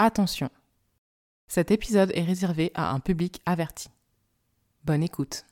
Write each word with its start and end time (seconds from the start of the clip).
Attention, 0.00 0.48
cet 1.48 1.72
épisode 1.72 2.12
est 2.14 2.22
réservé 2.22 2.70
à 2.74 2.92
un 2.92 3.00
public 3.00 3.42
averti. 3.46 3.88
Bonne 4.84 5.02
écoute. 5.02 5.44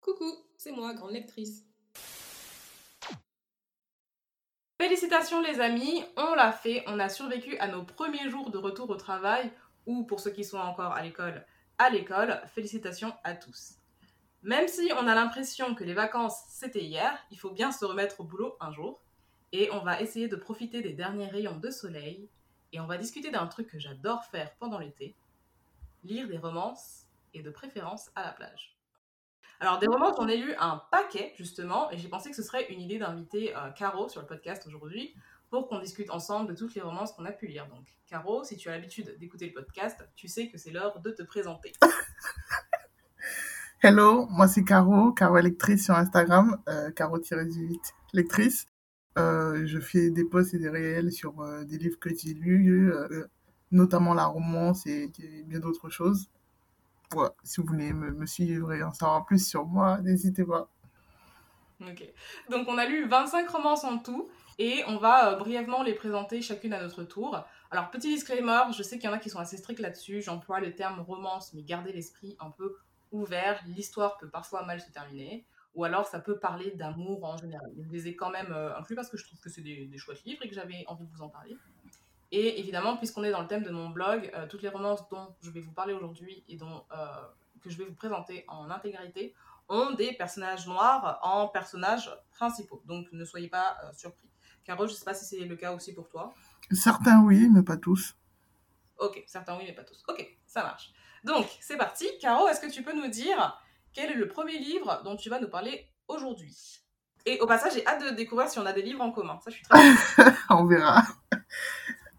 Coucou, 0.00 0.32
c'est 0.56 0.70
moi, 0.70 0.94
grande 0.94 1.10
lectrice. 1.10 1.64
Félicitations 4.80 5.42
les 5.42 5.58
amis, 5.58 6.04
on 6.16 6.36
l'a 6.36 6.52
fait, 6.52 6.84
on 6.86 7.00
a 7.00 7.08
survécu 7.08 7.58
à 7.58 7.66
nos 7.66 7.82
premiers 7.82 8.30
jours 8.30 8.50
de 8.50 8.58
retour 8.58 8.88
au 8.90 8.96
travail, 8.96 9.50
ou 9.86 10.04
pour 10.04 10.20
ceux 10.20 10.30
qui 10.30 10.44
sont 10.44 10.58
encore 10.58 10.92
à 10.92 11.02
l'école, 11.02 11.44
à 11.78 11.90
l'école, 11.90 12.40
félicitations 12.54 13.12
à 13.24 13.34
tous. 13.34 13.72
Même 14.44 14.68
si 14.68 14.92
on 15.00 15.08
a 15.08 15.16
l'impression 15.16 15.74
que 15.74 15.82
les 15.82 15.94
vacances 15.94 16.44
c'était 16.48 16.84
hier, 16.84 17.18
il 17.32 17.40
faut 17.40 17.50
bien 17.50 17.72
se 17.72 17.84
remettre 17.84 18.20
au 18.20 18.24
boulot 18.24 18.54
un 18.60 18.70
jour. 18.70 19.02
Et 19.52 19.70
on 19.72 19.80
va 19.80 20.00
essayer 20.00 20.28
de 20.28 20.36
profiter 20.36 20.82
des 20.82 20.92
derniers 20.92 21.28
rayons 21.28 21.58
de 21.58 21.70
soleil. 21.70 22.28
Et 22.72 22.80
on 22.80 22.86
va 22.86 22.98
discuter 22.98 23.30
d'un 23.30 23.46
truc 23.46 23.68
que 23.68 23.78
j'adore 23.78 24.24
faire 24.24 24.52
pendant 24.58 24.78
l'été 24.78 25.16
lire 26.04 26.28
des 26.28 26.38
romances 26.38 27.06
et 27.34 27.42
de 27.42 27.50
préférence 27.50 28.10
à 28.14 28.22
la 28.22 28.32
plage. 28.32 28.76
Alors, 29.60 29.78
des 29.78 29.86
romances, 29.86 30.16
j'en 30.16 30.28
ai 30.28 30.38
lu 30.38 30.54
un 30.58 30.82
paquet, 30.90 31.34
justement, 31.36 31.90
et 31.90 31.98
j'ai 31.98 32.08
pensé 32.08 32.30
que 32.30 32.36
ce 32.36 32.42
serait 32.42 32.72
une 32.72 32.80
idée 32.80 32.98
d'inviter 32.98 33.54
euh, 33.54 33.70
Caro 33.72 34.08
sur 34.08 34.22
le 34.22 34.26
podcast 34.26 34.66
aujourd'hui 34.66 35.14
pour 35.50 35.68
qu'on 35.68 35.80
discute 35.80 36.08
ensemble 36.10 36.48
de 36.48 36.58
toutes 36.58 36.74
les 36.74 36.80
romances 36.80 37.12
qu'on 37.12 37.26
a 37.26 37.32
pu 37.32 37.46
lire. 37.46 37.66
Donc, 37.66 37.86
Caro, 38.06 38.42
si 38.44 38.56
tu 38.56 38.70
as 38.70 38.72
l'habitude 38.72 39.18
d'écouter 39.18 39.46
le 39.46 39.52
podcast, 39.52 40.02
tu 40.16 40.28
sais 40.28 40.48
que 40.48 40.56
c'est 40.56 40.70
l'heure 40.70 41.00
de 41.00 41.10
te 41.10 41.22
présenter. 41.22 41.72
Hello, 43.82 44.26
moi 44.26 44.46
c'est 44.46 44.62
Caro, 44.62 45.10
Caro 45.12 45.38
Lectrice 45.38 45.86
sur 45.86 45.94
Instagram, 45.94 46.62
euh, 46.68 46.90
Caro-18 46.90 47.78
Lectrice. 48.12 48.66
Euh, 49.18 49.66
je 49.66 49.80
fais 49.80 50.10
des 50.10 50.24
posts 50.24 50.54
et 50.54 50.58
des 50.58 50.68
réels 50.68 51.12
sur 51.12 51.40
euh, 51.40 51.64
des 51.64 51.78
livres 51.78 51.98
que 51.98 52.10
j'ai 52.14 52.32
lus, 52.32 52.92
euh, 52.92 53.26
notamment 53.72 54.14
la 54.14 54.26
romance 54.26 54.86
et, 54.86 55.10
bien 55.46 55.58
d'autres 55.58 55.90
choses. 55.90 56.28
Si 57.42 57.60
vous 57.60 57.66
voulez 57.66 57.92
me, 57.92 58.24
suivre 58.24 58.72
et 58.72 58.84
en 58.84 58.92
savoir 58.92 59.26
plus 59.26 59.44
sur 59.44 59.66
moi, 59.66 60.00
n'hésitez 60.00 60.44
pas. 60.44 60.68
Ok. 61.80 62.04
Donc 62.50 62.68
on 62.68 62.78
a 62.78 62.86
lu 62.86 63.08
25 63.08 63.48
romances 63.48 63.84
en 63.84 63.98
tout 63.98 64.28
et 64.58 64.84
on 64.86 64.98
va 64.98 65.34
brièvement 65.34 65.82
les 65.82 65.94
présenter 65.94 66.40
chacune 66.40 66.72
à 66.72 66.80
notre 66.80 67.02
tour. 67.02 67.44
Alors 67.72 67.90
petit 67.90 68.14
disclaimer, 68.14 68.72
je 68.76 68.82
sais 68.84 68.98
qu'il 68.98 69.10
y 69.10 69.12
en 69.12 69.16
a 69.16 69.18
qui 69.18 69.30
sont 69.30 69.40
assez 69.40 69.56
stricts 69.56 69.80
là-dessus, 69.80 70.22
j'emploie 70.22 70.60
le 70.60 70.72
terme 70.74 71.00
romance 71.00 71.52
mais 71.54 71.62
gardez 71.62 71.92
l'esprit 71.92 72.36
un 72.38 72.50
peu 72.50 72.76
ouvert, 73.10 73.60
l'histoire 73.66 74.18
peut 74.18 74.28
parfois 74.28 74.64
mal 74.64 74.80
se 74.80 74.90
terminer 74.92 75.44
ou 75.74 75.84
alors 75.84 76.06
ça 76.06 76.20
peut 76.20 76.38
parler 76.38 76.72
d'amour 76.72 77.24
en 77.24 77.36
général. 77.36 77.70
Je 77.78 77.88
les 77.90 78.08
ai 78.08 78.16
quand 78.16 78.30
même 78.30 78.52
euh, 78.52 78.76
inclus 78.76 78.96
parce 78.96 79.08
que 79.08 79.16
je 79.16 79.24
trouve 79.24 79.40
que 79.40 79.48
c'est 79.48 79.62
des, 79.62 79.86
des 79.86 79.98
chouettes 79.98 80.24
livres 80.24 80.42
et 80.44 80.48
que 80.48 80.54
j'avais 80.54 80.84
envie 80.88 81.06
de 81.06 81.10
vous 81.10 81.22
en 81.22 81.28
parler. 81.28 81.56
Et 82.32 82.60
évidemment, 82.60 82.96
puisqu'on 82.96 83.24
est 83.24 83.30
dans 83.30 83.42
le 83.42 83.48
thème 83.48 83.64
de 83.64 83.70
mon 83.70 83.90
blog, 83.90 84.30
euh, 84.34 84.46
toutes 84.46 84.62
les 84.62 84.68
romances 84.68 85.08
dont 85.08 85.34
je 85.42 85.50
vais 85.50 85.60
vous 85.60 85.72
parler 85.72 85.94
aujourd'hui 85.94 86.44
et 86.48 86.56
dont, 86.56 86.84
euh, 86.92 87.06
que 87.60 87.70
je 87.70 87.76
vais 87.76 87.84
vous 87.84 87.94
présenter 87.94 88.44
en 88.48 88.70
intégralité 88.70 89.34
ont 89.68 89.92
des 89.92 90.12
personnages 90.12 90.66
noirs 90.66 91.20
en 91.22 91.48
personnages 91.48 92.10
principaux. 92.32 92.82
Donc 92.86 93.06
ne 93.12 93.24
soyez 93.24 93.48
pas 93.48 93.76
surpris. 93.92 94.28
Caro, 94.64 94.86
je 94.86 94.92
ne 94.92 94.96
sais 94.96 95.04
pas 95.04 95.14
si 95.14 95.24
c'est 95.24 95.44
le 95.44 95.56
cas 95.56 95.72
aussi 95.72 95.94
pour 95.94 96.08
toi. 96.08 96.34
Certains 96.70 97.22
oui, 97.22 97.48
mais 97.48 97.62
pas 97.62 97.76
tous. 97.76 98.16
Ok, 98.98 99.22
certains 99.26 99.56
oui, 99.56 99.64
mais 99.66 99.72
pas 99.72 99.84
tous. 99.84 100.02
Ok, 100.08 100.36
ça 100.46 100.62
marche. 100.62 100.92
Donc, 101.24 101.46
c'est 101.60 101.76
parti. 101.76 102.06
Caro, 102.20 102.48
est-ce 102.48 102.60
que 102.60 102.70
tu 102.70 102.82
peux 102.82 102.94
nous 102.94 103.08
dire 103.08 103.60
quel 103.92 104.10
est 104.10 104.16
le 104.16 104.28
premier 104.28 104.58
livre 104.58 105.02
dont 105.04 105.16
tu 105.16 105.30
vas 105.30 105.40
nous 105.40 105.48
parler 105.48 105.86
aujourd'hui? 106.08 106.80
Et 107.26 107.38
au 107.40 107.46
passage, 107.46 107.74
j'ai 107.74 107.86
hâte 107.86 108.02
de 108.02 108.16
découvrir 108.16 108.48
si 108.48 108.58
on 108.58 108.66
a 108.66 108.72
des 108.72 108.82
livres 108.82 109.02
en 109.02 109.12
commun. 109.12 109.38
Ça, 109.44 109.50
je 109.50 109.56
suis 109.56 109.64
très 109.66 110.32
On 110.50 110.64
verra. 110.64 111.02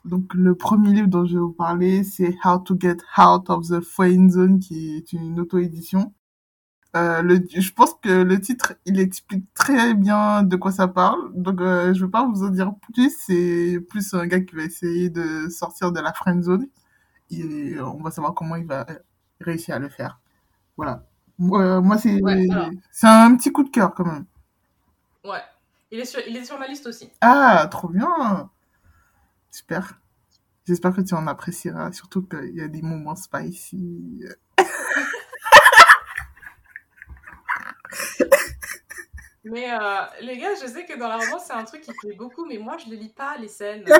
Donc, 0.05 0.33
le 0.33 0.55
premier 0.55 0.93
livre 0.93 1.07
dont 1.07 1.25
je 1.25 1.33
vais 1.33 1.39
vous 1.39 1.53
parler, 1.53 2.03
c'est 2.03 2.35
How 2.43 2.59
to 2.59 2.75
Get 2.79 2.97
Out 3.17 3.49
of 3.49 3.67
the 3.67 3.81
Friend 3.81 4.29
Zone, 4.29 4.59
qui 4.59 4.97
est 4.97 5.13
une 5.13 5.39
auto-édition. 5.39 6.13
Euh, 6.95 7.39
je 7.55 7.71
pense 7.71 7.93
que 8.01 8.09
le 8.09 8.39
titre, 8.41 8.73
il 8.85 8.99
explique 8.99 9.45
très 9.53 9.93
bien 9.93 10.43
de 10.43 10.55
quoi 10.55 10.71
ça 10.71 10.87
parle. 10.87 11.31
Donc, 11.33 11.61
euh, 11.61 11.93
je 11.93 12.05
vais 12.05 12.11
pas 12.11 12.27
vous 12.27 12.43
en 12.43 12.49
dire 12.49 12.71
plus. 12.93 13.15
C'est 13.25 13.79
plus 13.89 14.13
un 14.13 14.27
gars 14.27 14.41
qui 14.41 14.55
va 14.55 14.63
essayer 14.63 15.09
de 15.09 15.49
sortir 15.49 15.91
de 15.91 15.99
la 15.99 16.13
friend 16.13 16.43
zone. 16.43 16.67
Et 17.29 17.79
on 17.79 18.01
va 18.01 18.11
savoir 18.11 18.33
comment 18.33 18.55
il 18.55 18.67
va 18.67 18.85
réussir 19.39 19.75
à 19.75 19.79
le 19.79 19.89
faire. 19.89 20.19
Voilà. 20.77 21.10
Euh, 21.41 21.81
moi, 21.81 21.97
c'est 21.97 22.21
Ouais, 22.21 22.47
un 23.03 23.35
petit 23.35 23.51
coup 23.51 23.63
de 23.63 23.69
cœur 23.69 23.93
quand 23.95 24.05
même. 24.05 24.25
Ouais. 25.23 25.41
Il 25.91 25.99
est, 25.99 26.05
sur, 26.05 26.19
il 26.27 26.37
est 26.37 26.45
sur 26.45 26.57
ma 26.59 26.67
liste 26.67 26.85
aussi. 26.87 27.09
Ah, 27.21 27.67
trop 27.69 27.89
bien. 27.89 28.49
Super. 29.49 29.99
J'espère 30.67 30.95
que 30.95 31.01
tu 31.01 31.13
en 31.15 31.27
apprécieras, 31.27 31.91
surtout 31.91 32.21
qu'il 32.21 32.55
y 32.55 32.61
a 32.61 32.67
des 32.67 32.81
moments 32.81 33.15
spicy. 33.15 34.23
Mais 39.43 39.71
euh, 39.73 40.01
les 40.21 40.37
gars, 40.37 40.53
je 40.61 40.67
sais 40.67 40.85
que 40.85 40.97
dans 40.99 41.07
la 41.07 41.17
romance, 41.17 41.45
c'est 41.47 41.53
un 41.53 41.63
truc 41.63 41.81
qui 41.81 41.91
plaît 41.99 42.15
beaucoup, 42.15 42.45
mais 42.45 42.59
moi, 42.59 42.77
je 42.77 42.87
ne 42.89 42.95
lis 42.95 43.09
pas, 43.09 43.37
les 43.37 43.47
scènes. 43.47 43.83
euh, 43.89 43.99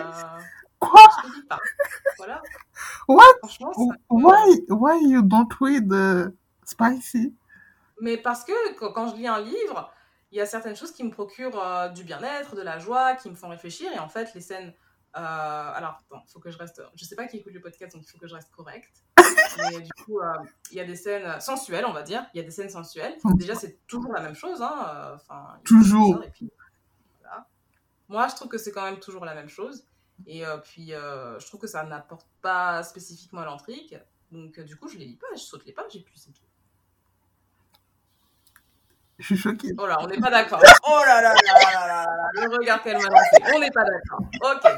Quoi? 0.79 1.02
je 1.23 1.28
ne 1.29 1.34
lis 1.35 1.44
pas. 1.47 1.59
Voilà. 2.18 2.41
What? 3.08 3.23
Why, 4.09 4.59
why 4.69 5.00
you 5.03 5.23
don't 5.23 5.52
read 5.59 5.91
uh, 5.91 6.29
spicy? 6.72 7.36
Mais 8.02 8.18
parce 8.18 8.44
que 8.44 8.74
quand, 8.74 9.09
je 9.09 9.16
lis 9.16 9.28
un 9.28 9.40
livre, 9.40 9.94
il 10.32 10.38
y 10.38 10.42
a 10.42 10.46
certaines 10.46 10.76
choses 10.76 10.92
qui 10.92 11.04
me 11.04 11.12
procurent 11.12 11.62
euh, 11.64 11.90
du 11.90 12.04
bien-être, 12.04 12.56
de 12.56 12.62
la 12.62 12.80
joie, 12.80 13.16
qui 13.16 13.30
me 13.30 13.36
font 13.36 13.50
réfléchir. 13.50 13.92
Et 13.94 14.00
en 14.00 14.09
fait, 14.09 14.34
les 14.34 14.42
scènes. 14.42 14.74
euh, 15.16 15.20
alors, 15.20 16.02
il 16.12 16.32
faut 16.32 16.40
que 16.40 16.50
je 16.50 16.58
reste. 16.58 16.82
Je 16.96 17.06
sais 17.06 17.16
pas 17.16 17.28
qui 17.28 17.38
écoute 17.38 17.54
le 17.54 17.62
podcast, 17.62 17.94
donc 17.94 18.04
il 18.04 18.09
faut 18.09 18.18
que 18.18 18.28
je 18.28 18.34
reste 18.34 18.50
correcte. 18.52 19.04
Mais 19.58 19.82
du 19.82 19.92
coup, 20.04 20.20
euh, 20.20 20.34
il 20.72 20.78
y 20.78 20.80
a 20.80 20.86
des 20.86 20.96
scènes 20.96 21.40
sensuelles, 21.40 21.86
on 21.86 21.94
va 21.94 22.02
dire. 22.02 22.26
Il 22.34 22.38
y 22.38 22.40
a 22.42 22.44
des 22.44 22.52
scènes 22.52 22.70
sensuelles. 22.70 23.16
Déjà, 23.36 23.53
c'est 23.53 23.86
toujours 23.86 24.14
la 24.14 24.22
même 24.22 24.36
chose. 24.36 24.62
Hein. 24.62 25.12
Enfin, 25.16 25.59
Toujours. 25.64 26.20
ça, 26.20 26.26
et 26.26 26.32
puis, 26.32 26.50
voilà. 27.20 27.46
Moi, 28.09 28.28
je 28.30 28.36
trouve 28.36 28.48
que 28.48 28.58
c'est 28.58 28.72
quand 28.72 28.84
même 28.84 29.00
toujours 29.00 29.26
la 29.26 29.36
même 29.36 29.50
chose. 29.50 29.86
Et 30.26 30.44
puis, 30.64 30.88
je 30.90 31.46
trouve 31.46 31.59
que 31.59 31.68
ça 31.68 31.84
n'apporte 31.84 32.28
pas 32.42 32.82
spécifiquement 32.84 33.42
à 33.42 33.46
l'intrigue. 33.46 34.02
Donc, 34.32 34.59
du 34.62 34.76
coup, 34.78 34.88
je 34.88 34.98
les 34.98 35.06
lis 35.06 35.18
pas, 35.18 35.28
je 35.34 35.42
saute 35.42 35.66
les 35.66 35.74
pages 35.74 35.96
et 35.96 36.02
puis 36.02 36.18
c'est 36.18 36.32
tout. 36.32 36.42
Je 39.22 39.26
suis 39.28 39.38
choquée. 39.38 39.74
Oh 39.78 39.86
là, 39.86 40.00
on 40.02 40.08
n'est 40.08 40.20
pas 40.20 40.32
d'accord. 40.32 40.59
Oh 40.84 41.00
là 41.06 41.22
là 41.22 41.34
là 41.34 41.54
là 41.54 41.72
là 41.72 41.88
là 41.88 42.06
là, 42.06 42.30
le 42.48 42.58
regard 42.58 42.82
qu'elle 42.82 42.98
m'a 42.98 43.04
lancé. 43.08 43.54
On 43.56 43.59
n'est 43.59 43.70
pas 43.72 43.84
d'accord. 43.84 44.20
Ok. 44.42 44.72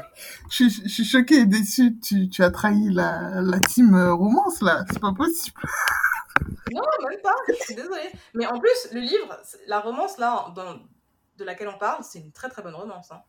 Je, 0.50 0.68
suis- 0.68 0.82
je 0.84 0.88
suis 0.88 1.04
choquée 1.04 1.36
et 1.40 1.46
déçue. 1.46 1.98
Tu, 1.98 2.28
tu 2.28 2.42
as 2.42 2.50
trahi 2.50 2.90
la, 2.90 3.40
la 3.40 3.58
team 3.60 3.94
euh, 3.94 4.12
romance, 4.12 4.60
là. 4.60 4.84
C'est 4.90 5.00
pas 5.00 5.12
possible. 5.14 5.60
Non, 6.72 6.82
même 7.08 7.20
pas. 7.22 7.34
Je 7.48 7.54
suis 7.64 7.74
désolée. 7.74 8.12
Mais 8.34 8.46
en 8.46 8.58
plus, 8.60 8.88
le 8.92 9.00
livre, 9.00 9.36
la 9.66 9.80
romance 9.80 10.18
là, 10.18 10.46
dans- 10.54 10.78
de 11.38 11.44
laquelle 11.44 11.68
on 11.68 11.78
parle, 11.78 12.04
c'est 12.04 12.18
une 12.20 12.30
très 12.32 12.48
très 12.50 12.62
bonne 12.62 12.74
romance. 12.74 13.10
hein. 13.12 13.22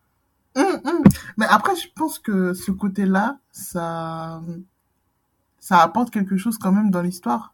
Hum, 0.57 0.79
hum. 0.85 1.03
Mais 1.37 1.45
après, 1.49 1.75
je 1.75 1.87
pense 1.95 2.19
que 2.19 2.53
ce 2.53 2.71
côté-là, 2.71 3.37
ça, 3.51 4.41
ça 5.59 5.79
apporte 5.81 6.11
quelque 6.11 6.37
chose 6.37 6.57
quand 6.57 6.71
même 6.71 6.91
dans 6.91 7.01
l'histoire. 7.01 7.53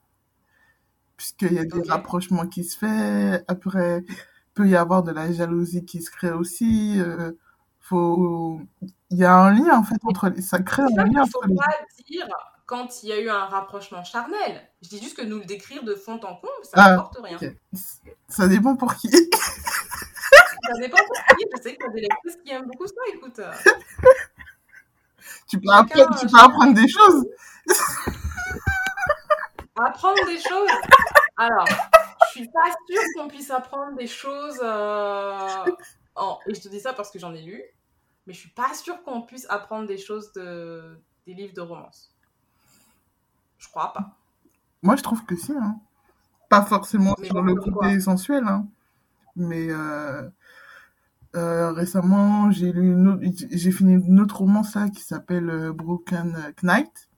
Puisqu'il 1.21 1.53
y 1.53 1.59
a 1.59 1.65
des 1.65 1.87
rapprochements 1.87 2.47
qui 2.47 2.63
se 2.63 2.75
font. 2.79 3.39
Après, 3.47 4.03
peut 4.55 4.67
y 4.67 4.75
avoir 4.75 5.03
de 5.03 5.11
la 5.11 5.31
jalousie 5.31 5.85
qui 5.85 6.01
se 6.01 6.09
crée 6.09 6.31
aussi. 6.31 6.99
euh, 6.99 7.33
faut... 7.79 8.59
Il 9.11 9.19
y 9.19 9.23
a 9.23 9.35
un 9.35 9.53
lien, 9.53 9.77
en 9.77 9.83
fait, 9.83 9.97
entre 10.03 10.29
les... 10.29 10.41
Ça 10.41 10.57
crée 10.63 10.81
un 10.81 11.03
lien 11.03 11.21
qu'il 11.21 11.31
faut 11.31 11.37
entre 11.37 11.47
les... 11.49 11.55
pas 11.57 11.77
dire 12.09 12.27
quand 12.65 13.03
il 13.03 13.09
y 13.09 13.11
a 13.11 13.21
eu 13.21 13.29
un 13.29 13.45
rapprochement 13.45 14.03
charnel. 14.03 14.67
Je 14.81 14.89
dis 14.89 14.99
juste 14.99 15.15
que 15.15 15.21
nous 15.21 15.37
le 15.37 15.45
décrire 15.45 15.83
de 15.83 15.93
fond 15.93 16.15
en 16.15 16.37
comble, 16.37 16.49
ça 16.63 16.71
Ah, 16.73 16.89
n'apporte 16.89 17.19
rien. 17.21 17.37
ok. 17.39 17.55
Ça 18.27 18.47
dépend 18.47 18.75
pour 18.75 18.95
qui. 18.95 19.11
Ça 19.11 20.73
dépend 20.79 20.97
pour 21.05 21.37
qui. 21.37 21.45
Je 21.55 21.61
sais 21.61 21.75
qu'il 21.75 21.85
y 21.85 21.87
a 21.87 21.91
des 21.93 22.01
lectrices 22.01 22.37
qui 22.43 22.51
aiment 22.51 22.65
beaucoup 22.65 22.87
ça. 22.87 22.93
Écoute, 23.13 23.39
Tu 25.47 25.59
peux, 25.59 25.69
Chacun, 25.69 26.01
apprendre, 26.01 26.19
tu 26.19 26.25
peux 26.25 26.39
apprendre 26.39 26.73
des 26.73 26.87
choses. 26.87 27.25
apprendre 29.75 30.25
des 30.25 30.39
choses. 30.39 30.69
Alors, 31.37 31.65
je 31.67 32.39
suis 32.39 32.47
pas 32.49 32.71
sûre 32.89 33.01
qu'on 33.15 33.27
puisse 33.27 33.49
apprendre 33.51 33.95
des 33.97 34.07
choses. 34.07 34.59
euh, 34.63 35.65
en- 36.15 36.39
Et 36.47 36.53
je 36.53 36.61
te 36.61 36.67
dis 36.67 36.79
ça 36.79 36.93
parce 36.93 37.11
que 37.11 37.19
j'en 37.19 37.33
ai 37.33 37.41
lu, 37.41 37.61
mais 38.27 38.33
je 38.33 38.39
suis 38.39 38.49
pas 38.51 38.73
sûre 38.73 39.01
qu'on 39.03 39.21
puisse 39.21 39.45
apprendre 39.49 39.87
des 39.87 39.97
choses 39.97 40.31
de... 40.33 40.99
des 41.25 41.33
livres 41.33 41.53
de 41.53 41.61
romance. 41.61 42.13
Je 43.57 43.67
crois 43.69 43.93
pas. 43.93 44.17
Moi, 44.81 44.95
je 44.95 45.03
trouve 45.03 45.23
que 45.25 45.35
si. 45.35 45.53
Hein. 45.53 45.79
Pas 46.49 46.63
forcément 46.63 47.15
Mais 47.19 47.27
sur 47.27 47.41
le 47.41 47.55
côté 47.55 47.99
sensuel, 48.01 48.43
hein. 48.45 48.67
mais 49.37 49.67
euh, 49.69 50.27
euh, 51.35 51.71
récemment, 51.71 52.51
j'ai 52.51 52.73
lu 52.73 52.93
j'ai 53.51 53.71
fini 53.71 53.93
une 53.93 54.19
autre 54.19 54.39
romance 54.39 54.75
là 54.75 54.89
qui 54.89 55.01
s'appelle 55.01 55.71
Broken 55.71 56.53
Knight. 56.61 57.09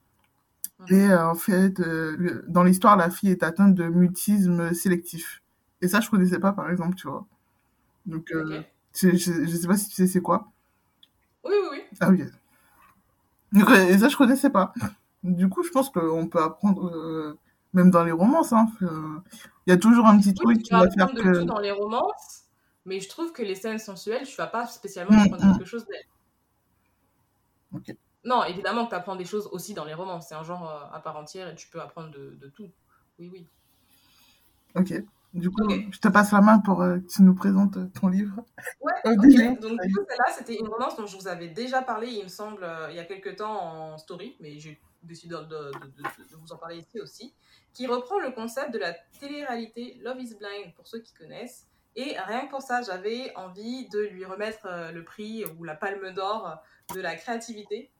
Et 0.90 0.94
euh, 1.10 1.28
en 1.30 1.34
fait, 1.34 1.80
euh, 1.80 2.16
le- 2.18 2.44
dans 2.48 2.64
l'histoire, 2.64 2.96
la 2.96 3.10
fille 3.10 3.30
est 3.30 3.42
atteinte 3.42 3.74
de 3.74 3.84
mutisme 3.88 4.72
sélectif. 4.74 5.42
Et 5.80 5.88
ça, 5.88 6.00
je 6.00 6.10
connaissais 6.10 6.38
pas, 6.38 6.52
par 6.52 6.70
exemple, 6.70 6.96
tu 6.96 7.08
vois. 7.08 7.26
Donc, 8.06 8.32
euh, 8.32 8.44
Ok. 8.44 8.66
je, 8.96 9.10
je, 9.16 9.46
je 9.46 9.56
sais 9.56 9.68
pas 9.68 9.76
si 9.78 9.88
tu 9.90 9.96
sais 9.96 10.06
c'est 10.08 10.22
quoi. 10.22 10.52
Ah 12.00 12.08
oui. 12.10 12.24
Donc, 13.52 13.70
euh, 13.70 13.88
Et 13.88 13.98
ça, 13.98 14.08
je 14.08 14.16
connaissais 14.16 14.50
pas. 14.50 14.72
Du 15.22 15.48
coup, 15.48 15.62
je 15.62 15.70
pense 15.70 15.90
qu'on 15.90 16.26
peut 16.28 16.42
apprendre, 16.42 16.86
euh, 16.94 17.38
même 17.72 17.90
dans 17.90 18.04
les 18.04 18.12
romances. 18.12 18.52
hein. 18.52 18.66
Euh, 18.82 19.18
Il 19.66 19.70
y 19.70 19.72
a 19.72 19.76
toujours 19.76 20.06
un 20.06 20.18
petit 20.18 20.34
Oui, 20.38 20.44
truc 20.44 20.62
qui 20.62 20.74
va 20.74 20.90
faire 20.90 21.06
apprendre 21.06 21.14
de 21.14 21.22
tout 21.28 21.44
que. 21.44 21.46
dans 21.46 21.58
les 21.60 21.70
romances, 21.72 22.44
mais 22.84 23.00
je 23.00 23.08
trouve 23.08 23.32
que 23.32 23.42
les 23.42 23.54
scènes 23.56 23.78
sensuelles, 23.78 24.26
tu 24.26 24.36
vas 24.36 24.46
pas 24.46 24.66
spécialement 24.66 25.12
Mm, 25.12 25.16
apprendre 25.16 25.42
mm. 25.42 25.58
quelque 25.58 25.64
chose 25.64 25.84
d'elles. 25.86 26.06
Ok. 27.72 27.88
Non, 28.24 28.44
évidemment 28.44 28.84
que 28.86 28.90
tu 28.90 28.96
apprends 28.96 29.16
des 29.16 29.24
choses 29.24 29.48
aussi 29.52 29.74
dans 29.74 29.84
les 29.84 29.94
romances. 29.94 30.28
C'est 30.28 30.34
un 30.34 30.44
genre 30.44 30.68
euh, 30.70 30.96
à 30.96 31.00
part 31.00 31.16
entière 31.16 31.48
et 31.48 31.54
tu 31.54 31.68
peux 31.68 31.80
apprendre 31.80 32.10
de, 32.10 32.30
de 32.40 32.48
tout. 32.48 32.70
Oui, 33.18 33.28
oui. 33.32 33.46
Ok. 34.74 34.92
Du 35.34 35.50
coup, 35.50 35.68
je 35.90 35.98
te 35.98 36.06
passe 36.08 36.30
la 36.30 36.40
main 36.40 36.60
pour 36.60 36.80
euh, 36.82 36.98
que 36.98 37.06
tu 37.06 37.22
nous 37.22 37.34
présentes 37.34 37.76
euh, 37.76 37.86
ton 38.00 38.06
livre. 38.08 38.44
Ouais, 38.80 38.92
Au 39.04 39.10
ok. 39.14 39.20
début. 39.26 39.56
Donc, 39.58 39.80
du 39.82 39.92
coup, 39.92 40.00
celle-là, 40.08 40.32
c'était 40.32 40.54
une 40.56 40.68
romance 40.68 40.96
dont 40.96 41.06
je 41.06 41.16
vous 41.16 41.26
avais 41.26 41.48
déjà 41.48 41.82
parlé, 41.82 42.08
il 42.08 42.22
me 42.22 42.28
semble, 42.28 42.62
euh, 42.62 42.86
il 42.90 42.96
y 42.96 43.00
a 43.00 43.04
quelques 43.04 43.36
temps 43.36 43.60
en 43.60 43.98
story, 43.98 44.36
mais 44.40 44.58
j'ai 44.60 44.80
décidé 45.02 45.34
de, 45.34 45.40
de- 45.40 45.44
de- 45.44 45.86
de- 45.88 46.30
de 46.30 46.36
vous 46.36 46.52
en 46.52 46.56
parler 46.56 46.78
ici 46.78 47.00
aussi, 47.00 47.34
qui 47.72 47.86
reprend 47.88 48.20
le 48.20 48.30
concept 48.30 48.72
de 48.72 48.78
la 48.78 48.94
télé-réalité 49.18 49.98
Love 50.02 50.20
is 50.20 50.36
Blind, 50.36 50.72
pour 50.76 50.86
ceux 50.86 51.00
qui 51.00 51.12
connaissent. 51.14 51.66
Et 51.96 52.16
rien 52.18 52.46
que 52.46 52.50
pour 52.50 52.62
ça, 52.62 52.82
j'avais 52.82 53.34
envie 53.36 53.88
de 53.88 54.00
lui 54.00 54.24
remettre 54.24 54.66
euh, 54.66 54.92
le 54.92 55.02
prix 55.04 55.44
ou 55.58 55.64
la 55.64 55.74
palme 55.74 56.12
d'or 56.14 56.58
de 56.94 57.00
la 57.00 57.16
créativité. 57.16 57.90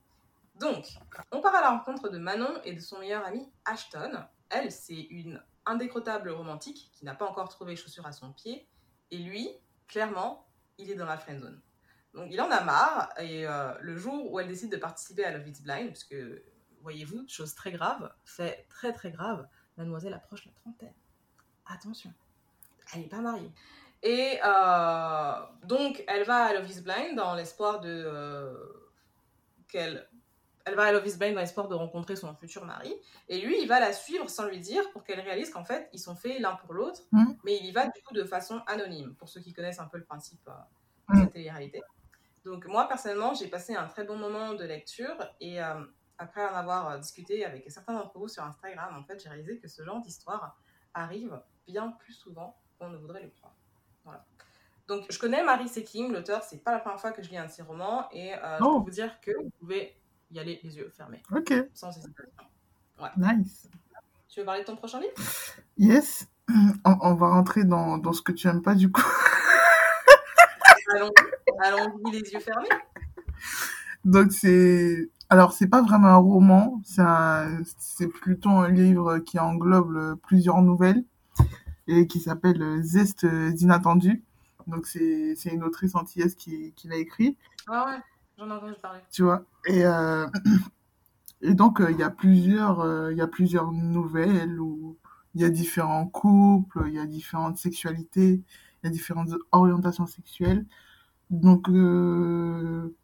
Donc, 0.60 0.86
on 1.32 1.40
part 1.40 1.54
à 1.54 1.60
la 1.60 1.70
rencontre 1.70 2.08
de 2.08 2.18
Manon 2.18 2.60
et 2.64 2.72
de 2.72 2.80
son 2.80 2.98
meilleur 2.98 3.24
ami 3.24 3.50
Ashton. 3.64 4.24
Elle, 4.50 4.70
c'est 4.70 5.00
une 5.10 5.42
indécrottable 5.66 6.30
romantique 6.30 6.90
qui 6.92 7.04
n'a 7.04 7.14
pas 7.14 7.26
encore 7.26 7.48
trouvé 7.48 7.76
chaussure 7.76 8.06
à 8.06 8.12
son 8.12 8.32
pied. 8.32 8.68
Et 9.10 9.18
lui, 9.18 9.48
clairement, 9.88 10.46
il 10.78 10.90
est 10.90 10.94
dans 10.94 11.06
la 11.06 11.18
friendzone. 11.18 11.60
Donc 12.14 12.28
il 12.30 12.40
en 12.40 12.50
a 12.50 12.62
marre 12.62 13.12
et 13.18 13.46
euh, 13.46 13.74
le 13.80 13.96
jour 13.96 14.32
où 14.32 14.38
elle 14.38 14.46
décide 14.46 14.70
de 14.70 14.76
participer 14.76 15.24
à 15.24 15.36
Love 15.36 15.48
Is 15.48 15.62
Blind, 15.62 15.88
parce 15.88 16.04
que 16.04 16.44
voyez-vous, 16.82 17.26
chose 17.26 17.54
très 17.54 17.72
grave, 17.72 18.12
fait 18.24 18.66
très 18.68 18.92
très 18.92 19.10
grave, 19.10 19.48
mademoiselle 19.76 20.14
approche 20.14 20.46
la 20.46 20.52
trentaine. 20.52 20.94
Attention, 21.66 22.12
elle 22.92 23.00
n'est 23.00 23.08
pas 23.08 23.20
mariée. 23.20 23.50
Et 24.02 24.38
euh, 24.44 25.46
donc 25.64 26.04
elle 26.06 26.24
va 26.24 26.44
à 26.44 26.54
Love 26.54 26.70
Is 26.70 26.82
Blind 26.82 27.16
dans 27.16 27.34
l'espoir 27.34 27.80
de 27.80 27.90
euh, 27.90 28.54
qu'elle 29.66 30.08
elle 30.64 30.74
va 30.76 30.84
à 30.84 30.92
Love 30.92 31.06
Is 31.06 31.16
Blind 31.18 31.34
dans 31.34 31.40
l'espoir 31.40 31.68
de 31.68 31.74
rencontrer 31.74 32.16
son 32.16 32.34
futur 32.34 32.64
mari. 32.64 32.94
Et 33.28 33.40
lui, 33.40 33.60
il 33.60 33.68
va 33.68 33.80
la 33.80 33.92
suivre 33.92 34.28
sans 34.30 34.46
lui 34.46 34.58
dire 34.60 34.90
pour 34.92 35.04
qu'elle 35.04 35.20
réalise 35.20 35.50
qu'en 35.50 35.64
fait, 35.64 35.88
ils 35.92 35.98
sont 36.00 36.16
faits 36.16 36.40
l'un 36.40 36.54
pour 36.56 36.72
l'autre. 36.74 37.02
Mhm. 37.12 37.36
Mais 37.44 37.56
il 37.58 37.66
y 37.66 37.72
va 37.72 37.86
du 37.86 38.02
coup 38.02 38.14
de 38.14 38.24
façon 38.24 38.62
anonyme, 38.66 39.14
pour 39.16 39.28
ceux 39.28 39.40
qui 39.40 39.52
connaissent 39.52 39.80
un 39.80 39.86
peu 39.86 39.98
le 39.98 40.04
principe 40.04 40.48
euh, 40.48 41.14
de 41.14 41.20
cette 41.20 41.32
télé-réalité. 41.32 41.82
Donc 42.44 42.66
moi, 42.66 42.88
personnellement, 42.88 43.34
j'ai 43.34 43.48
passé 43.48 43.74
un 43.74 43.86
très 43.86 44.04
bon 44.04 44.16
moment 44.16 44.54
de 44.54 44.64
lecture. 44.64 45.16
Et 45.40 45.62
euh, 45.62 45.84
après 46.18 46.42
en 46.44 46.54
avoir 46.54 46.90
euh, 46.90 46.98
discuté 46.98 47.44
avec 47.44 47.70
certains 47.70 47.94
d'entre 47.94 48.18
vous 48.18 48.28
sur 48.28 48.42
Instagram, 48.44 48.96
en 48.96 49.02
fait, 49.04 49.22
j'ai 49.22 49.28
réalisé 49.28 49.58
que 49.58 49.68
ce 49.68 49.82
genre 49.82 50.00
d'histoire 50.00 50.58
arrive 50.94 51.40
bien 51.66 51.90
plus 51.90 52.12
souvent 52.12 52.56
qu'on 52.78 52.88
ne 52.88 52.96
voudrait 52.96 53.22
le 53.22 53.30
croire. 53.30 53.54
Voilà. 54.04 54.24
Donc, 54.86 55.06
je 55.10 55.18
connais 55.18 55.42
Marie 55.42 55.68
Sekim, 55.68 56.12
l'auteur, 56.12 56.42
c'est 56.42 56.58
pas 56.62 56.70
la 56.72 56.78
première 56.78 57.00
fois 57.00 57.10
que 57.12 57.22
je 57.22 57.30
lis 57.30 57.38
un 57.38 57.46
de 57.46 57.50
ses 57.50 57.62
romans, 57.62 58.06
et 58.12 58.34
euh, 58.34 58.58
je 58.58 58.64
Oh. 58.64 58.78
peux 58.80 58.84
vous 58.84 58.94
dire 58.94 59.18
que 59.22 59.30
vous 59.42 59.50
pouvez 59.58 59.96
y 60.34 60.40
aller 60.40 60.60
les 60.62 60.76
yeux 60.76 60.90
fermés, 60.96 61.22
Ok. 61.34 61.52
sans 61.74 61.90
hésitation. 61.90 62.44
Nice. 63.16 63.68
Tu 64.28 64.40
veux 64.40 64.46
parler 64.46 64.62
de 64.62 64.66
ton 64.66 64.76
prochain 64.76 65.00
livre? 65.00 65.12
Yes. 65.78 66.26
On, 66.84 66.96
on 67.00 67.14
va 67.14 67.28
rentrer 67.28 67.64
dans, 67.64 67.98
dans 67.98 68.12
ce 68.12 68.20
que 68.20 68.32
tu 68.32 68.48
aimes 68.48 68.62
pas 68.62 68.74
du 68.74 68.90
coup. 68.90 69.02
Allons, 70.94 71.10
allons-y 71.62 72.10
les 72.12 72.32
yeux 72.32 72.40
fermés. 72.40 72.68
Donc 74.04 74.32
c'est 74.32 75.08
alors 75.30 75.52
c'est 75.52 75.66
pas 75.68 75.82
vraiment 75.82 76.08
un 76.08 76.16
roman, 76.16 76.80
c'est 76.84 77.00
un 77.00 77.62
c'est 77.78 78.08
plutôt 78.08 78.50
un 78.50 78.68
livre 78.68 79.18
qui 79.18 79.38
englobe 79.38 79.96
euh, 79.96 80.14
plusieurs 80.16 80.60
nouvelles 80.60 81.04
et 81.86 82.06
qui 82.06 82.20
s'appelle 82.20 82.60
euh, 82.62 82.82
Zeste 82.82 83.24
d'inattendu. 83.26 84.22
Donc 84.66 84.86
c'est 84.86 85.34
c'est 85.36 85.50
une 85.50 85.64
autrice 85.64 85.94
antillaise 85.94 86.34
qui 86.34 86.72
qui 86.76 86.88
l'a 86.88 86.96
écrit, 86.96 87.36
Ah 87.66 87.86
ouais, 87.86 87.98
j'en 88.38 88.48
parler. 88.82 89.00
tu 89.10 89.22
vois. 89.22 89.44
Et 89.66 89.84
euh, 89.84 90.26
et 91.42 91.54
donc 91.54 91.80
euh, 91.80 91.90
il 91.90 91.98
y 91.98 92.02
a 92.02 92.10
plusieurs 92.10 92.80
euh, 92.80 93.12
il 93.12 93.18
y 93.18 93.22
a 93.22 93.26
plusieurs 93.26 93.72
nouvelles 93.72 94.60
où 94.60 94.96
il 95.34 95.42
y 95.42 95.44
a 95.44 95.50
différents 95.50 96.06
couples, 96.06 96.84
il 96.86 96.94
y 96.94 96.98
a 96.98 97.06
différentes 97.06 97.58
sexualités, 97.58 98.42
il 98.82 98.84
y 98.84 98.86
a 98.88 98.90
différentes 98.90 99.30
orientations 99.52 100.06
sexuelles. 100.06 100.66
Donc 101.30 101.68
euh, 101.68 102.94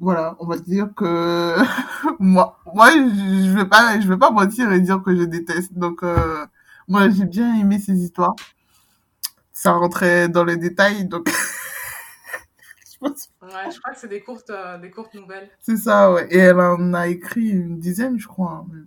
voilà, 0.00 0.34
on 0.40 0.46
va 0.46 0.56
dire 0.58 0.88
que 0.96 1.56
moi, 2.18 2.58
moi, 2.74 2.90
je 2.92 3.54
vais 3.54 3.66
pas, 3.66 4.00
je 4.00 4.08
vais 4.08 4.16
pas 4.16 4.30
mentir 4.30 4.72
et 4.72 4.80
dire 4.80 5.02
que 5.02 5.14
je 5.14 5.24
déteste. 5.24 5.74
Donc, 5.74 6.02
euh, 6.02 6.46
moi, 6.88 7.10
j'ai 7.10 7.26
bien 7.26 7.54
aimé 7.56 7.78
ces 7.78 7.92
histoires. 8.02 8.34
Ça 9.52 9.72
rentrait 9.72 10.28
dans 10.28 10.44
les 10.44 10.56
détails, 10.56 11.06
donc 11.06 11.28
pense 13.00 13.28
Ouais, 13.42 13.70
je 13.70 13.78
crois 13.80 13.92
que 13.94 13.98
c'est 13.98 14.08
des 14.08 14.22
courtes, 14.22 14.50
euh, 14.50 14.78
des 14.78 14.90
courtes 14.90 15.14
nouvelles. 15.14 15.50
c'est 15.60 15.76
ça, 15.76 16.12
ouais. 16.12 16.28
Et 16.30 16.38
elle 16.38 16.60
en 16.60 16.94
a 16.94 17.08
écrit 17.08 17.48
une 17.50 17.78
dizaine, 17.80 18.18
je 18.18 18.28
crois. 18.28 18.64
hein. 18.70 18.84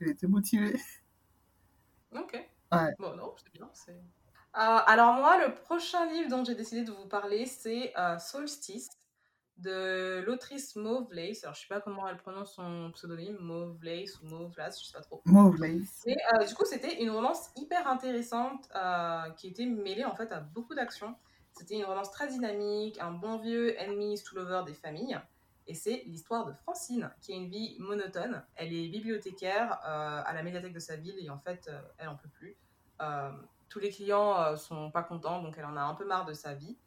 Elle 0.00 0.08
était 0.10 0.26
motivée. 0.28 0.78
Ok. 2.14 2.32
Ouais. 2.72 2.94
Bon, 2.98 3.14
non, 3.16 3.34
c'est 3.36 3.52
bien. 3.52 3.68
Euh, 3.88 3.98
alors 4.86 5.14
moi, 5.14 5.44
le 5.46 5.54
prochain 5.54 6.06
livre 6.06 6.30
dont 6.30 6.44
j'ai 6.44 6.54
décidé 6.54 6.82
de 6.84 6.90
vous 6.92 7.06
parler, 7.06 7.46
c'est 7.46 7.92
euh, 7.98 8.18
Solstice 8.18 8.88
de 9.58 10.22
l'autrice 10.24 10.76
Mauve 10.76 11.12
Lace. 11.12 11.42
Alors, 11.44 11.54
je 11.54 11.62
sais 11.62 11.66
pas 11.68 11.80
comment 11.80 12.06
elle 12.08 12.16
prononce 12.16 12.54
son 12.54 12.90
pseudonyme, 12.92 13.36
Mauve 13.40 13.82
Lace 13.82 14.20
ou 14.20 14.26
Mauve 14.26 14.54
Lace, 14.56 14.80
je 14.80 14.86
sais 14.86 14.92
pas 14.92 15.00
trop. 15.02 15.20
Mauve 15.24 15.56
Lace. 15.60 16.02
Mais 16.06 16.16
euh, 16.40 16.44
du 16.44 16.54
coup, 16.54 16.64
c'était 16.64 17.02
une 17.02 17.10
romance 17.10 17.50
hyper 17.56 17.86
intéressante 17.88 18.68
euh, 18.76 19.28
qui 19.30 19.48
était 19.48 19.66
mêlée 19.66 20.04
en 20.04 20.14
fait 20.14 20.30
à 20.32 20.40
beaucoup 20.40 20.74
d'actions. 20.74 21.14
C'était 21.58 21.74
une 21.74 21.84
romance 21.84 22.12
très 22.12 22.28
dynamique, 22.28 23.00
un 23.00 23.10
bon 23.10 23.38
vieux 23.38 23.76
enemies 23.80 24.22
to 24.22 24.36
lover 24.36 24.62
des 24.64 24.74
familles. 24.74 25.18
Et 25.66 25.74
c'est 25.74 26.04
l'histoire 26.06 26.46
de 26.46 26.52
Francine, 26.52 27.10
qui 27.20 27.32
a 27.32 27.36
une 27.36 27.48
vie 27.48 27.76
monotone. 27.80 28.44
Elle 28.54 28.72
est 28.72 28.88
bibliothécaire 28.88 29.80
euh, 29.84 30.22
à 30.24 30.32
la 30.32 30.44
médiathèque 30.44 30.72
de 30.72 30.78
sa 30.78 30.94
ville 30.94 31.16
et 31.18 31.28
en 31.30 31.38
fait, 31.38 31.68
euh, 31.68 31.80
elle 31.98 32.08
en 32.08 32.16
peut 32.16 32.28
plus. 32.28 32.56
Euh, 33.02 33.32
tous 33.68 33.80
les 33.80 33.90
clients 33.90 34.56
sont 34.56 34.90
pas 34.92 35.02
contents, 35.02 35.42
donc 35.42 35.56
elle 35.58 35.66
en 35.66 35.76
a 35.76 35.82
un 35.82 35.94
peu 35.94 36.06
marre 36.06 36.24
de 36.24 36.32
sa 36.32 36.54
vie. 36.54 36.78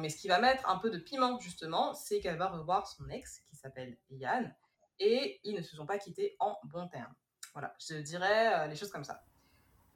Mais 0.00 0.10
ce 0.10 0.18
qui 0.18 0.28
va 0.28 0.38
mettre 0.38 0.68
un 0.68 0.76
peu 0.76 0.90
de 0.90 0.98
piment, 0.98 1.38
justement, 1.38 1.94
c'est 1.94 2.20
qu'elle 2.20 2.36
va 2.36 2.48
revoir 2.48 2.86
son 2.86 3.08
ex, 3.08 3.40
qui 3.48 3.56
s'appelle 3.56 3.96
Yann, 4.10 4.54
et 4.98 5.40
ils 5.44 5.54
ne 5.54 5.62
se 5.62 5.76
sont 5.76 5.86
pas 5.86 5.96
quittés 5.96 6.36
en 6.40 6.58
bons 6.64 6.88
termes. 6.88 7.14
Voilà, 7.54 7.74
je 7.78 7.94
dirais 7.94 8.68
les 8.68 8.74
choses 8.74 8.90
comme 8.90 9.04
ça. 9.04 9.22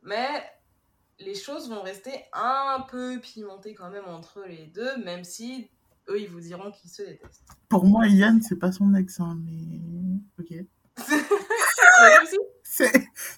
Mais 0.00 0.50
les 1.20 1.34
choses 1.34 1.68
vont 1.68 1.82
rester 1.82 2.24
un 2.32 2.84
peu 2.88 3.20
pimentées 3.20 3.74
quand 3.74 3.90
même 3.90 4.06
entre 4.06 4.42
les 4.46 4.66
deux, 4.66 4.96
même 5.04 5.24
si 5.24 5.70
eux, 6.08 6.20
ils 6.20 6.28
vous 6.28 6.40
diront 6.40 6.70
qu'ils 6.70 6.90
se 6.90 7.02
détestent. 7.02 7.44
Pour 7.68 7.84
moi, 7.84 8.06
Yann, 8.06 8.42
c'est 8.42 8.58
pas 8.58 8.72
son 8.72 8.94
ex, 8.94 9.20
hein, 9.20 9.38
mais 9.44 9.80
ok. 10.38 10.66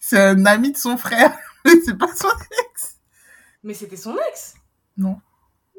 C'est, 0.00 0.18
un 0.18 0.46
ami 0.46 0.72
de 0.72 0.76
son 0.76 0.96
frère, 0.96 1.36
mais 1.64 1.80
c'est 1.84 1.96
pas 1.96 2.14
son 2.14 2.28
ex. 2.70 2.96
Mais 3.62 3.74
c'était 3.74 3.96
son 3.96 4.16
ex? 4.30 4.54
Non. 4.96 5.20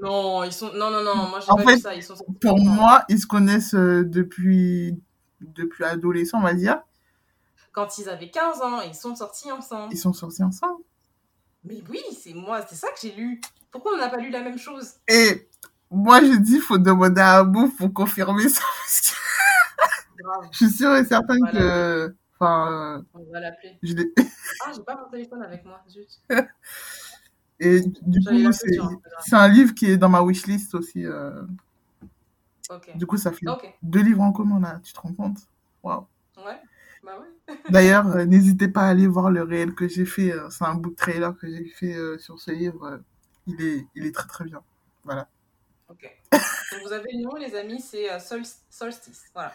Non, 0.02 0.44
ils 0.44 0.54
sont... 0.54 0.72
Non, 0.74 0.92
non, 0.92 1.04
non, 1.04 1.16
moi 1.16 1.40
j'ai 1.40 1.48
pas 1.48 1.64
fait, 1.64 1.76
vu 1.76 1.82
ça. 1.82 1.96
Ils 1.96 2.04
sont 2.04 2.16
sortis 2.16 2.34
Pour 2.40 2.60
moi, 2.60 3.04
ils 3.10 3.20
se 3.20 3.26
connaissent 3.26 3.74
euh, 3.74 4.04
depuis, 4.06 5.02
depuis 5.42 5.84
adolescent, 5.84 6.38
on 6.38 6.44
va 6.44 6.54
dire. 6.54 6.82
Quand 7.72 7.98
ils 7.98 8.08
avaient 8.10 8.30
15 8.30 8.62
ans, 8.62 8.82
ils 8.82 8.96
sont 8.96 9.16
sortis 9.16 9.52
ensemble. 9.52 9.92
Ils 9.94 9.98
sont 9.98 10.14
sortis 10.14 10.44
ensemble. 10.44 10.84
Mais 11.68 11.84
oui, 11.90 12.00
c'est 12.18 12.34
moi, 12.34 12.66
c'est 12.68 12.76
ça 12.76 12.88
que 12.90 13.00
j'ai 13.02 13.14
lu. 13.14 13.42
Pourquoi 13.72 13.94
on 13.94 13.98
n'a 13.98 14.10
pas 14.10 14.18
lu 14.18 14.30
la 14.30 14.42
même 14.42 14.58
chose? 14.58 14.94
Et 15.08 15.48
moi, 15.92 16.22
je 16.22 16.38
dis, 16.38 16.60
faut 16.60 16.78
demander 16.78 17.22
à 17.22 17.38
Abou 17.40 17.70
pour 17.70 17.94
confirmer 17.94 18.48
ça. 18.48 18.62
Parce 18.62 19.02
que 19.02 20.24
Grave, 20.24 20.48
je 20.52 20.58
suis 20.58 20.70
sûre 20.70 20.96
et 20.96 21.04
certaine 21.06 21.40
Voilà. 21.40 21.60
que. 21.60 22.16
Enfin, 22.40 23.04
on 23.14 23.32
va 23.32 23.40
l'appeler. 23.40 23.78
je. 23.82 23.94
Ah, 24.66 24.72
j'ai 24.76 24.84
pas 24.84 24.96
mon 24.96 25.10
téléphone 25.10 25.42
avec 25.42 25.66
moi, 25.66 25.82
zut. 25.90 26.08
Et 27.60 27.82
du 27.82 28.24
coup, 28.24 28.52
c'est, 28.52 29.36
un 29.36 29.48
livre 29.48 29.74
qui 29.74 29.88
est 29.88 29.98
dans 29.98 30.10
ma 30.10 30.22
wishlist 30.22 30.76
aussi. 30.76 31.04
euh. 31.06 31.42
Ok. 32.70 32.96
Du 32.96 33.08
coup, 33.08 33.18
ça 33.18 33.32
fait 33.32 33.48
deux 33.82 34.02
livres 34.02 34.22
en 34.22 34.32
commun, 34.32 34.60
là. 34.60 34.80
Tu 34.84 34.94
te 34.94 35.00
rends 35.00 35.14
compte? 35.14 35.40
Waouh. 35.82 36.06
Ouais. 36.38 36.62
Bah 37.04 37.14
ouais. 37.20 37.37
D'ailleurs, 37.70 38.08
euh, 38.08 38.26
n'hésitez 38.26 38.68
pas 38.68 38.82
à 38.84 38.88
aller 38.90 39.08
voir 39.08 39.30
le 39.32 39.44
réel 39.44 39.74
que 39.74 39.88
j'ai 39.88 40.06
fait. 40.06 40.32
euh, 40.32 40.50
c'est 40.50 40.66
un 40.66 40.76
book 40.76 40.96
trailer 40.96 41.36
que 41.38 41.48
j'ai 41.50 41.66
fait 41.70 41.96
euh, 41.96 42.18
sur 42.18 42.40
ce 42.40 42.52
livre. 42.52 43.00
il, 43.46 43.62
est, 43.62 43.88
il 43.96 44.06
est 44.06 44.14
très 44.14 44.28
très 44.28 44.44
bien. 44.46 44.62
Voilà. 45.04 45.28
Ok. 45.90 46.10
Donc 46.32 46.82
vous 46.84 46.94
avez 46.94 47.10
le 47.14 47.24
nom, 47.24 47.36
les 47.36 47.56
amis, 47.56 47.82
c'est 47.82 48.20
Sol- 48.20 48.44
Solstice. 48.70 49.26
Voilà. 49.34 49.54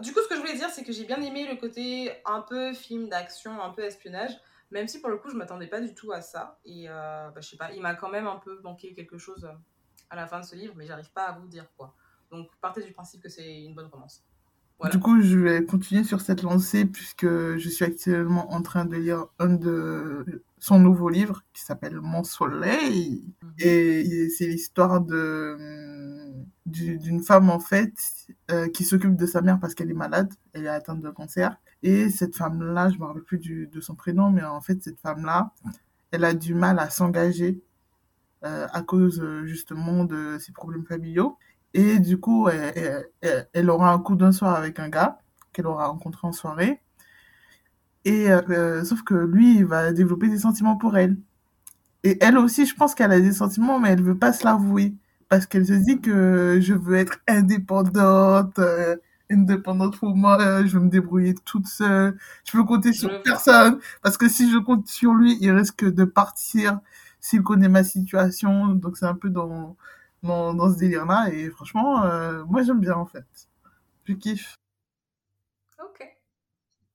Du 0.00 0.12
coup, 0.12 0.20
ce 0.22 0.28
que 0.28 0.34
je 0.34 0.40
voulais 0.40 0.56
dire, 0.56 0.68
c'est 0.70 0.84
que 0.84 0.92
j'ai 0.92 1.04
bien 1.04 1.20
aimé 1.22 1.46
le 1.48 1.56
côté 1.56 2.12
un 2.26 2.40
peu 2.40 2.74
film 2.74 3.08
d'action, 3.08 3.62
un 3.62 3.70
peu 3.70 3.82
espionnage, 3.82 4.32
même 4.70 4.88
si 4.88 5.00
pour 5.00 5.08
le 5.08 5.16
coup, 5.18 5.30
je 5.30 5.36
m'attendais 5.36 5.68
pas 5.68 5.80
du 5.80 5.94
tout 5.94 6.12
à 6.12 6.20
ça. 6.20 6.58
Et 6.64 6.86
euh, 6.88 7.30
bah, 7.30 7.40
je 7.40 7.48
sais 7.48 7.56
pas, 7.56 7.72
il 7.72 7.80
m'a 7.80 7.94
quand 7.94 8.10
même 8.10 8.26
un 8.26 8.36
peu 8.36 8.60
manqué 8.62 8.92
quelque 8.94 9.18
chose 9.18 9.48
à 10.10 10.16
la 10.16 10.26
fin 10.26 10.40
de 10.40 10.44
ce 10.44 10.56
livre, 10.56 10.74
mais 10.76 10.86
j'arrive 10.86 11.10
pas 11.12 11.24
à 11.24 11.32
vous 11.38 11.46
dire 11.46 11.66
quoi. 11.76 11.94
Donc 12.30 12.50
partez 12.60 12.82
du 12.82 12.92
principe 12.92 13.22
que 13.22 13.28
c'est 13.28 13.62
une 13.62 13.74
bonne 13.74 13.86
romance. 13.86 14.24
Voilà. 14.78 14.94
Du 14.94 15.00
coup, 15.00 15.20
je 15.22 15.38
vais 15.38 15.64
continuer 15.64 16.04
sur 16.04 16.20
cette 16.20 16.42
lancée 16.42 16.84
puisque 16.84 17.26
je 17.26 17.68
suis 17.68 17.84
actuellement 17.84 18.52
en 18.52 18.60
train 18.62 18.84
de 18.84 18.96
lire 18.96 19.26
un 19.38 19.48
de 19.54 20.42
son 20.58 20.78
nouveau 20.78 21.08
livre 21.08 21.42
qui 21.52 21.62
s'appelle 21.62 22.00
Mon 22.00 22.24
Soleil. 22.24 23.24
Mhm. 23.42 23.52
Et 23.58 24.28
c'est 24.30 24.46
l'histoire 24.46 25.00
de 25.00 25.56
d'une 26.66 27.22
femme 27.22 27.50
en 27.50 27.60
fait 27.60 27.92
euh, 28.50 28.68
qui 28.68 28.84
s'occupe 28.84 29.16
de 29.16 29.26
sa 29.26 29.42
mère 29.42 29.60
parce 29.60 29.74
qu'elle 29.74 29.90
est 29.90 29.94
malade, 29.94 30.32
elle 30.54 30.64
est 30.64 30.68
atteinte 30.68 31.00
de 31.00 31.10
cancer. 31.10 31.56
Et 31.82 32.08
cette 32.08 32.36
femme-là, 32.36 32.88
je 32.90 32.98
me 32.98 33.04
rappelle 33.04 33.22
plus 33.22 33.38
du- 33.38 33.66
de 33.66 33.80
son 33.80 33.94
prénom, 33.94 34.30
mais 34.30 34.42
en 34.42 34.60
fait 34.62 34.82
cette 34.82 34.98
femme-là, 35.00 35.52
elle 36.12 36.24
a 36.24 36.34
du 36.34 36.54
mal 36.54 36.78
à 36.78 36.90
s'engager 36.90 37.62
euh, 38.44 38.66
à 38.72 38.82
cause 38.82 39.20
euh, 39.20 39.46
justement 39.46 40.04
de 40.04 40.38
ses 40.38 40.52
problèmes 40.52 40.84
familiaux. 40.86 41.38
Et 41.74 41.98
du 41.98 42.18
coup, 42.18 42.48
elle, 42.48 43.06
elle- 43.20 43.48
elle- 43.52 43.70
aura 43.70 43.92
un 43.92 43.98
coup 43.98 44.16
d'un 44.16 44.32
soir 44.32 44.54
avec 44.56 44.78
un 44.78 44.88
gars 44.88 45.18
qu'elle 45.52 45.66
aura 45.66 45.88
rencontré 45.88 46.26
en 46.26 46.32
soirée. 46.32 46.80
Et 48.04 48.30
euh, 48.30 48.42
euh, 48.50 48.84
sauf 48.84 49.02
que 49.02 49.14
lui, 49.14 49.56
il 49.56 49.64
va 49.66 49.92
développer 49.92 50.28
des 50.28 50.38
sentiments 50.38 50.76
pour 50.76 50.96
elle. 50.96 51.16
Et 52.04 52.18
elle 52.22 52.38
aussi, 52.38 52.66
je 52.66 52.74
pense 52.76 52.94
qu'elle 52.94 53.12
a 53.12 53.20
des 53.20 53.32
sentiments, 53.32 53.80
mais 53.80 53.90
elle 53.90 54.02
veut 54.02 54.18
pas 54.18 54.32
se 54.32 54.44
l'avouer. 54.44 54.94
Parce 55.28 55.46
qu'elle 55.46 55.66
se 55.66 55.72
dit 55.74 56.00
que 56.00 56.58
je 56.62 56.74
veux 56.74 56.96
être 56.96 57.18
indépendante, 57.28 58.58
euh, 58.60 58.96
indépendante 59.30 59.98
pour 59.98 60.16
moi, 60.16 60.40
euh, 60.42 60.66
je 60.66 60.78
veux 60.78 60.84
me 60.84 60.90
débrouiller 60.90 61.34
toute 61.44 61.66
seule, 61.68 62.18
je 62.46 62.52
peux 62.52 62.64
compter 62.64 62.92
sur 62.94 63.10
personne. 63.24 63.78
Parce 64.02 64.18
que 64.18 64.28
si 64.28 64.50
je 64.52 64.58
compte 64.58 64.88
sur 64.88 65.14
lui, 65.14 65.38
il 65.40 65.52
risque 65.52 65.84
de 65.84 66.04
partir 66.04 66.80
s'il 67.20 67.42
connaît 67.42 67.68
ma 67.70 67.84
situation. 67.84 68.68
Donc 68.68 68.96
c'est 68.98 69.06
un 69.06 69.14
peu 69.16 69.30
dans, 69.30 69.76
dans, 70.24 70.54
dans 70.54 70.72
ce 70.72 70.78
délire-là. 70.78 71.28
Et 71.32 71.48
franchement, 71.50 72.02
euh, 72.04 72.44
moi 72.44 72.62
j'aime 72.62 72.80
bien 72.80 72.94
en 72.96 73.06
fait. 73.06 73.24
Je 74.04 74.14
kiffe. 74.14 74.56
Ok. 75.82 76.04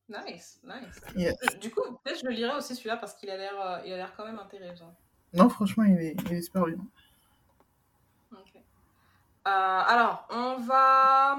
Nice, 0.09 0.59
nice. 0.63 1.01
Yes. 1.15 1.36
Du 1.62 1.69
coup, 1.71 1.81
peut-être 2.03 2.19
je 2.21 2.25
le 2.25 2.31
lirai 2.31 2.55
aussi 2.57 2.75
celui-là 2.75 2.98
parce 2.98 3.13
qu'il 3.15 3.29
a 3.29 3.38
l'air, 3.38 3.53
euh, 3.59 3.79
il 3.86 3.93
a 3.93 3.98
l'air 3.98 4.13
quand 4.17 4.25
même 4.25 4.39
intéressant. 4.39 4.93
Non, 5.33 5.48
franchement, 5.50 5.83
il 5.83 5.98
est, 6.00 6.15
il 6.25 6.33
est 6.33 6.41
super 6.41 6.65
bien. 6.65 6.77
Ok. 8.31 8.55
Euh, 8.55 8.62
alors, 9.45 10.27
on 10.31 10.57
va 10.57 11.38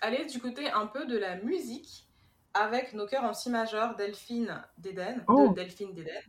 aller 0.00 0.24
du 0.26 0.40
côté 0.40 0.70
un 0.70 0.86
peu 0.86 1.06
de 1.06 1.18
la 1.18 1.36
musique 1.36 2.06
avec 2.54 2.92
nos 2.92 3.06
cœurs 3.06 3.24
en 3.24 3.34
si 3.34 3.50
majeur, 3.50 3.96
Delphine 3.96 4.62
d'Éden, 4.78 5.24
Oh. 5.26 5.48
de 5.50 5.54
Delphine 5.54 5.92
d'Éden. 5.94 6.20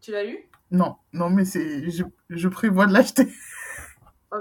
Tu 0.00 0.10
l'as 0.10 0.24
lu? 0.24 0.38
Non, 0.70 0.96
non, 1.12 1.30
mais 1.30 1.44
c'est, 1.44 1.88
je, 1.90 2.02
je 2.30 2.48
prévois 2.48 2.86
de 2.86 2.92
l'acheter 2.92 3.28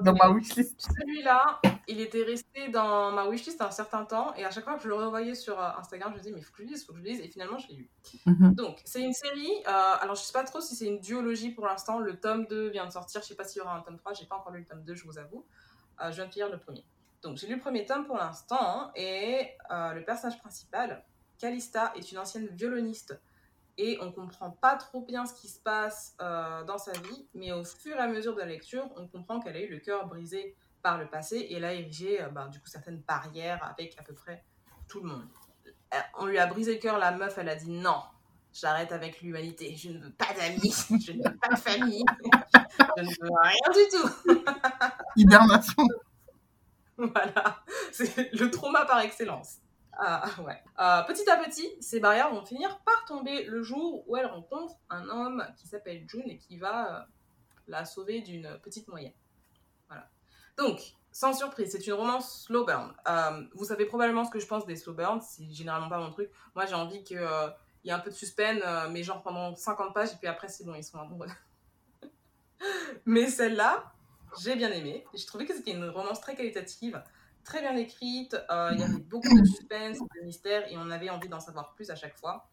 Dans 0.02 0.14
ma 0.14 0.30
wishlist. 0.30 0.80
Celui-là, 0.82 1.60
il 1.88 2.00
était 2.00 2.24
resté 2.24 2.70
dans 2.70 3.12
ma 3.12 3.28
wishlist 3.28 3.62
un 3.62 3.72
certain 3.72 4.06
temps 4.06 4.34
et 4.36 4.46
à 4.46 4.52
chaque 4.52 4.64
fois 4.64 4.76
que 4.76 4.84
je 4.84 4.88
le 4.88 4.96
revoyais 4.96 5.36
sur 5.36 5.60
euh, 5.60 5.70
Instagram, 5.78 6.12
je 6.12 6.18
me 6.18 6.20
disais 6.22 6.34
mais 6.34 6.40
il 6.40 6.44
faut 6.44 6.52
que 6.52 6.60
je 6.60 6.64
le 6.64 6.70
lise, 6.70 6.82
il 6.82 6.86
faut 6.86 6.94
que 6.94 7.00
je 7.00 7.04
le 7.04 7.10
lise 7.10 7.20
et 7.20 7.28
finalement 7.28 7.58
je 7.58 7.68
l'ai 7.68 7.76
lu. 7.76 7.90
Mhm. 8.26 8.56
Donc, 8.56 8.82
c'est 8.86 9.02
une 9.02 9.14
série. 9.14 9.52
euh, 9.68 9.94
alors, 10.00 10.16
je 10.16 10.22
sais 10.22 10.34
pas 10.34 10.44
trop 10.44 10.62
si 10.62 10.76
c'est 10.76 10.86
une 10.86 11.00
duologie 11.00 11.52
pour 11.52 11.66
l'instant. 11.66 12.00
Le 12.00 12.20
tome 12.20 12.46
2 12.48 12.70
vient 12.70 12.86
de 12.86 12.92
sortir. 12.92 13.22
Je 13.22 13.28
sais 13.28 13.36
pas 13.36 13.44
s'il 13.44 13.60
y 13.60 13.62
aura 13.62 13.76
un 13.76 13.82
tome 13.82 13.98
3. 13.98 14.14
J'ai 14.14 14.26
pas 14.26 14.36
encore 14.36 14.54
lu 14.54 14.60
le 14.60 14.66
tome 14.66 14.84
2, 14.84 14.96
je 14.96 15.04
vous 15.06 15.18
avoue. 15.18 15.46
Euh, 16.02 16.12
je 16.12 16.16
viens 16.16 16.28
de 16.28 16.34
lire 16.34 16.50
le 16.50 16.58
premier. 16.58 16.86
Donc, 17.22 17.38
j'ai 17.38 17.48
lu 17.48 17.56
le 17.56 17.62
premier 17.62 17.86
tome 17.86 18.06
pour 18.06 18.18
l'instant. 18.18 18.92
Et 18.96 19.50
euh, 19.72 19.94
le 19.94 20.04
personnage 20.04 20.40
principal, 20.40 21.04
Calista, 21.38 21.92
est 21.96 22.12
une 22.12 22.18
ancienne 22.18 22.48
violoniste. 22.48 23.20
Et 23.78 23.98
on 24.02 24.12
comprend 24.12 24.52
pas 24.52 24.76
trop 24.76 25.02
bien 25.02 25.26
ce 25.26 25.34
qui 25.34 25.48
se 25.48 25.60
passe 25.60 26.16
euh, 26.22 26.64
dans 26.64 26.78
sa 26.78 26.92
vie. 26.92 27.28
Mais 27.34 27.52
au 27.52 27.64
fur 27.64 27.96
et 27.96 28.00
à 28.00 28.08
mesure 28.08 28.34
de 28.36 28.40
la 28.40 28.46
lecture, 28.46 28.90
on 28.98 29.08
comprend 29.08 29.40
qu'elle 29.40 29.56
a 29.56 29.62
eu 29.62 29.70
le 29.70 29.80
cœur 29.80 30.08
brisé 30.08 30.56
par 30.82 30.98
le 30.98 31.08
passé. 31.08 31.38
Et 31.38 31.56
elle 31.56 31.66
a 31.66 31.74
érigé 31.74 32.22
euh, 32.22 32.30
bah, 32.30 32.48
du 32.48 32.60
coup, 32.60 32.68
certaines 32.68 33.02
barrières 33.02 33.64
avec 33.64 33.98
à 34.00 34.04
peu 34.04 34.14
près 34.14 34.44
tout 34.88 35.02
le 35.02 35.10
monde. 35.10 35.28
Euh, 35.94 35.98
On 36.18 36.26
lui 36.26 36.38
a 36.38 36.48
brisé 36.48 36.74
le 36.74 36.80
cœur, 36.80 36.98
la 36.98 37.12
meuf, 37.12 37.38
elle 37.38 37.50
a 37.50 37.56
dit 37.56 37.72
non, 37.72 38.02
J'arrête 38.54 38.92
avec 38.92 39.22
l'humanité. 39.22 39.76
Je 39.78 39.90
ne 39.90 40.00
veux 40.00 40.12
pas 40.12 40.34
d'amis. 40.38 40.74
Je 41.06 41.14
ne 41.14 41.18
veux 41.18 41.38
pas 41.38 41.56
de 41.56 41.60
famille. 41.60 42.04
Je 42.98 43.04
ne 43.04 43.10
veux 43.10 43.30
rien 43.42 43.74
du 43.74 43.90
tout. 43.92 44.44
Hibernation. 45.16 45.84
Voilà. 46.98 47.64
C'est 47.92 48.32
le 48.34 48.52
trauma 48.52 48.86
par 48.86 49.00
excellence. 49.00 49.56
Ah, 49.94 50.30
ouais. 50.46 50.62
Euh, 50.80 51.04
petit 51.04 51.30
à 51.30 51.38
petit, 51.38 51.70
ces 51.82 52.00
barrières 52.00 52.34
vont 52.34 52.46
finir 52.46 52.80
par 52.80 53.06
tomber 53.06 53.44
le 53.46 53.62
jour 53.62 54.08
où 54.08 54.18
elle 54.18 54.26
rencontre 54.26 54.76
un 54.90 55.08
homme 55.10 55.46
qui 55.58 55.68
s'appelle 55.68 56.08
June 56.08 56.30
et 56.30 56.38
qui 56.38 56.58
va 56.58 56.96
euh, 56.96 57.04
la 57.68 57.86
sauver 57.86 58.22
d'une 58.22 58.58
petite 58.64 58.88
moyenne. 58.88 59.14
Voilà. 59.88 60.10
Donc, 60.58 60.80
sans 61.12 61.34
surprise, 61.34 61.72
c'est 61.72 61.86
une 61.88 61.94
romance 61.94 62.46
slow 62.46 62.66
burn. 62.66 62.94
Euh, 63.08 63.44
vous 63.54 63.66
savez 63.66 63.86
probablement 63.86 64.24
ce 64.24 64.32
que 64.32 64.40
je 64.40 64.48
pense 64.48 64.66
des 64.66 64.76
slow 64.76 64.94
burns. 64.94 65.22
C'est 65.22 65.52
généralement 65.52 65.90
pas 65.90 66.00
mon 66.00 66.12
truc. 66.12 66.32
Moi, 66.56 66.66
j'ai 66.66 66.76
envie 66.76 67.04
que 67.04 67.16
euh, 67.16 67.50
il 67.84 67.88
y 67.88 67.90
ait 67.90 67.94
un 67.94 68.00
peu 68.00 68.10
de 68.10 68.16
suspense, 68.16 68.62
mais 68.92 69.04
genre 69.04 69.22
pendant 69.24 69.56
50 69.56 69.94
pages, 69.94 70.14
et 70.14 70.16
puis 70.18 70.28
après, 70.28 70.48
c'est 70.48 70.64
bon, 70.64 70.76
ils 70.76 70.84
sont 70.84 71.00
amoureux. 71.00 71.28
mais 73.06 73.28
celle-là, 73.28 73.92
j'ai 74.40 74.56
bien 74.56 74.72
aimé. 74.72 75.04
J'ai 75.14 75.26
trouvé 75.26 75.46
que 75.46 75.54
c'était 75.54 75.72
une 75.72 75.90
romance 75.90 76.22
très 76.22 76.36
qualitative, 76.36 77.02
très 77.44 77.62
bien 77.62 77.76
écrite. 77.76 78.36
euh, 78.50 78.72
il 78.74 78.80
y 78.80 78.84
avait 78.84 79.00
beaucoup 79.00 79.40
de 79.40 79.46
suspense, 79.46 79.98
de 80.00 80.26
mystère, 80.26 80.72
et 80.72 80.78
on 80.78 80.90
avait 80.90 81.10
envie 81.10 81.30
d'en 81.30 81.40
savoir 81.40 81.74
plus 81.74 81.90
à 81.90 81.96
chaque 81.96 82.18
fois. 82.18 82.50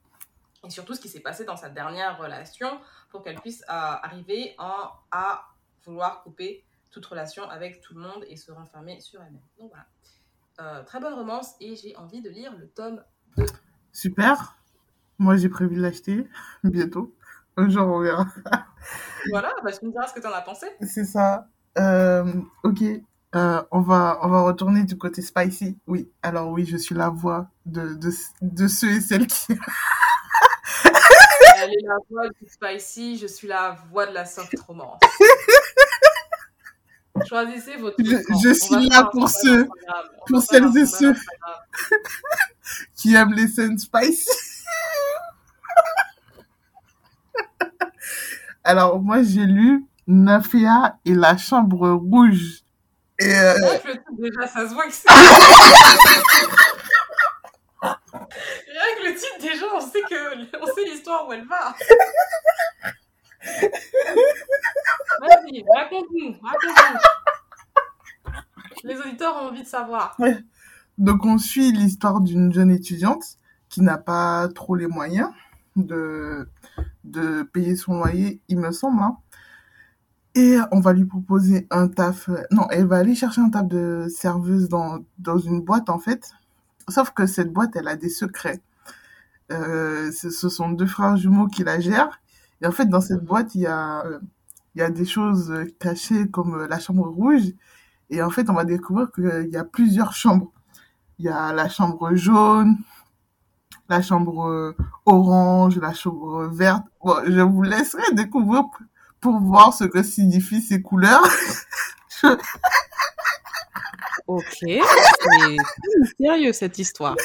Et 0.65 0.71
surtout 0.71 0.95
ce 0.95 1.01
qui 1.01 1.09
s'est 1.09 1.21
passé 1.21 1.45
dans 1.45 1.57
sa 1.57 1.69
dernière 1.69 2.19
relation 2.19 2.81
pour 3.11 3.23
qu'elle 3.23 3.41
puisse 3.41 3.63
euh, 3.63 3.67
arriver 3.69 4.55
en, 4.59 4.91
à 5.13 5.45
vouloir 5.85 6.23
couper 6.23 6.65
toute 6.91 7.07
relation 7.07 7.49
avec 7.49 7.81
tout 7.81 7.95
le 7.95 8.01
monde 8.01 8.25
et 8.29 8.37
se 8.37 8.51
renfermer 8.51 9.01
sur 9.01 9.23
elle-même. 9.23 9.43
Donc 9.59 9.71
voilà. 9.71 9.87
Euh, 10.61 10.83
très 10.83 10.99
bonne 10.99 11.15
romance 11.15 11.55
et 11.61 11.77
j'ai 11.77 11.95
envie 11.97 12.21
de 12.21 12.31
lire 12.31 12.57
le 12.57 12.69
tome. 12.69 13.05
Super. 13.93 14.59
Moi, 15.19 15.37
j'ai 15.37 15.49
prévu 15.49 15.77
de 15.77 15.83
l'acheter 15.83 16.27
bientôt. 16.65 17.15
Un 17.57 17.69
jour, 17.69 17.87
on 17.87 18.01
verra. 18.01 18.27
Voilà, 19.31 19.55
bah, 19.63 19.71
tu 19.73 19.87
me 19.87 19.91
diras 19.93 20.07
ce 20.09 20.15
que 20.15 20.21
tu 20.21 20.27
en 20.27 20.33
as 20.33 20.43
pensé. 20.43 20.67
C'est 20.83 21.05
ça. 21.05 21.49
Euh, 21.79 22.25
ok. 22.65 22.83
Euh, 23.35 23.63
on, 23.71 23.81
va, 23.81 24.19
on 24.23 24.29
va 24.29 24.43
retourner 24.43 24.85
du 24.85 24.97
côté 24.97 25.21
spicy. 25.23 25.79
Oui. 25.87 26.11
Alors, 26.23 26.49
oui, 26.51 26.65
je 26.65 26.77
suis 26.79 26.95
la 26.95 27.11
voix 27.11 27.49
de, 27.67 27.95
de, 27.95 28.11
de 28.41 28.69
ceux 28.69 28.91
et 28.91 29.01
celles 29.01 29.27
qui. 29.27 29.53
Elle 31.61 31.71
est 31.71 31.87
la 31.87 31.97
voix 32.09 32.29
du 32.29 32.49
spicy, 32.49 33.19
je 33.19 33.27
suis 33.27 33.49
la 33.49 33.77
voix 33.91 34.07
de 34.07 34.15
la 34.15 34.25
soft 34.25 34.55
romance. 34.67 35.01
Choisissez 37.27 37.77
votre 37.77 37.97
Je- 37.99 38.23
je 38.45 38.55
suis 38.55 38.89
là 38.89 39.09
pour 39.13 39.29
ceux- 39.29 39.69
pour 40.29 40.41
celles 40.41 40.75
et 40.79 40.87
ceux. 40.87 41.15
Qui 42.95 43.15
aiment 43.17 43.33
les 43.35 43.49
scènes 43.49 43.77
spicy. 43.79 44.29
Alors, 48.65 49.01
moi, 49.01 49.23
j'ai 49.23 49.47
lu 49.47 49.87
Nafia 50.07 50.99
et 51.05 51.15
la 51.15 51.37
chambre 51.37 51.91
rouge. 51.91 52.63
Et 53.21 53.35
euh, 53.35 53.55
Rien 53.55 53.79
que 53.79 53.89
le 53.89 53.93
titre, 53.95 54.11
déjà, 54.19 54.47
ça 54.47 54.69
se 54.69 54.75
voit 54.75 54.87
que 54.87 54.93
c'est. 54.93 55.09
Rien 57.83 58.91
que 58.99 59.05
le 59.09 59.15
titre, 59.15 59.39
déjà, 59.41 59.67
on 59.75 59.81
sait 59.81 60.03
que 60.03 60.61
on 60.63 60.67
sait 60.67 60.85
l'histoire 60.85 61.27
où 61.29 61.33
elle 61.33 61.47
va. 61.47 61.75
Vas-y, 65.21 65.65
raconte-nous, 65.77 66.37
raconte-nous. 66.43 66.99
Les 68.85 68.97
auditeurs 68.97 69.35
ont 69.37 69.49
envie 69.49 69.63
de 69.63 69.69
savoir. 69.69 70.17
donc, 70.99 71.25
on 71.25 71.39
suit 71.39 71.73
l'histoire 71.73 72.21
d'une 72.21 72.53
jeune 72.53 72.71
étudiante 72.71 73.25
qui 73.69 73.83
n'a 73.83 73.99
pas 73.99 74.49
trop 74.55 74.75
les 74.77 74.87
moyens 74.87 75.31
de, 75.77 76.49
de 77.05 77.43
payer 77.43 77.77
son 77.77 77.95
loyer, 77.99 78.41
il 78.49 78.59
me 78.59 78.71
semble. 78.73 79.03
hein. 79.03 79.17
Et 80.39 80.57
on 80.71 80.79
va 80.79 80.93
lui 80.93 81.05
proposer 81.05 81.67
un 81.69 81.89
taf. 81.89 82.31
Non, 82.53 82.69
elle 82.71 82.87
va 82.87 82.99
aller 82.99 83.17
chercher 83.17 83.41
un 83.41 83.51
taf 83.51 83.67
de 83.67 84.07
serveuse 84.09 84.69
dans, 84.69 85.01
dans 85.19 85.37
une 85.37 85.63
boîte, 85.63 85.91
en 85.91 85.99
fait. 85.99 86.31
Sauf 86.89 87.11
que 87.11 87.27
cette 87.27 87.53
boîte, 87.53 87.75
elle 87.75 87.89
a 87.89 87.97
des 87.97 88.09
secrets. 88.09 88.61
Euh, 89.51 90.13
ce 90.13 90.31
ce 90.31 90.49
sont 90.49 90.71
deux 90.71 90.87
frères 90.87 91.17
jumeaux 91.17 91.49
qui 91.49 91.65
la 91.65 91.81
gèrent. 91.81 92.21
Et 92.63 92.69
en 92.69 92.71
fait, 92.71 92.87
dans 92.87 93.01
cette 93.01 93.25
boîte, 93.25 93.57
il 93.57 93.63
y 93.63 93.67
a, 93.67 94.07
euh, 94.07 94.21
il 94.77 94.79
y 94.79 94.83
a 94.85 94.91
des 94.91 95.05
choses 95.05 95.51
euh, 95.51 95.65
cachées 95.81 96.29
comme 96.29 96.55
euh, 96.55 96.69
la 96.69 96.79
chambre 96.79 97.09
rouge. 97.09 97.53
Et 98.09 98.23
en 98.23 98.31
fait, 98.31 98.49
on 98.49 98.55
va 98.55 98.65
découvrir 98.65 99.11
qu'il 99.11 99.51
y 99.53 99.57
a 99.57 99.65
plusieurs 99.65 100.13
chambres. 100.13 100.53
Il 101.19 101.25
y 101.25 101.29
a 101.29 101.53
la 101.53 101.69
chambre 101.69 102.15
jaune, 102.15 102.77
la 103.89 104.03
chambre 104.03 104.47
euh, 104.47 104.77
orange, 105.05 105.79
la 105.79 105.95
chambre 105.95 106.47
verte. 106.47 106.85
Bon, 107.05 107.17
je 107.27 107.41
vous 107.41 107.63
laisserai 107.63 108.15
découvrir 108.15 108.63
pour 109.21 109.39
voir 109.41 109.75
ce 109.75 109.85
que 109.85 110.03
signifient 110.03 110.63
ces 110.63 110.83
couleurs. 110.83 111.23
Ok, 114.27 114.45
c'est 114.61 115.57
mystérieux 116.01 116.53
cette 116.53 116.79
histoire. 116.79 117.17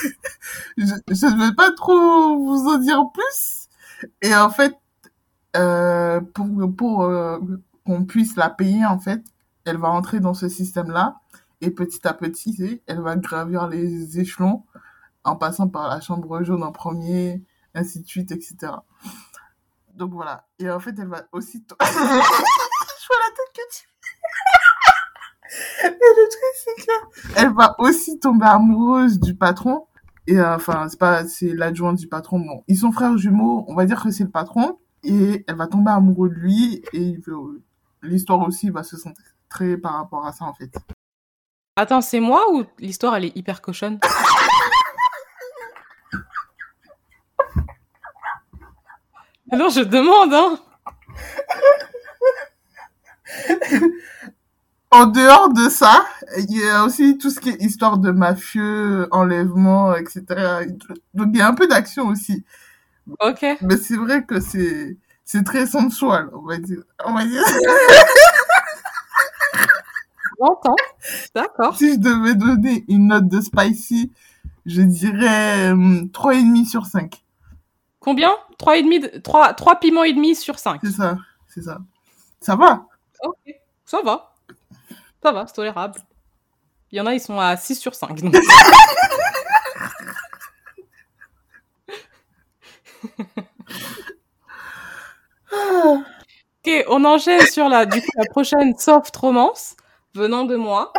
je, 0.78 0.86
je 1.10 1.26
ne 1.26 1.48
vais 1.48 1.54
pas 1.54 1.74
trop 1.74 2.38
vous 2.38 2.66
en 2.70 2.78
dire 2.78 3.04
plus. 3.14 3.68
Et 4.22 4.34
en 4.34 4.50
fait, 4.50 4.78
euh, 5.56 6.22
pour, 6.22 6.48
pour 6.76 7.04
euh, 7.04 7.40
qu'on 7.86 8.06
puisse 8.06 8.36
la 8.38 8.50
payer, 8.50 8.86
en 8.86 9.00
fait, 9.00 9.22
elle 9.66 9.78
va 9.78 9.90
entrer 9.90 10.20
dans 10.20 10.34
ce 10.34 10.50
système-là. 10.50 11.18
Et 11.62 11.72
petit 11.72 12.08
à 12.08 12.14
petit, 12.14 12.82
elle 12.88 13.02
va 13.02 13.16
gravir 13.16 13.68
les 13.68 14.20
échelons 14.20 14.64
en 15.24 15.36
passant 15.36 15.68
par 15.70 15.90
la 15.90 16.02
chambre 16.02 16.44
jaune 16.44 16.64
en 16.64 16.72
premier, 16.72 17.44
ainsi 17.74 18.02
de 18.02 18.08
suite, 18.08 18.32
etc. 18.32 18.74
Donc 19.94 20.12
voilà. 20.12 20.48
Et 20.60 20.70
en 20.70 20.80
fait, 20.80 20.96
elle 20.98 21.08
va 21.08 21.24
aussi... 21.32 21.64
Je 21.70 21.76
vois 21.76 21.88
la 21.90 23.30
tête 23.36 23.54
que 23.54 23.62
tu... 23.72 23.88
Et 25.86 25.88
le 25.88 26.30
truc, 26.30 26.54
c'est 26.56 26.86
que 26.86 27.40
elle 27.40 27.54
va 27.54 27.76
aussi 27.78 28.20
tomber 28.20 28.48
amoureuse 28.48 29.20
du 29.20 29.36
patron. 29.36 29.86
Et 30.26 30.40
euh, 30.40 30.56
enfin, 30.56 30.88
c'est 30.90 31.00
pas, 31.00 31.28
c'est 31.28 31.54
l'adjoint 31.54 31.94
du 31.94 32.08
patron. 32.08 32.40
Bon, 32.40 32.64
ils 32.68 32.78
sont 32.78 32.92
frères 32.92 33.18
jumeaux. 33.18 33.66
On 33.68 33.76
va 33.76 33.86
dire 33.86 34.02
que 34.02 34.10
c'est 34.10 34.24
le 34.24 34.32
patron. 34.32 34.80
Et 35.04 35.44
elle 35.48 35.56
va 35.56 35.68
tomber 35.68 35.92
amoureuse 35.92 36.32
de 36.32 36.36
lui. 36.36 36.84
Et 36.94 37.20
l'histoire 38.02 38.40
aussi 38.40 38.70
va 38.72 38.84
se 38.84 38.98
centrer 38.98 39.78
par 39.78 39.94
rapport 39.94 40.26
à 40.26 40.32
ça, 40.32 40.46
en 40.46 40.54
fait. 40.54 40.76
Attends, 41.76 42.02
c'est 42.02 42.20
moi 42.20 42.52
ou 42.54 42.64
l'histoire, 42.80 43.16
elle 43.16 43.26
est 43.26 43.36
hyper 43.36 43.62
cochonne? 43.62 44.00
Alors, 49.54 49.70
je 49.70 49.82
demande, 49.82 50.34
hein 50.34 50.58
en 54.90 55.06
dehors 55.06 55.54
de 55.54 55.70
ça, 55.70 56.08
il 56.40 56.58
y 56.58 56.68
a 56.68 56.84
aussi 56.84 57.20
tout 57.20 57.30
ce 57.30 57.40
qui 57.40 57.50
est 57.50 57.62
histoire 57.62 58.00
de 58.00 58.10
mafieux, 58.10 59.08
enlèvement, 59.12 59.96
etc. 59.96 60.24
Donc 61.14 61.28
il 61.34 61.38
y 61.38 61.42
a 61.42 61.48
un 61.48 61.54
peu 61.54 61.68
d'action 61.68 62.08
aussi. 62.08 62.44
Ok. 63.20 63.46
Mais 63.62 63.78
c'est 63.78 63.96
vrai 63.96 64.24
que 64.26 64.40
c'est 64.40 64.98
c'est 65.24 65.44
très 65.44 65.68
sensuel, 65.68 66.30
on 66.34 66.48
va 66.48 66.58
dire. 66.58 66.82
On 67.06 67.14
va 67.14 67.24
dire. 67.24 67.44
J'entends. 70.40 70.76
D'accord. 71.36 71.78
Si 71.78 71.94
je 71.94 72.00
devais 72.00 72.34
donner 72.34 72.86
une 72.88 73.10
note 73.10 73.28
de 73.28 73.40
spicy, 73.40 74.12
je 74.66 74.82
dirais 74.82 75.70
hum, 75.70 76.10
trois 76.12 76.34
et 76.34 76.42
demi 76.42 76.66
sur 76.66 76.88
5. 76.88 77.23
Combien 78.04 78.36
3 78.58 78.78
et 78.78 78.84
demi, 78.84 79.00
3, 79.22 79.54
3 79.54 79.80
piments 79.80 80.04
et 80.04 80.12
demi 80.12 80.36
sur 80.36 80.60
5. 80.60 80.82
C'est 80.84 80.92
ça, 80.92 81.18
c'est 81.48 81.62
ça. 81.62 81.78
Ça 82.42 82.58
va. 82.58 82.86
Ok, 83.24 83.38
ça 83.86 84.02
va. 84.04 84.36
Ça 85.24 85.32
va, 85.32 85.48
c'est 85.48 85.54
tolérable. 85.54 86.02
Il 86.92 86.98
y 86.98 87.02
en 87.02 87.06
a, 87.06 87.14
ils 87.14 87.22
sont 87.22 87.40
à 87.40 87.56
6 87.56 87.76
sur 87.76 87.96
5. 87.96 88.20
ok, 95.54 96.84
on 96.90 97.06
enchaîne 97.06 97.46
sur 97.48 97.70
la, 97.70 97.86
du 97.86 98.02
coup, 98.02 98.12
la 98.18 98.26
prochaine 98.26 98.78
soft 98.78 99.16
romance 99.16 99.78
venant 100.14 100.44
de 100.44 100.58
moi. 100.58 100.92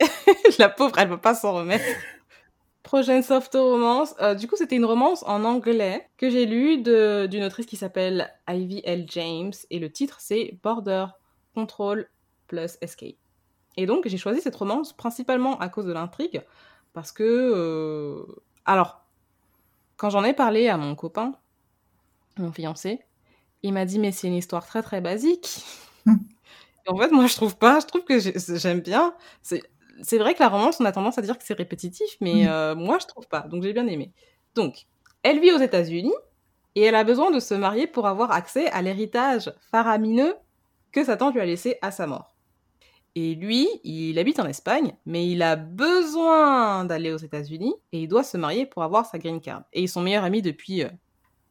la 0.58 0.68
pauvre, 0.68 0.98
elle 0.98 1.08
ne 1.08 1.14
va 1.14 1.18
pas 1.18 1.34
s'en 1.34 1.54
remettre. 1.54 1.86
Prochaine 2.86 3.24
soft 3.24 3.52
romance. 3.54 4.14
Euh, 4.20 4.36
du 4.36 4.46
coup, 4.46 4.54
c'était 4.54 4.76
une 4.76 4.84
romance 4.84 5.24
en 5.26 5.42
anglais 5.42 6.08
que 6.18 6.30
j'ai 6.30 6.46
lue 6.46 6.78
d'une 6.78 7.42
autrice 7.42 7.66
qui 7.66 7.76
s'appelle 7.76 8.32
Ivy 8.48 8.80
L. 8.84 9.06
James 9.08 9.52
et 9.70 9.80
le 9.80 9.90
titre 9.90 10.18
c'est 10.20 10.56
Border 10.62 11.06
Control 11.52 12.08
plus 12.46 12.78
Escape. 12.80 13.16
Et 13.76 13.86
donc, 13.86 14.06
j'ai 14.06 14.18
choisi 14.18 14.40
cette 14.40 14.54
romance 14.54 14.92
principalement 14.92 15.58
à 15.58 15.68
cause 15.68 15.84
de 15.84 15.92
l'intrigue, 15.92 16.42
parce 16.92 17.10
que... 17.10 17.24
Euh, 17.24 18.24
alors, 18.66 19.04
quand 19.96 20.08
j'en 20.10 20.22
ai 20.22 20.32
parlé 20.32 20.68
à 20.68 20.76
mon 20.76 20.94
copain, 20.94 21.32
mon 22.38 22.52
fiancé, 22.52 23.00
il 23.64 23.72
m'a 23.72 23.84
dit, 23.84 23.98
mais 23.98 24.12
c'est 24.12 24.28
une 24.28 24.34
histoire 24.34 24.64
très 24.64 24.84
très 24.84 25.00
basique. 25.00 25.64
Et 26.06 26.90
en 26.90 26.96
fait, 26.96 27.10
moi, 27.10 27.26
je 27.26 27.34
trouve 27.34 27.56
pas, 27.56 27.80
je 27.80 27.86
trouve 27.86 28.04
que 28.04 28.20
j'aime 28.20 28.78
bien. 28.78 29.12
C'est 29.42 29.64
vrai 30.18 30.34
que 30.34 30.40
la 30.40 30.48
romance, 30.48 30.80
on 30.80 30.84
a 30.84 30.92
tendance 30.92 31.18
à 31.18 31.22
dire 31.22 31.38
que 31.38 31.44
c'est 31.44 31.54
répétitif, 31.54 32.16
mais 32.20 32.48
euh, 32.48 32.74
moi, 32.74 32.98
je 33.00 33.06
trouve 33.06 33.26
pas. 33.28 33.40
Donc, 33.40 33.62
j'ai 33.62 33.72
bien 33.72 33.86
aimé. 33.86 34.12
Donc, 34.54 34.86
elle 35.22 35.40
vit 35.40 35.52
aux 35.52 35.58
États-Unis 35.58 36.14
et 36.74 36.82
elle 36.82 36.94
a 36.94 37.04
besoin 37.04 37.30
de 37.30 37.40
se 37.40 37.54
marier 37.54 37.86
pour 37.86 38.06
avoir 38.06 38.30
accès 38.30 38.68
à 38.68 38.82
l'héritage 38.82 39.52
faramineux 39.70 40.34
que 40.92 41.04
Satan 41.04 41.30
lui 41.30 41.40
a 41.40 41.46
laissé 41.46 41.78
à 41.82 41.90
sa 41.90 42.06
mort. 42.06 42.36
Et 43.14 43.34
lui, 43.34 43.66
il 43.82 44.18
habite 44.18 44.40
en 44.40 44.46
Espagne, 44.46 44.94
mais 45.06 45.26
il 45.26 45.42
a 45.42 45.56
besoin 45.56 46.84
d'aller 46.84 47.12
aux 47.12 47.18
États-Unis 47.18 47.74
et 47.92 48.02
il 48.02 48.08
doit 48.08 48.22
se 48.22 48.36
marier 48.36 48.66
pour 48.66 48.82
avoir 48.82 49.06
sa 49.06 49.18
green 49.18 49.40
card. 49.40 49.62
Et 49.72 49.82
ils 49.82 49.88
sont 49.88 50.02
meilleurs 50.02 50.24
amis 50.24 50.42
depuis 50.42 50.82
euh, 50.82 50.90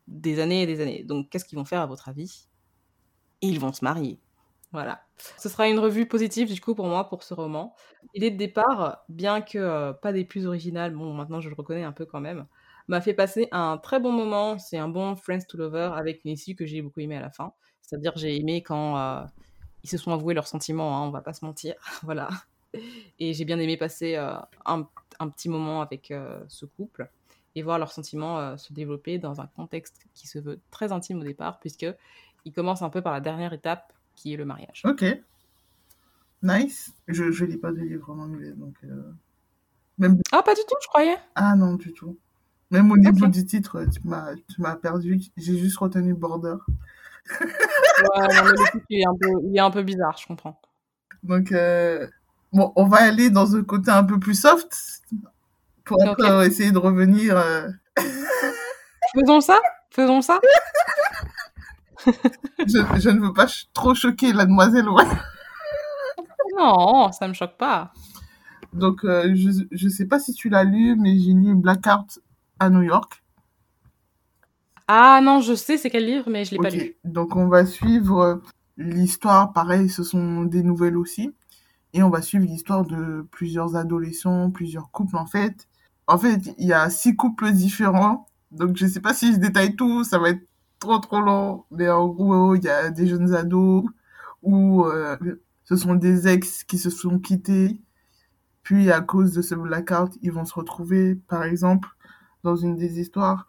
des 0.08 0.40
années 0.40 0.62
et 0.62 0.68
des 0.68 0.80
années. 0.80 1.04
Donc, 1.04 1.30
qu'est-ce 1.30 1.46
qu'ils 1.46 1.58
vont 1.58 1.66
faire 1.66 1.82
à 1.82 1.88
votre 1.88 2.08
avis? 2.08 2.48
Ils 3.42 3.60
vont 3.60 3.74
se 3.74 3.84
marier. 3.84 4.20
Voilà. 4.76 5.06
Ce 5.38 5.48
sera 5.48 5.70
une 5.70 5.80
revue 5.80 6.06
positive 6.06 6.54
du 6.54 6.60
coup 6.60 6.76
pour 6.76 6.88
moi 6.88 7.08
pour 7.08 7.24
ce 7.24 7.34
roman. 7.34 7.74
L'idée 8.14 8.30
de 8.30 8.36
départ, 8.36 9.06
bien 9.08 9.40
que 9.40 9.58
euh, 9.58 9.94
pas 9.94 10.12
des 10.12 10.26
plus 10.26 10.46
originales, 10.46 10.94
bon 10.94 11.14
maintenant 11.14 11.40
je 11.40 11.48
le 11.48 11.56
reconnais 11.56 11.84
un 11.84 11.94
peu 11.94 12.06
quand 12.06 12.20
même, 12.20 12.46
m'a 12.90 13.00
fait 13.00 13.14
passer 13.14 13.48
un 13.54 13.78
très 13.78 14.02
bon 14.02 14.12
moment. 14.12 14.60
C'est 14.60 14.78
un 14.78 14.90
bon 14.90 15.16
Friends 15.16 15.46
to 15.48 15.58
Lover 15.58 15.92
avec 15.96 16.26
une 16.26 16.32
issue 16.32 16.56
que 16.56 16.66
j'ai 16.66 16.82
beaucoup 16.82 17.00
aimé 17.00 17.16
à 17.16 17.22
la 17.22 17.30
fin. 17.30 17.54
C'est-à-dire 17.82 18.12
j'ai 18.18 18.36
aimé 18.36 18.64
quand 18.64 18.98
euh, 18.98 19.24
ils 19.84 19.90
se 19.90 19.98
sont 19.98 20.12
avoués 20.12 20.34
leurs 20.34 20.48
sentiments, 20.48 20.98
hein, 20.98 21.08
on 21.08 21.12
va 21.12 21.22
pas 21.22 21.32
se 21.32 21.46
mentir, 21.46 21.76
voilà. 22.04 22.28
Et 23.20 23.34
j'ai 23.34 23.46
bien 23.46 23.60
aimé 23.60 23.78
passer 23.78 24.18
euh, 24.18 24.36
un, 24.66 24.84
petit 25.30 25.48
moment 25.48 25.82
avec 25.82 26.14
ce 26.50 26.66
couple 26.66 27.10
et 27.56 27.62
voir 27.62 27.80
leurs 27.80 27.94
sentiments 27.94 28.58
se 28.58 28.74
développer 28.74 29.20
dans 29.20 29.40
un 29.40 29.48
contexte 29.48 30.06
qui 30.14 30.28
se 30.28 30.38
veut 30.40 30.60
très 30.72 30.92
intime 30.92 31.22
au 31.22 31.24
départ, 31.24 31.62
puisque 31.62 31.86
il 32.44 32.52
commence 32.52 32.82
un 32.82 32.90
peu 32.90 33.02
par 33.02 33.14
la 33.14 33.22
dernière 33.22 33.54
étape 33.54 33.95
qui 34.16 34.34
est 34.34 34.38
le 34.38 34.46
mariage. 34.46 34.82
Ok. 34.86 35.06
Nice. 36.44 36.94
Je 37.08 37.24
ne 37.24 37.46
lis 37.46 37.58
pas 37.58 37.72
de 37.72 37.80
livres 37.80 38.12
en 38.12 38.20
anglais, 38.20 38.52
donc. 38.56 38.76
Même... 39.98 40.20
Ah, 40.32 40.44
pas 40.44 40.54
du 40.54 40.62
tout, 40.68 40.76
je 40.82 40.88
croyais. 40.88 41.18
Ah 41.36 41.56
non, 41.56 41.76
du 41.76 41.94
tout. 41.94 42.18
Même 42.72 42.92
au 42.92 42.98
niveau 42.98 43.28
du 43.28 43.46
titre, 43.46 43.86
tu 43.94 44.62
m'as 44.62 44.76
perdu. 44.76 45.22
J'ai 45.38 45.58
juste 45.58 45.78
retenu 45.78 46.14
Border 46.14 46.58
ouais, 47.40 47.48
non, 48.34 48.44
mais 48.44 48.52
le 48.52 48.72
coup, 48.72 48.82
il 48.90 49.00
est, 49.00 49.06
un 49.06 49.16
peu, 49.20 49.28
il 49.44 49.58
est 49.58 49.60
un 49.60 49.72
peu 49.72 49.84
bizarre, 49.84 50.18
je 50.18 50.28
comprends. 50.28 50.60
Donc, 51.24 51.52
euh, 51.52 52.08
bon, 52.54 52.72
on 52.76 52.86
va 52.88 52.98
aller 52.98 53.30
dans 53.30 53.56
un 53.56 53.64
côté 53.64 53.92
un 53.92 54.04
peu 54.04 54.20
plus 54.20 54.40
soft 54.40 55.02
pour 55.84 55.98
okay. 56.02 56.48
essayer 56.48 56.72
de 56.72 56.78
revenir. 56.78 57.38
Euh... 57.38 57.70
Faisons 59.14 59.42
ça 59.42 59.60
Faisons 59.92 60.22
ça 60.22 60.40
je, 62.60 63.00
je, 63.00 63.10
ne 63.10 63.20
veux 63.20 63.34
pas 63.34 63.48
trop 63.74 63.94
choquer 63.96 64.34
la 64.34 64.46
demoiselle, 64.46 64.90
ouais. 64.90 65.04
Non, 66.58 67.12
ça 67.12 67.28
me 67.28 67.34
choque 67.34 67.58
pas. 67.58 67.92
Donc, 68.74 69.04
euh, 69.04 69.34
je 69.36 69.86
ne 69.86 69.90
sais 69.90 70.06
pas 70.06 70.20
si 70.20 70.34
tu 70.34 70.50
l'as 70.50 70.64
lu, 70.64 70.96
mais 70.96 71.18
j'ai 71.18 71.34
lu 71.34 71.56
Blackheart 71.56 72.20
à 72.60 72.70
New 72.70 72.84
York. 72.84 73.24
Ah 74.88 75.20
non, 75.22 75.42
je 75.42 75.56
sais 75.56 75.78
c'est 75.78 75.90
quel 75.90 76.06
livre, 76.06 76.30
mais 76.30 76.46
je 76.46 76.52
l'ai 76.52 76.60
okay. 76.60 76.70
pas 76.70 76.76
lu. 76.76 76.96
Donc 77.04 77.36
on 77.36 77.48
va 77.48 77.66
suivre 77.66 78.42
l'histoire, 78.78 79.52
pareil, 79.52 79.90
ce 79.90 80.04
sont 80.04 80.44
des 80.44 80.62
nouvelles 80.62 80.98
aussi. 80.98 81.34
Et 81.94 82.04
on 82.04 82.10
va 82.10 82.22
suivre 82.22 82.46
l'histoire 82.46 82.86
de 82.86 83.26
plusieurs 83.32 83.76
adolescents, 83.76 84.52
plusieurs 84.52 84.92
couples 84.92 85.18
en 85.18 85.26
fait. 85.26 85.68
En 86.08 86.18
fait, 86.18 86.54
il 86.60 86.68
y 86.68 86.74
a 86.74 86.90
six 86.90 87.16
couples 87.16 87.52
différents. 87.52 88.28
Donc 88.52 88.76
je 88.76 88.86
sais 88.86 89.00
pas 89.00 89.14
si 89.14 89.34
je 89.34 89.38
détaille 89.40 89.76
tout, 89.76 90.04
ça 90.04 90.20
va 90.20 90.30
être 90.30 90.46
trop 90.80 91.00
trop 91.00 91.22
long. 91.22 91.66
Mais 91.72 91.90
en 91.90 92.08
gros, 92.08 92.56
il 92.56 92.64
y 92.64 92.70
a 92.70 92.90
des 92.92 93.08
jeunes 93.08 93.34
ados 93.34 93.86
où 94.44 94.86
euh, 94.86 95.18
ce 95.66 95.76
sont 95.76 95.96
des 95.96 96.28
ex 96.28 96.64
qui 96.64 96.78
se 96.78 96.90
sont 96.90 97.20
quittés. 97.20 97.82
Puis 98.64 98.92
à 98.92 99.02
cause 99.02 99.34
de 99.34 99.42
ce 99.42 99.56
blackout, 99.56 100.18
ils 100.22 100.32
vont 100.32 100.46
se 100.46 100.54
retrouver, 100.54 101.16
par 101.16 101.44
exemple, 101.44 101.90
dans 102.44 102.56
une 102.56 102.76
des 102.76 103.00
histoires, 103.00 103.48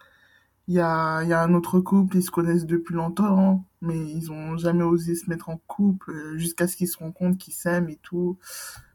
il 0.68 0.74
y 0.74 0.80
a, 0.80 1.22
y 1.24 1.32
a 1.32 1.42
un 1.42 1.54
autre 1.54 1.80
couple, 1.80 2.16
ils 2.16 2.22
se 2.22 2.30
connaissent 2.30 2.66
depuis 2.66 2.94
longtemps, 2.94 3.64
mais 3.80 3.98
ils 3.98 4.32
ont 4.32 4.56
jamais 4.56 4.82
osé 4.84 5.14
se 5.14 5.30
mettre 5.30 5.48
en 5.48 5.58
couple 5.66 6.36
jusqu'à 6.36 6.66
ce 6.66 6.76
qu'ils 6.76 6.88
se 6.88 6.98
rendent 6.98 7.14
compte 7.14 7.38
qu'ils 7.38 7.54
s'aiment 7.54 7.88
et 7.88 7.98
tout. 8.02 8.38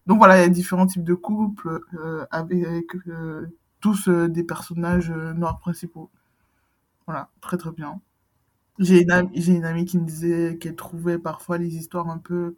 Donc 0.07 0.17
voilà, 0.17 0.39
il 0.39 0.41
y 0.41 0.45
a 0.45 0.49
différents 0.49 0.87
types 0.87 1.03
de 1.03 1.13
couples 1.13 1.81
euh, 1.93 2.25
avec 2.31 2.95
euh, 3.07 3.47
tous 3.79 4.09
euh, 4.09 4.27
des 4.27 4.43
personnages 4.43 5.11
noirs 5.11 5.59
principaux. 5.59 6.09
Voilà, 7.05 7.29
très 7.41 7.57
très 7.57 7.71
bien. 7.71 8.01
J'ai 8.81 9.03
une, 9.03 9.11
amie, 9.11 9.29
j'ai 9.35 9.53
une 9.53 9.65
amie 9.65 9.85
qui 9.85 9.97
me 9.99 10.05
disait 10.05 10.57
qu'elle 10.59 10.75
trouvait 10.75 11.19
parfois 11.19 11.57
les 11.57 11.75
histoires 11.75 12.09
un 12.09 12.17
peu 12.17 12.55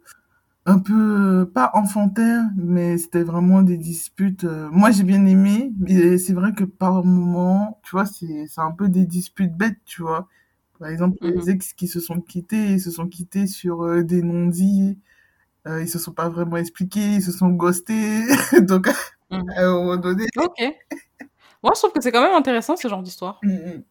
un 0.66 0.78
peu 0.78 1.50
pas 1.52 1.70
enfantin 1.74 2.50
mais 2.56 2.96
c'était 2.96 3.22
vraiment 3.22 3.60
des 3.62 3.76
disputes 3.76 4.44
moi 4.44 4.90
j'ai 4.90 5.02
bien 5.04 5.24
aimé 5.26 5.72
mais 5.78 6.16
c'est 6.16 6.32
vrai 6.32 6.54
que 6.54 6.64
par 6.64 7.04
moment 7.04 7.78
tu 7.84 7.90
vois 7.90 8.06
c'est 8.06 8.46
c'est 8.48 8.62
un 8.62 8.70
peu 8.70 8.88
des 8.88 9.04
disputes 9.04 9.54
bêtes 9.54 9.76
tu 9.84 10.00
vois 10.02 10.26
par 10.78 10.88
exemple 10.88 11.18
mm 11.20 11.26
-hmm. 11.28 11.34
les 11.36 11.50
ex 11.50 11.72
qui 11.74 11.86
se 11.86 12.00
sont 12.00 12.20
quittés 12.20 12.72
ils 12.76 12.80
se 12.80 12.90
sont 12.90 13.08
quittés 13.08 13.46
sur 13.46 13.82
euh, 13.82 14.02
des 14.02 14.22
non-dits 14.22 14.98
euh, 15.66 15.82
ils 15.82 15.88
se 15.88 15.98
sont 15.98 16.12
pas 16.14 16.30
vraiment 16.30 16.56
expliqués 16.56 17.16
ils 17.16 17.22
se 17.22 17.32
sont 17.32 17.50
ghostés 17.50 18.22
donc 18.70 18.88
à 18.88 18.94
un 19.66 19.72
moment 19.74 19.98
donné 19.98 20.24
ok 20.38 20.60
moi 21.62 21.72
je 21.74 21.78
trouve 21.80 21.92
que 21.92 22.00
c'est 22.02 22.12
quand 22.12 22.22
même 22.22 22.34
intéressant 22.42 22.76
ce 22.76 22.88
genre 22.88 23.02
d'histoire 23.02 23.38
mm 23.42 23.50
-hmm. 23.50 23.84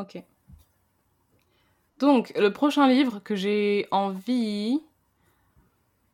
Ok 0.00 0.22
donc, 1.98 2.32
le 2.36 2.52
prochain 2.52 2.86
livre 2.86 3.18
que 3.18 3.34
j'ai 3.34 3.86
envie 3.90 4.80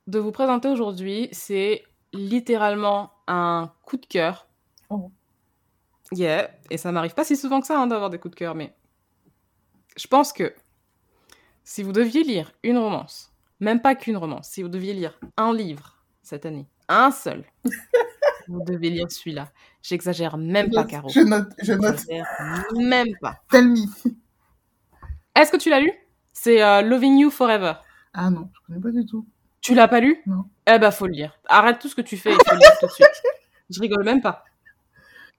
de 0.07 0.19
vous 0.19 0.33
présenter 0.33 0.69
aujourd'hui, 0.69 1.29
c'est 1.33 1.85
littéralement 2.13 3.11
un 3.27 3.71
coup 3.85 3.99
de 3.99 4.07
cœur. 4.07 4.47
Oh. 4.89 5.11
Yeah, 6.13 6.51
et 6.71 6.79
ça 6.79 6.93
m'arrive 6.93 7.15
pas 7.15 7.25
si 7.25 7.37
souvent 7.37 7.61
que 7.61 7.67
ça 7.67 7.79
hein, 7.79 7.87
d'avoir 7.87 8.11
des 8.11 8.19
coups 8.19 8.35
de 8.35 8.39
cœur, 8.39 8.55
mais 8.55 8.75
je 9.97 10.07
pense 10.07 10.33
que 10.33 10.55
si 11.65 11.83
vous 11.83 11.93
deviez 11.93 12.23
lire 12.23 12.53
une 12.63 12.79
romance, 12.79 13.33
même 13.61 13.81
pas 13.81 13.95
qu'une 13.95 14.17
romance, 14.17 14.49
si 14.49 14.63
vous 14.63 14.69
deviez 14.69 14.95
lire 14.95 15.19
un 15.37 15.53
livre 15.53 16.05
cette 16.23 16.47
année, 16.47 16.67
un 16.89 17.11
seul, 17.11 17.45
vous 18.49 18.63
devez 18.65 18.91
lire 18.91 19.11
celui-là. 19.11 19.51
J'exagère 19.83 20.37
même 20.37 20.67
Je 20.67 20.75
pas, 20.75 20.81
note, 20.83 20.91
Caro. 20.91 21.09
Je 21.09 21.21
note, 21.21 21.49
je 21.63 21.73
note. 21.73 21.99
J'exagère 21.99 22.27
même 22.77 23.17
pas. 23.21 23.41
Tell 23.51 23.69
me. 23.69 23.87
Est-ce 25.35 25.51
que 25.51 25.57
tu 25.57 25.71
l'as 25.71 25.81
lu? 25.81 25.93
C'est 26.33 26.63
euh, 26.63 26.83
Loving 26.83 27.19
You 27.19 27.31
Forever. 27.31 27.75
Ah 28.13 28.31
non, 28.31 28.49
je 28.53 28.67
connais 28.67 28.81
pas 28.81 28.91
du 28.91 29.05
tout. 29.07 29.27
Tu 29.61 29.75
l'as 29.75 29.89
pas 29.89 30.01
lu? 30.01 30.21
Non. 30.27 30.45
Eh 30.67 30.79
ben, 30.79 30.91
faut 30.91 31.07
le 31.07 31.13
lire. 31.13 31.39
Arrête 31.49 31.79
tout 31.79 31.89
ce 31.89 31.95
que 31.95 32.03
tu 32.03 32.17
fais 32.17 32.31
et 32.31 32.35
faut 32.35 32.55
le 32.55 32.59
lire 32.59 32.79
tout 32.81 32.87
de 32.87 32.93
suite. 32.93 33.23
Je 33.71 33.81
rigole 33.81 34.05
même 34.05 34.21
pas. 34.21 34.45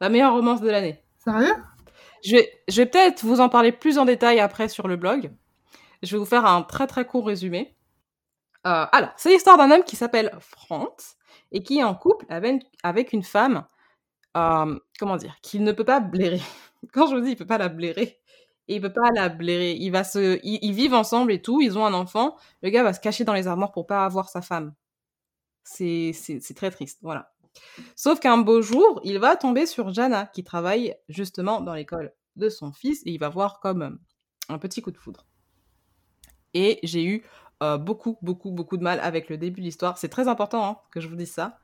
La 0.02 0.10
meilleure 0.10 0.34
romance 0.34 0.62
de 0.62 0.70
l'année. 0.70 1.00
Sérieux? 1.24 1.54
Je 2.24 2.32
vais, 2.38 2.52
je 2.68 2.82
vais 2.82 2.88
peut-être 2.88 3.24
vous 3.24 3.39
en 3.39 3.50
parler 3.50 3.72
plus 3.72 4.00
en 4.00 4.06
détail 4.06 4.39
après 4.39 4.68
sur 4.68 4.88
le 4.88 4.96
blog. 4.96 5.32
Je 6.02 6.12
vais 6.12 6.18
vous 6.18 6.26
faire 6.26 6.46
un 6.46 6.63
très 6.63 6.88
très 6.88 7.06
court 7.06 7.28
résumé. 7.28 7.76
Euh, 8.65 8.86
alors, 8.91 9.12
c'est 9.15 9.30
l'histoire 9.30 9.58
d'un 9.58 9.70
homme 9.70 9.84
qui 9.84 9.96
s'appelle 9.96 10.36
Franz 10.39 11.18
et 11.52 11.64
qui 11.64 11.80
est 11.80 11.84
en 11.84 11.96
couple 11.96 12.26
avec, 12.30 13.14
une 13.14 13.24
femme, 13.24 13.66
comment 14.34 15.18
dire, 15.18 15.36
qu'il 15.42 15.64
ne 15.64 15.72
peut 15.72 15.86
pas 15.86 16.00
blairer. 16.00 16.42
Quand 16.94 17.08
je 17.08 17.16
vous 17.16 17.22
dis 17.22 17.32
il 17.32 17.36
peut 17.36 17.48
pas 17.48 17.58
la 17.58 17.70
blairer, 17.70 18.20
il 18.68 18.82
peut 18.82 18.94
pas 18.94 19.12
la 19.14 19.30
blairer. 19.30 19.74
Il 19.74 19.92
va 19.92 20.04
se, 20.04 20.40
ils, 20.44 20.74
vivent 20.74 20.94
ensemble 20.94 21.32
et 21.32 21.42
tout, 21.42 21.62
ils 21.62 21.78
ont 21.78 21.86
un 21.86 21.94
enfant. 21.94 22.36
Le 22.62 22.70
gars 22.70 22.84
va 22.84 22.94
se 22.94 23.00
cacher 23.00 23.24
dans 23.24 23.34
les 23.34 23.48
armoires 23.48 23.72
pour 23.72 23.88
pas 23.88 24.06
avoir 24.06 24.30
sa 24.30 24.42
femme. 24.42 24.74
C'est, 25.64 26.12
c'est, 26.14 26.40
c'est 26.40 26.54
très 26.54 26.72
triste, 26.72 27.00
voilà. 27.02 27.32
Sauf 27.96 28.20
qu'un 28.20 28.38
beau 28.38 28.62
jour, 28.62 29.00
il 29.04 29.20
va 29.20 29.36
tomber 29.36 29.66
sur 29.66 29.94
Jana, 29.94 30.26
qui 30.28 30.44
travaille 30.44 30.96
justement 31.10 31.62
dans 31.62 31.74
l'école 31.74 32.14
de 32.36 32.50
son 32.50 32.72
fils, 32.72 33.02
et 33.06 33.12
il 33.12 33.18
va 33.18 33.30
voir 33.30 33.60
comme 33.60 33.82
euh, 33.82 33.92
un 34.50 34.58
petit 34.58 34.82
coup 34.82 34.92
de 34.92 34.98
foudre. 34.98 35.26
Et 36.54 36.80
j'ai 36.84 37.04
eu 37.04 37.26
euh, 37.65 37.78
beaucoup, 37.78 38.17
beaucoup, 38.21 38.51
beaucoup 38.51 38.78
de 38.78 38.84
mal 38.84 38.99
avec 39.01 39.30
le 39.30 39.38
début 39.38 39.62
de 39.62 39.65
l'histoire. 39.65 39.97
C'est 39.97 40.10
très 40.10 40.28
important 40.28 40.65
hein, 40.65 40.78
que 40.91 41.01
je 41.01 41.08
vous 41.08 41.15
dise 41.15 41.32
ça. 41.32 41.58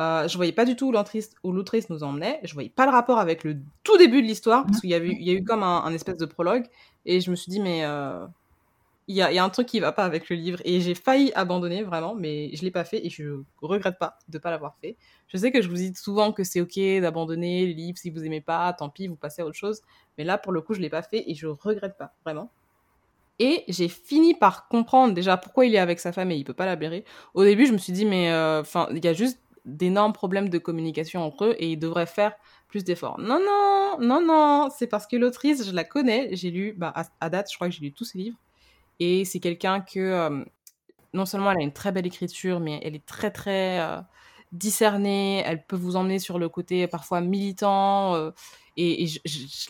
Euh, 0.00 0.28
je 0.28 0.36
voyais 0.36 0.52
pas 0.52 0.64
du 0.64 0.76
tout 0.76 0.88
où 0.88 1.52
l'autrice, 1.52 1.90
nous 1.90 2.02
emmenait. 2.02 2.40
Je 2.44 2.54
voyais 2.54 2.68
pas 2.68 2.86
le 2.86 2.92
rapport 2.92 3.18
avec 3.18 3.42
le 3.44 3.56
tout 3.82 3.96
début 3.98 4.22
de 4.22 4.26
l'histoire, 4.26 4.64
parce 4.64 4.80
qu'il 4.80 4.90
y, 4.90 4.92
y 4.92 5.30
a 5.30 5.32
eu 5.32 5.44
comme 5.44 5.62
un, 5.62 5.92
espèce 5.92 6.18
de 6.18 6.26
prologue. 6.26 6.66
Et 7.04 7.20
je 7.20 7.30
me 7.30 7.36
suis 7.36 7.50
dit, 7.50 7.60
mais 7.60 7.84
euh, 7.84 8.24
il 9.08 9.16
y, 9.16 9.22
a, 9.22 9.44
un 9.44 9.48
truc 9.48 9.66
qui 9.66 9.80
va 9.80 9.90
pas 9.90 10.04
avec 10.04 10.28
le 10.28 10.36
livre. 10.36 10.60
Et 10.64 10.80
j'ai 10.80 10.94
failli 10.94 11.32
abandonner, 11.34 11.82
vraiment, 11.82 12.14
mais 12.14 12.54
je 12.54 12.62
l'ai 12.62 12.70
pas 12.70 12.84
fait 12.84 13.04
et 13.04 13.10
je 13.10 13.42
regrette 13.60 13.98
pas 13.98 14.18
de 14.28 14.38
pas 14.38 14.50
l'avoir 14.50 14.76
fait. 14.80 14.96
Je 15.28 15.36
sais 15.38 15.50
que 15.50 15.62
je 15.62 15.68
vous 15.68 15.76
dis 15.76 15.92
souvent 15.96 16.32
que 16.32 16.44
c'est 16.44 16.60
ok 16.60 16.78
d'abandonner 17.00 17.66
les 17.66 17.74
livres 17.74 17.98
si 17.98 18.10
vous 18.10 18.24
aimez 18.24 18.42
pas, 18.42 18.72
tant 18.74 18.90
pis, 18.90 19.08
vous 19.08 19.16
passez 19.16 19.42
à 19.42 19.46
autre 19.46 19.56
chose. 19.56 19.80
Mais 20.16 20.24
là, 20.24 20.38
pour 20.38 20.52
le 20.52 20.60
coup, 20.60 20.74
je 20.74 20.80
l'ai 20.80 20.90
pas 20.90 21.02
fait 21.02 21.28
et 21.28 21.34
je 21.34 21.46
regrette 21.46 21.96
pas, 21.96 22.14
vraiment. 22.24 22.52
Et 23.38 23.64
j'ai 23.68 23.88
fini 23.88 24.34
par 24.34 24.68
comprendre 24.68 25.14
déjà 25.14 25.36
pourquoi 25.36 25.66
il 25.66 25.74
est 25.74 25.78
avec 25.78 26.00
sa 26.00 26.12
femme 26.12 26.30
et 26.30 26.36
il 26.36 26.44
peut 26.44 26.54
pas 26.54 26.66
la 26.66 26.76
blairer. 26.76 27.04
Au 27.34 27.44
début, 27.44 27.66
je 27.66 27.72
me 27.72 27.78
suis 27.78 27.92
dit, 27.92 28.04
mais 28.04 28.30
euh, 28.30 28.60
enfin, 28.60 28.88
il 28.90 29.04
y 29.04 29.08
a 29.08 29.12
juste 29.12 29.40
d'énormes 29.64 30.12
problèmes 30.12 30.48
de 30.48 30.58
communication 30.58 31.22
entre 31.22 31.44
eux 31.46 31.56
et 31.58 31.70
ils 31.70 31.78
devraient 31.78 32.06
faire 32.06 32.32
plus 32.68 32.84
d'efforts. 32.84 33.18
Non, 33.20 33.38
non, 33.38 33.98
non, 34.00 34.24
non, 34.24 34.68
c'est 34.76 34.88
parce 34.88 35.06
que 35.06 35.16
l'autrice, 35.16 35.66
je 35.66 35.72
la 35.72 35.84
connais, 35.84 36.30
j'ai 36.32 36.50
lu, 36.50 36.74
bah, 36.76 36.92
à, 37.20 37.30
date, 37.30 37.50
je 37.50 37.56
crois 37.56 37.68
que 37.68 37.74
j'ai 37.74 37.82
lu 37.82 37.92
tous 37.92 38.04
ses 38.04 38.18
livres. 38.18 38.38
Et 38.98 39.24
c'est 39.24 39.40
quelqu'un 39.40 39.80
que, 39.80 40.00
euh, 40.00 40.44
non 41.14 41.24
seulement 41.24 41.52
elle 41.52 41.58
a 41.58 41.62
une 41.62 41.72
très 41.72 41.92
belle 41.92 42.06
écriture, 42.06 42.58
mais 42.60 42.80
elle 42.82 42.96
est 42.96 43.06
très, 43.06 43.30
très 43.30 43.80
euh, 43.80 44.00
discernée, 44.52 45.42
elle 45.46 45.64
peut 45.64 45.76
vous 45.76 45.96
emmener 45.96 46.18
sur 46.18 46.38
le 46.38 46.48
côté 46.48 46.88
parfois 46.88 47.20
militant, 47.20 48.32
et, 48.78 49.06
je, 49.06 49.18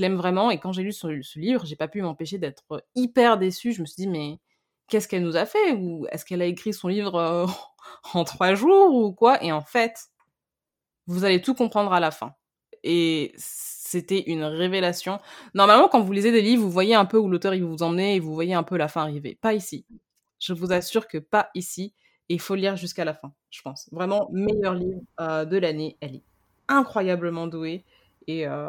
l'aime 0.01 0.17
vraiment. 0.17 0.51
Et 0.51 0.59
quand 0.59 0.73
j'ai 0.73 0.83
lu 0.83 0.93
ce, 0.93 1.39
livre, 1.39 1.65
j'ai 1.65 1.77
pas 1.77 1.89
pu 1.89 2.03
m'empêcher 2.03 2.39
d'être 2.39 2.85
hyper 2.95 3.39
déçue. 3.39 3.73
Je 3.73 3.81
me 3.81 3.87
suis 3.87 4.03
dit, 4.03 4.09
mais 4.09 4.39
qu'est-ce 4.89 5.09
qu'elle 5.09 5.23
nous 5.23 5.37
a 5.37 5.47
fait? 5.47 5.73
Ou 5.73 6.07
est-ce 6.11 6.25
qu'elle 6.25 6.43
a 6.43 6.47
écrit 6.47 6.75
son 6.75 6.89
livre 6.89 7.15
euh, 7.15 7.47
en 8.15 8.25
trois 8.25 8.55
jours 8.55 8.95
ou 8.95 9.13
quoi? 9.13 9.43
Et 9.43 9.51
en 9.51 9.63
fait, 9.63 10.09
vous 11.07 11.25
allez 11.25 11.41
tout 11.41 11.55
comprendre 11.55 11.93
à 11.93 12.01
la 12.01 12.11
fin. 12.11 12.35
Et 12.85 13.33
c'était 13.37 14.25
une 14.31 14.45
révélation. 14.45 15.19
Normalement, 15.55 15.89
quand 15.89 16.01
vous 16.01 16.13
lisez 16.13 16.31
des 16.31 16.43
livres, 16.43 16.63
vous 16.63 16.71
voyez 16.71 16.95
un 16.95 17.07
peu 17.07 17.17
où 17.17 17.29
l'auteur 17.29 17.55
il 17.55 17.65
vous 17.65 17.83
emmener 17.83 18.17
et 18.17 18.21
vous 18.21 18.35
voyez 18.35 18.55
un 18.55 18.63
peu 18.63 18.77
la 18.77 18.89
fin 18.89 19.03
arriver. 19.03 19.39
Pas 19.41 19.55
ici. 19.55 19.87
Je 20.39 20.53
vous 20.53 20.73
assure 20.73 21.09
que 21.09 21.19
pas 21.19 21.51
ici. 21.55 21.95
Et 22.29 22.35
il 22.35 22.41
faut 22.41 22.55
lire 22.55 22.77
jusqu'à 22.77 23.07
la 23.07 23.15
fin, 23.15 23.33
je 23.49 23.63
pense. 23.63 23.89
Vraiment, 23.91 24.29
meilleur 24.33 24.75
livre 24.75 25.01
euh, 25.19 25.47
de 25.47 25.57
l'année. 25.57 25.97
Elle 26.01 26.17
est 26.17 26.25
incroyablement 26.69 27.47
douée. 27.47 27.87
Et, 28.29 28.47
euh, 28.47 28.69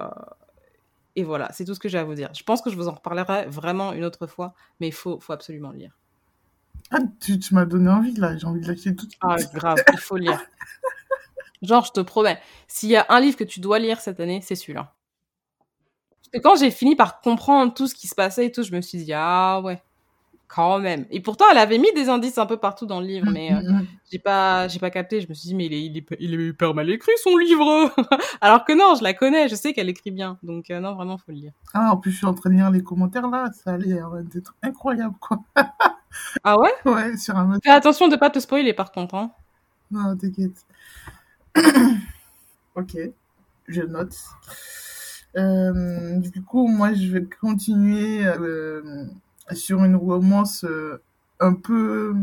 et 1.15 1.23
voilà, 1.23 1.51
c'est 1.51 1.65
tout 1.65 1.75
ce 1.75 1.79
que 1.79 1.89
j'ai 1.89 1.99
à 1.99 2.03
vous 2.05 2.15
dire. 2.15 2.29
Je 2.33 2.43
pense 2.43 2.61
que 2.61 2.71
je 2.71 2.75
vous 2.75 2.87
en 2.87 2.93
reparlerai 2.93 3.45
vraiment 3.47 3.93
une 3.93 4.05
autre 4.05 4.25
fois, 4.25 4.55
mais 4.79 4.87
il 4.87 4.93
faut, 4.93 5.19
faut 5.19 5.33
absolument 5.33 5.71
le 5.71 5.79
lire. 5.79 5.97
Ah, 6.91 6.99
tu, 7.19 7.37
tu 7.37 7.53
m'as 7.53 7.65
donné 7.65 7.89
envie 7.89 8.13
là, 8.13 8.35
j'ai 8.37 8.47
envie 8.47 8.61
de 8.61 8.67
l'acheter 8.67 8.95
tout 8.95 9.05
de 9.05 9.11
suite. 9.11 9.21
Ah, 9.21 9.35
grave, 9.53 9.77
il 9.91 9.99
faut 9.99 10.15
lire. 10.15 10.41
Genre, 11.61 11.83
je 11.83 11.91
te 11.91 11.99
promets, 11.99 12.39
s'il 12.67 12.89
y 12.89 12.95
a 12.95 13.05
un 13.09 13.19
livre 13.19 13.35
que 13.35 13.43
tu 13.43 13.59
dois 13.59 13.79
lire 13.79 13.99
cette 13.99 14.21
année, 14.21 14.39
c'est 14.41 14.55
celui-là. 14.55 14.95
Parce 16.09 16.29
que 16.31 16.37
quand 16.39 16.55
j'ai 16.55 16.71
fini 16.71 16.95
par 16.95 17.19
comprendre 17.19 17.73
tout 17.73 17.87
ce 17.87 17.93
qui 17.93 18.07
se 18.07 18.15
passait 18.15 18.45
et 18.45 18.51
tout, 18.51 18.63
je 18.63 18.71
me 18.71 18.79
suis 18.79 19.03
dit, 19.03 19.11
ah 19.13 19.59
ouais, 19.61 19.83
quand 20.47 20.79
même. 20.79 21.05
Et 21.11 21.19
pourtant, 21.19 21.45
elle 21.51 21.57
avait 21.57 21.77
mis 21.77 21.91
des 21.93 22.07
indices 22.07 22.37
un 22.37 22.45
peu 22.45 22.57
partout 22.57 22.85
dans 22.85 23.01
le 23.01 23.05
livre, 23.07 23.29
mais 23.29 23.53
euh, 23.53 23.61
Mm, 23.61 23.73
mm, 23.73 23.81
mm. 23.81 23.87
J'ai 24.11 24.19
pas, 24.19 24.67
j'ai 24.67 24.79
pas 24.79 24.89
capté. 24.89 25.21
Je 25.21 25.29
me 25.29 25.33
suis 25.33 25.49
dit, 25.49 25.55
mais 25.55 25.65
il 25.67 25.73
est, 25.73 25.85
il 25.85 25.97
est, 25.97 26.05
il 26.19 26.33
est 26.33 26.47
hyper 26.47 26.73
mal 26.73 26.89
écrit 26.89 27.11
son 27.23 27.37
livre. 27.37 27.93
Alors 28.41 28.65
que 28.65 28.73
non, 28.73 28.95
je 28.95 29.03
la 29.03 29.13
connais, 29.13 29.47
je 29.47 29.55
sais 29.55 29.73
qu'elle 29.73 29.89
écrit 29.89 30.11
bien. 30.11 30.37
Donc 30.43 30.69
euh, 30.71 30.79
non, 30.79 30.95
vraiment, 30.95 31.17
faut 31.17 31.31
le 31.31 31.37
lire. 31.37 31.53
Ah, 31.73 31.91
en 31.91 31.97
plus, 31.97 32.11
je 32.11 32.17
suis 32.17 32.25
en 32.25 32.33
train 32.33 32.49
de 32.49 32.55
lire 32.55 32.71
les 32.71 32.83
commentaires 32.83 33.27
là, 33.27 33.49
ça 33.53 33.73
a 33.73 33.77
l'air 33.77 34.09
d'être 34.23 34.55
incroyable 34.63 35.15
quoi. 35.19 35.39
Ah 36.43 36.59
ouais? 36.59 36.71
Ouais, 36.85 37.17
sur 37.17 37.37
un 37.37 37.59
Fais 37.63 37.69
attention 37.69 38.07
de 38.07 38.15
pas 38.15 38.31
te 38.31 38.39
spoiler 38.39 38.73
par 38.73 38.91
contre. 38.91 39.13
Hein. 39.13 39.31
Non, 39.91 40.17
t'inquiète. 40.17 40.65
ok, 42.75 42.97
je 43.67 43.81
note. 43.83 44.15
Euh, 45.37 46.17
du 46.17 46.41
coup, 46.41 46.67
moi, 46.67 46.95
je 46.95 47.11
vais 47.11 47.23
continuer 47.23 48.25
euh, 48.25 49.05
sur 49.51 49.83
une 49.83 49.95
romance 49.95 50.65
un 51.39 51.53
peu 51.53 52.15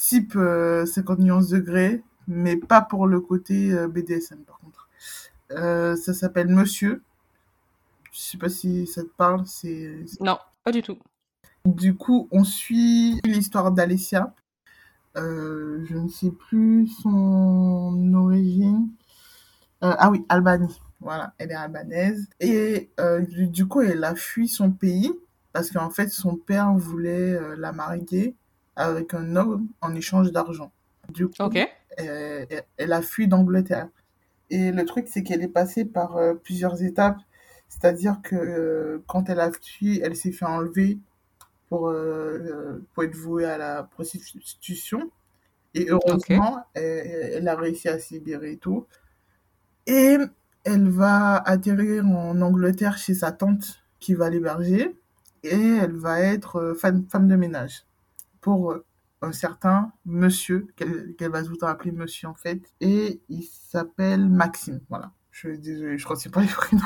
type 0.00 0.34
euh, 0.36 0.86
50 0.86 1.18
nuances 1.18 1.48
degrés, 1.48 2.02
mais 2.26 2.56
pas 2.56 2.80
pour 2.80 3.06
le 3.06 3.20
côté 3.20 3.70
euh, 3.72 3.86
BDSM 3.86 4.38
par 4.44 4.58
contre. 4.60 4.88
Euh, 5.52 5.94
ça 5.96 6.14
s'appelle 6.14 6.48
Monsieur. 6.48 7.02
Je 8.12 8.18
sais 8.18 8.38
pas 8.38 8.48
si 8.48 8.86
ça 8.86 9.02
te 9.02 9.08
parle. 9.08 9.46
C'est 9.46 10.04
Non, 10.20 10.38
pas 10.64 10.72
du 10.72 10.82
tout. 10.82 10.98
du 11.66 11.94
coup, 11.94 12.28
on 12.32 12.44
suit 12.44 13.20
l'histoire 13.24 13.72
d'Alessia. 13.72 14.34
Euh, 15.16 15.84
je 15.86 15.96
ne 15.98 16.08
sais 16.08 16.30
plus 16.30 16.88
son 17.02 18.12
origine. 18.14 18.88
Euh, 19.82 19.94
ah 19.98 20.10
oui, 20.10 20.24
Albanie. 20.28 20.80
Voilà, 21.00 21.34
elle 21.38 21.50
est 21.50 21.54
albanaise. 21.54 22.28
Et 22.40 22.90
euh, 23.00 23.20
du, 23.22 23.48
du 23.48 23.66
coup, 23.66 23.80
elle 23.80 24.04
a 24.04 24.14
fui 24.14 24.48
son 24.48 24.70
pays 24.70 25.12
parce 25.52 25.70
qu'en 25.70 25.90
fait, 25.90 26.08
son 26.08 26.36
père 26.36 26.74
voulait 26.74 27.32
euh, 27.34 27.56
la 27.56 27.72
marier 27.72 28.36
avec 28.80 29.14
un 29.14 29.36
homme 29.36 29.68
en 29.80 29.94
échange 29.94 30.32
d'argent. 30.32 30.72
Du 31.08 31.28
coup, 31.28 31.34
elle, 31.96 32.46
elle 32.76 32.92
a 32.92 33.02
fui 33.02 33.28
d'Angleterre. 33.28 33.88
Et 34.50 34.72
le 34.72 34.84
truc, 34.84 35.06
c'est 35.08 35.22
qu'elle 35.22 35.42
est 35.42 35.48
passée 35.48 35.84
par 35.84 36.16
euh, 36.16 36.34
plusieurs 36.34 36.82
étapes. 36.82 37.18
C'est-à-dire 37.68 38.20
que 38.22 38.34
euh, 38.34 39.02
quand 39.06 39.28
elle 39.28 39.40
a 39.40 39.50
fui, 39.52 40.00
elle 40.02 40.16
s'est 40.16 40.32
fait 40.32 40.44
enlever 40.44 40.98
pour, 41.68 41.88
euh, 41.88 42.84
pour 42.92 43.04
être 43.04 43.14
vouée 43.14 43.44
à 43.44 43.58
la 43.58 43.84
prostitution. 43.84 45.10
Et 45.74 45.86
heureusement, 45.88 46.64
elle, 46.74 47.32
elle 47.34 47.48
a 47.48 47.54
réussi 47.54 47.88
à 47.88 48.00
se 48.00 48.14
libérer 48.14 48.52
et 48.52 48.56
tout. 48.56 48.86
Et 49.86 50.16
elle 50.64 50.88
va 50.88 51.36
atterrir 51.36 52.04
en 52.06 52.40
Angleterre 52.40 52.98
chez 52.98 53.14
sa 53.14 53.30
tante 53.30 53.82
qui 54.00 54.14
va 54.14 54.30
l'héberger. 54.30 54.96
Et 55.44 55.76
elle 55.80 55.94
va 55.94 56.20
être 56.20 56.74
femme, 56.74 57.04
femme 57.08 57.28
de 57.28 57.36
ménage 57.36 57.84
pour 58.40 58.72
euh, 58.72 58.84
un 59.22 59.32
certain 59.32 59.92
monsieur, 60.04 60.68
qu'elle 60.76 61.30
va 61.30 61.42
tout 61.42 61.50
le 61.50 61.56
temps 61.56 61.66
appeler 61.66 61.92
monsieur 61.92 62.28
en 62.28 62.34
fait. 62.34 62.62
Et 62.80 63.20
il 63.28 63.42
s'appelle 63.42 64.28
Maxime. 64.28 64.80
Voilà. 64.88 65.12
Je 65.30 65.48
suis 65.48 65.58
désolée, 65.58 65.98
je 65.98 66.04
ne 66.04 66.08
retiens 66.08 66.30
pas 66.30 66.42
les 66.42 66.48
prénoms. 66.48 66.82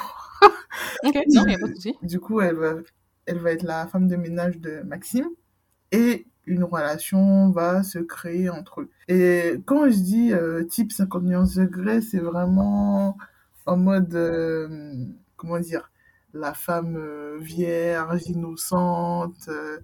Ok, 1.05 1.15
non, 1.29 1.47
y 1.47 1.55
a 1.55 1.59
pas 1.59 1.69
de 1.69 1.75
souci. 1.75 1.95
Du 2.03 2.21
coup, 2.21 2.41
elle 2.41 2.57
va, 2.57 2.75
elle 3.27 3.39
va 3.39 3.53
être 3.53 3.63
la 3.63 3.87
femme 3.87 4.09
de 4.09 4.17
ménage 4.17 4.59
de 4.59 4.81
Maxime 4.83 5.29
et 5.93 6.27
une 6.47 6.65
relation 6.65 7.51
va 7.51 7.83
se 7.83 7.99
créer 7.99 8.51
entre 8.51 8.83
eux. 8.83 8.91
Et 9.09 9.55
quand 9.65 9.89
je 9.89 9.99
dis 9.99 10.33
euh, 10.33 10.65
type 10.65 10.93
50 10.93 11.23
nuances 11.25 11.55
degrés, 11.55 12.01
c'est 12.01 12.19
vraiment 12.19 13.17
en 13.67 13.77
mode, 13.77 14.15
euh, 14.15 14.95
comment 15.37 15.59
dire, 15.59 15.91
la 16.35 16.53
femme 16.53 16.97
euh, 16.97 17.39
vierge, 17.41 18.29
innocente, 18.29 19.49
euh, 19.49 19.79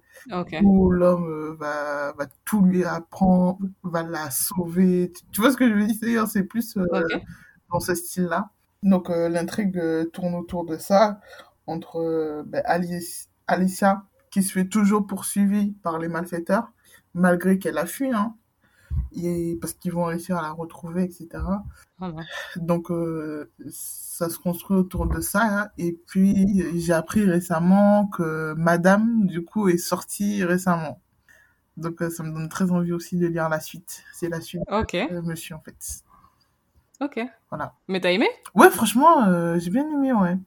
où 0.61 0.91
l'homme 0.91 1.29
euh, 1.29 1.55
va, 1.57 2.13
va 2.13 2.25
tout 2.45 2.61
lui 2.61 2.83
apprendre, 2.83 3.59
va 3.83 4.03
la 4.03 4.29
sauver. 4.29 5.11
Tu, 5.31 5.41
vois 5.41 5.51
ce 5.51 5.57
que 5.57 5.67
je 5.67 5.73
veux 5.73 5.87
dire? 5.87 6.27
C'est 6.27 6.43
plus 6.43 6.77
dans 7.69 7.79
ce 7.79 7.95
style-là. 7.95 8.49
Donc 8.83 9.09
l'intrigue 9.09 9.79
tourne 10.11 10.35
autour 10.35 10.65
de 10.65 10.77
ça, 10.77 11.19
entre 11.67 12.43
ben, 12.47 12.63
Alice, 12.65 13.29
Alicia, 13.47 14.03
qui 14.31 14.41
se 14.41 14.53
fait 14.53 14.65
toujours 14.65 15.05
poursuivie 15.05 15.75
par 15.83 15.99
les 15.99 16.07
malfaiteurs, 16.07 16.71
malgré 17.13 17.59
qu'elle 17.59 17.77
a 17.77 17.85
fui, 17.85 18.11
hein, 18.11 18.35
et, 19.13 19.57
parce 19.61 19.73
qu'ils 19.73 19.91
vont 19.91 20.05
réussir 20.05 20.37
à 20.37 20.41
la 20.41 20.51
retrouver, 20.51 21.03
etc. 21.03 21.63
Donc 22.55 22.91
euh, 22.91 23.51
ça 23.69 24.29
se 24.29 24.37
construit 24.39 24.77
autour 24.77 25.05
de 25.07 25.21
ça. 25.21 25.41
hein. 25.43 25.69
Et 25.77 25.93
puis 26.07 26.63
j'ai 26.79 26.93
appris 26.93 27.23
récemment 27.25 28.07
que 28.07 28.53
Madame, 28.57 29.25
du 29.27 29.43
coup, 29.43 29.69
est 29.69 29.77
sortie 29.77 30.43
récemment. 30.43 31.01
Donc 31.77 32.01
euh, 32.01 32.09
ça 32.09 32.23
me 32.23 32.31
donne 32.33 32.49
très 32.49 32.71
envie 32.71 32.91
aussi 32.91 33.17
de 33.17 33.27
lire 33.27 33.49
la 33.49 33.59
suite. 33.59 34.03
C'est 34.13 34.29
la 34.29 34.41
suite 34.41 34.63
Ok. 34.71 34.93
de 34.93 35.19
Monsieur, 35.21 35.55
en 35.55 35.61
fait. 35.61 36.03
Ok. 36.99 37.19
Voilà. 37.49 37.73
Mais 37.87 37.99
t'as 37.99 38.11
aimé? 38.11 38.27
Ouais, 38.53 38.69
franchement, 38.69 39.23
euh, 39.27 39.57
j'ai 39.59 39.71
bien 39.71 39.89
aimé, 39.89 40.13
ouais. 40.13 40.37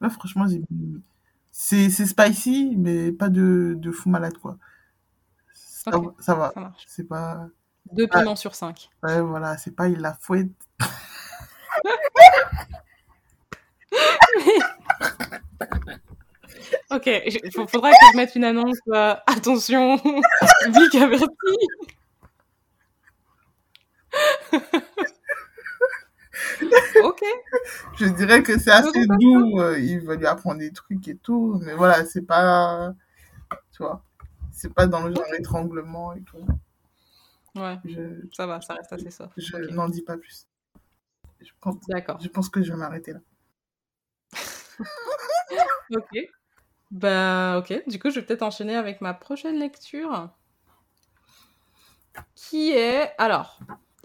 Ouais, 0.00 0.10
franchement, 0.10 0.46
j'ai 0.46 0.58
bien 0.58 0.66
aimé. 0.70 1.00
C'est, 1.50 1.88
spicy, 1.90 2.74
mais 2.76 3.12
pas 3.12 3.28
de, 3.30 3.74
de 3.78 3.90
fou 3.90 4.10
malade, 4.10 4.36
quoi. 4.38 4.58
Ça, 5.54 5.90
va- 5.90 6.14
ça 6.18 6.34
va. 6.34 6.52
C'est 6.86 7.04
pas... 7.04 7.48
Deux 7.92 8.06
Ah. 8.10 8.18
piments 8.20 8.36
sur 8.36 8.54
cinq. 8.54 8.90
Ouais, 9.02 9.20
voilà, 9.20 9.56
c'est 9.58 9.74
pas 9.74 9.88
il 9.88 10.00
la 10.00 10.14
fouette. 10.14 10.48
Ok, 16.90 17.06
il 17.06 17.50
faudra 17.68 17.90
que 17.90 17.96
je 18.12 18.16
mette 18.16 18.34
une 18.36 18.44
annonce. 18.44 18.78
euh, 18.92 19.14
attention, 19.26 19.98
public 20.64 20.94
averti. 20.94 21.26
ok. 27.02 27.22
Je 27.98 28.06
dirais 28.06 28.42
que 28.42 28.58
c'est 28.58 28.70
assez 28.70 29.06
doux, 29.06 29.60
euh, 29.60 29.78
il 29.78 30.00
va 30.00 30.16
lui 30.16 30.26
apprendre 30.26 30.58
des 30.60 30.72
trucs 30.72 31.06
et 31.08 31.16
tout, 31.16 31.60
mais 31.62 31.74
voilà, 31.74 32.04
c'est 32.04 32.22
pas... 32.22 32.92
Tu 33.72 33.82
vois, 33.82 34.02
c'est 34.52 34.72
pas 34.72 34.86
dans 34.86 35.02
le 35.02 35.14
genre 35.14 35.24
étranglement 35.38 36.12
et 36.14 36.22
tout. 36.22 36.46
Ouais, 37.56 37.78
Je, 37.84 38.26
ça 38.32 38.46
va, 38.46 38.60
ça 38.60 38.74
reste 38.74 38.92
assez 38.92 39.10
soft. 39.10 39.32
je 39.36 39.56
Ok. 39.56 39.70
n'en 39.70 39.88
dis 39.88 40.02
pas 40.02 40.16
plus. 40.16 40.46
Je 41.40 41.50
pense, 41.60 41.76
D'accord. 41.88 42.20
je 42.20 42.28
pense 42.28 42.48
que 42.48 42.62
je 42.62 42.72
vais 42.72 42.78
m'arrêter 42.78 43.12
là. 43.12 43.20
Ok. 45.94 46.18
Bah, 46.90 47.58
ok. 47.58 47.82
Du 47.86 47.98
coup, 47.98 48.10
je 48.10 48.20
vais 48.20 48.26
peut-être 48.26 48.42
enchaîner 48.42 48.74
avec 48.76 49.00
ma 49.00 49.14
prochaine 49.14 49.56
lecture. 49.58 50.30
Qui 52.34 52.70
est. 52.72 53.12
Alors, 53.18 53.60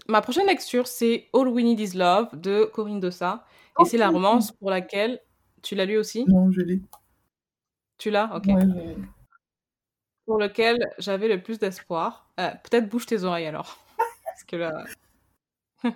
ma 0.08 0.20
prochaine 0.20 0.46
lecture, 0.46 0.86
c'est 0.86 1.28
All 1.34 1.48
We 1.48 1.64
Need 1.64 1.80
Is 1.80 1.96
Love 1.96 2.38
de 2.40 2.64
Corinne 2.72 3.00
Dossa. 3.00 3.44
Et 3.80 3.84
c'est 3.84 3.98
la 3.98 4.10
romance 4.10 4.52
pour 4.52 4.70
laquelle. 4.70 5.20
Tu 5.62 5.74
l'as 5.74 5.86
lu 5.86 5.96
aussi? 5.96 6.24
Non, 6.26 6.50
je 6.52 6.60
l'ai. 6.60 6.80
Tu 7.98 8.10
l'as? 8.10 8.34
Ok. 8.36 8.46
Ouais. 8.46 8.96
Pour 10.32 10.40
lequel 10.40 10.78
j'avais 10.96 11.28
le 11.28 11.42
plus 11.42 11.58
d'espoir. 11.58 12.26
Euh, 12.40 12.48
peut-être 12.64 12.88
bouge 12.88 13.04
tes 13.04 13.22
oreilles 13.22 13.46
alors. 13.46 13.76
Parce 14.24 14.44
que 14.44 14.56
là. 14.56 14.84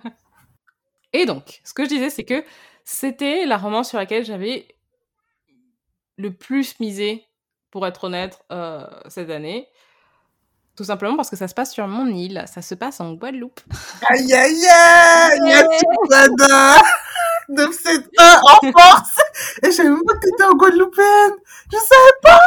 Et 1.13 1.25
donc, 1.25 1.59
ce 1.63 1.73
que 1.73 1.85
je 1.85 1.89
disais, 1.89 2.11
c'est 2.11 2.23
que 2.23 2.43
c'était 2.83 3.47
la 3.47 3.57
romance 3.57 3.89
sur 3.89 3.97
laquelle 3.97 4.23
j'avais 4.23 4.67
le 6.17 6.31
plus 6.31 6.79
misé, 6.79 7.25
pour 7.71 7.87
être 7.87 8.03
honnête, 8.03 8.39
euh, 8.51 8.85
cette 9.07 9.31
année. 9.31 9.67
Tout 10.75 10.83
simplement 10.83 11.15
parce 11.15 11.31
que 11.31 11.35
ça 11.35 11.47
se 11.47 11.55
passe 11.55 11.73
sur 11.73 11.87
mon 11.87 12.05
île, 12.05 12.43
ça 12.45 12.61
se 12.61 12.75
passe 12.75 12.99
en 12.99 13.13
Guadeloupe. 13.13 13.61
Aïe, 14.07 14.31
aïe, 14.31 14.67
aïe! 14.67 15.39
Il 15.45 15.49
y 15.49 15.53
a 15.53 15.63
tout 15.63 16.11
là-dedans! 16.11 16.85
971 17.49 18.41
en 18.43 18.71
force! 18.71 19.17
Et 19.63 19.67
je 19.67 19.71
savais 19.71 19.89
même 19.89 20.03
pas 20.05 20.13
que 20.13 20.19
t'étais 20.19 20.43
en 20.43 20.55
Guadeloupéenne! 20.55 21.33
Je 21.71 21.77
sais 21.77 21.95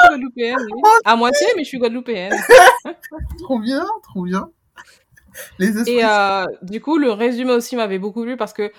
Guadeloupéenne, 0.08 0.66
oui. 0.72 0.82
À 1.04 1.16
moitié, 1.16 1.46
mais 1.56 1.64
je 1.64 1.68
suis 1.68 1.78
guadeloupéenne. 1.78 2.32
Trop 3.38 3.58
bien, 3.58 3.86
trop 4.02 4.22
bien. 4.22 4.50
Les. 5.58 5.88
Et 5.88 6.04
euh, 6.04 6.46
du 6.62 6.80
coup, 6.80 6.98
le 6.98 7.12
résumé 7.12 7.52
aussi 7.52 7.76
m'avait 7.76 7.98
beaucoup 7.98 8.22
plu 8.22 8.36
parce 8.36 8.52
que 8.52 8.72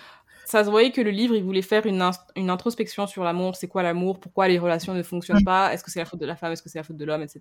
ça 0.45 0.65
se 0.65 0.69
voyait 0.69 0.91
que 0.91 1.01
le 1.01 1.11
livre, 1.11 1.35
il 1.35 1.43
voulait 1.43 1.61
faire 1.61 1.85
une, 1.85 2.03
une 2.35 2.49
introspection 2.49 3.07
sur 3.07 3.23
l'amour. 3.23 3.55
C'est 3.55 3.67
quoi 3.67 3.83
l'amour? 3.83 4.19
Pourquoi 4.19 4.47
les 4.47 4.59
relations 4.59 4.93
ne 4.93 5.03
fonctionnent 5.03 5.45
pas? 5.45 5.73
Est-ce 5.73 5.83
que 5.83 5.91
c'est 5.91 5.99
la 5.99 6.05
faute 6.05 6.19
de 6.19 6.25
la 6.25 6.35
femme? 6.35 6.51
Est-ce 6.51 6.61
que 6.61 6.69
c'est 6.69 6.79
la 6.79 6.83
faute 6.83 6.97
de 6.97 7.05
l'homme? 7.05 7.21
Etc. 7.21 7.39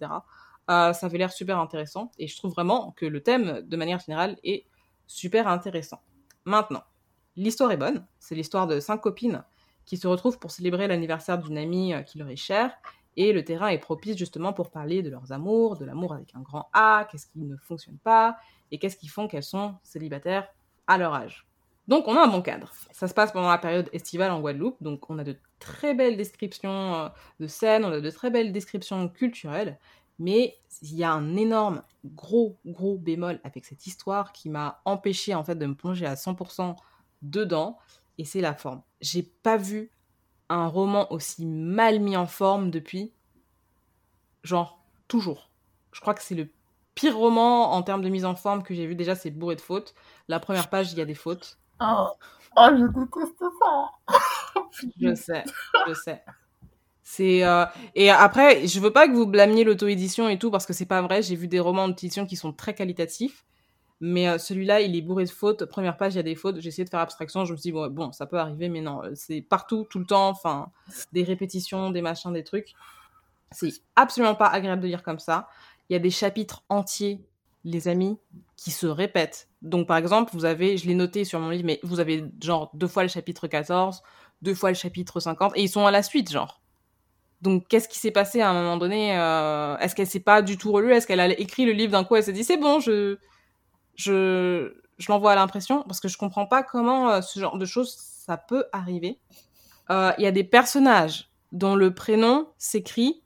Euh, 0.70 0.92
ça 0.92 1.06
avait 1.06 1.18
l'air 1.18 1.32
super 1.32 1.58
intéressant. 1.58 2.12
Et 2.18 2.28
je 2.28 2.36
trouve 2.36 2.52
vraiment 2.52 2.92
que 2.96 3.06
le 3.06 3.20
thème, 3.20 3.62
de 3.66 3.76
manière 3.76 3.98
générale, 3.98 4.36
est 4.44 4.66
super 5.08 5.48
intéressant. 5.48 6.00
Maintenant, 6.44 6.84
l'histoire 7.36 7.72
est 7.72 7.76
bonne. 7.76 8.06
C'est 8.20 8.36
l'histoire 8.36 8.68
de 8.68 8.78
cinq 8.78 8.98
copines 8.98 9.42
qui 9.90 9.96
se 9.96 10.06
retrouvent 10.06 10.38
pour 10.38 10.52
célébrer 10.52 10.86
l'anniversaire 10.86 11.36
d'une 11.36 11.58
amie 11.58 11.94
euh, 11.94 12.02
qui 12.02 12.18
leur 12.18 12.28
est 12.28 12.36
chère. 12.36 12.70
Et 13.16 13.32
le 13.32 13.42
terrain 13.42 13.66
est 13.66 13.78
propice 13.78 14.16
justement 14.16 14.52
pour 14.52 14.70
parler 14.70 15.02
de 15.02 15.10
leurs 15.10 15.32
amours, 15.32 15.76
de 15.76 15.84
l'amour 15.84 16.14
avec 16.14 16.32
un 16.36 16.42
grand 16.42 16.68
A, 16.72 17.08
qu'est-ce 17.10 17.26
qui 17.26 17.40
ne 17.40 17.56
fonctionne 17.56 17.98
pas, 17.98 18.36
et 18.70 18.78
qu'est-ce 18.78 18.96
qui 18.96 19.08
font 19.08 19.26
qu'elles 19.26 19.42
sont 19.42 19.74
célibataires 19.82 20.46
à 20.86 20.96
leur 20.96 21.12
âge. 21.12 21.44
Donc 21.88 22.06
on 22.06 22.16
a 22.16 22.22
un 22.22 22.28
bon 22.28 22.40
cadre. 22.40 22.72
Ça 22.92 23.08
se 23.08 23.14
passe 23.14 23.32
pendant 23.32 23.48
la 23.48 23.58
période 23.58 23.90
estivale 23.92 24.30
en 24.30 24.38
Guadeloupe, 24.38 24.80
donc 24.80 25.10
on 25.10 25.18
a 25.18 25.24
de 25.24 25.36
très 25.58 25.92
belles 25.92 26.16
descriptions 26.16 26.94
euh, 26.94 27.08
de 27.40 27.48
scènes, 27.48 27.84
on 27.84 27.90
a 27.90 28.00
de 28.00 28.10
très 28.10 28.30
belles 28.30 28.52
descriptions 28.52 29.08
culturelles, 29.08 29.76
mais 30.20 30.56
il 30.82 30.94
y 30.94 31.02
a 31.02 31.10
un 31.10 31.36
énorme 31.36 31.82
gros 32.04 32.58
gros 32.64 32.96
bémol 32.96 33.40
avec 33.42 33.64
cette 33.64 33.88
histoire 33.88 34.30
qui 34.30 34.50
m'a 34.50 34.82
empêché 34.84 35.34
en 35.34 35.42
fait 35.42 35.56
de 35.56 35.66
me 35.66 35.74
plonger 35.74 36.06
à 36.06 36.14
100% 36.14 36.76
dedans, 37.22 37.76
et 38.20 38.24
c'est 38.24 38.42
la 38.42 38.54
forme. 38.54 38.82
J'ai 39.00 39.22
pas 39.22 39.56
vu 39.56 39.90
un 40.50 40.66
roman 40.66 41.10
aussi 41.10 41.46
mal 41.46 42.00
mis 42.00 42.18
en 42.18 42.26
forme 42.26 42.70
depuis, 42.70 43.14
genre 44.44 44.84
toujours. 45.08 45.50
Je 45.92 46.02
crois 46.02 46.12
que 46.12 46.22
c'est 46.22 46.34
le 46.34 46.50
pire 46.94 47.16
roman 47.16 47.72
en 47.72 47.82
termes 47.82 48.02
de 48.02 48.10
mise 48.10 48.26
en 48.26 48.34
forme 48.34 48.62
que 48.62 48.74
j'ai 48.74 48.86
vu. 48.86 48.94
Déjà, 48.94 49.14
c'est 49.14 49.30
bourré 49.30 49.56
de 49.56 49.62
fautes. 49.62 49.94
La 50.28 50.38
première 50.38 50.68
page, 50.68 50.92
il 50.92 50.98
y 50.98 51.00
a 51.00 51.06
des 51.06 51.14
fautes. 51.14 51.58
Oh, 51.80 52.08
oh, 52.58 52.68
je 52.72 52.86
déteste 52.88 53.42
ça! 53.58 54.84
Je 55.00 55.14
sais, 55.14 55.44
je 55.88 55.94
sais. 55.94 56.22
C'est 57.02 57.42
euh, 57.42 57.64
et 57.94 58.10
après, 58.10 58.66
je 58.66 58.80
veux 58.80 58.92
pas 58.92 59.08
que 59.08 59.14
vous 59.14 59.26
blâmiez 59.26 59.64
l'auto-édition 59.64 60.28
et 60.28 60.38
tout 60.38 60.50
parce 60.50 60.66
que 60.66 60.74
c'est 60.74 60.84
pas 60.84 61.00
vrai. 61.00 61.22
J'ai 61.22 61.36
vu 61.36 61.48
des 61.48 61.58
romans 61.58 61.88
d'auto-édition 61.88 62.26
qui 62.26 62.36
sont 62.36 62.52
très 62.52 62.74
qualitatifs, 62.74 63.46
mais 64.00 64.28
euh, 64.28 64.38
celui-là, 64.38 64.80
il 64.80 64.96
est 64.96 65.02
bourré 65.02 65.24
de 65.24 65.30
fautes. 65.30 65.66
Première 65.66 65.96
page, 65.96 66.14
il 66.14 66.16
y 66.16 66.20
a 66.20 66.24
des 66.24 66.34
fautes. 66.34 66.60
J'ai 66.60 66.68
essayé 66.68 66.84
de 66.84 66.90
faire 66.90 67.00
abstraction. 67.00 67.44
Je 67.44 67.52
me 67.52 67.56
suis 67.58 67.70
dit 67.70 67.72
bon, 67.72 68.12
ça 68.12 68.26
peut 68.26 68.38
arriver, 68.38 68.68
mais 68.70 68.80
non, 68.80 69.04
euh, 69.04 69.10
c'est 69.14 69.42
partout, 69.42 69.86
tout 69.88 69.98
le 69.98 70.06
temps. 70.06 70.30
Enfin, 70.30 70.70
des 71.12 71.22
répétitions, 71.22 71.90
des 71.90 72.00
machins, 72.00 72.32
des 72.32 72.44
trucs. 72.44 72.72
C'est 73.52 73.72
absolument 73.96 74.34
pas 74.34 74.46
agréable 74.46 74.80
de 74.80 74.86
lire 74.86 75.02
comme 75.02 75.18
ça. 75.18 75.48
Il 75.88 75.92
y 75.92 75.96
a 75.96 75.98
des 75.98 76.10
chapitres 76.10 76.64
entiers, 76.68 77.20
les 77.64 77.88
amis, 77.88 78.16
qui 78.56 78.70
se 78.70 78.86
répètent. 78.86 79.48
Donc, 79.60 79.86
par 79.86 79.98
exemple, 79.98 80.30
vous 80.32 80.46
avez, 80.46 80.78
je 80.78 80.86
l'ai 80.86 80.94
noté 80.94 81.24
sur 81.24 81.38
mon 81.40 81.50
livre, 81.50 81.64
mais 81.66 81.80
vous 81.82 82.00
avez 82.00 82.24
genre 82.42 82.70
deux 82.72 82.86
fois 82.86 83.02
le 83.02 83.08
chapitre 83.08 83.48
14, 83.48 84.02
deux 84.40 84.54
fois 84.54 84.70
le 84.70 84.76
chapitre 84.76 85.20
50, 85.20 85.52
et 85.56 85.62
ils 85.62 85.68
sont 85.68 85.84
à 85.84 85.90
la 85.90 86.02
suite, 86.02 86.30
genre. 86.30 86.62
Donc, 87.42 87.66
qu'est-ce 87.68 87.88
qui 87.88 87.98
s'est 87.98 88.10
passé 88.10 88.40
à 88.40 88.50
un 88.50 88.54
moment 88.54 88.76
donné 88.76 89.18
euh, 89.18 89.76
Est-ce 89.78 89.94
qu'elle 89.94 90.06
s'est 90.06 90.20
pas 90.20 90.42
du 90.42 90.56
tout 90.56 90.72
relue? 90.72 90.92
Est-ce 90.92 91.06
qu'elle 91.06 91.20
a 91.20 91.28
écrit 91.38 91.66
le 91.66 91.72
livre 91.72 91.92
d'un 91.92 92.04
coup 92.04 92.16
Elle 92.16 92.24
s'est 92.24 92.32
dit, 92.32 92.44
c'est 92.44 92.58
bon, 92.58 92.80
je, 92.80 93.18
je, 94.00 94.72
l'envoie 95.08 95.32
à 95.32 95.34
l'impression 95.34 95.82
Parce 95.82 96.00
que 96.00 96.08
je 96.08 96.16
comprends 96.16 96.46
pas 96.46 96.62
comment 96.62 97.10
euh, 97.10 97.20
ce 97.20 97.38
genre 97.38 97.58
de 97.58 97.66
choses, 97.66 97.94
ça 97.96 98.36
peut 98.36 98.64
arriver. 98.72 99.18
Euh, 99.90 100.12
Il 100.18 100.24
y 100.24 100.26
a 100.26 100.32
des 100.32 100.44
personnages 100.44 101.30
dont 101.52 101.74
le 101.74 101.94
prénom 101.94 102.48
s'écrit 102.58 103.22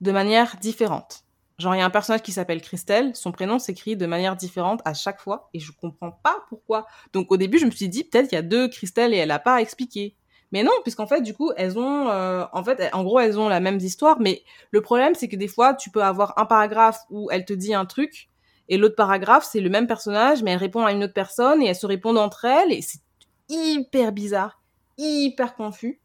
de 0.00 0.12
manière 0.12 0.56
différente. 0.60 1.24
Genre, 1.58 1.74
il 1.74 1.78
y 1.78 1.80
a 1.80 1.84
un 1.84 1.90
personnage 1.90 2.22
qui 2.22 2.30
s'appelle 2.30 2.62
Christelle, 2.62 3.16
son 3.16 3.32
prénom 3.32 3.58
s'écrit 3.58 3.96
de 3.96 4.06
manière 4.06 4.36
différente 4.36 4.80
à 4.84 4.94
chaque 4.94 5.20
fois, 5.20 5.50
et 5.54 5.58
je 5.58 5.72
comprends 5.72 6.12
pas 6.12 6.44
pourquoi. 6.48 6.86
Donc, 7.12 7.32
au 7.32 7.36
début, 7.36 7.58
je 7.58 7.66
me 7.66 7.72
suis 7.72 7.88
dit, 7.88 8.04
peut-être 8.04 8.30
il 8.30 8.36
y 8.36 8.38
a 8.38 8.42
deux 8.42 8.68
Christelle 8.68 9.12
et 9.12 9.16
elle 9.16 9.32
a 9.32 9.40
pas 9.40 9.60
expliqué. 9.60 10.14
Mais 10.52 10.62
non, 10.62 10.70
puisqu'en 10.84 11.08
fait, 11.08 11.20
du 11.20 11.34
coup, 11.34 11.50
elles 11.56 11.76
ont, 11.76 12.08
euh, 12.08 12.44
en 12.52 12.62
fait, 12.62 12.88
en 12.94 13.02
gros, 13.02 13.18
elles 13.18 13.40
ont 13.40 13.48
la 13.48 13.58
même 13.58 13.78
histoire, 13.78 14.20
mais 14.20 14.44
le 14.70 14.80
problème, 14.80 15.16
c'est 15.16 15.28
que 15.28 15.34
des 15.34 15.48
fois, 15.48 15.74
tu 15.74 15.90
peux 15.90 16.02
avoir 16.02 16.38
un 16.38 16.46
paragraphe 16.46 17.00
où 17.10 17.28
elle 17.32 17.44
te 17.44 17.52
dit 17.52 17.74
un 17.74 17.86
truc, 17.86 18.27
et 18.68 18.76
l'autre 18.76 18.96
paragraphe, 18.96 19.44
c'est 19.50 19.60
le 19.60 19.70
même 19.70 19.86
personnage, 19.86 20.42
mais 20.42 20.52
elle 20.52 20.58
répond 20.58 20.84
à 20.84 20.92
une 20.92 21.04
autre 21.04 21.14
personne, 21.14 21.62
et 21.62 21.66
elles 21.66 21.76
se 21.76 21.86
répondent 21.86 22.18
entre 22.18 22.44
elles, 22.44 22.72
et 22.72 22.82
c'est 22.82 23.00
hyper 23.48 24.12
bizarre, 24.12 24.60
hyper 24.96 25.54
confus. 25.54 26.00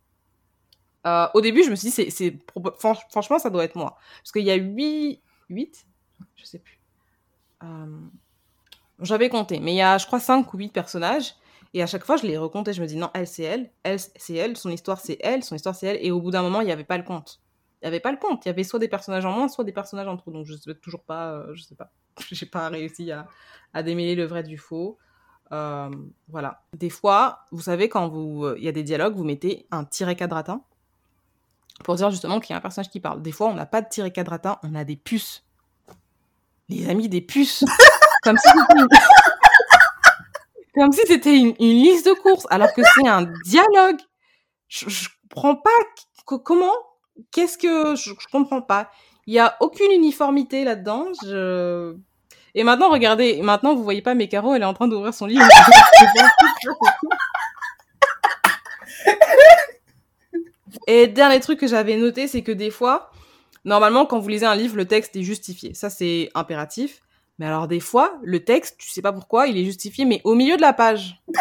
Euh, 1.06 1.28
au 1.34 1.42
début, 1.42 1.64
je 1.64 1.70
me 1.70 1.76
suis 1.76 1.90
dit, 1.90 2.12
c'est, 2.12 2.38
franchement, 3.10 3.40
ça 3.40 3.50
doit 3.50 3.66
être 3.66 3.76
moi. 3.76 3.98
Parce 4.22 4.32
qu'il 4.32 4.44
y 4.44 4.52
a 4.52 4.56
8, 4.56 5.22
8 5.50 5.86
Je 6.36 6.46
sais 6.46 6.60
plus. 6.60 6.80
Euh, 7.64 8.00
J'avais 9.02 9.30
compté, 9.30 9.60
mais 9.60 9.74
il 9.74 9.78
y 9.78 9.82
a, 9.82 9.98
je 9.98 10.06
crois, 10.06 10.20
5 10.20 10.54
ou 10.54 10.58
8 10.58 10.70
personnages. 10.70 11.36
Et 11.74 11.82
à 11.82 11.88
chaque 11.88 12.06
fois, 12.06 12.18
je 12.18 12.26
les 12.26 12.38
recomptais. 12.38 12.74
Je 12.74 12.82
me 12.82 12.88
dis, 12.88 12.96
non, 12.96 13.10
elle, 13.14 13.28
c'est 13.28 13.44
elle. 13.44 13.72
Elle, 13.84 14.00
c'est 14.00 14.36
elle. 14.36 14.56
Son 14.56 14.70
histoire, 14.70 15.00
c'est 15.00 15.18
elle. 15.22 15.44
Son 15.44 15.56
histoire, 15.56 15.76
c'est 15.76 15.88
elle. 15.88 16.06
Et 16.06 16.12
au 16.12 16.22
bout 16.22 16.32
d'un 16.32 16.44
moment, 16.44 16.62
il 16.62 16.66
n'y 16.66 16.72
avait 16.72 16.84
pas 16.84 16.98
le 16.98 17.04
compte. 17.04 17.42
Il 17.82 17.86
n'y 17.86 17.88
avait 17.88 18.00
pas 18.00 18.12
le 18.12 18.18
compte. 18.18 18.46
Il 18.46 18.50
y 18.50 18.52
avait 18.52 18.64
soit 18.64 18.80
des 18.80 18.88
personnages 18.88 19.26
en 19.26 19.32
moins, 19.32 19.48
soit 19.48 19.64
des 19.64 19.74
personnages 19.74 20.08
en 20.08 20.16
trop. 20.16 20.32
Donc, 20.32 20.46
je 20.46 20.54
ne 20.54 20.58
sais 20.58 20.76
toujours 20.76 21.04
pas. 21.04 21.32
Euh, 21.34 21.56
je 21.56 21.64
sais 21.64 21.76
pas. 21.76 21.92
J'ai 22.32 22.46
pas 22.46 22.70
réussi 22.70 23.12
à, 23.12 23.28
à, 23.74 23.84
démêler 23.84 24.16
le 24.16 24.26
vrai 24.26 24.44
du 24.44 24.58
faux. 24.58 24.98
Euh, 25.52 25.90
voilà. 26.30 26.64
Des 26.74 26.90
fois, 26.90 27.46
vous 27.52 27.62
savez, 27.62 27.90
quand 27.90 28.08
vous, 28.08 28.54
il 28.58 28.64
y 28.64 28.68
a 28.68 28.72
des 28.72 28.84
dialogues, 28.84 29.16
vous 29.16 29.24
mettez 29.24 29.68
un 29.72 29.86
tiret 29.86 30.16
quadratin 30.16 30.62
pour 31.84 31.96
dire 31.96 32.12
justement 32.12 32.40
qu'il 32.40 32.52
y 32.52 32.54
a 32.54 32.58
un 32.58 32.62
personnage 32.62 32.90
qui 32.90 33.00
parle. 33.00 33.22
Des 33.22 33.32
fois, 33.32 33.48
on 33.48 33.54
n'a 33.54 33.66
pas 33.66 33.82
de 33.82 33.90
tiret 33.90 34.12
quadratin, 34.12 34.58
on 34.64 34.76
a 34.76 34.84
des 34.84 34.96
puces. 34.96 35.44
Les 36.70 36.90
amis, 36.90 37.10
des 37.10 37.22
puces. 37.22 37.66
Comme 38.24 38.38
si 38.44 38.50
comme 40.74 40.92
si 40.92 41.02
c'était 41.06 41.38
une, 41.38 41.56
liste 41.60 42.08
de 42.08 42.14
courses, 42.14 42.48
alors 42.50 42.74
que 42.74 42.82
c'est 42.96 43.08
un 43.08 43.24
dialogue. 43.46 44.00
Je, 44.68 44.90
je 44.90 45.10
comprends 45.30 45.56
pas 45.56 45.70
comment, 46.26 46.74
qu'est-ce 47.32 47.58
que 47.58 47.96
je, 47.96 48.12
je, 48.20 48.28
comprends 48.32 48.62
pas. 48.62 48.90
Il 49.28 49.34
y 49.34 49.40
a 49.40 49.56
aucune 49.60 49.92
uniformité 49.92 50.64
là-dedans. 50.64 51.06
Je... 51.24 51.96
Et 52.56 52.64
maintenant, 52.64 52.90
regardez, 52.90 53.42
maintenant 53.42 53.76
vous 53.76 53.84
voyez 53.84 54.02
pas 54.02 54.14
mes 54.16 54.28
carreaux, 54.28 54.54
elle 54.54 54.62
est 54.62 54.66
en 54.66 54.74
train 54.74 54.88
d'ouvrir 54.88 55.14
son 55.14 55.26
livre. 55.26 55.48
Et 60.88 61.08
dernier 61.08 61.40
truc 61.40 61.60
que 61.60 61.68
j'avais 61.68 61.96
noté, 61.98 62.28
c'est 62.28 62.42
que 62.42 62.52
des 62.52 62.70
fois, 62.72 63.12
normalement, 63.64 64.06
quand 64.06 64.20
vous 64.20 64.28
lisez 64.28 64.46
un 64.46 64.56
livre, 64.56 64.76
le 64.76 64.86
texte 64.86 65.16
est 65.16 65.24
justifié. 65.24 65.74
Ça, 65.74 65.90
c'est 65.90 66.30
impératif. 66.36 67.02
Mais 67.40 67.48
alors 67.48 67.68
des 67.68 67.80
fois, 67.80 68.20
le 68.22 68.44
texte, 68.44 68.76
tu 68.78 68.90
sais 68.90 69.02
pas 69.02 69.14
pourquoi, 69.14 69.48
il 69.48 69.58
est 69.58 69.66
justifié, 69.66 70.06
mais 70.06 70.22
au 70.24 70.36
milieu 70.36 70.56
de 70.56 70.62
la 70.62 70.74
page. 70.74 71.22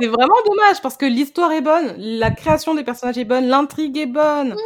c'est 0.00 0.06
vraiment 0.06 0.34
dommage 0.46 0.80
parce 0.82 0.96
que 0.96 1.06
l'histoire 1.06 1.52
est 1.52 1.60
bonne, 1.60 1.94
la 1.96 2.30
création 2.30 2.74
des 2.74 2.84
personnages 2.84 3.18
est 3.18 3.24
bonne, 3.24 3.46
l'intrigue 3.46 3.96
est 3.98 4.06
bonne. 4.06 4.56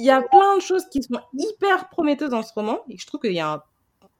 Il 0.00 0.06
y 0.06 0.10
a 0.10 0.22
plein 0.22 0.56
de 0.56 0.62
choses 0.62 0.84
qui 0.90 1.02
sont 1.02 1.20
hyper 1.38 1.88
prometteuses 1.88 2.30
dans 2.30 2.42
ce 2.42 2.52
roman 2.54 2.78
et 2.88 2.98
je 2.98 3.06
trouve 3.06 3.20
qu'il 3.20 3.32
y 3.32 3.40
a 3.40 3.64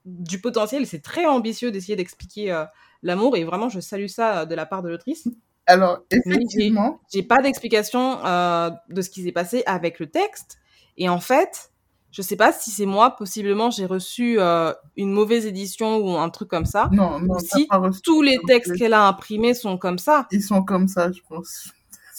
du 0.04 0.40
potentiel. 0.40 0.86
C'est 0.86 1.02
très 1.02 1.26
ambitieux 1.26 1.70
d'essayer 1.70 1.96
d'expliquer 1.96 2.52
euh, 2.52 2.64
l'amour 3.02 3.36
et 3.36 3.44
vraiment 3.44 3.68
je 3.68 3.80
salue 3.80 4.06
ça 4.06 4.40
euh, 4.40 4.44
de 4.44 4.54
la 4.54 4.66
part 4.66 4.82
de 4.82 4.88
l'autrice. 4.88 5.28
Alors, 5.66 6.00
effectivement. 6.10 7.00
J'ai 7.12 7.22
pas 7.22 7.40
d'explication 7.40 8.24
euh, 8.24 8.70
de 8.90 9.00
ce 9.00 9.10
qui 9.10 9.22
s'est 9.22 9.32
passé 9.32 9.62
avec 9.66 9.98
le 9.98 10.10
texte. 10.10 10.58
Et 10.96 11.08
en 11.08 11.20
fait, 11.20 11.72
je 12.14 12.22
sais 12.22 12.36
pas 12.36 12.52
si 12.52 12.70
c'est 12.70 12.86
moi, 12.86 13.16
possiblement, 13.16 13.70
j'ai 13.70 13.86
reçu 13.86 14.36
euh, 14.38 14.72
une 14.96 15.10
mauvaise 15.10 15.46
édition 15.46 15.96
ou 15.96 16.16
un 16.16 16.30
truc 16.30 16.48
comme 16.48 16.64
ça. 16.64 16.88
Non, 16.92 17.18
non, 17.18 17.34
ou 17.34 17.40
si 17.40 17.66
tous 18.04 18.22
les 18.22 18.38
textes 18.46 18.76
qu'elle 18.76 18.92
a 18.92 19.08
imprimés 19.08 19.52
sont 19.52 19.78
comme 19.78 19.98
ça. 19.98 20.28
Ils 20.30 20.40
sont 20.40 20.62
comme 20.62 20.86
ça, 20.86 21.10
je 21.10 21.20
pense. 21.28 21.72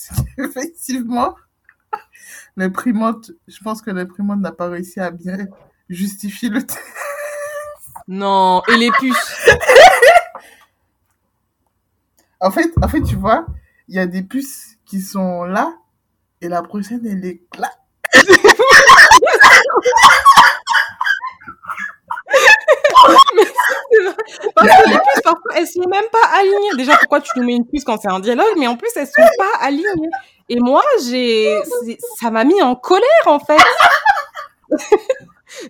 Effectivement, 0.38 1.36
l'imprimante, 2.58 3.32
je 3.48 3.58
pense 3.64 3.82
que 3.82 3.90
l'imprimante 3.90 4.42
n'a 4.42 4.52
pas 4.52 4.68
réussi 4.68 5.00
à 5.00 5.12
bien 5.12 5.38
justifier 5.88 6.50
le 6.50 6.62
texte. 6.62 6.84
Non, 8.10 8.64
et 8.68 8.76
les 8.76 8.92
puces. 8.92 9.48
En 12.42 12.52
fait, 12.52 12.70
en 12.84 12.88
fait, 12.88 13.02
tu 13.02 13.16
vois, 13.16 13.48
il 13.88 13.96
y 13.96 14.00
a 14.00 14.06
des 14.06 14.22
puces 14.22 14.78
qui 14.86 15.02
sont 15.02 15.46
là 15.46 15.74
et 16.42 16.48
la 16.48 16.62
prochaine, 16.62 17.02
elle 17.08 17.26
est 17.26 17.42
là. 17.58 17.72
Parce 24.56 24.68
que 24.68 24.90
les 24.90 24.96
puces, 24.96 25.22
parfois, 25.24 25.52
elles 25.56 25.68
sont 25.68 25.88
même 25.90 26.10
pas 26.12 26.28
alignées. 26.38 26.76
Déjà, 26.78 26.98
pourquoi 26.98 27.22
tu 27.22 27.32
nous 27.38 27.46
mets 27.46 27.56
une 27.56 27.66
puce 27.66 27.84
quand 27.84 28.00
c'est 28.00 28.10
un 28.10 28.20
dialogue 28.20 28.54
Mais 28.58 28.68
en 28.68 28.76
plus, 28.76 28.90
elles 28.96 29.08
sont 29.08 29.22
pas 29.38 29.66
alignées. 29.66 30.10
Et 30.50 30.60
moi, 30.60 30.84
j'ai, 31.08 31.60
ça 32.20 32.32
m'a 32.32 32.44
mis 32.44 32.62
en 32.62 32.76
colère, 32.76 33.26
en 33.26 33.40
fait. 33.40 33.58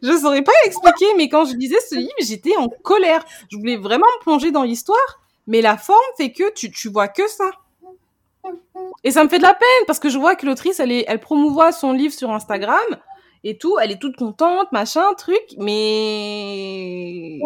je 0.01 0.17
saurais 0.17 0.41
pas 0.41 0.51
expliquer, 0.65 1.13
mais 1.17 1.29
quand 1.29 1.45
je 1.45 1.55
lisais 1.55 1.79
ce 1.79 1.95
livre, 1.95 2.11
j'étais 2.19 2.55
en 2.57 2.69
colère. 2.69 3.23
Je 3.51 3.57
voulais 3.57 3.77
vraiment 3.77 4.07
me 4.19 4.23
plonger 4.23 4.51
dans 4.51 4.63
l'histoire 4.63 5.19
mais 5.47 5.61
la 5.61 5.77
forme 5.77 5.99
fait 6.17 6.31
que 6.31 6.51
tu, 6.53 6.71
tu 6.71 6.89
vois 6.89 7.07
que 7.07 7.27
ça. 7.27 7.49
Et 9.03 9.11
ça 9.11 9.23
me 9.23 9.29
fait 9.29 9.37
de 9.37 9.43
la 9.43 9.53
peine 9.53 9.85
parce 9.87 9.99
que 9.99 10.09
je 10.09 10.17
vois 10.17 10.35
que 10.35 10.45
l'autrice, 10.45 10.79
elle, 10.79 10.91
est, 10.91 11.05
elle 11.07 11.19
promouvoit 11.19 11.71
son 11.71 11.93
livre 11.93 12.13
sur 12.13 12.31
Instagram 12.31 12.77
et 13.45 13.57
tout, 13.59 13.77
elle 13.79 13.91
est 13.91 13.99
toute 13.99 14.17
contente, 14.17 14.71
machin, 14.71 15.03
truc, 15.17 15.55
mais 15.59 17.39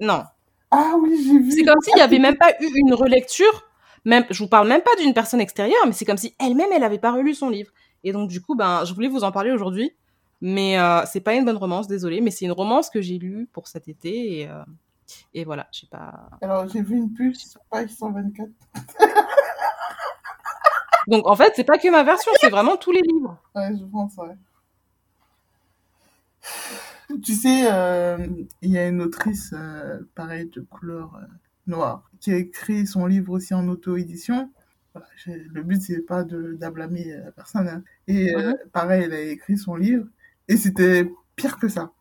non. 0.00 0.24
Ah 0.70 0.94
oui, 0.98 1.22
j'ai 1.22 1.38
vu. 1.38 1.52
C'est 1.52 1.64
comme 1.64 1.80
s'il 1.82 1.94
n'y 1.94 2.00
avait 2.00 2.18
même 2.18 2.38
pas 2.38 2.50
eu 2.60 2.66
une 2.74 2.94
relecture. 2.94 3.68
Même, 4.06 4.24
je 4.30 4.42
vous 4.42 4.48
parle 4.48 4.66
même 4.68 4.80
pas 4.80 4.96
d'une 4.98 5.12
personne 5.12 5.40
extérieure, 5.40 5.82
mais 5.86 5.92
c'est 5.92 6.06
comme 6.06 6.16
si 6.16 6.34
elle-même, 6.40 6.70
elle 6.74 6.82
avait 6.82 6.98
pas 6.98 7.12
relu 7.12 7.34
son 7.34 7.50
livre. 7.50 7.70
Et 8.04 8.12
donc, 8.12 8.30
du 8.30 8.40
coup, 8.40 8.54
ben, 8.54 8.86
je 8.86 8.94
voulais 8.94 9.08
vous 9.08 9.22
en 9.22 9.30
parler 9.30 9.50
aujourd'hui. 9.50 9.92
Mais 10.40 10.78
euh, 10.78 11.02
c'est 11.04 11.20
pas 11.20 11.34
une 11.34 11.44
bonne 11.44 11.56
romance, 11.56 11.88
désolée, 11.88 12.22
mais 12.22 12.30
c'est 12.30 12.46
une 12.46 12.52
romance 12.52 12.88
que 12.88 13.02
j'ai 13.02 13.18
lue 13.18 13.48
pour 13.52 13.68
cet 13.68 13.88
été 13.88 14.40
et, 14.40 14.48
euh, 14.48 14.62
et 15.34 15.44
voilà, 15.44 15.66
je 15.72 15.80
sais 15.80 15.88
pas. 15.90 16.30
Alors, 16.40 16.68
j'ai 16.68 16.80
vu 16.80 16.96
une 16.96 17.12
puce 17.12 17.50
sur 17.50 17.60
page 17.70 17.90
124. 17.90 18.48
Donc, 21.08 21.26
en 21.26 21.36
fait, 21.36 21.52
c'est 21.54 21.64
pas 21.64 21.76
que 21.76 21.90
ma 21.90 22.02
version, 22.02 22.30
c'est 22.40 22.50
vraiment 22.50 22.76
tous 22.76 22.92
les 22.92 23.02
livres. 23.02 23.36
Ouais, 23.54 23.72
je 23.78 23.84
pense, 23.84 24.16
ouais. 24.16 24.36
Tu 27.22 27.34
sais, 27.34 27.70
euh, 27.72 28.18
il 28.62 28.70
y 28.70 28.78
a 28.78 28.86
une 28.86 29.00
autrice, 29.00 29.54
euh, 29.54 30.00
pareil, 30.14 30.46
de 30.46 30.60
couleur 30.60 31.16
euh, 31.16 31.26
noire, 31.66 32.10
qui 32.20 32.32
a 32.32 32.36
écrit 32.36 32.86
son 32.86 33.06
livre 33.06 33.32
aussi 33.32 33.54
en 33.54 33.66
auto-édition. 33.68 34.50
Voilà, 34.94 35.06
le 35.26 35.62
but, 35.62 35.80
c'est 35.80 36.02
pas 36.02 36.24
d'ablâmer 36.24 37.14
la 37.24 37.32
personne. 37.32 37.68
Hein. 37.68 37.82
Et 38.06 38.34
mhm. 38.34 38.56
pareil, 38.72 39.04
elle 39.04 39.14
a 39.14 39.20
écrit 39.20 39.56
son 39.56 39.74
livre, 39.76 40.06
et 40.48 40.56
c'était 40.56 41.10
pire 41.36 41.58
que 41.58 41.68
ça. 41.68 41.92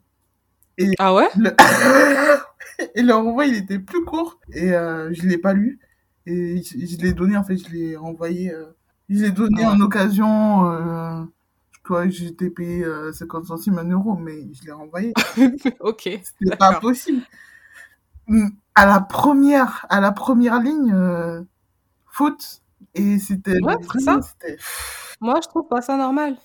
Et 0.78 0.92
ah 1.00 1.14
ouais? 1.14 1.30
Et 2.96 3.02
le 3.02 3.14
renvoi, 3.14 3.46
il 3.46 3.56
était 3.56 3.80
plus 3.80 4.04
court. 4.04 4.40
Et 4.54 4.74
euh, 4.74 5.12
je 5.14 5.28
l'ai 5.28 5.38
pas 5.38 5.54
lu. 5.54 5.80
Et 6.26 6.62
je, 6.62 6.86
je 6.86 6.98
l'ai 6.98 7.14
donné, 7.14 7.38
en 7.38 7.44
fait, 7.44 7.58
je 7.58 7.70
l'ai 7.70 7.96
renvoyé. 7.96 8.54
Euh, 8.54 8.66
je 9.10 9.24
l'ai 9.24 9.32
donné 9.32 9.64
ah. 9.64 9.72
en 9.72 9.80
occasion. 9.82 11.28
Euh, 11.88 12.04
quoi, 12.04 12.10
j'étais 12.10 12.50
payé 12.50 12.86
50 13.14 13.44
euh, 13.44 13.48
centimes, 13.48 13.78
un 13.80 13.90
euro, 13.90 14.16
mais 14.16 14.54
je 14.54 14.66
l'ai 14.66 14.72
renvoyé. 14.72 15.14
ok. 15.80 16.02
C'était 16.02 16.56
pas 16.58 16.80
possible. 16.80 17.24
Hum, 18.28 18.52
à 18.76 18.86
la 18.86 19.00
première, 19.00 19.86
à 19.90 20.00
la 20.00 20.12
première 20.12 20.60
ligne, 20.60 20.94
euh, 20.94 21.42
faute. 22.08 22.62
Et 22.94 23.20
c'était... 23.20 23.62
Ouais, 23.64 23.76
ça. 24.00 24.20
Moi, 25.22 25.40
je 25.42 25.48
trouve 25.48 25.68
pas 25.68 25.82
ça 25.82 25.98
normal. 25.98 26.36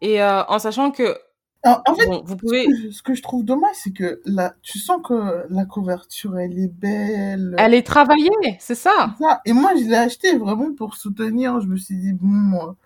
Et 0.00 0.22
en 0.22 0.58
sachant 0.58 0.90
que 0.90 1.16
en 1.64 1.94
fait, 1.94 2.06
vous 2.24 2.36
pouvez... 2.36 2.66
ce, 2.90 3.02
que 3.02 3.14
je, 3.14 3.22
trouve 3.22 3.42
dommage, 3.42 3.74
c'est 3.74 3.92
que 3.92 4.20
là, 4.26 4.54
tu 4.60 4.78
sens 4.78 5.00
que 5.02 5.46
la 5.48 5.64
couverture, 5.64 6.38
elle 6.38 6.58
est 6.58 6.68
belle. 6.68 7.54
Elle 7.58 7.72
est 7.72 7.86
travaillée, 7.86 8.28
c'est 8.58 8.74
ça. 8.74 9.14
ça. 9.18 9.40
Et 9.46 9.54
moi, 9.54 9.70
je 9.74 9.84
l'ai 9.84 9.96
acheté 9.96 10.36
vraiment 10.36 10.74
pour 10.74 10.94
soutenir. 10.94 11.60
Je 11.60 11.66
me 11.66 11.76
suis 11.76 11.96
dit, 11.96 12.12
bon, 12.12 12.76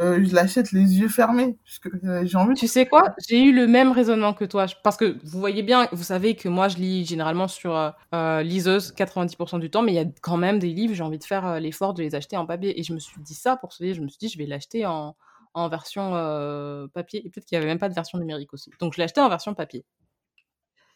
euh, 0.00 0.22
je 0.24 0.34
l'achète 0.34 0.72
les 0.72 0.98
yeux 0.98 1.08
fermés. 1.08 1.56
Parce 1.64 1.78
que 1.78 2.06
euh, 2.06 2.24
j'ai 2.26 2.36
envie. 2.36 2.54
Tu 2.54 2.68
sais 2.68 2.86
quoi? 2.86 3.14
J'ai 3.28 3.42
eu 3.42 3.52
le 3.52 3.66
même 3.66 3.92
raisonnement 3.92 4.34
que 4.34 4.44
toi. 4.44 4.66
Parce 4.82 4.96
que 4.96 5.18
vous 5.24 5.38
voyez 5.38 5.62
bien, 5.62 5.88
vous 5.92 6.02
savez 6.02 6.36
que 6.36 6.48
moi, 6.48 6.68
je 6.68 6.76
lis 6.76 7.04
généralement 7.06 7.48
sur 7.48 7.76
euh, 7.76 7.90
euh 8.14 8.42
liseuse 8.42 8.92
90% 8.96 9.60
du 9.60 9.70
temps, 9.70 9.82
mais 9.82 9.92
il 9.92 9.96
y 9.96 10.00
a 10.00 10.06
quand 10.22 10.36
même 10.36 10.58
des 10.58 10.72
livres, 10.72 10.94
j'ai 10.94 11.02
envie 11.02 11.18
de 11.18 11.24
faire 11.24 11.60
l'effort 11.60 11.94
de 11.94 12.02
les 12.02 12.14
acheter 12.14 12.36
en 12.36 12.46
papier. 12.46 12.78
Et 12.78 12.82
je 12.82 12.92
me 12.92 12.98
suis 12.98 13.20
dit 13.22 13.34
ça 13.34 13.56
pour 13.56 13.72
ce 13.72 13.82
livre. 13.82 13.96
Je 13.96 14.02
me 14.02 14.08
suis 14.08 14.18
dit, 14.18 14.28
je 14.28 14.38
vais 14.38 14.46
l'acheter 14.46 14.86
en 14.86 15.16
en 15.56 15.68
version 15.68 16.14
euh, 16.14 16.86
papier. 16.88 17.26
Et 17.26 17.30
peut-être 17.30 17.46
qu'il 17.46 17.56
n'y 17.56 17.64
avait 17.64 17.70
même 17.70 17.78
pas 17.78 17.88
de 17.88 17.94
version 17.94 18.18
numérique 18.18 18.52
aussi. 18.52 18.70
Donc 18.78 18.92
je 18.92 18.98
l'ai 18.98 19.04
acheté 19.04 19.20
en 19.22 19.28
version 19.28 19.54
papier. 19.54 19.84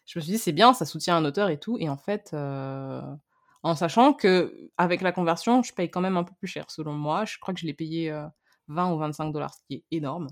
Je 0.04 0.18
me 0.18 0.22
suis 0.22 0.32
dit, 0.32 0.38
c'est 0.38 0.52
bien, 0.52 0.74
ça 0.74 0.84
soutient 0.84 1.16
un 1.16 1.24
auteur 1.24 1.48
et 1.48 1.58
tout. 1.58 1.78
Et 1.78 1.88
en 1.88 1.96
fait, 1.96 2.30
euh, 2.34 3.00
en 3.62 3.74
sachant 3.74 4.12
que 4.12 4.70
avec 4.76 5.00
la 5.00 5.12
conversion, 5.12 5.62
je 5.62 5.72
paye 5.72 5.90
quand 5.90 6.02
même 6.02 6.18
un 6.18 6.24
peu 6.24 6.34
plus 6.38 6.46
cher, 6.46 6.70
selon 6.70 6.92
moi. 6.92 7.24
Je 7.24 7.38
crois 7.38 7.54
que 7.54 7.60
je 7.60 7.66
l'ai 7.66 7.72
payé 7.72 8.10
20 8.70 8.90
euh, 8.90 8.94
ou 8.94 8.98
25 8.98 9.32
dollars, 9.32 9.54
ce 9.54 9.60
qui 9.66 9.74
est 9.74 9.84
énorme. 9.90 10.28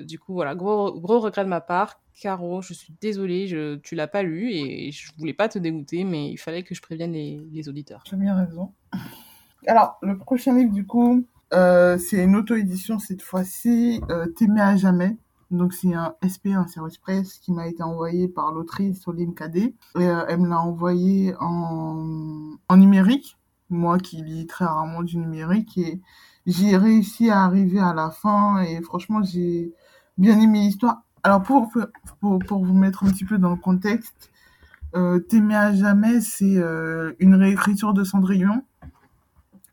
du 0.00 0.18
coup, 0.18 0.34
voilà, 0.34 0.54
gros, 0.54 1.00
gros 1.00 1.20
regret 1.20 1.44
de 1.44 1.48
ma 1.48 1.60
part. 1.60 2.00
Caro, 2.20 2.60
je 2.60 2.74
suis 2.74 2.94
désolée, 3.00 3.46
je, 3.48 3.76
tu 3.76 3.94
l'as 3.94 4.06
pas 4.06 4.22
lu 4.22 4.52
et 4.52 4.92
je 4.92 5.10
voulais 5.18 5.32
pas 5.32 5.48
te 5.48 5.58
dégoûter, 5.58 6.04
mais 6.04 6.30
il 6.30 6.36
fallait 6.36 6.62
que 6.62 6.74
je 6.74 6.82
prévienne 6.82 7.12
les, 7.12 7.40
les 7.50 7.68
auditeurs. 7.68 8.02
Tu 8.04 8.14
as 8.14 8.18
bien 8.18 8.36
raison. 8.36 8.74
Alors, 9.66 9.98
le 10.02 10.18
prochain 10.18 10.54
livre, 10.54 10.72
du 10.72 10.86
coup, 10.86 11.24
euh, 11.52 11.98
c'est 11.98 12.24
une 12.24 12.36
auto-édition 12.36 12.98
cette 12.98 13.22
fois-ci, 13.22 14.00
euh, 14.10 14.26
T'aimer 14.26 14.60
à 14.60 14.76
jamais. 14.76 15.16
Donc 15.50 15.74
c'est 15.74 15.92
un 15.92 16.14
SP, 16.24 16.56
un 16.56 16.66
service 16.66 16.96
presse 16.96 17.38
qui 17.38 17.52
m'a 17.52 17.68
été 17.68 17.82
envoyé 17.82 18.26
par 18.26 18.52
l'autrice 18.52 19.02
Soline 19.02 19.34
Cadet. 19.34 19.74
Et 19.98 20.06
euh, 20.06 20.24
elle 20.28 20.40
me 20.40 20.48
l'a 20.48 20.60
envoyé 20.60 21.34
en, 21.40 22.56
en 22.68 22.76
numérique, 22.76 23.36
moi 23.72 23.98
qui 23.98 24.22
lis 24.22 24.46
très 24.46 24.64
rarement 24.64 25.02
du 25.02 25.18
numérique. 25.18 25.78
Et 25.78 26.00
j'ai 26.46 26.76
réussi 26.76 27.30
à 27.30 27.42
arriver 27.44 27.80
à 27.80 27.94
la 27.94 28.10
fin 28.10 28.60
et 28.62 28.80
franchement 28.82 29.22
j'ai 29.22 29.72
bien 30.18 30.38
aimé 30.40 30.60
l'histoire. 30.60 31.02
alors 31.22 31.42
pour, 31.42 31.70
pour, 32.20 32.38
pour, 32.40 32.64
vous 32.64 32.74
mettre 32.74 33.04
un 33.04 33.10
petit 33.10 33.24
peu 33.24 33.38
dans 33.38 33.50
le 33.50 33.56
contexte, 33.56 34.30
euh, 34.94 35.20
T'aimer 35.20 35.54
à 35.56 35.72
jamais, 35.72 36.20
c'est 36.20 36.56
euh, 36.58 37.12
une 37.18 37.34
réécriture 37.34 37.94
de 37.94 38.04
Cendrillon. 38.04 38.62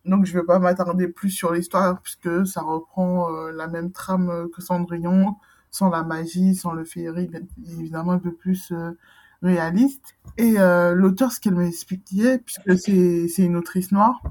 Donc 0.05 0.25
je 0.25 0.33
vais 0.33 0.45
pas 0.45 0.59
m'attarder 0.59 1.07
plus 1.07 1.29
sur 1.29 1.53
l'histoire 1.53 2.01
puisque 2.01 2.47
ça 2.47 2.61
reprend 2.61 3.31
euh, 3.33 3.51
la 3.51 3.67
même 3.67 3.91
trame 3.91 4.47
que 4.53 4.61
Cendrillon, 4.61 5.35
sans 5.71 5.89
la 5.89 6.03
magie, 6.03 6.55
sans 6.55 6.71
le 6.73 6.85
féerie, 6.85 7.29
évidemment 7.67 8.13
un 8.13 8.19
peu 8.19 8.31
plus 8.31 8.73
réaliste. 9.41 10.15
Et 10.37 10.59
euh, 10.59 10.93
l'auteur, 10.93 11.31
ce 11.31 11.39
qu'elle 11.39 11.55
m'expliquait, 11.55 12.39
puisque 12.39 12.77
c'est 12.77 13.27
c'est 13.27 13.43
une 13.43 13.55
autrice 13.55 13.91
noire, 13.91 14.21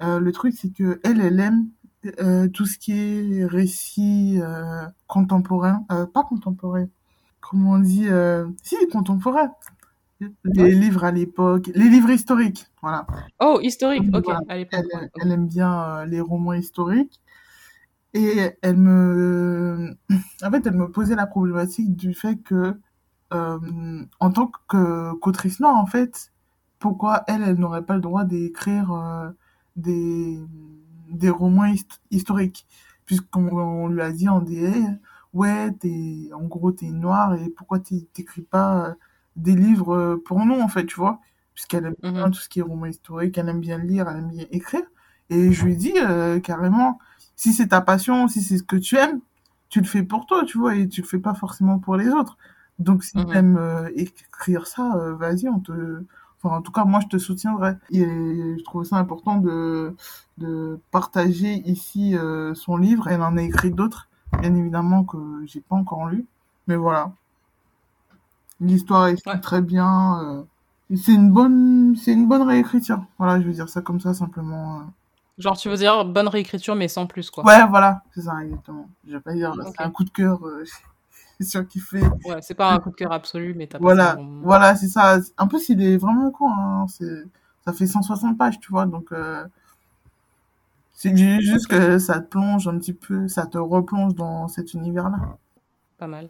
le 0.00 0.30
truc 0.32 0.54
c'est 0.56 0.72
que 0.72 1.00
elle, 1.04 1.20
elle 1.20 1.38
aime 1.38 1.68
euh, 2.20 2.48
tout 2.48 2.66
ce 2.66 2.78
qui 2.78 2.92
est 2.92 3.44
récit 3.44 4.40
euh, 4.42 4.82
contemporain, 5.06 5.84
euh, 5.92 6.04
pas 6.04 6.24
contemporain, 6.24 6.88
comment 7.40 7.72
on 7.72 7.78
dit, 7.78 8.08
si 8.64 8.76
contemporain, 8.90 9.52
les 10.42 10.74
livres 10.74 11.04
à 11.04 11.12
l'époque, 11.12 11.70
les 11.74 11.88
livres 11.88 12.10
historiques, 12.10 12.66
voilà. 12.82 13.06
Oh, 13.40 13.60
historique, 13.62 14.02
ok, 14.12 14.34
à 14.48 14.56
l'époque. 14.56 14.84
Elle, 14.92 15.10
elle, 15.20 15.30
aime 15.30 15.46
bien 15.46 16.04
les 16.06 16.20
romans 16.20 16.54
historiques. 16.54 17.20
Et 18.14 18.50
elle 18.60 18.76
me, 18.76 19.96
en 20.42 20.50
fait, 20.50 20.66
elle 20.66 20.74
me 20.74 20.90
posait 20.90 21.14
la 21.14 21.26
problématique 21.26 21.94
du 21.96 22.14
fait 22.14 22.36
que, 22.36 22.76
euh, 23.32 24.04
en 24.20 24.30
tant 24.32 24.50
que 24.68 25.12
qu'autrice 25.14 25.60
noire, 25.60 25.76
en 25.76 25.86
fait, 25.86 26.32
pourquoi 26.78 27.24
elle, 27.28 27.42
elle 27.42 27.56
n'aurait 27.58 27.84
pas 27.84 27.94
le 27.94 28.00
droit 28.00 28.24
d'écrire 28.24 28.92
euh, 28.92 29.30
des 29.76 30.38
des 31.10 31.30
romans 31.30 31.66
hist 31.66 32.00
historiques, 32.10 32.66
puisqu'on 33.06 33.48
on 33.50 33.88
lui 33.88 34.02
a 34.02 34.12
dit 34.12 34.28
en 34.28 34.40
DA, 34.40 34.70
ouais, 35.34 35.72
t'es, 35.72 36.30
en 36.34 36.44
gros, 36.44 36.72
t'es 36.72 36.90
noire 36.90 37.34
et 37.34 37.50
pourquoi 37.50 37.78
t'écris 37.80 38.42
pas 38.42 38.86
euh, 38.88 38.94
des 39.36 39.54
livres 39.54 40.16
pour 40.24 40.44
nous, 40.44 40.60
en 40.60 40.68
fait, 40.68 40.86
tu 40.86 40.96
vois, 40.96 41.20
puisqu'elle 41.54 41.86
aime 41.86 41.94
bien 42.02 42.28
mmh 42.28 42.30
tout 42.30 42.40
ce 42.40 42.48
qui 42.48 42.60
est 42.60 42.62
roman 42.62 42.86
historique, 42.86 43.36
elle 43.38 43.48
aime 43.48 43.60
bien 43.60 43.78
lire, 43.78 44.08
elle 44.08 44.18
aime 44.18 44.28
bien 44.30 44.46
écrire. 44.50 44.82
Et 45.30 45.52
je 45.52 45.64
lui 45.64 45.76
dis 45.76 45.94
euh, 45.96 46.40
carrément, 46.40 46.98
si 47.36 47.52
c'est 47.52 47.68
ta 47.68 47.80
passion, 47.80 48.28
si 48.28 48.42
c'est 48.42 48.58
ce 48.58 48.62
que 48.62 48.76
tu 48.76 48.96
aimes, 48.96 49.20
tu 49.68 49.80
le 49.80 49.86
fais 49.86 50.02
pour 50.02 50.26
toi, 50.26 50.44
tu 50.44 50.58
vois, 50.58 50.76
et 50.76 50.88
tu 50.88 51.02
le 51.02 51.06
fais 51.06 51.18
pas 51.18 51.34
forcément 51.34 51.78
pour 51.78 51.96
les 51.96 52.08
autres. 52.08 52.36
Donc 52.82 53.04
si 53.04 53.18
mmh 53.18 53.24
tu 53.26 53.36
aimes 53.36 53.56
euh, 53.56 53.88
écrire 53.94 54.66
ça, 54.66 54.94
euh, 54.96 55.14
vas-y, 55.14 55.48
on 55.48 55.60
te, 55.60 56.04
Enfin, 56.42 56.56
en 56.56 56.62
tout 56.62 56.72
cas, 56.72 56.84
moi, 56.84 57.00
je 57.00 57.06
te 57.06 57.18
soutiendrai. 57.18 57.76
Et 57.90 58.00
je 58.04 58.64
trouve 58.64 58.84
ça 58.84 58.96
important 58.96 59.36
de, 59.36 59.94
de 60.38 60.80
partager 60.90 61.62
ici 61.66 62.16
euh, 62.16 62.54
son 62.54 62.76
livre. 62.76 63.08
Elle 63.08 63.22
en 63.22 63.36
a 63.36 63.42
écrit 63.42 63.70
d'autres, 63.70 64.08
bien 64.40 64.54
évidemment, 64.54 65.04
que 65.04 65.18
j'ai 65.46 65.60
pas 65.60 65.76
encore 65.76 66.06
lu. 66.06 66.26
Mais 66.66 66.76
voilà. 66.76 67.12
L'histoire 68.60 69.08
est 69.08 69.26
ouais. 69.26 69.40
très 69.40 69.62
bien. 69.62 70.20
Euh, 70.22 70.42
c'est 70.96 71.14
une 71.14 71.30
bonne, 71.30 71.94
c'est 71.96 72.12
une 72.12 72.26
bonne 72.26 72.42
réécriture. 72.42 73.04
Voilà, 73.18 73.40
je 73.40 73.46
veux 73.46 73.52
dire 73.52 73.68
ça 73.68 73.80
comme 73.80 74.00
ça, 74.00 74.12
simplement. 74.12 74.82
Genre, 75.38 75.56
tu 75.56 75.68
veux 75.68 75.76
dire 75.76 76.04
bonne 76.04 76.28
réécriture, 76.28 76.74
mais 76.74 76.88
sans 76.88 77.06
plus, 77.06 77.30
quoi. 77.30 77.44
Ouais, 77.44 77.66
voilà, 77.68 78.02
c'est 78.14 78.22
ça, 78.22 78.42
exactement. 78.42 78.88
Je 79.06 79.12
vais 79.12 79.20
pas 79.20 79.32
dire, 79.32 79.52
okay. 79.52 79.70
c'est 79.76 79.84
un 79.84 79.90
coup 79.90 80.04
de 80.04 80.10
cœur. 80.10 80.40
C'est 81.42 81.50
sûr 81.50 81.66
qu'il 81.66 81.82
fait. 81.82 82.02
Ouais, 82.24 82.40
c'est 82.40 82.54
pas 82.54 82.72
un 82.72 82.78
coup 82.78 82.90
de 82.90 82.94
cœur 82.94 83.12
absolu, 83.12 83.54
mais 83.54 83.66
t'as 83.66 83.78
Voilà, 83.78 84.16
voilà, 84.42 84.76
c'est 84.76 84.86
ça. 84.86 85.18
En 85.38 85.48
plus, 85.48 85.68
il 85.68 85.82
est 85.82 85.96
vraiment 85.96 86.30
court. 86.30 86.50
Hein. 86.50 86.86
C'est, 86.88 87.24
ça 87.64 87.72
fait 87.72 87.86
160 87.86 88.38
pages, 88.38 88.60
tu 88.60 88.70
vois. 88.70 88.86
Donc, 88.86 89.12
euh... 89.12 89.44
c'est 90.92 91.16
juste 91.16 91.66
que 91.66 91.98
ça 91.98 92.20
te 92.20 92.28
plonge 92.28 92.68
un 92.68 92.78
petit 92.78 92.92
peu, 92.92 93.26
ça 93.26 93.46
te 93.46 93.58
replonge 93.58 94.14
dans 94.14 94.46
cet 94.46 94.74
univers-là. 94.74 95.36
Pas 95.98 96.06
mal. 96.06 96.28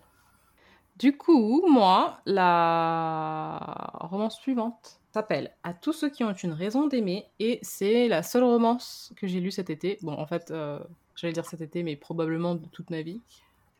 Du 0.97 1.17
coup, 1.17 1.63
moi, 1.69 2.21
la 2.27 3.59
romance 4.01 4.39
suivante 4.39 5.01
s'appelle 5.13 5.53
À 5.63 5.75
tous 5.75 5.93
ceux 5.93 6.09
qui 6.09 6.25
ont 6.25 6.33
une 6.33 6.53
raison 6.53 6.87
d'aimer 6.87 7.27
et 7.39 7.59
c'est 7.63 8.09
la 8.09 8.23
seule 8.23 8.45
romance 8.45 9.13
que 9.17 9.27
j'ai 9.27 9.41
lue 9.41 9.51
cet 9.51 9.69
été. 9.69 9.99
Bon, 10.03 10.13
en 10.13 10.27
fait, 10.27 10.51
euh, 10.51 10.79
j'allais 11.17 11.33
dire 11.33 11.45
cet 11.45 11.61
été, 11.61 11.83
mais 11.83 11.97
probablement 11.97 12.55
de 12.55 12.67
toute 12.67 12.91
ma 12.91 13.03
vie. 13.03 13.21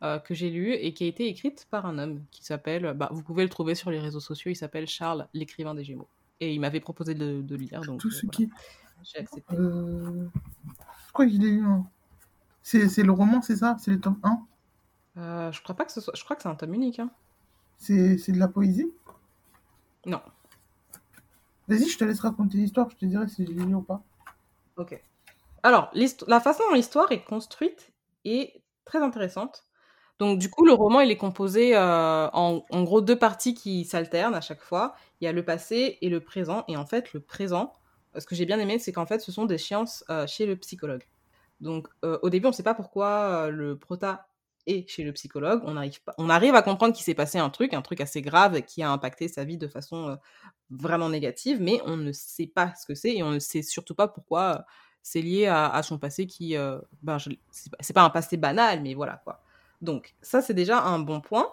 Euh, 0.03 0.19
que 0.19 0.33
j'ai 0.33 0.49
lu 0.49 0.73
et 0.73 0.93
qui 0.93 1.05
a 1.05 1.07
été 1.07 1.29
écrite 1.29 1.65
par 1.69 1.85
un 1.85 1.97
homme 1.97 2.25
qui 2.29 2.43
s'appelle, 2.43 2.93
bah, 2.93 3.07
vous 3.13 3.23
pouvez 3.23 3.41
le 3.43 3.49
trouver 3.49 3.73
sur 3.73 3.89
les 3.89 4.01
réseaux 4.01 4.19
sociaux, 4.19 4.51
il 4.51 4.55
s'appelle 4.55 4.85
Charles, 4.85 5.29
l'écrivain 5.33 5.73
des 5.73 5.85
Gémeaux. 5.85 6.09
Et 6.41 6.53
il 6.53 6.59
m'avait 6.59 6.81
proposé 6.81 7.13
de, 7.13 7.41
de 7.41 7.55
lire, 7.55 7.79
donc 7.83 8.01
Tout 8.01 8.11
ce 8.11 8.25
euh, 8.25 8.29
qui... 8.29 8.45
voilà. 8.47 8.59
j'ai 9.03 9.19
accepté. 9.19 9.55
Euh... 9.55 10.27
Je 11.07 11.13
crois 11.13 11.25
qu'il 11.25 11.45
est. 11.45 11.61
C'est 12.63 13.03
le 13.03 13.13
roman, 13.13 13.41
c'est 13.41 13.55
ça? 13.55 13.77
C'est 13.79 13.91
le 13.91 14.01
tome 14.01 14.19
1 14.23 14.45
euh, 15.19 15.51
Je 15.53 15.63
crois 15.63 15.75
pas 15.75 15.85
que 15.85 15.91
ce 15.93 16.01
soit... 16.01 16.13
Je 16.17 16.23
crois 16.25 16.35
que 16.35 16.41
c'est 16.41 16.49
un 16.49 16.55
tome 16.55 16.73
unique. 16.73 16.99
Hein. 16.99 17.09
C'est 17.77 18.17
de 18.29 18.39
la 18.39 18.49
poésie? 18.49 18.91
Non. 20.05 20.21
Vas-y, 21.69 21.87
je 21.87 21.97
te 21.97 22.03
laisse 22.03 22.19
raconter 22.19 22.57
l'histoire, 22.57 22.89
je 22.89 22.97
te 22.97 23.05
dirai 23.05 23.29
si 23.29 23.45
j'ai 23.45 23.53
lu 23.53 23.73
ou 23.73 23.81
pas. 23.81 24.03
Ok. 24.75 25.01
Alors, 25.61 25.91
la 26.27 26.41
façon 26.41 26.63
dont 26.67 26.75
l'histoire 26.75 27.09
est 27.13 27.23
construite 27.23 27.93
est 28.25 28.61
très 28.83 29.01
intéressante. 29.01 29.63
Donc 30.23 30.39
du 30.39 30.49
coup, 30.49 30.65
le 30.65 30.71
roman, 30.71 31.01
il 31.01 31.11
est 31.11 31.17
composé 31.17 31.75
euh, 31.75 32.29
en, 32.31 32.63
gros 32.83 33.01
deux 33.01 33.17
parties 33.17 33.53
qui 33.53 33.83
s'alternent 33.83 34.35
à 34.35 34.39
chaque 34.39 34.61
fois. 34.61 34.95
Il 35.19 35.25
y 35.25 35.27
a 35.27 35.33
le 35.33 35.43
passé 35.43 35.97
et 35.99 36.07
le 36.07 36.21
présent. 36.21 36.63
Et 36.69 36.77
en 36.77 36.85
fait, 36.85 37.11
le 37.11 37.19
présent, 37.19 37.73
ce 38.17 38.25
que 38.25 38.33
j'ai 38.33 38.45
bien 38.45 38.57
aimé, 38.57 38.79
c'est 38.79 38.93
qu'en 38.93 39.05
fait, 39.05 39.19
ce 39.19 39.33
sont 39.33 39.43
des 39.43 39.57
séances 39.57 40.05
euh, 40.09 40.25
chez 40.25 40.45
le 40.45 40.55
psychologue. 40.55 41.03
Donc 41.59 41.89
euh, 42.05 42.19
au 42.21 42.29
début, 42.29 42.45
on 42.45 42.51
ne 42.51 42.55
sait 42.55 42.63
pas 42.63 42.73
pourquoi 42.73 43.49
le 43.49 43.77
prota 43.77 44.27
est 44.65 44.89
chez 44.89 45.03
le 45.03 45.11
psychologue. 45.11 45.61
On 45.65 45.75
arrive, 45.75 46.01
pas, 46.01 46.13
on 46.17 46.29
arrive 46.29 46.55
à 46.55 46.61
comprendre 46.61 46.93
qu'il 46.93 47.03
s'est 47.03 47.15
passé 47.15 47.37
un 47.37 47.49
truc, 47.49 47.73
un 47.73 47.81
truc 47.81 47.99
assez 47.99 48.21
grave 48.21 48.61
qui 48.61 48.81
a 48.81 48.89
impacté 48.89 49.27
sa 49.27 49.43
vie 49.43 49.57
de 49.57 49.67
façon 49.67 50.17
vraiment 50.69 51.09
négative, 51.09 51.57
mais 51.59 51.81
on 51.85 51.97
ne 51.97 52.13
sait 52.13 52.47
pas 52.47 52.73
ce 52.75 52.85
que 52.85 52.95
c'est 52.95 53.13
et 53.13 53.23
on 53.23 53.31
ne 53.31 53.39
sait 53.39 53.61
surtout 53.61 53.93
pas 53.93 54.07
pourquoi 54.07 54.63
c'est 55.01 55.21
lié 55.21 55.47
à, 55.47 55.67
à, 55.67 55.83
son 55.83 55.99
passé 55.99 56.27
qui, 56.27 56.55
ben, 57.01 57.17
c'est 57.51 57.93
pas 57.93 58.03
un 58.03 58.09
passé 58.09 58.37
banal, 58.37 58.81
mais 58.81 58.93
voilà 58.93 59.21
quoi. 59.25 59.43
Donc, 59.83 60.15
ça, 60.21 60.41
c'est 60.41 60.53
déjà 60.53 60.81
un 60.81 60.99
bon 60.99 61.21
point. 61.21 61.47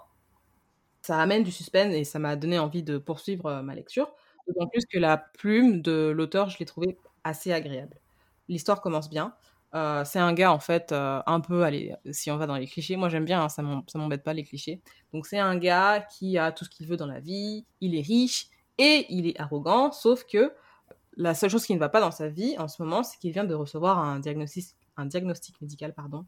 Ça 1.02 1.18
amène 1.18 1.42
du 1.42 1.50
suspense 1.50 1.92
et 1.94 2.04
ça 2.04 2.18
m'a 2.18 2.36
donné 2.36 2.58
envie 2.58 2.82
de 2.82 2.96
poursuivre 2.96 3.46
euh, 3.46 3.62
ma 3.62 3.74
lecture. 3.74 4.10
D'autant 4.46 4.68
plus 4.68 4.86
que 4.86 4.98
la 4.98 5.18
plume 5.18 5.82
de 5.82 6.12
l'auteur, 6.14 6.48
je 6.48 6.58
l'ai 6.58 6.64
trouvée 6.64 6.96
assez 7.24 7.52
agréable. 7.52 7.98
L'histoire 8.48 8.80
commence 8.80 9.10
bien. 9.10 9.34
Euh, 9.74 10.04
c'est 10.04 10.18
un 10.18 10.32
gars, 10.32 10.52
en 10.52 10.60
fait, 10.60 10.92
euh, 10.92 11.20
un 11.26 11.40
peu, 11.40 11.64
si 12.12 12.30
on 12.30 12.36
va 12.36 12.46
dans 12.46 12.56
les 12.56 12.66
clichés, 12.66 12.96
moi 12.96 13.08
j'aime 13.08 13.24
bien, 13.24 13.42
hein, 13.42 13.48
ça 13.48 13.62
m'embête 13.62 14.22
pas 14.24 14.32
les 14.32 14.44
clichés. 14.44 14.80
Donc, 15.12 15.26
c'est 15.26 15.38
un 15.38 15.56
gars 15.56 16.00
qui 16.00 16.38
a 16.38 16.52
tout 16.52 16.64
ce 16.64 16.70
qu'il 16.70 16.86
veut 16.86 16.96
dans 16.96 17.06
la 17.06 17.20
vie, 17.20 17.64
il 17.80 17.96
est 17.96 18.00
riche 18.00 18.48
et 18.78 19.06
il 19.10 19.26
est 19.26 19.38
arrogant, 19.40 19.92
sauf 19.92 20.24
que 20.24 20.52
la 21.16 21.34
seule 21.34 21.50
chose 21.50 21.66
qui 21.66 21.74
ne 21.74 21.78
va 21.78 21.88
pas 21.88 22.00
dans 22.00 22.10
sa 22.10 22.28
vie 22.28 22.56
en 22.58 22.68
ce 22.68 22.82
moment, 22.82 23.02
c'est 23.02 23.18
qu'il 23.18 23.32
vient 23.32 23.44
de 23.44 23.54
recevoir 23.54 23.98
un 23.98 24.18
diagnostic, 24.20 24.74
un 24.96 25.06
diagnostic 25.06 25.60
médical, 25.60 25.94
pardon, 25.94 26.26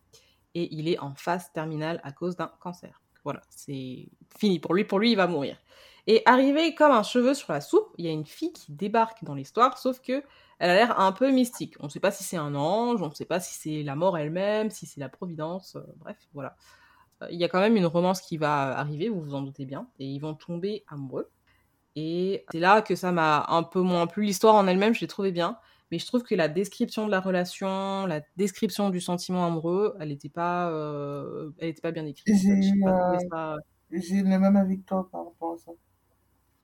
et 0.54 0.74
il 0.74 0.88
est 0.88 0.98
en 0.98 1.14
phase 1.14 1.52
terminale 1.52 2.00
à 2.04 2.12
cause 2.12 2.36
d'un 2.36 2.50
cancer. 2.60 3.00
Voilà, 3.24 3.40
c'est 3.50 4.08
fini 4.36 4.58
pour 4.58 4.74
lui. 4.74 4.84
Pour 4.84 4.98
lui, 4.98 5.12
il 5.12 5.16
va 5.16 5.26
mourir. 5.26 5.56
Et 6.06 6.22
arrivé 6.26 6.74
comme 6.74 6.90
un 6.90 7.04
cheveu 7.04 7.34
sur 7.34 7.52
la 7.52 7.60
soupe, 7.60 7.88
il 7.96 8.04
y 8.04 8.08
a 8.08 8.10
une 8.10 8.26
fille 8.26 8.52
qui 8.52 8.72
débarque 8.72 9.22
dans 9.22 9.34
l'histoire, 9.34 9.78
sauf 9.78 10.00
que 10.00 10.24
elle 10.58 10.70
a 10.70 10.74
l'air 10.74 10.98
un 11.00 11.12
peu 11.12 11.30
mystique. 11.30 11.74
On 11.80 11.84
ne 11.84 11.88
sait 11.88 12.00
pas 12.00 12.10
si 12.10 12.24
c'est 12.24 12.36
un 12.36 12.54
ange, 12.54 13.02
on 13.02 13.08
ne 13.08 13.14
sait 13.14 13.24
pas 13.24 13.40
si 13.40 13.54
c'est 13.54 13.82
la 13.82 13.94
mort 13.96 14.18
elle-même, 14.18 14.70
si 14.70 14.86
c'est 14.86 15.00
la 15.00 15.08
providence, 15.08 15.76
euh, 15.76 15.82
bref, 15.96 16.16
voilà. 16.34 16.56
Euh, 17.22 17.28
il 17.30 17.38
y 17.38 17.44
a 17.44 17.48
quand 17.48 17.60
même 17.60 17.76
une 17.76 17.86
romance 17.86 18.20
qui 18.20 18.36
va 18.36 18.76
arriver, 18.76 19.08
vous 19.08 19.20
vous 19.20 19.34
en 19.34 19.42
doutez 19.42 19.64
bien, 19.64 19.86
et 19.98 20.06
ils 20.06 20.18
vont 20.18 20.34
tomber 20.34 20.84
amoureux. 20.88 21.30
Et 21.94 22.44
c'est 22.50 22.60
là 22.60 22.82
que 22.82 22.94
ça 22.94 23.12
m'a 23.12 23.44
un 23.48 23.62
peu 23.62 23.80
moins 23.80 24.06
plu. 24.06 24.24
L'histoire 24.24 24.54
en 24.54 24.66
elle-même, 24.66 24.94
je 24.94 25.00
l'ai 25.00 25.06
trouvée 25.06 25.32
bien, 25.32 25.58
mais 25.92 25.98
je 25.98 26.06
trouve 26.06 26.22
que 26.22 26.34
la 26.34 26.48
description 26.48 27.04
de 27.04 27.10
la 27.10 27.20
relation, 27.20 28.06
la 28.06 28.22
description 28.38 28.88
du 28.88 28.98
sentiment 28.98 29.46
amoureux, 29.46 29.94
elle 30.00 30.08
n'était 30.08 30.30
pas, 30.30 30.70
euh, 30.70 31.50
elle 31.58 31.68
était 31.68 31.82
pas 31.82 31.90
bien 31.90 32.06
écrite. 32.06 32.34
J'ai 32.34 32.50
euh, 32.50 33.18
ça... 33.30 33.58
le 33.90 34.38
même 34.38 34.56
avis 34.56 34.80
que 34.80 34.86
toi 34.86 35.06
par 35.12 35.26
rapport 35.26 35.52
à 35.52 35.58
ça. 35.58 35.72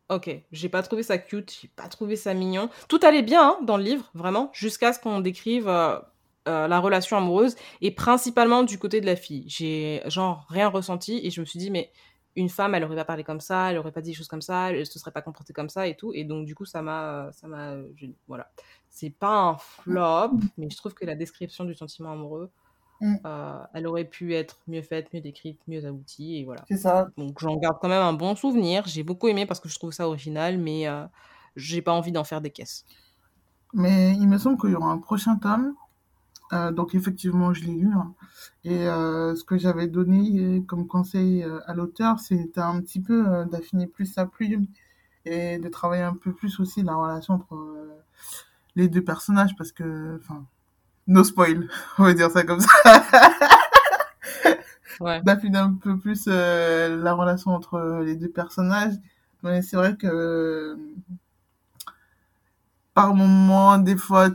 Ok, 0.08 0.30
j'ai 0.50 0.70
pas 0.70 0.82
trouvé 0.82 1.02
ça 1.02 1.18
cute, 1.18 1.54
j'ai 1.60 1.68
pas 1.68 1.88
trouvé 1.88 2.16
ça 2.16 2.32
mignon. 2.32 2.70
Tout 2.88 3.00
allait 3.02 3.22
bien 3.22 3.42
hein, 3.42 3.58
dans 3.64 3.76
le 3.76 3.84
livre, 3.84 4.10
vraiment, 4.14 4.48
jusqu'à 4.54 4.94
ce 4.94 4.98
qu'on 4.98 5.20
décrive 5.20 5.68
euh, 5.68 5.98
euh, 6.48 6.66
la 6.66 6.80
relation 6.80 7.18
amoureuse 7.18 7.54
et 7.82 7.90
principalement 7.90 8.62
du 8.62 8.78
côté 8.78 9.02
de 9.02 9.06
la 9.06 9.14
fille. 9.14 9.44
J'ai 9.46 10.00
genre 10.06 10.46
rien 10.48 10.68
ressenti 10.68 11.20
et 11.22 11.30
je 11.30 11.42
me 11.42 11.44
suis 11.44 11.58
dit 11.58 11.70
mais 11.70 11.92
une 12.38 12.48
femme, 12.48 12.74
elle 12.74 12.84
aurait 12.84 12.96
pas 12.96 13.04
parlé 13.04 13.24
comme 13.24 13.40
ça, 13.40 13.70
elle 13.70 13.78
aurait 13.78 13.92
pas 13.92 14.00
dit 14.00 14.10
des 14.10 14.16
choses 14.16 14.28
comme 14.28 14.42
ça, 14.42 14.70
elle 14.70 14.86
se 14.86 14.98
serait 14.98 15.10
pas 15.10 15.22
comportée 15.22 15.52
comme 15.52 15.68
ça 15.68 15.86
et 15.86 15.96
tout. 15.96 16.12
Et 16.14 16.24
donc, 16.24 16.46
du 16.46 16.54
coup, 16.54 16.64
ça 16.64 16.82
m'a, 16.82 17.30
ça 17.32 17.48
m'a, 17.48 17.76
voilà. 18.26 18.50
C'est 18.90 19.10
pas 19.10 19.40
un 19.42 19.56
flop, 19.56 20.32
mais 20.56 20.68
je 20.70 20.76
trouve 20.76 20.94
que 20.94 21.04
la 21.04 21.14
description 21.14 21.64
du 21.64 21.74
sentiment 21.74 22.12
amoureux, 22.12 22.50
mm. 23.00 23.16
euh, 23.24 23.58
elle 23.74 23.86
aurait 23.86 24.04
pu 24.04 24.34
être 24.34 24.58
mieux 24.66 24.82
faite, 24.82 25.12
mieux 25.12 25.20
décrite, 25.20 25.60
mieux 25.68 25.84
aboutie, 25.84 26.38
et 26.38 26.44
voilà. 26.44 26.64
C'est 26.68 26.76
ça. 26.78 27.08
Donc, 27.16 27.38
j'en 27.40 27.56
garde 27.56 27.78
quand 27.80 27.88
même 27.88 28.02
un 28.02 28.12
bon 28.12 28.34
souvenir. 28.34 28.84
J'ai 28.86 29.02
beaucoup 29.04 29.28
aimé 29.28 29.46
parce 29.46 29.60
que 29.60 29.68
je 29.68 29.78
trouve 29.78 29.92
ça 29.92 30.06
original, 30.08 30.58
mais 30.58 30.88
euh, 30.88 31.04
j'ai 31.56 31.82
pas 31.82 31.92
envie 31.92 32.12
d'en 32.12 32.24
faire 32.24 32.40
des 32.40 32.50
caisses. 32.50 32.84
Mais 33.74 34.12
il 34.14 34.26
me 34.28 34.38
semble 34.38 34.58
qu'il 34.58 34.70
y 34.70 34.74
aura 34.74 34.90
un 34.90 34.98
prochain 34.98 35.36
tome 35.36 35.74
Euh, 36.54 36.72
donc 36.72 36.94
effectivement, 36.94 37.52
je 37.52 37.64
l'ai 37.64 37.74
lu. 37.74 37.90
hein. 37.94 38.14
Et 38.64 38.88
euh, 38.88 39.34
ce 39.36 39.44
que 39.44 39.58
j'avais 39.58 39.86
donné 39.86 40.62
comme 40.66 40.86
conseil 40.86 41.44
à 41.66 41.74
l'auteur, 41.74 42.18
c'était 42.20 42.60
un 42.60 42.80
petit 42.80 43.00
peu 43.00 43.44
d'affiner 43.50 43.86
plus 43.86 44.06
sa 44.06 44.24
plume 44.26 44.66
et 45.26 45.58
de 45.58 45.68
travailler 45.68 46.04
un 46.04 46.14
peu 46.16 46.32
plus 46.32 46.58
aussi 46.60 46.82
la 46.82 46.94
relation 46.94 47.34
entre 47.34 47.54
les 48.78 48.88
deux 48.88 49.02
personnages 49.04 49.56
parce 49.58 49.72
que, 49.72 50.18
enfin, 50.22 50.44
no 51.08 51.24
spoil, 51.24 51.68
on 51.98 52.04
va 52.04 52.14
dire 52.14 52.30
ça 52.30 52.44
comme 52.44 52.60
ça. 52.60 52.70
Ouais. 55.00 55.22
D'affiner 55.22 55.58
un 55.58 55.74
peu 55.74 55.96
plus 55.96 56.24
euh, 56.26 57.00
la 57.02 57.12
relation 57.14 57.52
entre 57.52 58.00
les 58.04 58.16
deux 58.16 58.28
personnages. 58.30 58.94
Mais 59.44 59.62
c'est 59.62 59.76
vrai 59.76 59.96
que 59.96 60.06
euh, 60.08 60.76
par 62.94 63.14
moments, 63.14 63.78
des 63.78 63.96
fois, 63.96 64.28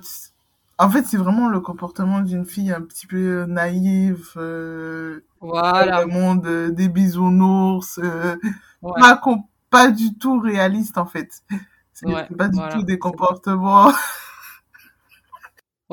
en 0.77 0.89
fait, 0.89 1.03
c'est 1.05 1.17
vraiment 1.17 1.49
le 1.49 1.59
comportement 1.59 2.21
d'une 2.21 2.45
fille 2.45 2.71
un 2.71 2.81
petit 2.81 3.07
peu 3.07 3.45
naïve, 3.45 4.29
euh, 4.37 5.21
dans 5.41 5.49
Voilà. 5.49 6.01
le 6.01 6.07
monde 6.07 6.45
euh, 6.47 6.69
des 6.71 6.87
bisounours, 6.89 7.99
euh, 8.01 8.35
Ouais. 8.81 8.99
pas, 8.99 9.21
pas 9.69 9.91
du 9.91 10.13
tout 10.15 10.39
réaliste 10.39 10.97
en 10.97 11.05
fait. 11.05 11.43
C'est 11.93 12.05
Ouais, 12.07 12.25
pas 12.37 12.47
du 12.49 12.57
voilà, 12.57 12.73
tout 12.73 12.83
des 12.83 12.99
comportements. 12.99 13.91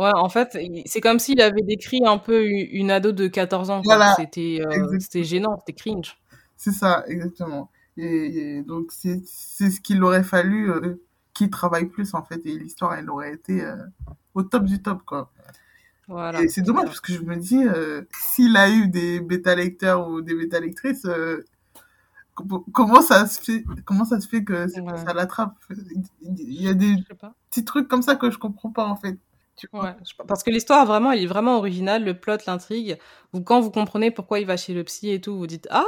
Ouais, 0.00 0.10
en 0.14 0.28
fait, 0.28 0.56
c'est 0.86 1.00
comme 1.00 1.18
s'il 1.18 1.40
avait 1.42 1.62
décrit 1.62 2.00
un 2.06 2.18
peu 2.18 2.44
une 2.46 2.90
ado 2.90 3.12
de 3.12 3.26
14 3.28 3.70
ans. 3.70 3.82
Voilà, 3.84 4.14
C'était 4.16 4.60
euh, 4.66 4.98
c'était 4.98 5.24
gênant, 5.24 5.58
c'était 5.58 5.74
cringe. 5.74 6.16
c'est 6.56 6.72
ça, 6.72 7.04
exactement. 7.06 7.70
Et, 7.96 8.06
et 8.58 8.62
donc 8.62 8.92
c'est 8.92 9.20
ce 9.26 9.80
qu'il 9.80 10.02
aurait 10.02 10.22
fallu 10.22 10.70
euh, 10.70 11.02
qu'il 11.34 11.50
travaille 11.50 11.86
plus 11.86 12.14
en 12.14 12.22
fait. 12.22 12.40
Et 12.46 12.58
l'histoire, 12.58 12.94
elle 12.94 13.10
aurait 13.10 13.34
été 13.34 13.62
euh, 13.62 13.76
au 14.34 14.42
top 14.42 14.64
du 14.64 14.80
top 14.80 15.02
quoi. 15.04 15.30
Voilà. 16.08 16.40
Et 16.42 16.48
c'est 16.48 16.62
dommage 16.62 16.86
parce 16.86 17.00
que 17.00 17.12
je 17.12 17.20
me 17.22 17.36
dis, 17.36 17.62
s'il 18.32 18.56
a 18.56 18.68
eu 18.70 18.88
des 18.88 19.20
bêta 19.20 19.54
lecteurs 19.54 20.08
ou 20.08 20.22
des 20.22 20.34
bêta 20.34 20.58
lectrices, 20.60 21.06
com- 22.34 22.64
comment 22.72 23.02
ça 23.02 23.26
se 23.26 23.40
fait, 23.40 23.64
comment 23.84 24.04
ça 24.04 24.20
se 24.20 24.28
fait 24.28 24.42
que 24.44 24.64
Ouais. 24.80 24.96
ça 25.04 25.12
l'attrape? 25.14 25.54
Il 26.20 26.62
y 26.62 26.68
a 26.68 26.74
des 26.74 26.96
petits 27.50 27.64
trucs 27.64 27.88
comme 27.88 28.02
ça 28.02 28.16
que 28.16 28.30
je 28.30 28.38
comprends 28.38 28.70
pas 28.70 28.86
en 28.86 28.96
fait. 28.96 29.18
Ouais, 29.72 29.94
parce 30.26 30.42
que 30.42 30.50
l'histoire 30.50 30.86
vraiment, 30.86 31.12
elle 31.12 31.22
est 31.22 31.26
vraiment 31.26 31.58
originale, 31.58 32.04
le 32.04 32.18
plot, 32.18 32.38
l'intrigue. 32.46 32.98
Vous, 33.32 33.42
quand 33.42 33.60
vous 33.60 33.70
comprenez 33.70 34.10
pourquoi 34.10 34.40
il 34.40 34.46
va 34.46 34.56
chez 34.56 34.72
le 34.72 34.84
psy 34.84 35.10
et 35.10 35.20
tout, 35.20 35.36
vous 35.36 35.46
dites 35.46 35.68
ah 35.70 35.84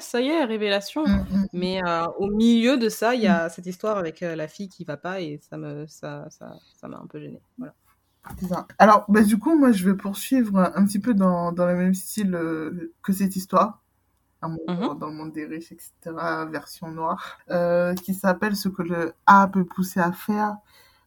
ça 0.00 0.20
y 0.20 0.28
est, 0.28 0.44
révélation. 0.44 1.06
Mm, 1.06 1.26
mm, 1.30 1.46
Mais 1.52 1.80
euh, 1.84 2.06
au 2.18 2.28
milieu 2.28 2.76
de 2.76 2.88
ça, 2.88 3.14
il 3.14 3.22
y 3.22 3.26
a 3.26 3.48
cette 3.48 3.66
histoire 3.66 3.98
avec 3.98 4.22
euh, 4.22 4.36
la 4.36 4.48
fille 4.48 4.68
qui 4.68 4.84
va 4.84 4.96
pas 4.96 5.20
et 5.20 5.40
ça 5.48 5.56
me 5.56 5.86
ça 5.86 6.26
ça 6.30 6.56
ça 6.74 6.88
m'a 6.88 6.98
un 6.98 7.06
peu 7.06 7.20
gênée. 7.20 7.40
Voilà. 7.58 7.74
ça. 8.48 8.66
Alors, 8.78 9.04
bah, 9.08 9.22
du 9.22 9.38
coup, 9.38 9.56
moi, 9.56 9.72
je 9.72 9.84
vais 9.84 9.96
poursuivre 9.96 10.58
un 10.58 10.84
petit 10.84 10.98
peu 10.98 11.14
dans, 11.14 11.52
dans 11.52 11.66
le 11.66 11.76
même 11.76 11.94
style 11.94 12.34
euh, 12.34 12.92
que 13.02 13.12
cette 13.12 13.36
histoire. 13.36 13.82
Un 14.42 14.48
monde-. 14.48 14.98
Dans 14.98 15.06
le 15.06 15.14
monde 15.14 15.32
des 15.32 15.46
riches, 15.46 15.72
etc. 15.72 15.90
Version 16.50 16.90
noire. 16.90 17.38
Qui 18.02 18.14
s'appelle 18.14 18.56
Ce 18.56 18.68
que 18.68 18.82
le 18.82 19.14
A 19.26 19.48
peut 19.48 19.64
pousser 19.64 20.00
à 20.00 20.12
faire. 20.12 20.56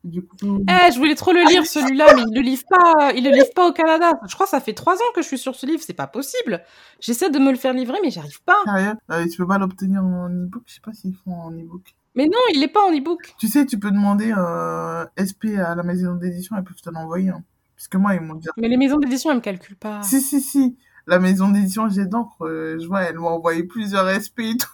Du 0.04 0.26
coup, 0.26 0.64
Eh, 0.68 0.92
je 0.92 0.98
voulais 0.98 1.16
trop 1.16 1.34
le 1.34 1.46
lire 1.48 1.66
celui-là, 1.66 2.14
mais 2.16 2.22
il 2.28 2.34
le 2.34 2.42
livre 2.42 2.64
pas, 2.70 3.12
il 3.14 3.24
le 3.24 3.32
livre 3.32 3.50
pas 3.54 3.68
au 3.68 3.74
Canada. 3.74 4.12
Je 4.28 4.34
crois 4.34 4.46
que 4.46 4.52
ça 4.52 4.62
fait 4.62 4.74
trois 4.74 4.96
ans 4.96 5.12
que 5.14 5.22
je 5.22 5.28
suis 5.28 5.38
sur 5.38 5.56
ce 5.56 5.66
livre, 5.66 5.82
c'est 5.86 5.94
pas 5.94 6.08
possible. 6.08 6.62
J'essaie 7.02 7.30
de 7.30 7.38
me 7.38 7.52
le 7.52 7.58
faire 7.58 7.74
livrer, 7.74 7.98
mais 8.02 8.10
j'arrive 8.10 8.42
pas. 8.44 8.56
sérieux, 8.66 8.94
euh, 9.12 9.28
tu 9.30 9.38
peux 9.38 9.48
pas 9.48 9.58
l'obtenir 9.58 10.04
en 10.04 10.30
e-book 10.30 10.64
Je 10.68 10.76
sais 10.76 10.82
pas 10.82 10.94
s'ils 10.94 11.16
font 11.16 11.34
en 11.34 11.52
e-book. 11.52 11.96
Mais 12.16 12.26
non, 12.26 12.40
il 12.54 12.64
est 12.64 12.70
pas 12.70 12.82
en 12.86 12.92
ebook. 12.92 13.34
Tu 13.38 13.48
sais, 13.48 13.66
tu 13.66 13.78
peux 13.78 13.92
demander 13.92 14.34
euh, 14.36 15.06
SP 15.20 15.60
à 15.60 15.76
la 15.76 15.84
maison 15.84 16.16
d'édition, 16.16 16.56
elles 16.58 16.64
peuvent 16.64 16.82
te 16.82 16.90
l'envoyer. 16.90 17.30
Hein. 17.30 17.44
Puisque 17.76 17.96
moi, 17.96 18.16
ils 18.16 18.22
m'ont 18.22 18.36
dit... 18.36 18.48
Mais 18.58 18.68
les 18.68 18.78
maisons 18.78 18.98
d'édition, 18.98 19.32
elles 19.32 19.38
me 19.38 19.42
calculent 19.42 19.78
pas. 19.78 20.02
Si, 20.04 20.22
si, 20.22 20.42
si. 20.42 20.78
La 21.08 21.20
maison 21.20 21.50
d'édition 21.50 21.90
J'ai 21.90 22.06
d'encre, 22.06 22.46
euh, 22.46 22.78
je 22.80 22.88
vois, 22.88 23.04
elle 23.04 23.20
m'a 23.20 23.30
envoyé 23.30 23.64
plusieurs 23.64 24.08
SP 24.10 24.40
et 24.52 24.58
tout. 24.58 24.68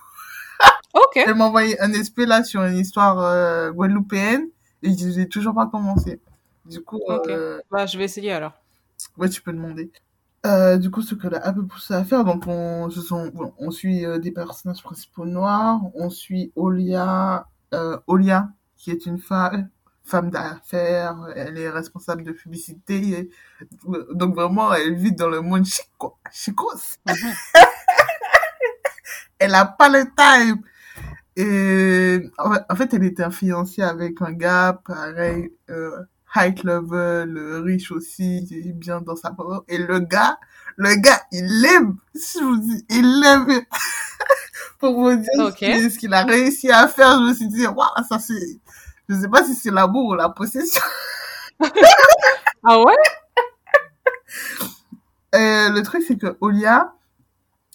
Ok. 0.94 1.16
Elle 1.28 1.36
m'a 1.36 1.46
envoyé 1.46 1.80
un 1.82 1.92
SP 1.92 2.24
là 2.26 2.44
sur 2.44 2.64
une 2.64 2.78
histoire 2.78 3.20
euh, 3.20 3.72
guadeloupéenne 3.72 4.48
et 4.86 4.96
j'ai 4.98 5.28
toujours 5.30 5.54
pas 5.56 5.68
commencé. 5.68 6.20
Du 6.66 6.82
coup, 6.82 7.00
Ok. 7.08 7.28
euh, 7.30 7.60
Bah, 7.72 7.86
je 7.86 7.98
vais 7.98 8.06
essayer 8.06 8.32
alors. 8.32 8.54
ouais, 9.18 9.30
tu 9.30 9.42
peux 9.42 9.54
demander. 9.54 9.92
Euh, 10.46 10.78
du 10.78 10.92
coup, 10.92 11.02
ce 11.02 11.16
que 11.16 11.28
la 11.28 11.40
A 11.46 11.54
peut 11.54 11.66
pousser 11.66 11.94
à 11.96 12.04
faire, 12.04 12.24
donc 12.24 12.44
on, 12.48 12.90
ce 12.92 13.02
sont, 13.02 13.32
on 13.58 13.72
suit 13.72 14.06
euh, 14.06 14.20
des 14.20 14.32
personnages 14.32 14.84
principaux 14.84 15.26
noirs, 15.26 15.82
on 15.96 16.10
suit 16.12 16.52
Olia, 16.56 17.48
euh, 17.74 17.98
Olia, 18.06 18.50
qui 18.78 18.92
est 18.92 19.08
une 19.08 19.18
femme, 19.18 19.70
femme 20.04 20.30
d'affaires, 20.30 21.18
elle 21.36 21.58
est 21.58 21.70
responsable 21.70 22.24
de 22.24 22.32
publicité, 22.32 22.96
et- 23.10 23.30
donc 24.14 24.36
vraiment, 24.36 24.72
elle 24.72 24.94
vit 24.96 25.14
dans 25.14 25.30
le 25.30 25.42
monde 25.42 25.66
chico, 25.66 26.16
chicos. 26.32 27.00
Mhm. 27.08 27.34
elle 29.40 29.56
a 29.56 29.66
pas 29.66 29.90
le 29.90 30.04
time. 30.16 30.62
Et 31.38 32.30
en 32.38 32.76
fait- 32.76 32.94
elle 32.94 33.04
était 33.04 33.30
fiancée 33.30 33.82
avec 33.82 34.22
un 34.22 34.32
gars, 34.32 34.80
pareil, 34.86 35.52
euh, 35.70 35.92
high 36.36 36.64
level, 36.64 37.38
euh, 37.38 37.60
riche 37.62 37.92
aussi, 37.92 38.46
qui 38.48 38.60
est 38.60 38.72
bien 38.74 39.02
dans 39.02 39.16
sa 39.18 39.32
peau. 39.32 39.64
Et 39.68 39.78
le 39.78 40.00
gars, 40.00 40.38
le 40.78 40.96
gars, 40.96 41.22
il 41.32 41.66
aime, 41.66 41.98
je 42.14 42.40
vous 42.44 42.58
dis, 42.58 42.86
il 42.90 43.24
aime. 43.26 43.62
Pour 44.80 44.94
vous 45.02 45.16
dire 45.16 45.30
Ok. 45.40 45.58
ce 45.60 45.66
qu'il- 45.66 45.92
ce 45.92 45.98
qu'il 46.00 46.14
a 46.14 46.24
réussi 46.24 46.72
à 46.72 46.88
faire, 46.88 47.18
je 47.20 47.30
me 47.30 47.34
suis 47.34 47.48
dit, 47.48 47.66
waouh, 47.68 48.04
ça 48.08 48.20
c'est, 48.20 48.60
je 49.10 49.16
sais 49.16 49.30
pas 49.30 49.44
si 49.44 49.56
c'est 49.56 49.72
l'amour 49.72 50.06
ou 50.10 50.16
la 50.16 50.30
possession. 50.30 50.82
Ah 52.68 52.80
ouais? 52.82 52.96
Euh, 55.36 55.70
le 55.70 55.82
truc, 55.82 56.02
c'est 56.08 56.18
que 56.18 56.38
Olia, 56.40 56.94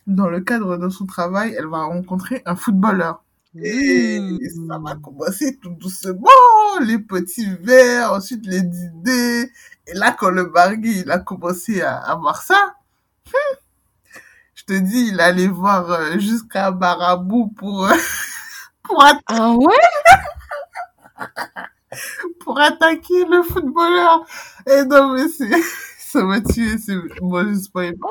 dans 0.07 0.29
le 0.29 0.41
cadre 0.41 0.79
de 0.79 0.89
son 0.89 1.05
travail, 1.07 1.55
elle 1.59 1.67
va 1.67 1.85
rencontrer 1.85 2.43
un 2.47 2.57
footballeur. 2.57 3.23
Et 3.57 4.21
Mmh. 4.21 4.39
ça 4.69 4.79
va 4.79 4.95
commencer 4.97 5.57
tout 5.61 5.71
doucement, 5.71 6.29
les 6.83 6.99
petits 6.99 7.49
verres, 7.61 8.13
ensuite 8.13 8.47
les 8.47 8.59
idées. 8.61 9.51
Et 9.87 9.95
là, 9.95 10.13
quand 10.13 10.31
le 10.31 10.45
bargui, 10.45 11.01
il 11.01 11.11
a 11.11 11.19
commencé 11.19 11.81
à, 11.83 11.97
à 11.99 12.15
voir 12.17 12.43
ça, 12.43 12.77
hum, 13.35 13.57
je 14.55 14.65
te 14.65 14.73
dis, 14.75 15.09
il 15.13 15.21
allait 15.21 15.47
voir 15.49 15.91
euh, 15.91 16.19
jusqu'à 16.19 16.71
Barabou 16.71 17.49
pour, 17.57 17.87
euh, 17.87 17.95
pour, 18.85 19.03
atta- 19.03 19.21
Ah 19.29 19.53
ouais? 19.55 19.75
pour 22.41 22.59
attaquer 22.61 23.25
le 23.25 23.43
footballeur. 23.43 24.25
Et 24.67 24.85
non, 24.85 25.13
mais 25.15 25.29
c'est, 25.29 25.51
ça 25.99 26.23
m'a 26.25 26.41
tué, 26.41 26.79
c'est, 26.79 26.97
moi, 27.21 27.45
je 27.49 27.55
spoil 27.55 27.97
pas. 27.97 28.09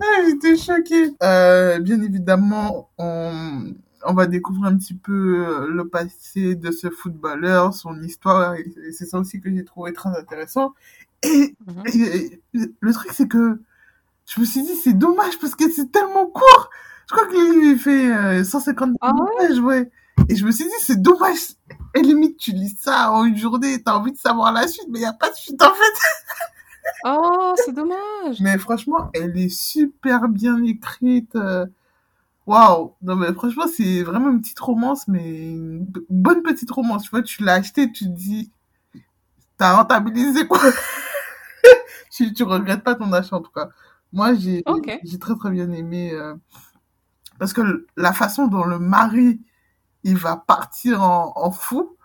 Ah, 0.00 0.22
J'étais 0.26 0.56
choquée. 0.56 1.12
Euh, 1.22 1.78
bien 1.78 2.00
évidemment, 2.02 2.90
on, 2.98 3.72
on 4.04 4.14
va 4.14 4.26
découvrir 4.26 4.66
un 4.72 4.76
petit 4.76 4.94
peu 4.94 5.46
euh, 5.46 5.66
le 5.68 5.88
passé 5.88 6.54
de 6.54 6.70
ce 6.70 6.90
footballeur, 6.90 7.74
son 7.74 8.00
histoire, 8.02 8.54
et 8.54 8.64
c'est 8.92 9.06
ça 9.06 9.18
aussi 9.18 9.40
que 9.40 9.50
j'ai 9.54 9.64
trouvé 9.64 9.92
très 9.92 10.10
intéressant. 10.10 10.74
Et, 11.22 11.54
Mhm. 11.66 11.82
et- 11.94 12.40
et 12.54 12.70
le 12.80 12.92
truc, 12.92 13.10
c'est 13.12 13.28
que 13.28 13.60
je 14.26 14.40
me 14.40 14.44
suis 14.46 14.62
dit, 14.62 14.74
c'est 14.76 14.92
dommage 14.98 15.38
parce 15.38 15.54
que 15.54 15.70
c'est 15.70 15.92
tellement 15.92 16.26
court. 16.26 16.70
Je 17.08 17.14
crois 17.14 17.26
que 17.28 17.32
le 17.34 17.52
livre, 17.52 17.64
il 17.74 17.78
fait 17.78 18.12
euh, 18.12 18.44
150 18.44 18.96
Ah 19.00 19.12
ouais? 19.14 19.48
pages, 19.48 19.60
ouais. 19.60 19.90
Et 20.28 20.36
je 20.36 20.44
me 20.44 20.50
suis 20.50 20.64
dit, 20.64 20.70
c'est 20.80 21.00
dommage. 21.00 21.38
Et 21.94 22.02
limite, 22.02 22.36
tu 22.38 22.52
lis 22.52 22.76
ça 22.80 23.12
en 23.12 23.24
une 23.24 23.36
journée, 23.36 23.82
t'as 23.82 23.94
envie 23.96 24.12
de 24.12 24.18
savoir 24.18 24.52
la 24.52 24.66
suite, 24.68 24.86
mais 24.90 24.98
il 24.98 25.02
n'y 25.02 25.06
a 25.08 25.12
pas 25.12 25.30
de 25.30 25.36
suite 25.36 25.62
en 25.62 25.72
fait. 25.72 25.74
Oh, 27.04 27.54
c'est 27.64 27.72
dommage. 27.74 28.40
Mais 28.40 28.58
franchement, 28.58 29.10
elle 29.14 29.36
est 29.38 29.48
super 29.48 30.28
bien 30.28 30.62
écrite. 30.64 31.34
euh, 31.36 31.66
Waouh! 32.46 32.94
Non, 33.02 33.16
mais 33.16 33.32
franchement, 33.34 33.66
c'est 33.72 34.02
vraiment 34.02 34.30
une 34.30 34.40
petite 34.40 34.60
romance, 34.60 35.08
mais 35.08 35.52
une 35.52 35.86
bonne 36.10 36.42
petite 36.42 36.70
romance. 36.70 37.04
Tu 37.04 37.10
vois, 37.10 37.22
tu 37.22 37.42
l'as 37.44 37.54
acheté, 37.54 37.90
tu 37.92 38.04
te 38.04 38.10
dis, 38.10 38.50
t'as 39.58 39.76
rentabilisé 39.76 40.46
quoi. 40.46 40.60
tu, 42.10 42.32
tu 42.32 42.42
regrettes 42.42 42.82
pas 42.84 42.94
ton 42.94 43.12
achat 43.12 43.36
en 43.36 43.40
tout 43.42 43.50
cas. 43.52 43.68
Moi, 44.12 44.34
j'ai 44.34 44.62
très 45.20 45.34
très 45.36 45.50
bien 45.50 45.70
aimé 45.72 46.12
euh, 46.12 46.34
parce 47.38 47.52
que 47.52 47.86
la 47.96 48.12
façon 48.12 48.46
dont 48.46 48.64
le 48.64 48.78
mari 48.78 49.40
il 50.04 50.16
va 50.16 50.36
partir 50.36 51.02
en, 51.02 51.32
en 51.36 51.50
fou, 51.50 51.96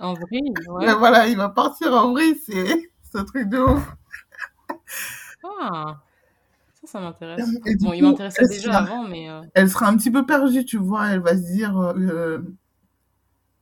En 0.00 0.14
vrai, 0.14 0.26
ouais. 0.68 0.86
mais 0.86 0.94
voilà, 0.94 1.26
il 1.28 1.36
va 1.36 1.48
partir 1.48 1.92
en 1.92 2.12
vrille, 2.12 2.38
c'est 2.46 2.90
c'est 3.16 3.22
un 3.22 3.24
truc 3.24 3.48
de 3.48 3.58
ouf. 3.58 3.96
Ah, 5.42 6.02
ça, 6.80 6.86
ça 6.86 7.00
m'intéresse. 7.00 7.48
Bon, 7.80 7.92
il 7.92 8.02
m'intéressait 8.02 8.46
déjà 8.46 8.72
sera- 8.72 8.78
avant, 8.78 9.04
mais... 9.04 9.28
euh, 9.30 9.42
elle 9.54 9.70
sera 9.70 9.86
un 9.88 9.96
petit 9.96 10.10
peu 10.10 10.26
perdue, 10.26 10.64
tu 10.64 10.76
vois. 10.76 11.08
Elle 11.08 11.20
va 11.20 11.36
se 11.36 11.42
dire. 11.52 11.78
euh, 11.78 11.94
euh, 11.98 12.42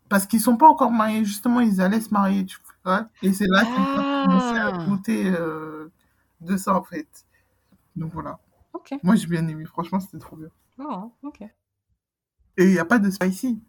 parce 0.09 0.27
qu'ils 0.27 0.41
sont 0.41 0.57
pas 0.57 0.69
encore 0.69 0.91
mariés, 0.91 1.25
justement, 1.25 1.61
ils 1.61 1.81
allaient 1.81 2.01
se 2.01 2.11
marier, 2.11 2.45
tu 2.45 2.59
vois. 2.85 3.09
Et 3.23 3.33
c'est 3.33 3.47
là 3.49 3.65
qu'ils 3.65 3.85
vont 3.95 4.03
commencer 4.23 4.57
à 4.57 4.69
Ah. 4.69 4.87
euh, 5.09 5.89
de 6.41 6.57
ça, 6.57 6.75
en 6.77 6.83
fait. 6.83 7.09
Donc 7.97 8.13
voilà. 8.13 8.39
Ok. 8.73 8.95
Moi, 9.03 9.15
j'ai 9.15 9.27
bien 9.27 9.47
aimé. 9.49 9.65
Franchement, 9.67 10.01
c'était 10.01 10.19
trop 10.19 10.37
bien. 10.37 10.49
Oh, 10.79 11.13
ok. 11.23 11.43
Et 12.57 12.65
il 12.65 12.71
n'y 12.71 12.79
a 12.79 12.85
pas 12.85 12.99
de 12.99 13.11
spicy. 13.11 13.61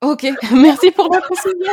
Ok, 0.00 0.26
merci 0.52 0.90
pour 0.90 1.12
la 1.14 1.20
précision. 1.20 1.72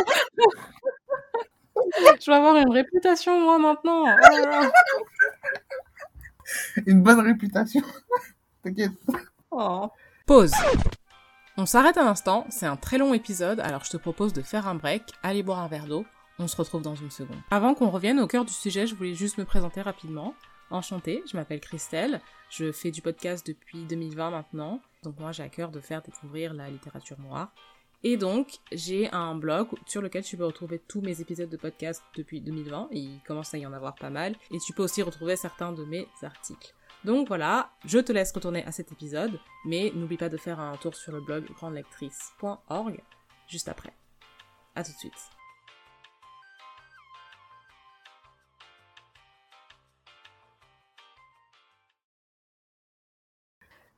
Je 2.21 2.31
vais 2.31 2.37
avoir 2.37 2.55
une 2.57 2.71
réputation, 2.71 3.39
moi, 3.39 3.57
maintenant. 3.57 4.05
Oh 4.05 4.65
une 6.85 7.03
bonne 7.03 7.19
réputation. 7.21 7.81
T'inquiète. 8.63 8.91
Oh. 9.51 9.89
Pause. 10.25 10.53
On 11.57 11.65
s'arrête 11.65 11.97
un 11.97 12.07
instant, 12.07 12.45
c'est 12.49 12.65
un 12.65 12.77
très 12.77 12.97
long 12.97 13.13
épisode, 13.13 13.59
alors 13.59 13.83
je 13.83 13.91
te 13.91 13.97
propose 13.97 14.31
de 14.31 14.41
faire 14.41 14.67
un 14.67 14.75
break, 14.75 15.03
aller 15.23 15.43
boire 15.43 15.59
un 15.59 15.67
verre 15.67 15.87
d'eau. 15.87 16.05
On 16.37 16.47
se 16.47 16.55
retrouve 16.55 16.81
dans 16.81 16.95
une 16.95 17.11
seconde. 17.11 17.39
Avant 17.51 17.73
qu'on 17.73 17.89
revienne 17.89 18.19
au 18.19 18.27
cœur 18.27 18.45
du 18.45 18.53
sujet, 18.53 18.87
je 18.87 18.95
voulais 18.95 19.13
juste 19.13 19.37
me 19.37 19.43
présenter 19.43 19.81
rapidement. 19.81 20.33
Enchantée, 20.71 21.21
je 21.29 21.35
m'appelle 21.35 21.59
Christelle, 21.59 22.21
je 22.49 22.71
fais 22.71 22.91
du 22.91 23.01
podcast 23.01 23.45
depuis 23.45 23.83
2020 23.85 24.29
maintenant, 24.29 24.79
donc 25.03 25.19
moi 25.19 25.31
j'ai 25.31 25.43
à 25.43 25.49
cœur 25.49 25.71
de 25.71 25.81
faire 25.81 26.01
découvrir 26.01 26.53
la 26.53 26.69
littérature 26.69 27.19
noire. 27.19 27.51
Et 28.03 28.15
donc, 28.15 28.59
j'ai 28.71 29.11
un 29.11 29.35
blog 29.35 29.67
sur 29.85 30.01
lequel 30.01 30.23
tu 30.23 30.37
peux 30.37 30.45
retrouver 30.45 30.79
tous 30.79 31.01
mes 31.01 31.19
épisodes 31.19 31.49
de 31.49 31.57
podcast 31.57 32.01
depuis 32.15 32.39
2020, 32.39 32.89
il 32.91 33.19
commence 33.27 33.53
à 33.53 33.57
y 33.57 33.65
en 33.65 33.73
avoir 33.73 33.95
pas 33.95 34.09
mal, 34.09 34.35
et 34.51 34.59
tu 34.59 34.73
peux 34.73 34.83
aussi 34.83 35.01
retrouver 35.01 35.35
certains 35.35 35.73
de 35.73 35.83
mes 35.83 36.07
articles. 36.21 36.73
Donc 37.03 37.27
voilà, 37.27 37.71
je 37.85 37.99
te 37.99 38.11
laisse 38.11 38.31
retourner 38.31 38.63
à 38.65 38.71
cet 38.71 38.91
épisode, 38.91 39.39
mais 39.65 39.91
n'oublie 39.95 40.17
pas 40.17 40.29
de 40.29 40.37
faire 40.37 40.59
un 40.59 40.75
tour 40.77 40.95
sur 40.95 41.11
le 41.11 41.21
blog 41.21 41.45
grandelectrice.org 41.53 43.01
juste 43.47 43.69
après. 43.69 43.93
A 44.75 44.83
tout 44.83 44.91
de 44.91 44.97
suite. 44.97 45.38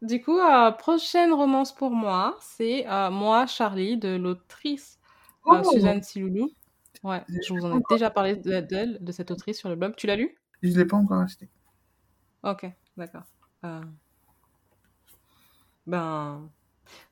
Du 0.02 0.20
coup, 0.22 0.40
euh, 0.40 0.72
prochaine 0.72 1.32
romance 1.32 1.74
pour 1.74 1.92
moi, 1.92 2.36
c'est 2.40 2.88
euh, 2.88 3.12
Moi, 3.12 3.46
Charlie, 3.46 3.98
de 3.98 4.16
l'autrice 4.16 5.00
euh, 5.48 5.62
oh! 5.64 5.72
Suzanne 5.72 6.02
Siloulou. 6.02 6.50
Ouais, 7.04 7.24
je 7.28 7.54
vous 7.54 7.66
en 7.66 7.80
ai 7.80 7.82
déjà 7.90 8.10
parlé 8.10 8.36
d'elle, 8.36 8.98
de 9.04 9.12
cette 9.12 9.30
autrice 9.32 9.58
sur 9.58 9.70
le 9.70 9.76
blog. 9.76 9.96
Tu 9.96 10.08
l'as 10.08 10.16
lu? 10.16 10.36
Je 10.64 10.70
ne 10.70 10.78
l'ai 10.78 10.86
pas 10.86 10.98
encore 10.98 11.20
acheté. 11.20 11.50
Ok, 12.44 12.66
d'accord. 12.98 13.24
Ben, 15.88 16.50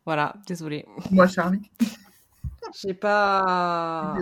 voilà, 0.05 0.35
désolée. 0.47 0.85
Moi, 1.11 1.27
Charlie. 1.27 1.71
J'ai 2.81 2.93
pas. 2.93 4.15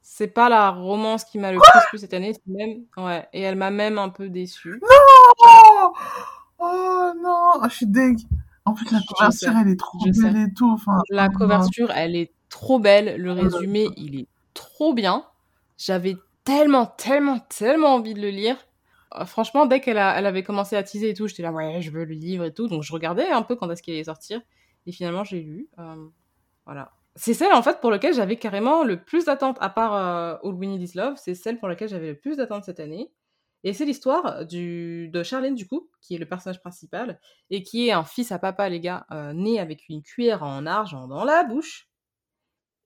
C'est 0.00 0.28
pas 0.28 0.50
la 0.50 0.70
romance 0.70 1.24
qui 1.24 1.38
m'a 1.38 1.50
le 1.50 1.58
plus 1.58 1.80
plu 1.88 1.98
cette 1.98 2.12
année, 2.14 2.34
même. 2.46 2.84
Ouais, 2.96 3.26
et 3.32 3.40
elle 3.40 3.56
m'a 3.56 3.70
même 3.70 3.98
un 3.98 4.10
peu 4.10 4.28
déçue. 4.28 4.80
Non 4.82 5.92
Oh 6.64 7.12
non, 7.22 7.60
ah, 7.60 7.68
je 7.68 7.74
suis 7.74 7.86
dingue. 7.86 8.20
En 8.64 8.72
plus, 8.72 8.90
la 8.90 9.00
couverture, 9.00 9.52
elle 9.60 9.68
est 9.68 9.78
trop 9.78 9.98
belle 9.98 10.36
et 10.36 10.54
tout. 10.54 10.70
Enfin, 10.70 11.02
la 11.10 11.28
couverture, 11.28 11.90
elle 11.94 12.16
est 12.16 12.32
trop 12.48 12.78
belle. 12.78 13.20
Le 13.20 13.32
résumé, 13.32 13.88
il 13.96 14.20
est 14.20 14.26
trop 14.54 14.94
bien. 14.94 15.26
J'avais 15.76 16.16
tellement, 16.44 16.86
tellement, 16.86 17.40
tellement 17.40 17.94
envie 17.94 18.14
de 18.14 18.22
le 18.22 18.30
lire. 18.30 18.56
Euh, 19.16 19.26
franchement, 19.26 19.66
dès 19.66 19.80
qu'elle 19.80 19.98
elle 19.98 20.26
avait 20.26 20.42
commencé 20.42 20.76
à 20.76 20.82
teaser 20.82 21.10
et 21.10 21.14
tout, 21.14 21.26
j'étais 21.26 21.42
là, 21.42 21.52
ouais, 21.52 21.82
je 21.82 21.90
veux 21.90 22.04
le 22.04 22.14
livre 22.14 22.44
et 22.44 22.54
tout. 22.54 22.68
Donc, 22.68 22.82
je 22.82 22.92
regardais 22.92 23.28
un 23.28 23.42
peu 23.42 23.54
quand 23.54 23.70
est-ce 23.70 23.82
qu'il 23.82 23.94
allait 23.94 24.04
sortir. 24.04 24.40
Et 24.86 24.92
finalement, 24.92 25.24
j'ai 25.24 25.40
lu. 25.40 25.68
Euh, 25.78 26.06
voilà. 26.64 26.92
C'est 27.16 27.34
celle, 27.34 27.52
en 27.52 27.62
fait, 27.62 27.80
pour 27.80 27.90
laquelle 27.90 28.14
j'avais 28.14 28.36
carrément 28.36 28.82
le 28.82 29.02
plus 29.02 29.26
d'attentes, 29.26 29.58
à 29.60 29.68
part 29.68 29.94
euh, 29.94 30.36
All 30.42 30.54
We 30.54 30.68
Need 30.68 30.82
Is 30.82 30.96
Love. 30.96 31.14
C'est 31.16 31.34
celle 31.34 31.58
pour 31.58 31.68
laquelle 31.68 31.88
j'avais 31.88 32.08
le 32.08 32.16
plus 32.16 32.36
d'attentes 32.36 32.64
cette 32.64 32.80
année. 32.80 33.10
Et 33.66 33.72
c'est 33.72 33.86
l'histoire 33.86 34.44
de 34.44 35.22
Charlène, 35.22 35.54
du 35.54 35.66
coup, 35.66 35.88
qui 36.02 36.14
est 36.14 36.18
le 36.18 36.26
personnage 36.26 36.60
principal, 36.60 37.18
et 37.48 37.62
qui 37.62 37.88
est 37.88 37.92
un 37.92 38.04
fils 38.04 38.30
à 38.30 38.38
papa, 38.38 38.68
les 38.68 38.78
gars, 38.78 39.06
euh, 39.10 39.32
né 39.32 39.58
avec 39.58 39.88
une 39.88 40.02
cuillère 40.02 40.42
en 40.42 40.66
argent 40.66 41.08
dans 41.08 41.24
la 41.24 41.44
bouche, 41.44 41.88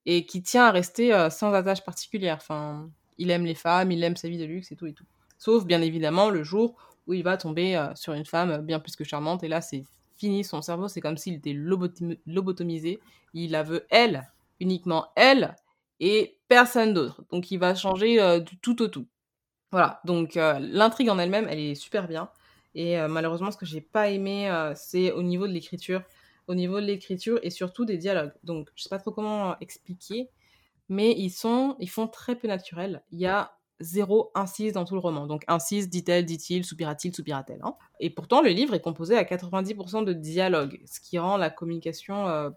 et 0.06 0.24
qui 0.24 0.40
tient 0.40 0.66
à 0.66 0.70
rester 0.70 1.12
euh, 1.12 1.30
sans 1.30 1.52
attache 1.52 1.84
particulière. 1.84 2.38
Il 3.18 3.30
aime 3.32 3.44
les 3.44 3.56
femmes, 3.56 3.90
il 3.90 4.02
aime 4.04 4.16
sa 4.16 4.28
vie 4.28 4.38
de 4.38 4.44
luxe 4.44 4.70
et 4.70 4.76
tout 4.76 4.86
et 4.86 4.92
tout. 4.92 5.04
Sauf, 5.36 5.66
bien 5.66 5.82
évidemment, 5.82 6.30
le 6.30 6.44
jour 6.44 6.76
où 7.08 7.12
il 7.12 7.24
va 7.24 7.36
tomber 7.36 7.76
euh, 7.76 7.92
sur 7.96 8.12
une 8.12 8.24
femme 8.24 8.58
bien 8.58 8.78
plus 8.78 8.94
que 8.94 9.02
charmante, 9.02 9.42
et 9.42 9.48
là, 9.48 9.60
c'est 9.60 9.82
fini, 10.16 10.44
son 10.44 10.62
cerveau, 10.62 10.86
c'est 10.86 11.00
comme 11.00 11.16
s'il 11.16 11.34
était 11.34 11.54
lobotomisé. 11.54 13.00
Il 13.34 13.50
la 13.50 13.64
veut, 13.64 13.84
elle, 13.90 14.30
uniquement 14.60 15.08
elle, 15.16 15.56
et 15.98 16.38
personne 16.46 16.94
d'autre. 16.94 17.24
Donc, 17.32 17.50
il 17.50 17.58
va 17.58 17.74
changer 17.74 18.40
du 18.40 18.58
tout 18.58 18.80
au 18.80 18.86
tout. 18.86 19.08
Voilà, 19.70 20.00
donc 20.04 20.36
euh, 20.36 20.58
l'intrigue 20.60 21.10
en 21.10 21.18
elle-même, 21.18 21.46
elle 21.48 21.58
est 21.58 21.74
super 21.74 22.08
bien. 22.08 22.30
Et 22.74 22.98
euh, 22.98 23.08
malheureusement, 23.08 23.50
ce 23.50 23.56
que 23.56 23.66
j'ai 23.66 23.80
pas 23.80 24.08
aimé, 24.08 24.50
euh, 24.50 24.72
c'est 24.74 25.12
au 25.12 25.22
niveau 25.22 25.46
de 25.46 25.52
l'écriture. 25.52 26.02
Au 26.46 26.54
niveau 26.54 26.80
de 26.80 26.86
l'écriture 26.86 27.38
et 27.42 27.50
surtout 27.50 27.84
des 27.84 27.98
dialogues. 27.98 28.32
Donc, 28.44 28.70
je 28.74 28.82
sais 28.82 28.88
pas 28.88 28.98
trop 28.98 29.10
comment 29.10 29.58
expliquer, 29.60 30.30
mais 30.88 31.12
ils 31.12 31.30
sont, 31.30 31.76
ils 31.80 31.90
font 31.90 32.08
très 32.08 32.36
peu 32.36 32.48
naturels. 32.48 33.02
Il 33.10 33.18
y 33.18 33.26
a 33.26 33.52
zéro 33.80 34.30
incise 34.34 34.72
dans 34.72 34.86
tout 34.86 34.94
le 34.94 35.00
roman. 35.00 35.26
Donc, 35.26 35.44
incise, 35.48 35.90
dit-elle, 35.90 36.24
dit-il, 36.24 36.64
soupira-t-il, 36.64 37.14
soupira-t-elle. 37.14 37.60
Hein. 37.62 37.76
Et 38.00 38.08
pourtant, 38.08 38.40
le 38.40 38.48
livre 38.48 38.74
est 38.74 38.80
composé 38.80 39.16
à 39.16 39.24
90% 39.24 40.04
de 40.04 40.12
dialogue, 40.14 40.80
ce 40.86 41.00
qui 41.00 41.18
rend 41.18 41.36
la 41.36 41.50
communication 41.50 42.52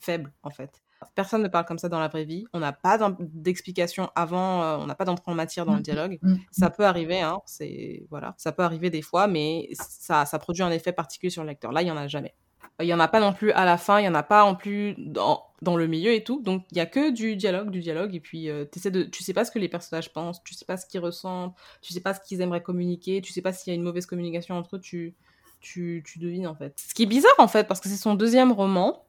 faible, 0.00 0.32
en 0.42 0.50
fait. 0.50 0.82
Personne 1.14 1.42
ne 1.42 1.48
parle 1.48 1.64
comme 1.64 1.78
ça 1.78 1.88
dans 1.88 2.00
la 2.00 2.08
vraie 2.08 2.24
vie. 2.24 2.44
On 2.52 2.58
n'a 2.58 2.72
pas 2.72 2.98
d'explication 3.18 4.10
avant, 4.14 4.62
euh, 4.62 4.76
on 4.78 4.86
n'a 4.86 4.94
pas 4.94 5.04
d'entrée 5.04 5.30
en 5.30 5.34
matière 5.34 5.66
dans 5.66 5.74
le 5.74 5.80
mmh, 5.80 5.82
dialogue. 5.82 6.18
Mmh, 6.22 6.32
mmh. 6.32 6.38
Ça 6.50 6.70
peut 6.70 6.84
arriver, 6.84 7.20
hein, 7.20 7.38
c'est 7.46 8.04
voilà, 8.10 8.34
ça 8.38 8.52
peut 8.52 8.62
arriver 8.62 8.90
des 8.90 9.02
fois, 9.02 9.26
mais 9.26 9.68
ça, 9.72 10.24
ça 10.24 10.38
produit 10.38 10.62
un 10.62 10.70
effet 10.70 10.92
particulier 10.92 11.30
sur 11.30 11.42
le 11.42 11.48
lecteur. 11.48 11.72
Là, 11.72 11.82
il 11.82 11.88
y 11.88 11.90
en 11.90 11.96
a 11.96 12.06
jamais. 12.08 12.34
Il 12.80 12.86
y 12.86 12.92
en 12.92 13.00
a 13.00 13.08
pas 13.08 13.20
non 13.20 13.32
plus 13.32 13.52
à 13.52 13.64
la 13.64 13.78
fin, 13.78 14.00
il 14.00 14.04
y 14.04 14.08
en 14.08 14.14
a 14.14 14.22
pas 14.22 14.44
en 14.44 14.54
plus 14.54 14.94
dans, 14.98 15.42
dans 15.62 15.76
le 15.76 15.86
milieu 15.86 16.12
et 16.12 16.22
tout. 16.22 16.42
Donc 16.42 16.64
il 16.72 16.76
y 16.76 16.80
a 16.80 16.86
que 16.86 17.10
du 17.10 17.34
dialogue, 17.34 17.70
du 17.70 17.80
dialogue 17.80 18.14
et 18.14 18.20
puis 18.20 18.50
euh, 18.50 18.66
essaies 18.74 18.90
de 18.90 19.04
tu 19.04 19.22
sais 19.22 19.32
pas 19.32 19.46
ce 19.46 19.50
que 19.50 19.58
les 19.58 19.68
personnages 19.68 20.12
pensent, 20.12 20.42
tu 20.44 20.52
sais 20.52 20.66
pas 20.66 20.76
ce 20.76 20.84
qu'ils 20.84 21.00
ressentent, 21.00 21.54
tu 21.80 21.94
sais 21.94 22.00
pas 22.00 22.12
ce 22.12 22.20
qu'ils 22.20 22.42
aimeraient 22.42 22.62
communiquer, 22.62 23.22
tu 23.22 23.32
sais 23.32 23.40
pas 23.40 23.54
s'il 23.54 23.72
y 23.72 23.74
a 23.74 23.76
une 23.76 23.82
mauvaise 23.82 24.04
communication 24.04 24.56
entre 24.56 24.76
eux, 24.76 24.80
tu 24.80 25.14
tu, 25.60 26.04
tu 26.06 26.18
devines 26.18 26.46
en 26.46 26.54
fait. 26.54 26.74
Ce 26.86 26.92
qui 26.92 27.04
est 27.04 27.06
bizarre 27.06 27.34
en 27.38 27.48
fait 27.48 27.66
parce 27.66 27.80
que 27.80 27.88
c'est 27.88 27.96
son 27.96 28.14
deuxième 28.14 28.52
roman 28.52 29.05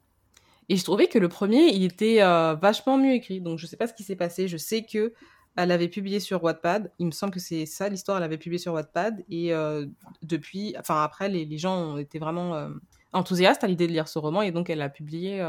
et 0.70 0.76
je 0.76 0.84
trouvais 0.84 1.08
que 1.08 1.18
le 1.18 1.30
premier, 1.30 1.68
il 1.74 1.84
était 1.84 2.22
euh, 2.22 2.56
vachement 2.56 2.98
mieux 2.98 3.14
écrit. 3.14 3.40
Donc 3.40 3.58
je 3.58 3.66
sais 3.66 3.78
pas 3.78 3.88
ce 3.88 3.94
qui 3.94 4.04
s'est 4.04 4.16
passé. 4.16 4.48
Je 4.48 4.58
sais 4.58 4.84
que 4.84 5.14
elle 5.56 5.72
avait 5.72 5.88
publié 5.88 6.20
sur 6.20 6.44
Wattpad. 6.44 6.92
Il 7.00 7.08
me 7.08 7.12
semble 7.12 7.34
que 7.34 7.40
c'est 7.40 7.66
ça 7.66 7.90
l'histoire. 7.90 8.18
Elle 8.18 8.24
avait 8.24 8.38
publié 8.38 8.60
sur 8.60 8.74
Wattpad. 8.74 9.24
Et 9.30 9.54
euh, 9.54 9.86
depuis, 10.22 10.76
enfin 10.78 11.02
après, 11.04 11.30
les, 11.30 11.58
gens 11.58 11.76
ont 11.76 11.98
été 11.98 12.20
vraiment 12.20 12.54
euh, 12.56 12.70
enthousiastes 13.14 13.64
à 13.64 13.68
l'idée 13.68 13.88
de 13.88 13.94
lire 13.94 14.08
ce 14.08 14.20
roman. 14.20 14.42
Et 14.42 14.52
donc 14.52 14.70
elle 14.70 14.80
l'a 14.80 14.90
publié 14.90 15.42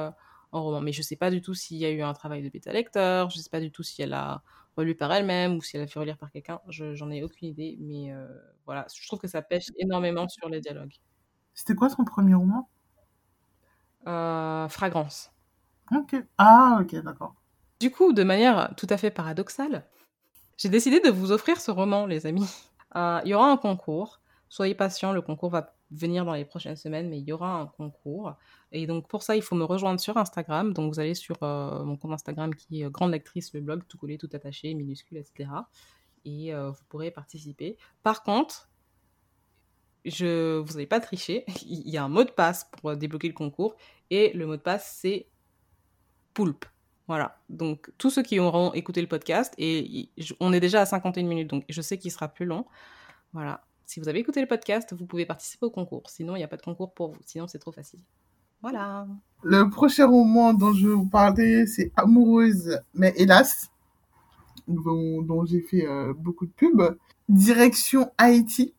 en 0.53 0.62
roman. 0.62 0.81
Mais 0.81 0.93
je 0.93 1.03
sais 1.03 1.16
pas 1.16 1.31
du 1.31 1.43
tout 1.43 1.55
s'il 1.55 1.79
y 1.79 1.85
a 1.85 1.91
eu 1.91 2.03
un 2.03 2.14
travail 2.14 2.43
de 2.43 2.49
bêta 2.49 2.73
lecteur. 2.73 3.29
Je 3.31 3.39
sais 3.39 3.51
pas 3.51 3.61
du 3.61 3.73
tout 3.73 3.83
si 3.83 4.01
elle 4.03 4.14
a 4.14 4.43
relu 4.77 4.95
par 4.95 5.12
elle-même 5.12 5.57
ou 5.57 5.62
si 5.62 5.77
elle 5.77 5.83
a 5.83 5.89
fait 5.89 5.99
relire 5.99 6.16
par 6.16 6.31
quelqu'un. 6.31 6.61
J'en 6.69 7.11
ai 7.11 7.25
aucune 7.25 7.49
idée. 7.49 7.77
Mais 7.81 8.12
voilà, 8.66 8.87
je 8.95 9.05
trouve 9.09 9.19
que 9.19 9.29
ça 9.29 9.43
pêche 9.43 9.66
énormément 9.79 10.29
sur 10.29 10.49
les 10.49 10.61
dialogues. 10.61 10.95
C'était 11.55 11.75
quoi 11.75 11.89
son 11.91 12.05
premier 12.05 12.35
roman? 12.35 12.69
Fragrance. 14.05 15.31
Ok. 15.95 16.17
Ah, 16.39 16.79
ok, 16.81 17.03
d'accord. 17.03 17.35
Du 17.81 17.91
coup, 17.91 18.13
de 18.13 18.25
manière 18.25 18.75
tout 18.77 18.89
à 18.91 18.97
fait 18.97 19.11
paradoxale, 19.11 19.85
j'ai 20.57 20.69
décidé 20.69 20.99
de 20.99 21.09
vous 21.09 21.31
offrir 21.31 21.61
ce 21.61 21.71
roman, 21.71 22.07
les 22.07 22.27
amis. 22.27 22.49
Euh, 22.97 23.21
il 23.25 23.31
y 23.31 23.35
aura 23.35 23.51
un 23.51 23.57
concours. 23.57 24.21
Soyez 24.49 24.75
patients, 24.75 25.13
le 25.13 25.23
concours 25.23 25.51
va 25.51 25.75
venir 25.91 26.25
dans 26.25 26.33
les 26.33 26.45
prochaines 26.45 26.75
semaines, 26.75 27.09
mais 27.09 27.19
il 27.19 27.29
y 27.29 27.33
aura 27.33 27.61
un 27.61 27.67
concours. 27.67 28.35
Et 28.73 28.87
donc 28.87 29.07
pour 29.09 29.23
ça, 29.23 29.37
il 29.37 29.43
faut 29.43 29.55
me 29.55 29.65
rejoindre 29.65 30.01
sur 30.01 30.17
Instagram. 30.17 30.73
Donc 30.73 30.93
vous 30.93 30.99
allez 30.99 31.15
sur 31.15 31.37
euh, 31.43 31.85
mon 31.85 31.97
compte 31.97 32.13
Instagram 32.13 32.55
qui 32.55 32.83
est 32.83 32.91
Grande 32.91 33.13
Lectrice, 33.13 33.53
le 33.55 33.61
blog, 33.61 33.83
tout 33.89 33.99
collé, 33.99 34.19
tout 34.19 34.29
attaché, 34.33 34.75
minuscule, 34.75 35.19
etc. 35.19 35.51
Et 36.25 36.53
vous 36.53 36.85
pourrez 36.89 37.11
participer. 37.11 37.79
Par 38.03 38.23
contre, 38.23 38.69
je, 40.11 40.59
vous 40.59 40.73
n'avez 40.73 40.87
pas 40.87 41.01
triché. 41.01 41.45
Il 41.67 41.89
y 41.89 41.97
a 41.97 42.05
un 42.05 42.09
mot 42.09 42.25
de 42.25 42.31
passe 42.31 42.69
pour 42.81 42.97
débloquer 42.97 43.29
le 43.29 43.35
concours. 43.35 43.77
Et 44.11 44.33
le 44.33 44.47
mot 44.47 44.57
de 44.57 44.63
passe, 44.63 44.99
c'est 45.01 45.27
poulpe. 46.35 46.65
Voilà. 47.07 47.41
Donc, 47.49 47.91
tous 47.99 48.11
ceux 48.11 48.23
qui 48.23 48.39
auront 48.39 48.73
écouté 48.75 49.01
le 49.01 49.07
podcast, 49.07 49.55
et 49.57 50.11
on 50.41 50.53
est 50.53 50.61
déjà 50.61 50.83
à 50.83 50.87
51 50.87 51.25
minutes, 51.25 51.49
donc 51.49 51.65
je 51.69 51.81
sais 51.81 51.97
qu'il 51.99 52.11
sera 52.11 52.29
plus 52.29 52.45
long. 52.45 52.67
Voilà. 53.33 53.65
Si 53.87 54.01
vous 54.01 54.09
avez 54.09 54.19
écouté 54.19 54.43
le 54.43 54.47
podcast, 54.47 54.95
vous 54.97 55.07
pouvez 55.07 55.25
participer 55.25 55.65
au 55.65 55.71
concours. 55.71 56.03
Sinon, 56.11 56.37
il 56.37 56.41
n'y 56.41 56.45
a 56.45 56.49
pas 56.49 56.59
de 56.59 56.63
concours 56.63 56.93
pour 56.93 57.13
vous. 57.13 57.21
Sinon, 57.25 57.47
c'est 57.49 57.59
trop 57.59 57.73
facile. 57.73 58.01
Voilà. 58.61 59.07
Le 59.43 59.71
prochain 59.71 60.07
roman 60.07 60.53
dont 60.53 60.75
je 60.75 60.89
vais 60.89 60.95
vous 60.95 61.09
parler, 61.09 61.67
c'est 61.67 61.93
Amoureuse, 61.97 62.79
mais 62.93 63.15
hélas, 63.17 63.71
dont, 64.67 65.45
j'ai 65.47 65.63
fait 65.63 65.87
euh, 65.87 66.13
beaucoup 66.13 66.45
de 66.45 66.53
pubs. 66.53 66.99
Direction 67.29 68.11
Haïti. 68.19 68.75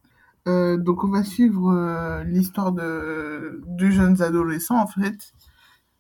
Euh, 0.50 0.78
donc 0.78 1.04
on 1.04 1.10
va 1.10 1.24
suivre 1.24 1.72
euh, 1.72 2.24
l'histoire 2.24 2.72
de 2.72 3.62
deux 3.68 3.91
jeunes 3.91 4.22
adolescents 4.22 4.80
en 4.80 4.88
fait 4.88 5.34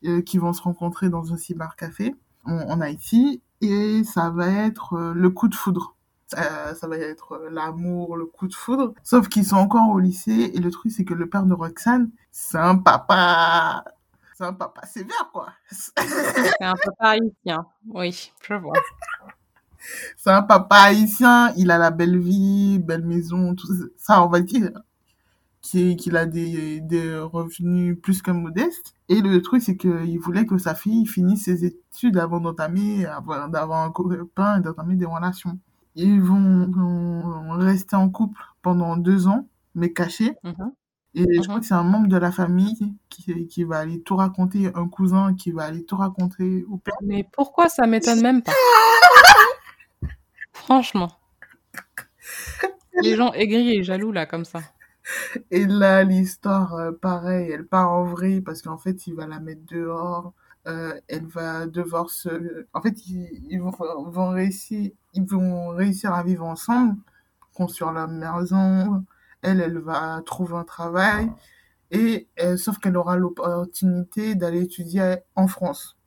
euh, 0.05 0.21
qui 0.21 0.37
vont 0.37 0.53
se 0.53 0.61
rencontrer 0.61 1.09
dans 1.09 1.33
un 1.33 1.37
cybercafé 1.37 2.15
en, 2.45 2.53
en 2.53 2.81
Haïti 2.81 3.41
et 3.61 4.03
ça 4.03 4.29
va 4.29 4.47
être 4.47 5.13
le 5.13 5.29
coup 5.29 5.49
de 5.49 5.55
foudre. 5.55 5.95
ça 6.29 6.87
va 6.87 6.97
être 6.97 7.49
l'amour, 7.51 8.15
le 8.15 8.25
coup 8.25 8.47
de 8.47 8.53
foudre. 8.55 8.93
Sauf 9.03 9.27
qu'ils 9.27 9.45
sont 9.45 9.57
encore 9.57 9.89
au 9.89 9.99
lycée 9.99 10.51
et 10.53 10.59
le 10.59 10.71
truc 10.71 10.91
c'est 10.91 11.05
que 11.05 11.13
le 11.13 11.29
père 11.29 11.43
de 11.43 11.53
Roxane, 11.53 12.09
c'est 12.31 12.57
un 12.57 12.77
papa, 12.77 13.83
c'est 14.35 14.45
un 14.45 14.53
papa 14.53 14.85
sévère 14.85 15.29
quoi. 15.33 15.49
C'est 15.69 16.61
un 16.61 16.75
papa 16.75 17.09
haïtien, 17.09 17.65
oui, 17.89 18.31
je 18.41 18.53
vois. 18.53 18.73
c'est 20.17 20.31
un 20.31 20.41
papa 20.41 20.75
haïtien, 20.75 21.53
il 21.57 21.71
a 21.71 21.77
la 21.77 21.91
belle 21.91 22.19
vie, 22.19 22.79
belle 22.79 23.05
maison, 23.05 23.55
tout 23.55 23.67
ça, 23.97 24.23
on 24.23 24.29
va 24.29 24.41
dire 24.41 24.71
qu'il 25.61 26.17
a 26.17 26.25
des, 26.25 26.79
des 26.81 27.17
revenus 27.17 27.97
plus 28.01 28.21
que 28.21 28.31
modestes. 28.31 28.93
Et 29.07 29.21
le 29.21 29.41
truc, 29.41 29.61
c'est 29.61 29.77
qu'il 29.77 30.19
voulait 30.19 30.45
que 30.45 30.57
sa 30.57 30.75
fille 30.75 31.05
finisse 31.05 31.45
ses 31.45 31.65
études 31.65 32.17
avant 32.17 32.39
d'entamer, 32.39 33.05
d'avoir 33.51 33.83
un 33.83 33.91
copain 33.91 34.59
et 34.59 34.61
d'entamer 34.61 34.95
des 34.95 35.05
relations. 35.05 35.59
Ils 35.95 36.21
vont, 36.21 36.67
vont, 36.71 37.57
rester 37.57 37.95
en 37.95 38.09
couple 38.09 38.41
pendant 38.61 38.95
deux 38.95 39.27
ans, 39.27 39.47
mais 39.75 39.91
cachés. 39.91 40.35
Mm-hmm. 40.43 40.71
Et 41.15 41.23
je 41.23 41.41
crois 41.41 41.57
mm-hmm. 41.57 41.59
que 41.59 41.65
c'est 41.65 41.73
un 41.73 41.83
membre 41.83 42.07
de 42.07 42.17
la 42.17 42.31
famille 42.31 42.95
qui, 43.09 43.47
qui 43.47 43.63
va 43.63 43.79
aller 43.79 44.01
tout 44.01 44.15
raconter, 44.15 44.71
un 44.75 44.87
cousin 44.87 45.33
qui 45.33 45.51
va 45.51 45.63
aller 45.63 45.83
tout 45.83 45.97
raconter 45.97 46.65
au 46.69 46.77
père. 46.77 46.93
Mais 47.01 47.27
pourquoi 47.33 47.67
ça 47.67 47.87
m'étonne 47.87 48.21
même 48.21 48.43
pas? 48.43 48.53
Franchement. 50.59 51.09
Les 53.01 53.15
gens 53.15 53.31
aigris 53.31 53.77
et 53.77 53.83
jaloux 53.83 54.11
là, 54.11 54.25
comme 54.25 54.43
ça. 54.43 54.59
Et 55.51 55.65
là, 55.65 56.03
l'histoire, 56.03 56.75
euh, 56.75 56.91
pareil, 56.91 57.49
elle 57.49 57.65
part 57.65 57.91
en 57.91 58.03
vrille 58.03 58.41
parce 58.41 58.61
qu'en 58.61 58.77
fait, 58.77 59.07
il 59.07 59.15
va 59.15 59.25
la 59.25 59.39
mettre 59.39 59.61
dehors. 59.65 60.33
Euh, 60.67 60.99
elle 61.07 61.25
va 61.25 61.65
devoir 61.65 62.09
se... 62.09 62.67
En 62.73 62.81
fait, 62.81 63.07
ils, 63.07 63.57
vont, 63.59 63.71
vont, 64.09 64.29
réussir, 64.31 64.91
ils 65.13 65.25
vont 65.25 65.69
réussir 65.69 66.13
à 66.13 66.23
vivre 66.23 66.45
ensemble, 66.45 66.97
construire 67.53 67.93
la 67.93 68.05
maison. 68.05 69.05
Elle, 69.41 69.61
elle 69.61 69.79
va 69.79 70.21
trouver 70.25 70.55
un 70.55 70.65
travail. 70.65 71.31
Et 71.91 72.27
euh, 72.41 72.57
sauf 72.57 72.77
qu'elle 72.79 72.97
aura 72.97 73.15
l'opportunité 73.15 74.35
d'aller 74.35 74.63
étudier 74.63 75.15
en 75.35 75.47
France. 75.47 75.97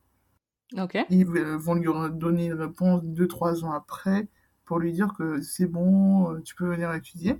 Ok. 0.79 0.99
Ils 1.09 1.27
vont 1.27 1.75
lui 1.75 1.89
donner 2.13 2.47
une 2.47 2.61
réponse 2.61 3.03
deux, 3.03 3.27
trois 3.27 3.65
ans 3.65 3.73
après 3.73 4.29
pour 4.73 4.79
lui 4.79 4.95
dire 4.95 5.13
que 5.19 5.43
c'est 5.43 5.67
bon, 5.67 6.41
tu 6.47 6.55
peux 6.55 6.67
venir 6.67 6.95
étudier. 6.95 7.39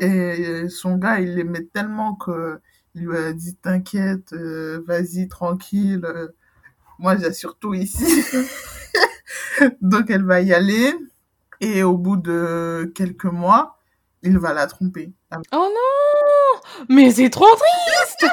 Et 0.00 0.66
son 0.70 0.96
gars, 0.96 1.20
il 1.20 1.34
l'aimait 1.34 1.66
tellement 1.74 2.14
que 2.14 2.58
il 2.94 3.02
lui 3.02 3.18
a 3.18 3.34
dit 3.34 3.54
t'inquiète, 3.56 4.32
euh, 4.32 4.82
vas-y 4.86 5.28
tranquille, 5.28 6.06
euh, 6.06 6.28
moi 6.98 7.18
j'assure 7.18 7.58
tout 7.58 7.74
ici. 7.74 8.06
Donc 9.82 10.08
elle 10.08 10.24
va 10.24 10.40
y 10.40 10.54
aller 10.54 10.94
et 11.60 11.82
au 11.82 11.98
bout 11.98 12.16
de 12.16 12.90
quelques 12.94 13.26
mois, 13.26 13.78
il 14.22 14.38
va 14.38 14.54
la 14.54 14.66
tromper. 14.66 15.12
Oh 15.52 15.68
non 15.68 16.86
Mais 16.88 17.10
c'est 17.10 17.28
trop 17.28 17.44
triste 17.44 18.26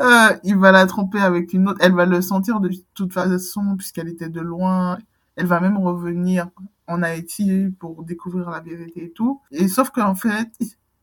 euh, 0.00 0.36
Il 0.44 0.58
va 0.58 0.70
la 0.70 0.84
tromper 0.84 1.20
avec 1.20 1.54
une 1.54 1.66
autre. 1.70 1.78
Elle 1.80 1.94
va 1.94 2.04
le 2.04 2.20
sentir 2.20 2.60
de 2.60 2.68
toute 2.92 3.14
façon 3.14 3.74
puisqu'elle 3.78 4.08
était 4.08 4.28
de 4.28 4.42
loin. 4.42 4.98
Elle 5.42 5.48
va 5.48 5.58
même 5.58 5.76
revenir 5.76 6.50
en 6.86 7.02
Haïti 7.02 7.74
pour 7.80 8.04
découvrir 8.04 8.48
la 8.48 8.60
vérité 8.60 9.06
et 9.06 9.10
tout. 9.10 9.42
Et 9.50 9.66
sauf 9.66 9.90
qu'en 9.90 10.14
fait, 10.14 10.52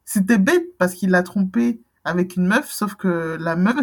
c'était 0.06 0.38
bête 0.38 0.78
parce 0.78 0.94
qu'il 0.94 1.10
l'a 1.10 1.24
trompé 1.24 1.82
avec 2.06 2.38
une 2.38 2.48
meuf, 2.48 2.72
sauf 2.72 2.96
que 2.96 3.36
la 3.38 3.58
meuf, 3.58 3.76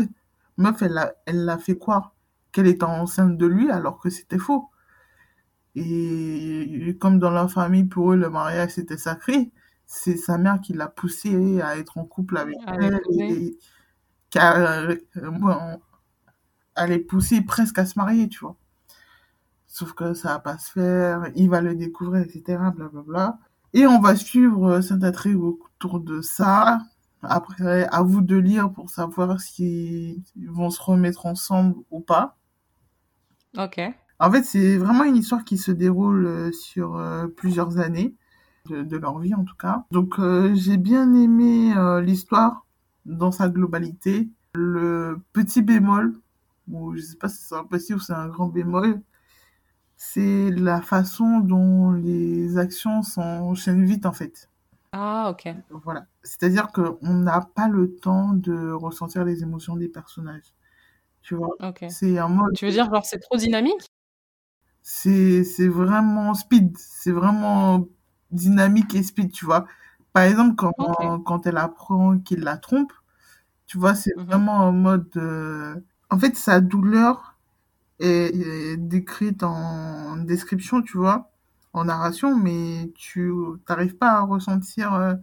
meuf 0.57 0.81
elle 0.81 0.95
l'a 0.95 1.13
elle 1.27 1.59
fait 1.61 1.77
croire 1.77 2.15
qu'elle 2.53 2.69
était 2.69 2.85
enceinte 2.85 3.37
de 3.37 3.45
lui 3.45 3.71
alors 3.71 3.99
que 4.01 4.09
c'était 4.09 4.39
faux. 4.39 4.71
Et 5.75 6.97
comme 7.03 7.19
dans 7.19 7.31
leur 7.31 7.51
famille, 7.53 7.85
pour 7.85 8.13
eux, 8.15 8.17
le 8.17 8.31
mariage 8.31 8.71
c'était 8.71 8.97
sacré, 8.97 9.53
c'est 9.85 10.17
sa 10.17 10.39
mère 10.39 10.63
qui 10.63 10.73
l'a 10.73 10.89
poussé 10.89 11.61
à 11.61 11.77
être 11.77 11.99
en 11.99 12.07
couple 12.07 12.39
avec 12.39 12.57
elle 12.67 12.99
et 13.11 13.59
qu'à 14.31 14.57
euh, 14.57 14.97
elle 16.77 16.93
est 16.93 16.99
poussée 17.01 17.43
presque 17.43 17.79
à 17.79 17.85
se 17.85 17.99
marier, 17.99 18.31
tu 18.31 18.39
vois. 18.39 18.57
Sauf 19.77 19.93
que 19.93 20.15
ça 20.15 20.31
va 20.31 20.39
pas 20.39 20.57
se 20.57 20.73
faire, 20.73 21.31
il 21.35 21.51
va 21.51 21.61
le 21.61 21.75
découvrir, 21.75 22.23
etc. 22.23 22.59
Blablabla. 22.75 23.39
Et 23.75 23.87
on 23.87 24.01
va 24.01 24.17
suivre 24.17 24.71
euh, 24.71 24.81
cette 24.81 25.05
intrigue 25.05 25.37
autour 25.37 26.01
de 26.01 26.23
ça. 26.23 26.81
Après, 27.21 27.87
à 27.93 28.03
vous 28.03 28.23
de 28.23 28.37
lire 28.37 28.73
pour 28.73 28.89
savoir 28.89 29.39
s'ils 29.39 30.23
vont 30.49 30.71
se 30.71 30.81
remettre 30.81 31.27
ensemble 31.27 31.75
ou 31.91 32.01
pas. 32.01 32.39
Ok. 33.59 33.79
En 34.19 34.31
fait, 34.31 34.45
c'est 34.45 34.79
vraiment 34.79 35.05
une 35.05 35.17
histoire 35.17 35.45
qui 35.45 35.59
se 35.59 35.73
déroule 35.73 36.25
euh, 36.25 36.53
sur 36.53 36.97
euh, 36.97 37.27
plusieurs 37.27 37.77
années 37.77 38.15
de, 38.71 38.97
leur 38.97 39.19
vie, 39.19 39.35
en 39.35 39.45
tout 39.45 39.57
cas. 39.57 39.85
Donc, 39.91 40.19
j'ai 40.55 40.79
bien 40.79 41.13
aimé 41.15 41.75
l'histoire 42.03 42.67
dans 43.05 43.31
sa 43.31 43.51
globalité. 43.51 44.31
Le 44.55 45.21
petit 45.35 45.61
bémol, 45.61 46.19
ou 46.67 46.97
je 46.97 47.03
sais 47.03 47.17
pas 47.17 47.29
si 47.29 47.45
c'est 47.45 47.55
un 47.55 47.65
petit 47.65 47.93
ou 47.93 48.01
c'est 48.01 48.15
un 48.15 48.27
grand 48.27 48.49
bémol, 48.49 49.03
c'est 49.97 50.51
la 50.51 50.83
façon 50.83 51.41
dont 51.41 51.93
les 51.93 52.59
actions 52.59 53.03
s'enchaînent 53.03 53.85
vite 53.85 54.07
en 54.07 54.13
fait. 54.13 54.49
Ah 54.93 55.31
ok. 55.31 55.55
Voilà. 55.71 56.07
C'est-à-dire 56.23 56.69
qu'on 56.73 57.15
n'a 57.15 57.41
pas 57.41 57.69
le 57.69 57.97
temps 57.97 58.33
de 58.33 58.71
ressentir 58.73 59.25
les 59.25 59.43
émotions 59.43 59.77
des 59.77 59.89
personnages. 59.89 60.55
Tu 61.23 61.35
vois? 61.35 61.57
C'est 61.89 62.19
un 62.19 62.29
mode... 62.29 62.55
Tu 62.55 62.67
veux 62.67 62.73
dire 62.73 62.89
genre 62.91 63.05
c'est 63.05 63.19
trop 63.19 63.37
dynamique? 63.37 63.91
C'est 64.83 65.69
vraiment 65.69 66.35
speed. 66.35 66.77
C'est 66.79 67.11
vraiment 67.11 67.89
dynamique 68.31 68.95
et 68.95 69.03
speed, 69.03 69.33
tu 69.33 69.45
vois? 69.45 69.67
Par 70.13 70.23
exemple, 70.23 70.55
quand, 70.55 70.73
quand 71.25 71.47
elle 71.47 71.59
apprend 71.59 72.19
qu'il 72.19 72.41
la 72.41 72.57
trompe, 72.57 72.93
tu 73.67 73.79
vois, 73.79 73.95
c'est 73.95 74.17
mhm. 74.17 74.25
vraiment 74.25 74.53
en 74.53 74.73
mode... 74.73 75.11
Euh, 75.17 75.75
en 76.09 76.19
fait, 76.19 76.37
sa 76.37 76.61
douleur 76.61 77.36
est, 78.01 78.77
décrite 78.77 79.43
en 79.43 80.17
description, 80.17 80.83
tu 80.83 80.99
vois, 80.99 81.31
en 81.73 81.85
narration, 81.85 82.37
mais 82.37 82.93
tu 82.95 83.33
n'arrives 83.69 83.97
pas 83.97 84.13
à 84.13 84.21
ressentir 84.23 84.95
euh, 84.95 85.15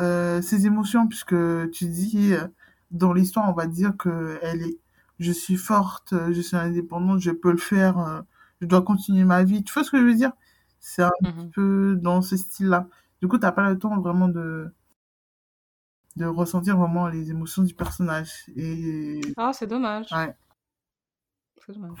euh, 0.00 0.42
ses 0.42 0.66
émotions, 0.66 1.06
puisque 1.06 1.36
tu 1.70 1.86
dis, 1.86 2.34
euh, 2.34 2.46
dans 2.90 3.12
l'histoire, 3.12 3.48
on 3.48 3.54
va 3.54 3.66
dire 3.66 3.96
que 3.96 4.38
elle 4.42 4.62
est, 4.62 4.78
je 5.18 5.32
suis 5.32 5.56
forte, 5.56 6.14
je 6.32 6.40
suis 6.40 6.56
indépendante, 6.56 7.20
je 7.20 7.30
peux 7.30 7.50
le 7.50 7.56
faire, 7.56 8.24
je 8.60 8.66
dois 8.66 8.82
continuer 8.82 9.24
ma 9.24 9.44
vie. 9.44 9.64
Tu 9.64 9.72
vois 9.72 9.82
ce 9.82 9.90
que 9.90 9.98
je 9.98 10.04
veux 10.04 10.14
dire? 10.14 10.32
C'est 10.78 11.02
un 11.02 11.10
mmh 11.22 11.50
peu 11.54 11.98
dans 12.00 12.20
ce 12.20 12.36
style-là. 12.36 12.86
Du 13.22 13.28
coup, 13.28 13.38
tu 13.38 13.42
n'as 13.46 13.52
pas 13.52 13.68
le 13.68 13.78
temps 13.78 13.98
vraiment 13.98 14.28
de 14.28 14.70
de 16.16 16.24
ressentir 16.24 16.76
vraiment 16.76 17.08
les 17.08 17.30
émotions 17.30 17.62
du 17.62 17.74
personnage. 17.74 18.46
Et... 18.56 19.20
Ah, 19.36 19.52
c'est 19.52 19.66
dommage. 19.66 20.10
Ouais. 20.12 20.34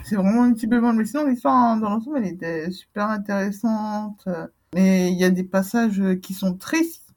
C'est 0.04 0.16
vraiment 0.16 0.42
un 0.42 0.52
petit 0.52 0.66
peu 0.66 0.80
bon. 0.80 0.92
Mais 0.92 1.04
sinon, 1.04 1.26
l'histoire 1.26 1.78
dans 1.78 1.90
l'ensemble, 1.90 2.18
elle 2.18 2.26
était 2.26 2.70
super 2.70 3.08
intéressante. 3.08 4.28
Mais 4.74 5.10
il 5.10 5.18
y 5.18 5.24
a 5.24 5.30
des 5.30 5.44
passages 5.44 6.02
qui 6.22 6.34
sont 6.34 6.56
tristes. 6.56 7.14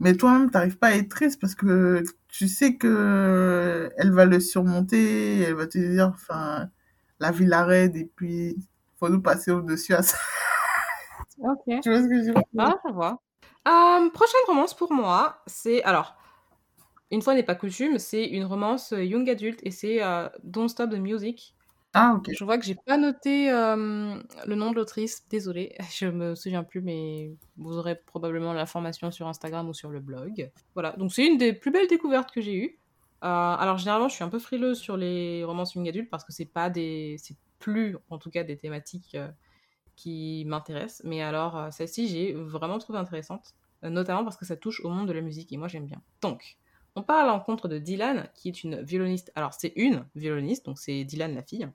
Mais 0.00 0.14
toi-même, 0.14 0.50
t'arrives 0.50 0.78
pas 0.78 0.88
à 0.88 0.92
être 0.92 1.08
triste 1.08 1.40
parce 1.40 1.54
que 1.54 2.02
tu 2.28 2.48
sais 2.48 2.76
que 2.76 3.90
elle 3.96 4.12
va 4.12 4.24
le 4.26 4.40
surmonter. 4.40 5.40
Elle 5.40 5.54
va 5.54 5.66
te 5.66 5.78
dire, 5.78 6.12
enfin, 6.14 6.68
la 7.20 7.30
vie 7.30 7.46
l'arrête 7.46 7.94
et 7.96 8.10
puis 8.16 8.56
faut 8.98 9.08
nous 9.08 9.22
passer 9.22 9.50
au-dessus 9.50 9.94
à 9.94 10.02
ça. 10.02 10.18
Ok. 11.38 11.64
Tu 11.82 11.90
vois 11.90 12.02
ce 12.02 12.08
que 12.08 12.14
je 12.14 12.26
veux 12.26 12.32
dire? 12.32 12.42
Ah, 12.58 12.74
je 12.86 12.92
vois. 12.92 13.20
Euh, 13.68 14.10
prochaine 14.10 14.40
romance 14.46 14.74
pour 14.74 14.92
moi, 14.92 15.42
c'est 15.46 15.82
alors 15.82 16.16
une 17.10 17.20
fois 17.20 17.34
n'est 17.34 17.42
pas 17.42 17.54
coutume, 17.54 17.98
c'est 17.98 18.24
une 18.24 18.44
romance 18.44 18.92
young 18.96 19.28
adulte 19.28 19.60
et 19.64 19.70
c'est 19.70 20.02
euh, 20.02 20.28
Don't 20.44 20.68
Stop 20.68 20.90
the 20.90 20.98
Music 20.98 21.55
ah, 21.94 22.14
ok. 22.16 22.30
Je 22.36 22.44
vois 22.44 22.58
que 22.58 22.64
j'ai 22.64 22.74
pas 22.74 22.98
noté 22.98 23.50
le 23.50 24.54
nom 24.54 24.70
de 24.70 24.76
l'autrice. 24.76 25.26
Désolée, 25.30 25.74
je 25.92 26.06
me 26.06 26.34
souviens 26.34 26.62
plus, 26.62 26.82
mais 26.82 27.34
vous 27.56 27.78
aurez 27.78 27.96
probablement 27.96 28.52
l'information 28.52 29.10
sur 29.10 29.26
Instagram 29.26 29.68
ou 29.68 29.74
sur 29.74 29.90
le 29.90 30.00
blog. 30.00 30.50
Voilà, 30.74 30.92
donc 30.92 31.12
c'est 31.12 31.26
une 31.26 31.38
des 31.38 31.52
plus 31.52 31.70
belles 31.70 31.88
découvertes 31.88 32.30
que 32.32 32.40
j'ai 32.40 32.54
eues. 32.54 32.78
Euh, 33.24 33.26
alors 33.26 33.78
généralement, 33.78 34.08
je 34.08 34.14
suis 34.14 34.24
un 34.24 34.28
peu 34.28 34.38
frileuse 34.38 34.78
sur 34.78 34.96
les 34.96 35.42
romances 35.42 35.74
young 35.74 35.88
adultes 35.88 36.10
parce 36.10 36.22
que 36.22 36.32
c'est 36.32 36.44
pas 36.44 36.68
des, 36.68 37.16
c'est 37.18 37.36
plus 37.58 37.96
en 38.10 38.18
tout 38.18 38.30
cas 38.30 38.44
des 38.44 38.58
thématiques 38.58 39.16
qui 39.96 40.44
m'intéressent. 40.46 41.02
Mais 41.04 41.22
alors 41.22 41.56
euh, 41.56 41.70
celle-ci, 41.70 42.08
j'ai 42.08 42.34
vraiment 42.34 42.78
trouvé 42.78 42.98
intéressante, 42.98 43.54
notamment 43.82 44.22
parce 44.22 44.36
que 44.36 44.44
ça 44.44 44.56
touche 44.56 44.80
au 44.84 44.90
monde 44.90 45.08
de 45.08 45.12
la 45.12 45.22
musique 45.22 45.52
et 45.52 45.56
moi 45.56 45.68
j'aime 45.68 45.86
bien. 45.86 46.02
Donc, 46.20 46.58
on 46.96 47.02
parle 47.02 47.28
à 47.28 47.32
l'encontre 47.32 47.68
de 47.68 47.78
Dylan, 47.78 48.28
qui 48.34 48.48
est 48.48 48.64
une 48.64 48.82
violoniste. 48.82 49.30
Alors 49.34 49.54
c'est 49.54 49.72
une 49.76 50.06
violoniste, 50.14 50.66
donc 50.66 50.78
c'est 50.78 51.04
Dylan 51.04 51.34
la 51.34 51.42
fille 51.42 51.68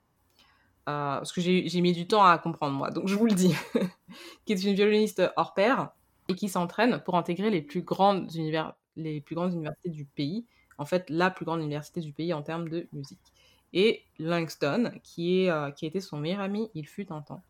euh, 0.88 1.18
parce 1.18 1.32
que 1.32 1.40
j'ai 1.40 1.80
mis 1.80 1.92
du 1.92 2.08
temps 2.08 2.24
à 2.24 2.36
comprendre 2.38 2.76
moi, 2.76 2.90
donc 2.90 3.06
je 3.06 3.14
vous 3.14 3.26
le 3.26 3.34
dis, 3.34 3.54
qui 4.44 4.52
est 4.52 4.64
une 4.64 4.74
violoniste 4.74 5.22
hors 5.36 5.54
pair 5.54 5.90
et 6.28 6.34
qui 6.34 6.48
s'entraîne 6.48 7.00
pour 7.04 7.16
intégrer 7.16 7.50
les 7.50 7.62
plus, 7.62 7.82
grandes 7.82 8.34
univers, 8.34 8.74
les 8.96 9.20
plus 9.20 9.36
grandes 9.36 9.52
universités 9.52 9.90
du 9.90 10.04
pays, 10.04 10.44
en 10.78 10.84
fait 10.84 11.08
la 11.08 11.30
plus 11.30 11.44
grande 11.44 11.60
université 11.60 12.00
du 12.00 12.12
pays 12.12 12.34
en 12.34 12.42
termes 12.42 12.68
de 12.68 12.88
musique. 12.92 13.32
Et 13.72 14.02
Langston, 14.18 14.92
qui, 15.04 15.44
est, 15.44 15.50
euh, 15.50 15.70
qui 15.70 15.84
a 15.84 15.88
été 15.88 16.00
son 16.00 16.18
meilleur 16.18 16.40
ami, 16.40 16.68
il 16.74 16.86
fut 16.86 17.12
un 17.12 17.22
temps. 17.22 17.44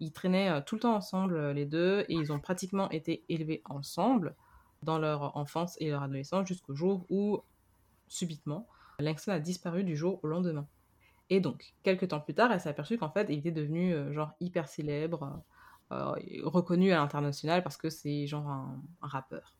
Ils 0.00 0.12
traînaient 0.12 0.50
euh, 0.50 0.60
tout 0.60 0.74
le 0.74 0.82
temps 0.82 0.94
ensemble, 0.94 1.52
les 1.52 1.64
deux, 1.64 2.04
et 2.10 2.14
ils 2.14 2.32
ont 2.32 2.38
pratiquement 2.38 2.90
été 2.90 3.24
élevés 3.30 3.62
ensemble 3.64 4.34
dans 4.84 4.98
leur 4.98 5.36
enfance 5.36 5.76
et 5.80 5.90
leur 5.90 6.02
adolescence 6.02 6.46
jusqu'au 6.46 6.74
jour 6.74 7.06
où, 7.08 7.40
subitement, 8.08 8.68
Langston 8.98 9.32
a 9.32 9.40
disparu 9.40 9.84
du 9.84 9.96
jour 9.96 10.20
au 10.22 10.26
lendemain. 10.26 10.66
Et 11.30 11.40
donc, 11.40 11.74
quelques 11.82 12.08
temps 12.08 12.20
plus 12.20 12.34
tard, 12.34 12.52
elle 12.52 12.60
s'est 12.60 12.68
aperçue 12.68 12.98
qu'en 12.98 13.10
fait, 13.10 13.26
il 13.30 13.38
était 13.38 13.50
devenu 13.50 13.94
euh, 13.94 14.12
genre 14.12 14.32
hyper 14.40 14.68
célèbre, 14.68 15.42
euh, 15.92 16.12
reconnu 16.42 16.92
à 16.92 16.96
l'international 16.96 17.62
parce 17.62 17.76
que 17.76 17.90
c'est 17.90 18.26
genre 18.26 18.48
un, 18.48 18.80
un, 19.02 19.06
rappeur. 19.06 19.56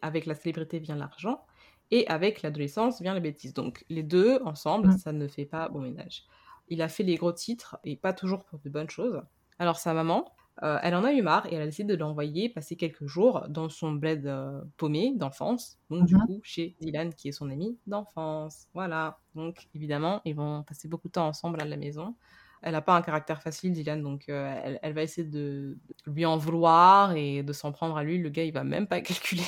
Avec 0.00 0.26
la 0.26 0.34
célébrité 0.34 0.78
vient 0.78 0.96
l'argent, 0.96 1.44
et 1.90 2.06
avec 2.08 2.42
l'adolescence 2.42 3.00
vient 3.00 3.14
les 3.14 3.20
bêtises. 3.20 3.54
Donc, 3.54 3.84
les 3.88 4.02
deux 4.02 4.40
ensemble, 4.44 4.88
mmh. 4.88 4.98
ça 4.98 5.12
ne 5.12 5.26
fait 5.26 5.46
pas 5.46 5.68
bon 5.68 5.80
ménage. 5.80 6.24
Il 6.68 6.82
a 6.82 6.88
fait 6.88 7.02
les 7.02 7.16
gros 7.16 7.32
titres, 7.32 7.78
et 7.84 7.96
pas 7.96 8.12
toujours 8.12 8.44
pour 8.44 8.58
de 8.58 8.68
bonnes 8.68 8.90
choses. 8.90 9.22
Alors, 9.58 9.78
sa 9.78 9.94
maman, 9.94 10.30
euh, 10.62 10.78
elle 10.82 10.94
en 10.96 11.04
a 11.04 11.12
eu 11.12 11.22
marre 11.22 11.46
et 11.46 11.54
elle 11.54 11.62
a 11.62 11.66
décidé 11.66 11.94
de 11.94 11.98
l'envoyer 11.98 12.48
passer 12.48 12.74
quelques 12.74 13.06
jours 13.06 13.46
dans 13.48 13.68
son 13.68 13.92
bled 13.92 14.26
euh, 14.26 14.60
paumé 14.76 15.12
d'enfance, 15.14 15.78
donc 15.88 16.06
du 16.06 16.16
mhm. 16.16 16.26
coup 16.26 16.40
chez 16.42 16.74
Dylan 16.80 17.14
qui 17.14 17.28
est 17.28 17.32
son 17.32 17.48
ami 17.48 17.78
d'enfance. 17.86 18.66
Voilà, 18.74 19.18
donc 19.36 19.68
évidemment 19.74 20.20
ils 20.24 20.34
vont 20.34 20.64
passer 20.64 20.88
beaucoup 20.88 21.08
de 21.08 21.12
temps 21.12 21.28
ensemble 21.28 21.60
à 21.60 21.64
la 21.64 21.76
maison. 21.76 22.16
Elle 22.60 22.72
n'a 22.72 22.82
pas 22.82 22.96
un 22.96 23.02
caractère 23.02 23.40
facile, 23.40 23.72
Dylan, 23.72 24.02
donc 24.02 24.28
euh, 24.28 24.60
elle, 24.64 24.80
elle, 24.82 24.92
va 24.92 25.02
essayer 25.02 25.24
de, 25.24 25.78
de, 26.06 26.12
lui 26.12 26.26
en 26.26 26.36
vouloir 26.36 27.12
et 27.12 27.44
de 27.44 27.52
s'en 27.52 27.70
prendre 27.70 27.96
à 27.96 28.02
lui. 28.02 28.18
Le 28.18 28.30
gars, 28.30 28.42
il 28.42 28.52
va 28.52 28.64
même 28.64 28.88
pas 28.88 29.00
calculer. 29.00 29.44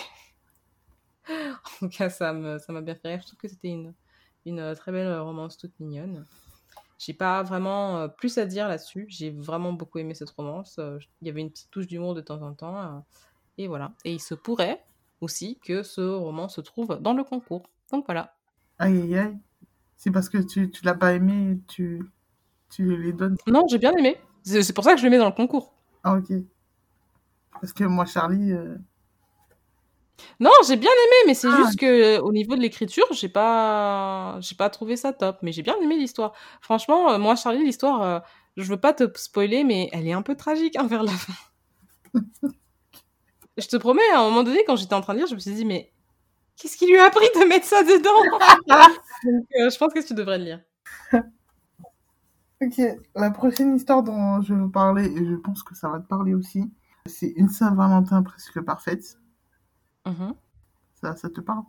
en 1.28 1.78
tout 1.80 1.88
cas, 1.88 2.08
ça 2.08 2.32
m'a 2.32 2.60
ça 2.60 2.80
bien 2.80 2.94
fait 2.94 3.08
rire. 3.08 3.18
Je 3.22 3.26
trouve 3.26 3.38
que 3.40 3.48
c'était 3.48 3.70
une, 3.70 3.94
une 4.46 4.76
très 4.76 4.92
belle 4.92 5.18
romance 5.18 5.58
toute 5.58 5.72
mignonne. 5.80 6.24
J'ai 7.00 7.14
pas 7.14 7.42
vraiment 7.42 7.96
euh, 7.96 8.08
plus 8.08 8.36
à 8.36 8.44
dire 8.44 8.68
là-dessus. 8.68 9.06
J'ai 9.08 9.30
vraiment 9.30 9.72
beaucoup 9.72 9.98
aimé 9.98 10.12
cette 10.12 10.28
romance. 10.28 10.76
Euh, 10.78 10.98
il 11.22 11.28
y 11.28 11.30
avait 11.30 11.40
une 11.40 11.50
petite 11.50 11.70
touche 11.70 11.86
d'humour 11.86 12.14
de 12.14 12.20
temps 12.20 12.42
en 12.42 12.52
temps. 12.52 12.76
Euh, 12.76 12.98
et 13.56 13.68
voilà. 13.68 13.92
Et 14.04 14.12
il 14.12 14.20
se 14.20 14.34
pourrait 14.34 14.84
aussi 15.22 15.58
que 15.64 15.82
ce 15.82 16.02
roman 16.02 16.50
se 16.50 16.60
trouve 16.60 16.98
dans 17.00 17.14
le 17.14 17.24
concours. 17.24 17.62
Donc 17.90 18.04
voilà. 18.04 18.34
Aïe 18.78 19.00
aïe 19.00 19.16
aïe. 19.16 19.38
C'est 19.96 20.10
parce 20.10 20.28
que 20.28 20.36
tu, 20.36 20.70
tu 20.70 20.84
l'as 20.84 20.94
pas 20.94 21.14
aimé, 21.14 21.58
tu, 21.68 22.02
tu 22.68 22.94
les 22.98 23.14
donnes? 23.14 23.38
Non, 23.46 23.66
j'ai 23.66 23.78
bien 23.78 23.96
aimé. 23.96 24.18
C'est 24.42 24.74
pour 24.74 24.84
ça 24.84 24.92
que 24.92 25.00
je 25.00 25.04
le 25.04 25.10
mets 25.10 25.18
dans 25.18 25.24
le 25.24 25.32
concours. 25.32 25.72
Ah 26.04 26.16
ok. 26.16 26.34
Parce 27.62 27.72
que 27.72 27.84
moi, 27.84 28.04
Charlie, 28.04 28.52
non, 30.40 30.50
j'ai 30.66 30.76
bien 30.76 30.90
aimé, 30.90 31.16
mais 31.26 31.34
c'est 31.34 31.48
ah. 31.48 31.56
juste 31.56 31.78
que 31.78 32.18
au 32.20 32.32
niveau 32.32 32.56
de 32.56 32.60
l'écriture, 32.60 33.06
j'ai 33.12 33.28
pas, 33.28 34.38
j'ai 34.40 34.54
pas 34.54 34.70
trouvé 34.70 34.96
ça 34.96 35.12
top. 35.12 35.38
Mais 35.42 35.52
j'ai 35.52 35.62
bien 35.62 35.76
aimé 35.82 35.96
l'histoire. 35.96 36.32
Franchement, 36.60 37.10
euh, 37.10 37.18
moi, 37.18 37.36
Charlie, 37.36 37.64
l'histoire, 37.64 38.02
euh, 38.02 38.20
je 38.56 38.64
veux 38.64 38.80
pas 38.80 38.92
te 38.92 39.04
spoiler, 39.16 39.64
mais 39.64 39.88
elle 39.92 40.06
est 40.06 40.12
un 40.12 40.22
peu 40.22 40.36
tragique 40.36 40.76
hein, 40.76 40.86
vers 40.86 41.02
la 41.02 41.12
fin. 41.12 41.32
je 43.58 43.66
te 43.66 43.76
promets, 43.76 44.08
à 44.14 44.20
un 44.20 44.24
moment 44.24 44.42
donné, 44.42 44.64
quand 44.66 44.76
j'étais 44.76 44.94
en 44.94 45.00
train 45.00 45.14
de 45.14 45.18
lire, 45.18 45.28
je 45.28 45.34
me 45.34 45.40
suis 45.40 45.52
dit, 45.52 45.64
mais 45.64 45.92
qu'est-ce 46.56 46.76
qui 46.76 46.86
lui 46.86 46.98
a 46.98 47.04
appris 47.04 47.26
de 47.34 47.46
mettre 47.46 47.66
ça 47.66 47.82
dedans? 47.82 48.38
Donc, 49.24 49.46
euh, 49.60 49.70
je 49.70 49.78
pense 49.78 49.92
que 49.92 50.06
tu 50.06 50.14
devrais 50.14 50.38
le 50.38 50.44
lire. 50.44 50.60
ok, 52.62 52.80
la 53.14 53.30
prochaine 53.30 53.76
histoire 53.76 54.02
dont 54.02 54.40
je 54.40 54.54
vais 54.54 54.60
vous 54.60 54.70
parler, 54.70 55.04
et 55.06 55.26
je 55.26 55.34
pense 55.34 55.62
que 55.62 55.74
ça 55.74 55.88
va 55.88 56.00
te 56.00 56.06
parler 56.06 56.34
aussi, 56.34 56.70
c'est 57.06 57.32
une 57.36 57.48
Saint-Valentin 57.48 58.22
presque 58.22 58.60
parfaite. 58.62 59.19
Mmh 60.04 60.32
ça, 61.00 61.16
ça 61.16 61.30
te 61.30 61.40
parle? 61.40 61.64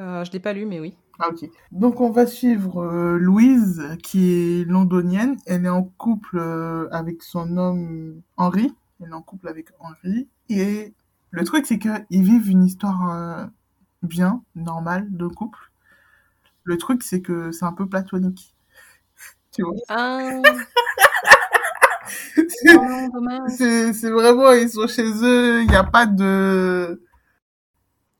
Euh, 0.00 0.24
Je 0.24 0.32
l'ai 0.32 0.40
pas 0.40 0.52
lu, 0.52 0.66
mais 0.66 0.80
oui. 0.80 0.96
Ah, 1.18 1.28
ok. 1.30 1.48
Donc, 1.72 2.00
on 2.00 2.10
va 2.10 2.26
suivre 2.26 2.82
euh, 2.82 3.18
Louise, 3.18 3.82
qui 4.02 4.32
est 4.32 4.64
londonienne. 4.64 5.36
Elle 5.46 5.64
est 5.64 5.70
en 5.70 5.82
couple 5.84 6.38
euh, 6.38 6.88
avec 6.92 7.22
son 7.22 7.56
homme 7.56 8.20
Henri. 8.36 8.74
Elle 9.00 9.10
est 9.10 9.14
en 9.14 9.22
couple 9.22 9.48
avec 9.48 9.68
Henri. 9.80 10.28
Et 10.48 10.94
le 11.30 11.44
truc, 11.44 11.66
c'est 11.66 11.78
qu'ils 11.78 12.22
vivent 12.22 12.50
une 12.50 12.64
histoire 12.64 13.10
euh, 13.10 13.46
bien, 14.02 14.42
normale, 14.54 15.06
de 15.10 15.26
couple. 15.26 15.58
Le 16.64 16.76
truc, 16.78 17.02
c'est 17.02 17.22
que 17.22 17.52
c'est 17.52 17.64
un 17.64 17.72
peu 17.72 17.86
platonique. 17.88 18.54
tu 19.52 19.62
vois? 19.62 19.74
Ah. 19.88 20.42
c'est 23.48 24.10
vraiment, 24.10 24.52
ils 24.52 24.70
sont 24.70 24.86
chez 24.86 25.08
eux, 25.22 25.62
il 25.62 25.68
n'y 25.68 25.76
a 25.76 25.84
pas 25.84 26.06
de 26.06 27.00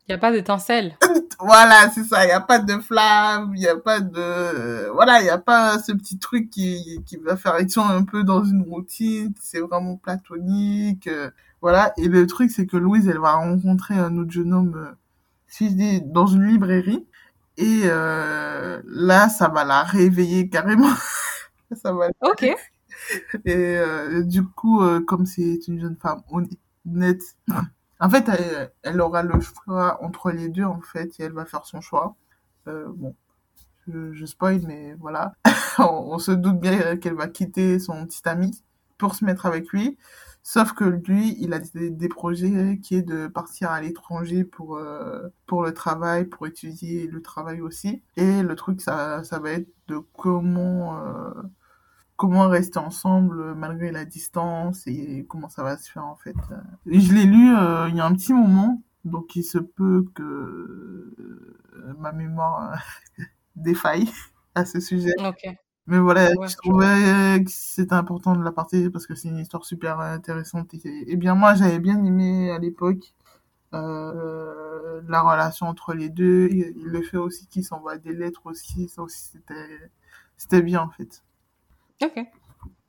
il 0.06 0.12
n'y 0.12 0.14
a 0.14 0.18
pas 0.18 0.32
d'étincelle. 0.32 0.96
voilà, 1.40 1.90
c'est 1.90 2.04
ça. 2.04 2.24
Il 2.24 2.28
n'y 2.28 2.32
a 2.32 2.40
pas 2.40 2.58
de 2.58 2.78
flamme, 2.78 3.52
il 3.54 3.60
n'y 3.60 3.66
a 3.66 3.76
pas 3.76 4.00
de... 4.00 4.90
Voilà, 4.92 5.20
il 5.20 5.24
n'y 5.24 5.30
a 5.30 5.38
pas 5.38 5.78
ce 5.78 5.92
petit 5.92 6.18
truc 6.18 6.50
qui, 6.50 7.00
qui 7.06 7.16
va 7.16 7.36
faire 7.36 7.54
action 7.54 7.84
un 7.84 8.04
peu 8.04 8.22
dans 8.22 8.44
une 8.44 8.62
routine. 8.62 9.34
C'est 9.40 9.60
vraiment 9.60 9.96
platonique. 9.96 11.08
Euh, 11.08 11.30
voilà. 11.60 11.92
Et 11.96 12.08
le 12.08 12.26
truc, 12.26 12.50
c'est 12.50 12.66
que 12.66 12.76
Louise, 12.76 13.08
elle 13.08 13.18
va 13.18 13.32
rencontrer 13.32 13.94
un 13.94 14.16
autre 14.18 14.30
jeune 14.30 14.52
homme, 14.52 14.74
euh, 14.76 14.92
si 15.48 15.70
je 15.70 15.74
dis, 15.74 16.02
dans 16.02 16.26
une 16.26 16.44
librairie. 16.44 17.06
Et 17.58 17.82
euh, 17.84 18.82
là, 18.86 19.28
ça 19.28 19.48
va 19.48 19.64
la 19.64 19.82
réveiller 19.82 20.48
carrément. 20.48 20.94
ça 21.72 21.92
va. 21.92 22.08
Ok. 22.22 22.42
Et 22.42 22.54
euh, 23.46 24.22
du 24.22 24.44
coup, 24.44 24.82
euh, 24.82 25.00
comme 25.00 25.26
c'est 25.26 25.66
une 25.68 25.80
jeune 25.80 25.96
femme 25.96 26.22
honnête, 26.30 27.22
en 28.00 28.10
fait, 28.10 28.70
elle, 28.82 29.00
aura 29.00 29.22
le 29.22 29.40
choix 29.40 30.02
entre 30.02 30.30
les 30.30 30.48
deux, 30.48 30.64
en 30.64 30.80
fait, 30.80 31.18
et 31.18 31.24
elle 31.24 31.32
va 31.32 31.44
faire 31.46 31.64
son 31.64 31.80
choix. 31.80 32.16
Euh, 32.68 32.86
bon, 32.88 33.14
je, 33.88 34.12
je, 34.12 34.26
spoil, 34.26 34.60
mais 34.66 34.94
voilà. 34.94 35.34
on, 35.78 36.18
se 36.18 36.32
doute 36.32 36.60
bien 36.60 36.96
qu'elle 36.96 37.14
va 37.14 37.28
quitter 37.28 37.78
son 37.78 38.06
petit 38.06 38.28
ami 38.28 38.62
pour 38.98 39.14
se 39.14 39.24
mettre 39.24 39.46
avec 39.46 39.68
lui. 39.68 39.96
Sauf 40.42 40.74
que 40.74 40.84
lui, 40.84 41.36
il 41.40 41.52
a 41.54 41.58
des, 41.58 42.08
projets 42.08 42.78
qui 42.82 42.94
est 42.94 43.02
de 43.02 43.26
partir 43.26 43.70
à 43.72 43.80
l'étranger 43.80 44.44
pour 44.44 44.76
euh, 44.76 45.28
pour 45.46 45.64
le 45.64 45.74
travail, 45.74 46.24
pour 46.26 46.46
étudier 46.46 47.08
le 47.08 47.20
travail 47.20 47.60
aussi. 47.60 48.02
Et 48.16 48.42
le 48.42 48.54
truc, 48.54 48.80
ça, 48.80 49.24
ça 49.24 49.40
va 49.40 49.50
être 49.52 49.68
de 49.88 49.98
comment 49.98 50.98
euh, 50.98 51.32
comment 52.16 52.48
rester 52.48 52.78
ensemble 52.78 53.54
malgré 53.54 53.92
la 53.92 54.04
distance 54.04 54.86
et 54.86 55.26
comment 55.28 55.48
ça 55.48 55.62
va 55.62 55.76
se 55.76 55.90
faire 55.90 56.04
en 56.04 56.16
fait. 56.16 56.36
Et 56.86 57.00
je 57.00 57.12
l'ai 57.12 57.24
lu 57.24 57.54
euh, 57.54 57.88
il 57.88 57.96
y 57.96 58.00
a 58.00 58.06
un 58.06 58.12
petit 58.14 58.32
moment, 58.32 58.82
donc 59.04 59.36
il 59.36 59.44
se 59.44 59.58
peut 59.58 60.04
que 60.14 60.22
euh, 60.22 61.94
ma 61.98 62.12
mémoire 62.12 62.82
défaille 63.56 64.10
à 64.54 64.64
ce 64.64 64.80
sujet. 64.80 65.12
Mais 65.88 65.98
voilà, 66.00 66.30
je 66.30 66.56
trouvais 66.56 67.44
que 67.44 67.50
c'était 67.50 67.94
important 67.94 68.34
de 68.34 68.42
la 68.42 68.50
partager 68.50 68.90
parce 68.90 69.06
que 69.06 69.14
c'est 69.14 69.28
une 69.28 69.38
histoire 69.38 69.64
super 69.64 70.00
intéressante. 70.00 70.74
Et, 70.74 71.12
et 71.12 71.16
bien 71.16 71.36
moi, 71.36 71.54
j'avais 71.54 71.78
bien 71.78 72.04
aimé 72.04 72.50
à 72.50 72.58
l'époque 72.58 73.14
euh, 73.74 75.00
la 75.08 75.22
relation 75.22 75.66
entre 75.66 75.94
les 75.94 76.08
deux. 76.08 76.48
Il, 76.50 76.74
le 76.84 77.02
fait 77.02 77.16
aussi 77.16 77.46
qu'il 77.46 77.64
s'envoie 77.64 77.98
des 77.98 78.12
lettres 78.12 78.42
aussi. 78.46 78.88
Ça 78.88 79.02
aussi, 79.02 79.30
c'était, 79.32 79.90
c'était 80.36 80.62
bien 80.62 80.82
en 80.82 80.90
fait. 80.90 81.22
Ok, 82.02 82.18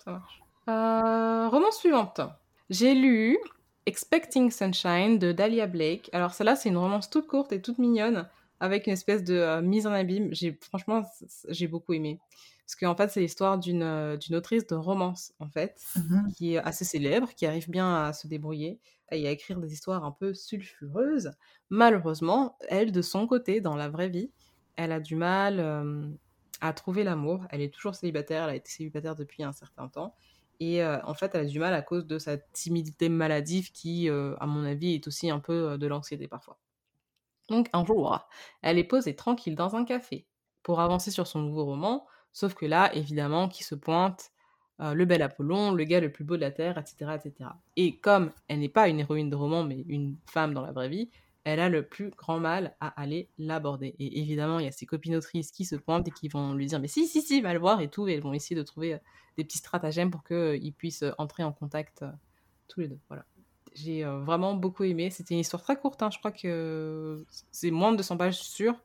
ça 0.04 0.12
marche. 0.12 0.42
Euh, 0.70 1.50
romance 1.50 1.78
suivante. 1.78 2.22
J'ai 2.70 2.94
lu 2.94 3.38
Expecting 3.86 4.52
Sunshine 4.52 5.18
de 5.18 5.32
Dahlia 5.32 5.66
Blake. 5.66 6.10
Alors 6.12 6.34
celle-là, 6.34 6.56
c'est 6.56 6.70
une 6.70 6.78
romance 6.78 7.10
toute 7.10 7.28
courte 7.28 7.54
et 7.54 7.62
toute 7.62 7.78
mignonne, 7.78 8.28
avec 8.60 8.86
une 8.88 8.94
espèce 8.94 9.24
de 9.24 9.36
euh, 9.36 9.62
mise 9.62 9.88
en 9.88 9.92
abîme. 9.92 10.34
J'ai 10.34 10.60
franchement, 10.62 11.04
j'ai 11.48 11.68
beaucoup 11.68 11.94
aimé. 11.94 12.20
Parce 12.66 12.76
qu'en 12.76 12.96
fait, 12.98 13.10
c'est 13.10 13.22
l'histoire 13.22 13.58
d'une 13.58 13.84
euh, 13.84 14.18
d'une 14.18 14.36
autrice 14.36 14.68
de 14.68 14.76
romance, 14.76 15.32
en 15.40 15.48
fait, 15.48 15.80
mm-hmm. 15.96 16.34
qui 16.34 16.56
est 16.56 16.58
assez 16.58 16.84
célèbre, 16.84 17.30
qui 17.34 17.46
arrive 17.46 17.70
bien 17.70 18.04
à 18.04 18.12
se 18.12 18.28
débrouiller 18.28 18.82
et 19.10 19.26
à 19.26 19.32
écrire 19.32 19.62
des 19.62 19.72
histoires 19.72 20.04
un 20.04 20.12
peu 20.12 20.34
sulfureuses. 20.34 21.32
Malheureusement, 21.70 22.58
elle, 22.68 22.92
de 22.92 23.02
son 23.02 23.26
côté, 23.26 23.62
dans 23.62 23.78
la 23.78 23.88
vraie 23.88 24.10
vie, 24.10 24.32
elle 24.76 24.92
a 24.92 25.00
du 25.00 25.16
mal 25.16 25.62
euh, 25.62 26.10
à 26.62 26.74
trouver 26.74 27.04
l'amour. 27.04 27.46
Elle 27.50 27.62
est 27.62 27.74
toujours 27.74 27.96
célibataire, 27.96 28.44
elle 28.46 28.50
a 28.52 28.56
été 28.56 28.70
célibataire 28.70 29.16
depuis 29.16 29.44
un 29.44 29.54
certain 29.54 29.88
temps. 29.88 30.16
Et 30.60 30.84
euh, 30.84 30.98
en 31.04 31.14
fait, 31.14 31.36
elle 31.36 31.42
a 31.42 31.46
du 31.46 31.60
mal 31.60 31.74
à 31.74 31.82
cause 31.82 32.08
de 32.08 32.18
sa 32.18 32.38
timidité 32.38 33.10
maladive 33.10 33.72
qui, 33.72 34.10
euh, 34.10 34.36
à 34.40 34.48
mon 34.48 34.64
avis, 34.66 34.96
est 34.96 35.08
aussi 35.08 35.30
un 35.30 35.40
peu 35.40 35.72
euh, 35.72 35.78
de 35.78 35.88
l'anxiété 35.88 36.28
parfois. 36.28 36.58
Donc 37.50 37.70
un 37.74 37.86
jour, 37.86 38.28
elle 38.62 38.78
est 38.78 38.84
posée 38.84 39.16
tranquille 39.16 39.56
dans 39.56 39.76
un 39.76 39.86
café 39.86 40.26
pour 40.64 40.82
avancer 40.82 41.12
sur 41.12 41.28
son 41.28 41.40
nouveau 41.40 41.64
roman, 41.64 42.06
sauf 42.34 42.54
que 42.56 42.66
là, 42.66 42.94
évidemment, 42.94 43.48
qui 43.48 43.64
se 43.64 43.76
pointe 43.76 44.32
le 44.80 45.06
bel 45.06 45.24
Apollon, 45.24 45.72
le 45.72 45.84
gars 45.86 46.00
le 46.00 46.12
plus 46.12 46.24
beau 46.24 46.36
de 46.36 46.42
la 46.42 46.52
Terre, 46.52 46.78
etc. 46.78 47.16
etc. 47.16 47.50
Et 47.78 47.98
comme 47.98 48.32
elle 48.48 48.60
n'est 48.60 48.70
pas 48.70 48.90
une 48.90 49.00
héroïne 49.00 49.30
de 49.30 49.36
roman, 49.36 49.64
mais 49.64 49.84
une 49.88 50.18
femme 50.28 50.54
dans 50.54 50.62
la 50.62 50.72
vraie 50.72 50.90
vie, 50.90 51.10
elle 51.48 51.62
a 51.62 51.70
le 51.70 51.82
plus 51.82 52.10
grand 52.10 52.42
mal 52.42 52.76
à 52.82 52.90
aller 53.02 53.30
l'aborder. 53.38 53.96
Et 54.00 54.20
évidemment, 54.20 54.60
il 54.60 54.66
y 54.66 54.68
a 54.68 54.72
ses 54.74 54.86
copines 54.86 55.16
autrices 55.16 55.52
qui 55.52 55.64
se 55.64 55.78
pointent 55.78 56.06
et 56.06 56.12
qui 56.12 56.28
vont 56.28 56.54
lui 56.54 56.66
dire 56.66 56.82
Mais 56.82 56.90
si, 56.90 57.08
si, 57.08 57.22
si, 57.22 57.40
va 57.40 57.54
le 57.54 57.60
voir 57.60 57.80
et 57.80 57.88
tout. 57.88 58.06
Et 58.10 58.14
elles 58.14 58.22
vont 58.22 58.34
essayer 58.34 58.56
de 58.58 58.64
trouver 58.64 58.96
euh, 58.96 58.98
des 59.38 59.46
petits 59.46 59.60
stratagèmes 59.60 60.12
pour 60.12 60.26
qu'ils 60.26 60.36
euh, 60.36 60.72
puissent 60.78 61.04
euh, 61.04 61.14
entrer 61.18 61.44
en 61.44 61.54
contact 61.54 62.04
tous 62.68 62.82
les 62.82 62.90
deux. 62.90 63.00
Voilà. 63.08 63.24
J'ai 63.74 64.04
vraiment 64.04 64.56
beaucoup 64.56 64.84
aimé. 64.84 65.10
C'était 65.10 65.36
une 65.36 65.40
histoire 65.40 65.62
très 65.64 65.78
courte. 65.78 66.04
Hein. 66.04 66.10
Je 66.12 66.18
crois 66.18 66.32
que 66.32 67.24
c'est 67.52 67.72
moins 67.72 67.92
de 67.92 67.98
200 67.98 68.18
pages 68.18 68.42
sûr. 68.42 68.76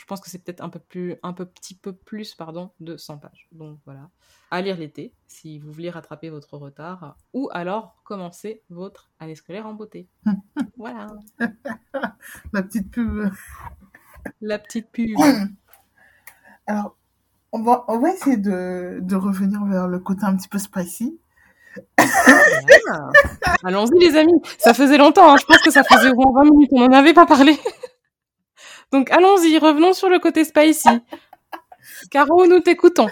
Je 0.00 0.06
pense 0.06 0.22
que 0.22 0.30
c'est 0.30 0.38
peut-être 0.38 0.62
un 0.62 0.70
peu 0.70 0.78
plus, 0.78 1.16
un 1.22 1.34
peu 1.34 1.44
petit 1.44 1.74
peu 1.74 1.92
plus, 1.92 2.34
pardon, 2.34 2.70
de 2.80 2.96
100 2.96 3.18
pages. 3.18 3.48
Donc 3.52 3.78
voilà, 3.84 4.08
à 4.50 4.62
lire 4.62 4.78
l'été 4.78 5.12
si 5.26 5.58
vous 5.58 5.70
voulez 5.70 5.90
rattraper 5.90 6.30
votre 6.30 6.56
retard, 6.56 7.18
ou 7.34 7.50
alors 7.52 7.96
commencer 8.02 8.62
votre 8.70 9.10
année 9.20 9.34
scolaire 9.34 9.66
en 9.66 9.74
beauté. 9.74 10.08
voilà. 10.78 11.08
La 12.54 12.62
petite 12.62 12.90
pub. 12.90 13.30
La 14.40 14.58
petite 14.58 14.90
pub. 14.90 15.18
Alors, 16.66 16.96
On 17.52 17.62
va, 17.62 17.84
on 17.88 17.98
va 17.98 18.14
essayer 18.14 18.38
de, 18.38 19.00
de 19.02 19.16
revenir 19.16 19.62
vers 19.66 19.86
le 19.86 19.98
côté 19.98 20.24
un 20.24 20.34
petit 20.34 20.48
peu 20.48 20.58
spicy. 20.58 21.20
Ah. 21.98 23.10
Allons-y 23.64 23.98
les 23.98 24.16
amis, 24.16 24.40
ça 24.58 24.72
faisait 24.72 24.96
longtemps, 24.96 25.30
hein. 25.30 25.36
je 25.38 25.44
pense 25.44 25.58
que 25.58 25.70
ça 25.70 25.84
faisait 25.84 26.10
au 26.10 26.14
moins 26.14 26.42
20 26.42 26.50
minutes, 26.50 26.70
on 26.72 26.88
n'en 26.88 26.96
avait 26.96 27.12
pas 27.12 27.26
parlé. 27.26 27.58
Donc 28.92 29.10
allons-y, 29.10 29.58
revenons 29.58 29.92
sur 29.92 30.08
le 30.08 30.18
côté 30.18 30.44
spicy. 30.44 30.88
Caro, 32.10 32.46
nous 32.46 32.60
t'écoutons. 32.60 33.08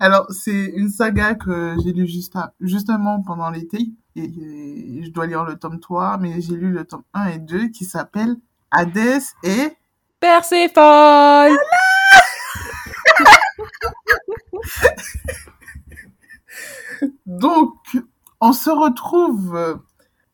Alors, 0.00 0.26
c'est 0.30 0.66
une 0.76 0.88
saga 0.88 1.34
que 1.34 1.76
j'ai 1.82 1.92
lu 1.92 2.06
juste 2.06 2.36
à- 2.36 2.52
justement 2.60 3.22
pendant 3.22 3.50
l'été. 3.50 3.78
Et, 4.16 4.24
et 4.24 5.02
je 5.04 5.10
dois 5.10 5.26
lire 5.26 5.44
le 5.44 5.56
tome 5.56 5.80
3, 5.80 6.18
mais 6.18 6.40
j'ai 6.40 6.54
lu 6.54 6.70
le 6.70 6.84
tome 6.84 7.02
1 7.14 7.26
et 7.26 7.38
2 7.38 7.68
qui 7.68 7.84
s'appelle 7.84 8.36
Hades 8.70 9.22
et... 9.42 9.76
Perséphone 10.20 11.56
Donc, 17.26 17.74
on 18.40 18.52
se 18.52 18.70
retrouve... 18.70 19.56
euh, 19.56 19.74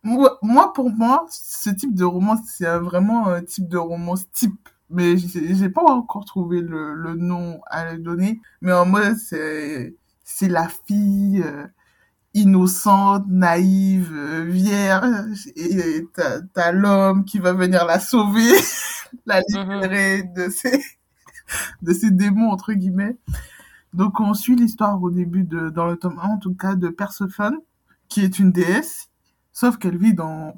Moi, 0.05 0.73
pour 0.75 0.91
moi, 0.91 1.27
ce 1.31 1.71
type 1.71 1.95
de 1.95 2.05
romance, 2.05 2.41
c'est 2.47 2.79
vraiment 2.79 3.27
un 3.29 3.43
type 3.43 3.69
de 3.69 3.79
romance 3.79 4.31
type. 4.33 4.69
Mais 4.91 5.17
j'ai 5.19 5.69
pas 5.71 5.85
encore 5.85 6.25
trouvé 6.25 6.61
le, 6.61 6.95
le 6.95 7.15
nom 7.17 7.61
à 7.67 7.93
le 7.93 7.99
donner. 7.99 8.41
Mais 8.61 8.73
en 8.73 8.87
mode, 8.87 9.17
c'est 9.17 9.95
c'est 10.25 10.49
la 10.49 10.69
fille 10.69 11.43
euh, 11.45 11.67
innocente, 12.35 13.27
naïve, 13.29 14.13
euh, 14.15 14.45
vierge. 14.45 15.49
Et 15.57 16.07
t'as 16.15 16.41
t'as 16.55 16.73
l'homme 16.73 17.25
qui 17.25 17.39
va 17.39 17.53
venir 17.53 17.85
la 17.87 18.01
sauver, 18.01 18.53
la 19.27 19.41
libérer 19.49 20.23
de 20.25 20.49
ses, 20.51 20.83
de 21.83 21.93
ses 21.93 22.11
démons, 22.11 22.51
entre 22.51 22.73
guillemets. 22.73 23.17
Donc, 23.93 24.21
on 24.21 24.35
suit 24.35 24.57
l'histoire 24.57 25.03
au 25.03 25.11
début 25.11 25.45
de, 25.45 25.71
dans 25.71 25.87
le 25.87 25.97
tome 25.97 26.21
1, 26.23 26.29
en 26.29 26.39
tout 26.39 26.55
cas, 26.55 26.77
de 26.77 26.89
Perséphone, 26.89 27.59
qui 28.09 28.23
est 28.23 28.39
une 28.39 28.53
déesse, 28.53 29.11
sauf 29.53 29.79
qu'elle 29.79 29.99
vit 29.99 30.15
dans, 30.15 30.55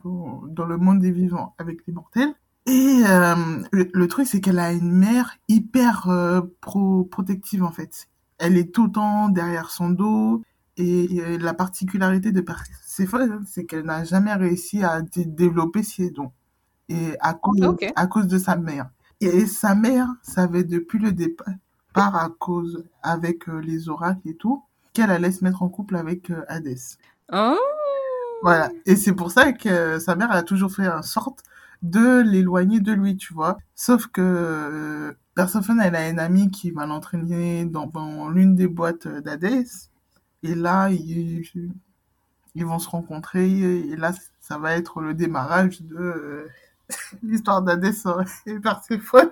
dans 0.49 0.67
le 0.67 0.77
monde 0.77 1.01
des 1.01 1.13
vivants 1.13 1.55
avec 1.59 1.87
les 1.87 1.93
mortels. 1.95 2.35
Et 2.67 3.03
euh, 3.09 3.35
le, 3.73 3.89
le 3.93 4.09
truc, 4.09 4.27
c'est 4.27 4.41
qu'elle 4.41 4.59
a 4.61 4.73
une 4.73 4.93
mère 4.93 5.37
hyper 5.49 6.09
euh, 6.09 6.41
pro 6.61 7.05
protective, 7.05 7.65
en 7.65 7.73
fait. 7.73 8.09
Elle 8.39 8.57
est 8.57 8.73
tout 8.73 8.87
le 8.87 8.93
temps 8.93 9.29
derrière 9.29 9.71
son 9.71 9.91
dos. 9.91 10.43
Et 10.77 11.21
euh, 11.21 11.39
la 11.39 11.55
particularité 11.55 12.33
de 12.33 12.41
Perséphone, 12.41 13.45
c'est 13.47 13.65
qu'elle 13.65 13.85
n'a 13.85 14.05
jamais 14.05 14.33
réussi 14.35 14.83
à 14.85 15.03
dé- 15.03 15.25
développer 15.25 15.83
ses 15.83 16.11
dons. 16.11 16.33
Et 16.89 17.17
à 17.21 17.35
cause, 17.35 17.61
à 17.97 18.07
cause 18.07 18.27
de 18.27 18.39
sa 18.39 18.57
mère. 18.57 18.91
Et 19.21 19.47
sa 19.47 19.75
mère 19.75 20.09
savait 20.23 20.65
depuis 20.65 20.99
le 20.99 21.13
départ, 21.13 21.47
à 21.95 22.29
cause 22.39 22.85
avec 23.03 23.47
les 23.47 23.89
oracles 23.89 24.29
et 24.29 24.35
tout, 24.37 24.63
qu'elle 24.93 25.11
allait 25.11 25.33
se 25.33 25.45
mettre 25.45 25.63
en 25.63 25.69
couple 25.69 25.97
avec 25.97 26.33
Hadès. 26.49 26.97
Hein 27.31 27.57
Voilà. 28.43 28.71
Et 28.87 28.97
c'est 28.97 29.13
pour 29.15 29.31
ça 29.31 29.53
que 29.53 29.99
sa 29.99 30.17
mère 30.17 30.33
a 30.33 30.43
toujours 30.43 30.73
fait 30.73 30.89
en 30.89 31.03
sorte 31.03 31.43
de 31.83 32.21
l'éloigner 32.21 32.81
de 32.81 32.93
lui, 32.93 33.17
tu 33.17 33.35
vois. 33.35 33.59
Sauf 33.75 34.07
que 34.07 34.21
euh, 34.21 35.13
Perséphone, 35.35 35.81
elle 35.81 35.97
a 35.97 36.09
une 36.09 36.19
amie 36.19 36.51
qui 36.51 36.71
va 36.71 36.87
l'entraîner 36.87 37.65
dans, 37.65 37.87
dans 37.87 38.29
l'une 38.29 38.55
des 38.55 38.69
boîtes 38.69 39.09
d'Hadès. 39.09 39.91
Et 40.43 40.55
là, 40.55 40.91
ils, 40.91 41.43
ils 42.55 42.67
vont 42.67 42.79
se 42.79 42.89
rencontrer. 42.89 43.49
Et 43.51 43.97
là, 43.97 44.13
ça 44.41 44.59
va 44.59 44.77
être 44.77 45.01
le 45.01 45.15
démarrage 45.15 45.83
de 45.83 45.97
euh, 45.97 46.49
l'histoire 47.23 47.63
d'Hadès 47.63 48.05
et 48.47 48.59
Perséphone. 48.59 49.31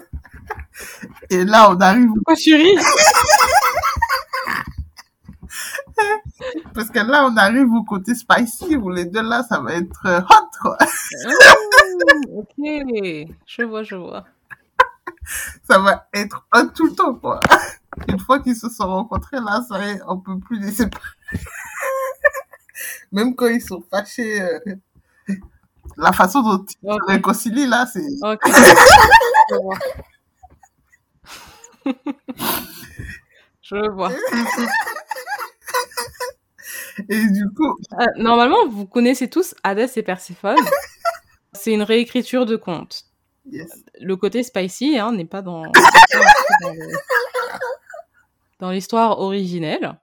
Et 1.31 1.45
là, 1.45 1.71
on 1.71 1.81
arrive 1.81 2.09
Pourquoi 2.15 2.35
tu 2.37 2.55
ris? 2.55 2.77
Parce 6.75 6.89
que 6.91 6.99
là, 7.01 7.27
on 7.27 7.37
arrive 7.37 7.73
au 7.73 7.83
côté 7.85 8.15
spicy, 8.15 8.77
où 8.77 8.91
les 8.91 9.05
deux 9.05 9.23
là, 9.23 9.43
ça 9.49 9.61
va 9.61 9.75
être 9.75 10.07
euh, 10.07 10.21
hot, 10.21 10.49
quoi. 10.61 10.77
Ah, 10.81 10.87
Ok, 12.37 12.49
je 12.59 13.63
vois, 13.65 13.83
je 13.83 13.97
vois. 13.97 14.25
Ça 15.69 15.79
va 15.79 16.07
être 16.15 16.47
hot 16.55 16.67
tout 16.75 16.87
le 16.87 16.95
temps, 16.95 17.15
quoi. 17.15 17.39
Une 18.09 18.19
fois 18.19 18.41
qu'ils 18.41 18.57
se 18.57 18.69
sont 18.69 18.87
rencontrés, 18.87 19.39
là, 19.41 19.63
ça 19.69 19.85
y 19.85 19.91
est, 19.91 20.01
on 20.09 20.19
peut 20.19 20.39
plus 20.39 20.59
les 20.61 20.73
séparer. 20.73 21.05
Même 23.13 23.35
quand 23.35 23.47
ils 23.49 23.61
sont 23.61 23.83
fâchés, 23.91 24.41
euh, 24.41 24.59
la 25.97 26.13
façon 26.13 26.43
dont 26.43 26.65
ils 26.83 26.89
Ok. 26.91 27.01
se 27.09 27.13
réconcilient, 27.13 27.67
là, 27.67 27.87
c'est... 27.87 28.07
Ok. 28.23 28.41
Je 29.51 29.57
vois. 29.63 29.79
Je 33.63 33.91
vois. 33.91 34.11
Et 37.09 37.27
du 37.31 37.49
coup, 37.57 37.77
Euh, 38.01 38.07
normalement, 38.17 38.69
vous 38.69 38.87
connaissez 38.87 39.29
tous 39.31 39.55
Hadès 39.63 39.89
et 39.97 40.03
Perséphone. 40.03 40.57
C'est 41.53 41.73
une 41.73 41.83
réécriture 41.83 42.47
de 42.47 42.57
conte. 42.57 43.05
yes. 43.51 43.71
Le 44.01 44.17
côté 44.17 44.43
spicy 44.43 44.99
hein, 44.99 45.13
n'est 45.13 45.25
pas 45.25 45.43
dans, 45.43 45.63
pas 45.73 46.73
dans 48.61 48.71
l'histoire 48.71 49.19
originelle. 49.21 49.99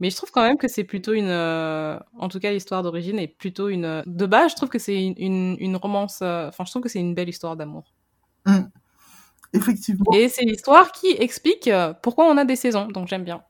Mais 0.00 0.10
je 0.10 0.16
trouve 0.16 0.32
quand 0.32 0.42
même 0.42 0.58
que 0.58 0.66
c'est 0.66 0.82
plutôt 0.84 1.12
une... 1.12 1.28
euh, 1.28 1.96
en 2.18 2.28
tout 2.28 2.40
cas, 2.40 2.50
l'histoire 2.50 2.82
d'origine 2.82 3.20
est 3.20 3.28
plutôt 3.28 3.68
une... 3.68 4.02
De 4.04 4.26
base, 4.26 4.50
je 4.50 4.56
trouve 4.56 4.68
que 4.68 4.80
c'est 4.80 5.00
une, 5.00 5.14
une, 5.16 5.56
une 5.60 5.76
romance... 5.76 6.18
euh, 6.22 6.48
Enfin, 6.48 6.64
je 6.64 6.70
trouve 6.72 6.82
que 6.82 6.88
c'est 6.88 6.98
une 6.98 7.14
belle 7.14 7.28
histoire 7.28 7.56
d'amour. 7.56 7.84
effectivement. 9.52 10.04
Et 10.12 10.28
c'est 10.28 10.44
l'histoire 10.44 10.90
qui 10.90 11.12
explique 11.12 11.68
euh, 11.68 11.94
pourquoi 12.02 12.26
on 12.26 12.36
a 12.36 12.44
des 12.44 12.56
saisons, 12.56 12.88
donc 12.88 13.06
j'aime 13.06 13.22
bien. 13.24 13.42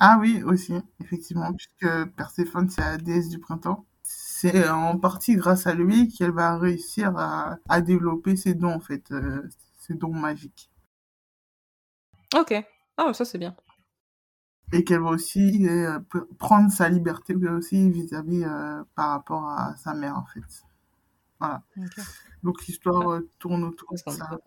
Ah 0.00 0.18
oui, 0.20 0.42
aussi, 0.42 0.74
effectivement, 1.00 1.52
puisque 1.52 2.04
Perséphone, 2.16 2.68
c'est 2.70 2.80
la 2.82 2.96
déesse 2.98 3.28
du 3.28 3.38
printemps. 3.38 3.84
C'est 4.02 4.68
en 4.68 4.98
partie 4.98 5.36
grâce 5.36 5.66
à 5.66 5.74
lui 5.74 6.08
qu'elle 6.08 6.30
va 6.32 6.58
réussir 6.58 7.16
à, 7.16 7.58
à 7.68 7.80
développer 7.80 8.36
ses 8.36 8.54
dons, 8.54 8.74
en 8.74 8.80
fait, 8.80 9.10
euh, 9.12 9.42
ses 9.78 9.94
dons 9.94 10.12
magiques. 10.14 10.70
Ok. 12.36 12.54
Ah, 12.96 13.12
ça 13.14 13.24
c'est 13.24 13.38
bien. 13.38 13.56
Et 14.72 14.84
qu'elle 14.84 15.00
va 15.00 15.10
aussi 15.10 15.66
euh, 15.68 15.98
pr- 16.00 16.26
prendre 16.38 16.70
sa 16.72 16.88
liberté 16.88 17.34
aussi 17.34 17.90
vis-à-vis 17.90 18.44
euh, 18.44 18.82
par 18.94 19.10
rapport 19.10 19.48
à 19.48 19.76
sa 19.76 19.94
mère, 19.94 20.16
en 20.18 20.26
fait. 20.26 20.64
Voilà. 21.38 21.62
Donc 22.42 22.66
l'histoire 22.66 23.20
tourne 23.38 23.64
autour 23.64 23.92
de 23.92 23.98
ça. 23.98 24.38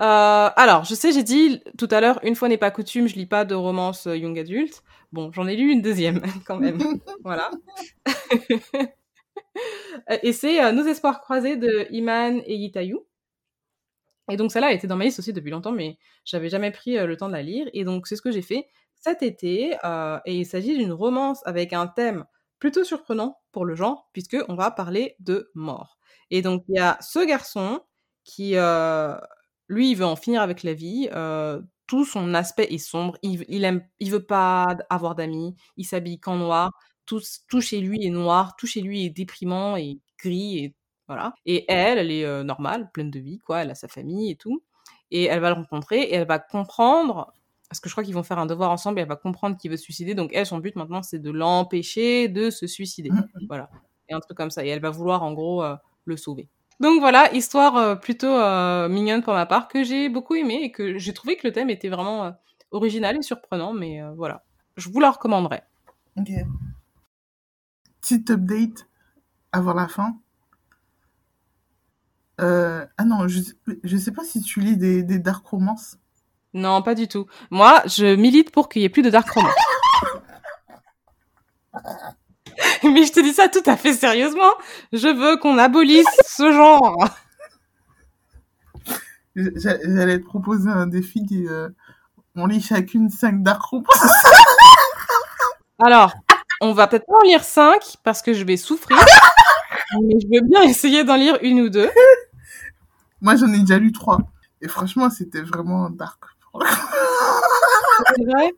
Euh, 0.00 0.50
alors, 0.56 0.84
je 0.84 0.94
sais, 0.94 1.12
j'ai 1.12 1.22
dit 1.22 1.62
tout 1.78 1.88
à 1.90 2.00
l'heure, 2.00 2.20
une 2.22 2.34
fois 2.34 2.48
n'est 2.48 2.58
pas 2.58 2.70
coutume, 2.70 3.08
je 3.08 3.14
lis 3.14 3.26
pas 3.26 3.44
de 3.46 3.54
romance 3.54 4.06
euh, 4.06 4.16
young 4.16 4.38
adulte. 4.38 4.82
Bon, 5.12 5.32
j'en 5.32 5.46
ai 5.46 5.56
lu 5.56 5.70
une 5.72 5.80
deuxième, 5.82 6.20
quand 6.46 6.58
même. 6.58 6.78
voilà. 7.24 7.50
et 10.22 10.32
c'est 10.32 10.62
euh, 10.62 10.72
Nos 10.72 10.84
espoirs 10.86 11.20
croisés 11.20 11.56
de 11.56 11.86
Iman 11.90 12.42
et 12.46 12.54
Yitayu. 12.56 12.98
Et 14.30 14.36
donc, 14.36 14.50
celle-là, 14.50 14.70
elle 14.70 14.76
était 14.76 14.88
dans 14.88 14.96
ma 14.96 15.04
liste 15.04 15.20
aussi 15.20 15.32
depuis 15.32 15.50
longtemps, 15.50 15.72
mais 15.72 15.98
j'avais 16.24 16.48
jamais 16.48 16.72
pris 16.72 16.98
euh, 16.98 17.06
le 17.06 17.16
temps 17.16 17.28
de 17.28 17.32
la 17.32 17.42
lire. 17.42 17.68
Et 17.72 17.84
donc, 17.84 18.06
c'est 18.06 18.16
ce 18.16 18.22
que 18.22 18.32
j'ai 18.32 18.42
fait 18.42 18.66
cet 18.98 19.22
été. 19.22 19.76
et 20.24 20.38
il 20.38 20.46
s'agit 20.46 20.76
d'une 20.76 20.92
romance 20.92 21.46
avec 21.46 21.72
un 21.72 21.86
thème 21.86 22.24
plutôt 22.58 22.82
surprenant 22.82 23.38
pour 23.52 23.64
le 23.64 23.76
genre, 23.76 24.08
puisque 24.12 24.36
on 24.48 24.56
va 24.56 24.70
parler 24.70 25.14
de 25.20 25.50
mort. 25.54 25.96
Et 26.30 26.42
donc, 26.42 26.64
il 26.68 26.76
y 26.76 26.78
a 26.78 26.98
ce 27.00 27.24
garçon 27.24 27.80
qui, 28.24 28.56
euh, 28.56 29.14
lui, 29.68 29.90
il 29.90 29.96
veut 29.96 30.04
en 30.06 30.16
finir 30.16 30.42
avec 30.42 30.62
la 30.62 30.74
vie. 30.74 31.08
euh, 31.12 31.60
tout 31.86 32.04
son 32.04 32.34
aspect 32.34 32.66
est 32.70 32.78
sombre. 32.78 33.16
Il, 33.22 33.44
il 33.48 33.64
aime, 33.64 33.86
il 34.00 34.10
veut 34.10 34.24
pas 34.24 34.76
avoir 34.90 35.14
d'amis. 35.14 35.54
Il 35.76 35.84
s'habille 35.84 36.18
qu'en 36.18 36.36
noir. 36.36 36.72
Tout, 37.06 37.20
tout 37.48 37.60
chez 37.60 37.80
lui 37.80 38.04
est 38.04 38.10
noir. 38.10 38.56
Tout 38.56 38.66
chez 38.66 38.80
lui 38.80 39.04
est 39.06 39.10
déprimant 39.10 39.76
et 39.76 40.00
gris 40.18 40.58
et 40.58 40.74
voilà. 41.08 41.32
Et 41.44 41.64
elle, 41.68 41.98
elle 41.98 42.10
est 42.10 42.24
euh, 42.24 42.42
normale, 42.42 42.90
pleine 42.92 43.10
de 43.12 43.20
vie, 43.20 43.38
quoi. 43.38 43.62
Elle 43.62 43.70
a 43.70 43.74
sa 43.76 43.86
famille 43.88 44.30
et 44.32 44.36
tout. 44.36 44.62
Et 45.12 45.24
elle 45.24 45.40
va 45.40 45.50
le 45.50 45.54
rencontrer 45.56 46.00
et 46.02 46.14
elle 46.14 46.26
va 46.26 46.38
comprendre. 46.40 47.32
Parce 47.68 47.80
que 47.80 47.88
je 47.88 47.94
crois 47.94 48.02
qu'ils 48.04 48.14
vont 48.14 48.22
faire 48.24 48.38
un 48.40 48.46
devoir 48.46 48.70
ensemble 48.72 48.98
et 48.98 49.02
elle 49.02 49.08
va 49.08 49.16
comprendre 49.16 49.56
qu'il 49.56 49.70
veut 49.70 49.76
se 49.76 49.84
suicider. 49.84 50.14
Donc 50.14 50.30
elle, 50.34 50.46
son 50.46 50.58
but 50.58 50.74
maintenant, 50.76 51.02
c'est 51.02 51.18
de 51.20 51.30
l'empêcher 51.30 52.28
de 52.28 52.50
se 52.50 52.66
suicider. 52.66 53.10
Mhm. 53.10 53.28
Voilà. 53.48 53.70
Et 54.08 54.14
un 54.14 54.20
truc 54.20 54.36
comme 54.36 54.50
ça. 54.50 54.64
Et 54.64 54.68
elle 54.68 54.80
va 54.80 54.90
vouloir, 54.90 55.22
en 55.22 55.32
gros, 55.32 55.62
euh, 55.62 55.76
le 56.04 56.16
sauver. 56.16 56.48
Donc 56.80 57.00
voilà, 57.00 57.32
histoire 57.32 57.76
euh, 57.76 57.94
plutôt 57.94 58.26
euh, 58.34 58.88
mignonne 58.88 59.22
pour 59.22 59.32
ma 59.32 59.46
part, 59.46 59.68
que 59.68 59.82
j'ai 59.82 60.08
beaucoup 60.08 60.34
aimé 60.34 60.60
et 60.62 60.72
que 60.72 60.98
j'ai 60.98 61.14
trouvé 61.14 61.36
que 61.36 61.46
le 61.46 61.52
thème 61.52 61.70
était 61.70 61.88
vraiment 61.88 62.24
euh, 62.24 62.30
original 62.70 63.16
et 63.16 63.22
surprenant, 63.22 63.72
mais 63.72 64.02
euh, 64.02 64.12
voilà. 64.14 64.44
Je 64.76 64.90
vous 64.90 65.00
la 65.00 65.10
recommanderais. 65.10 65.64
Ok. 66.18 66.28
Petite 68.00 68.30
update 68.30 68.86
avant 69.52 69.74
la 69.74 69.88
fin. 69.88 70.16
Ah 72.38 73.04
non, 73.04 73.26
je, 73.26 73.40
je 73.82 73.96
sais 73.96 74.12
pas 74.12 74.22
si 74.24 74.42
tu 74.42 74.60
lis 74.60 74.76
des, 74.76 75.02
des 75.02 75.18
dark 75.18 75.46
romances. 75.46 75.96
Non, 76.52 76.82
pas 76.82 76.94
du 76.94 77.08
tout. 77.08 77.26
Moi, 77.50 77.82
je 77.86 78.14
milite 78.14 78.50
pour 78.50 78.68
qu'il 78.68 78.82
y 78.82 78.84
ait 78.84 78.90
plus 78.90 79.02
de 79.02 79.10
dark 79.10 79.28
romance. 79.30 79.54
mais 82.84 83.04
je 83.04 83.12
te 83.12 83.20
dis 83.20 83.32
ça 83.32 83.48
tout 83.48 83.62
à 83.66 83.76
fait 83.76 83.94
sérieusement. 83.94 84.52
Je 84.92 85.08
veux 85.08 85.36
qu'on 85.38 85.58
abolisse 85.58 86.06
ce 86.26 86.52
genre. 86.52 86.96
J'a- 89.34 89.78
J'allais 89.82 90.18
te 90.18 90.24
proposer 90.24 90.70
un 90.70 90.86
défi 90.86 91.24
qui, 91.26 91.46
euh, 91.46 91.68
on 92.34 92.46
lit 92.46 92.60
chacune 92.62 93.10
5 93.10 93.42
Dark. 93.42 93.62
Alors, 95.84 96.12
on 96.60 96.72
va 96.72 96.86
peut-être 96.86 97.06
pas 97.06 97.18
en 97.18 97.22
lire 97.22 97.44
5 97.44 97.96
parce 98.02 98.22
que 98.22 98.32
je 98.32 98.44
vais 98.44 98.56
souffrir. 98.56 98.96
mais 100.02 100.14
je 100.20 100.26
veux 100.26 100.46
bien 100.46 100.62
essayer 100.62 101.04
d'en 101.04 101.16
lire 101.16 101.38
une 101.42 101.60
ou 101.60 101.68
deux. 101.68 101.90
Moi, 103.20 103.36
j'en 103.36 103.52
ai 103.52 103.60
déjà 103.60 103.78
lu 103.78 103.92
3. 103.92 104.18
Et 104.62 104.68
franchement, 104.68 105.10
c'était 105.10 105.42
vraiment 105.42 105.90
dark. 105.90 106.22
C'est 108.16 108.24
vrai? 108.24 108.52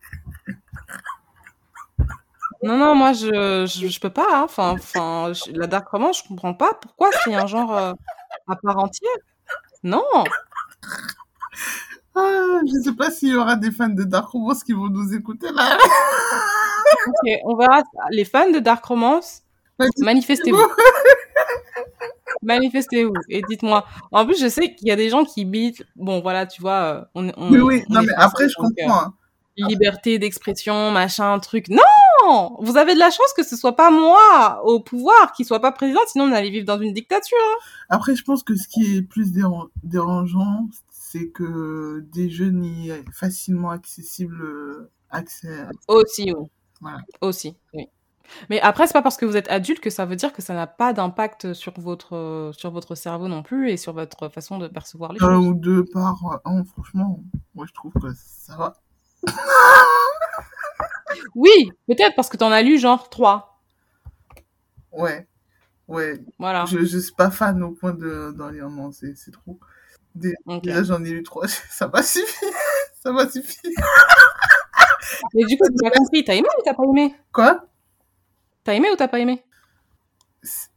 Non, 2.62 2.76
non, 2.76 2.94
moi, 2.94 3.12
je, 3.12 3.66
je, 3.66 3.86
je 3.88 4.00
peux 4.00 4.10
pas. 4.10 4.26
hein. 4.32 4.42
Enfin, 4.44 4.70
enfin, 4.72 5.32
je- 5.32 5.52
la 5.52 5.66
dark 5.66 5.88
romance, 5.88 6.22
je 6.22 6.28
comprends 6.28 6.54
pas. 6.54 6.74
Pourquoi 6.74 7.10
c'est 7.24 7.34
un 7.34 7.46
genre 7.46 7.76
euh, 7.76 7.92
à 8.48 8.56
part 8.56 8.78
entière 8.78 9.10
Non. 9.84 10.04
Ah, 12.14 12.60
je 12.66 12.82
sais 12.82 12.92
pas 12.96 13.10
s'il 13.10 13.28
y 13.30 13.36
aura 13.36 13.54
des 13.56 13.70
fans 13.70 13.88
de 13.88 14.02
Dark 14.02 14.28
Romance 14.30 14.64
qui 14.64 14.72
vont 14.72 14.88
nous 14.88 15.14
écouter 15.14 15.46
là. 15.52 15.78
Ok, 17.06 17.30
on 17.44 17.54
verra. 17.56 17.82
Les 18.10 18.24
fans 18.24 18.50
de 18.50 18.58
dark 18.58 18.84
romance, 18.84 19.42
manifestez-vous. 19.98 20.66
Manifestez-vous 22.42 23.14
et 23.28 23.42
dites-moi. 23.48 23.84
En 24.12 24.24
plus, 24.26 24.40
je 24.40 24.48
sais 24.48 24.74
qu'il 24.74 24.88
y 24.88 24.90
a 24.90 24.96
des 24.96 25.10
gens 25.10 25.24
qui 25.24 25.44
bitent. 25.44 25.82
Bon, 25.96 26.20
voilà, 26.20 26.46
tu 26.46 26.60
vois, 26.60 26.72
euh, 26.72 27.04
on, 27.14 27.28
on, 27.36 27.50
Oui, 27.52 27.58
oui, 27.60 27.84
on 27.90 27.94
non, 27.94 28.02
mais 28.02 28.12
après, 28.16 28.48
je 28.48 28.54
euh, 28.58 28.62
comprends. 28.62 29.00
hein. 29.06 29.14
liberté 29.56 30.18
d'expression, 30.18 30.90
machin, 30.90 31.38
truc. 31.40 31.68
Non 31.68 31.82
Vous 32.60 32.76
avez 32.76 32.94
de 32.94 32.98
la 32.98 33.10
chance 33.10 33.32
que 33.36 33.42
ce 33.42 33.56
soit 33.56 33.76
pas 33.76 33.90
moi 33.90 34.60
au 34.64 34.80
pouvoir, 34.80 35.32
qui 35.32 35.44
soit 35.44 35.60
pas 35.60 35.72
président, 35.72 36.00
sinon 36.06 36.24
on 36.24 36.32
allait 36.32 36.50
vivre 36.50 36.66
dans 36.66 36.80
une 36.80 36.92
dictature. 36.92 37.36
hein. 37.40 37.58
Après, 37.90 38.14
je 38.16 38.24
pense 38.24 38.42
que 38.42 38.54
ce 38.56 38.68
qui 38.68 38.96
est 38.96 39.02
plus 39.02 39.32
déran- 39.32 39.68
dérangeant, 39.82 40.68
c'est 40.90 41.28
que 41.28 42.04
des 42.12 42.28
jeunes 42.30 42.64
y 42.64 42.90
aient 42.90 43.04
facilement 43.12 43.70
accessible 43.70 44.42
euh, 44.42 44.90
accès. 45.10 45.60
à- 45.60 45.70
Aussi, 45.88 46.32
oui. 46.36 46.46
Voilà. 46.80 46.98
Aussi, 47.22 47.56
oui. 47.74 47.88
Mais 48.50 48.60
après, 48.60 48.86
c'est 48.86 48.92
pas 48.92 49.00
parce 49.00 49.16
que 49.16 49.24
vous 49.24 49.38
êtes 49.38 49.48
adulte 49.50 49.80
que 49.80 49.88
ça 49.88 50.04
veut 50.04 50.14
dire 50.16 50.34
que 50.34 50.42
ça 50.42 50.52
n'a 50.52 50.66
pas 50.66 50.92
d'impact 50.92 51.54
sur 51.54 51.72
votre, 51.80 52.50
sur 52.54 52.70
votre 52.70 52.94
cerveau 52.94 53.26
non 53.26 53.42
plus 53.42 53.70
et 53.70 53.78
sur 53.78 53.94
votre 53.94 54.28
façon 54.28 54.58
de 54.58 54.68
percevoir 54.68 55.14
les 55.14 55.22
Un 55.22 55.34
choses. 55.36 55.46
ou 55.46 55.54
deux 55.54 55.84
par 55.86 56.14
an, 56.44 56.62
franchement, 56.64 57.20
moi 57.54 57.64
je 57.66 57.72
trouve 57.72 57.92
que 57.94 58.08
ça 58.14 58.54
va. 58.56 58.74
Oui, 61.34 61.70
peut-être 61.86 62.14
parce 62.16 62.28
que 62.28 62.36
t'en 62.36 62.52
as 62.52 62.62
lu 62.62 62.78
genre 62.78 63.08
trois. 63.10 63.60
Ouais, 64.92 65.26
ouais. 65.88 66.20
Voilà. 66.38 66.64
Je, 66.66 66.84
je 66.84 66.98
suis 66.98 67.14
pas 67.14 67.30
fan 67.30 67.62
au 67.62 67.72
point 67.72 67.94
de 67.94 68.32
d'en 68.36 68.50
lire, 68.50 68.70
non, 68.70 68.92
c'est 68.92 69.16
c'est 69.16 69.32
trop. 69.32 69.58
Déjà, 70.14 70.84
j'en 70.84 71.04
ai 71.04 71.10
lu 71.12 71.22
trois, 71.24 71.48
ça 71.70 71.88
m'a 71.88 72.02
suffi. 72.02 72.46
ça 73.02 73.12
m'a 73.12 73.28
suffi. 73.30 73.58
Mais 75.34 75.44
du 75.44 75.56
coup, 75.56 75.64
t'as 75.82 75.90
pas 75.90 75.96
compris. 75.96 76.24
T'as 76.24 76.34
aimé 76.34 76.48
ou 76.58 76.62
t'as 76.64 76.74
pas 76.74 76.84
aimé? 76.84 77.14
Quoi? 77.32 77.66
T'as 78.62 78.74
aimé 78.74 78.88
ou 78.92 78.96
t'as 78.96 79.08
pas 79.08 79.18
aimé? 79.18 79.42
C'est- 80.42 80.70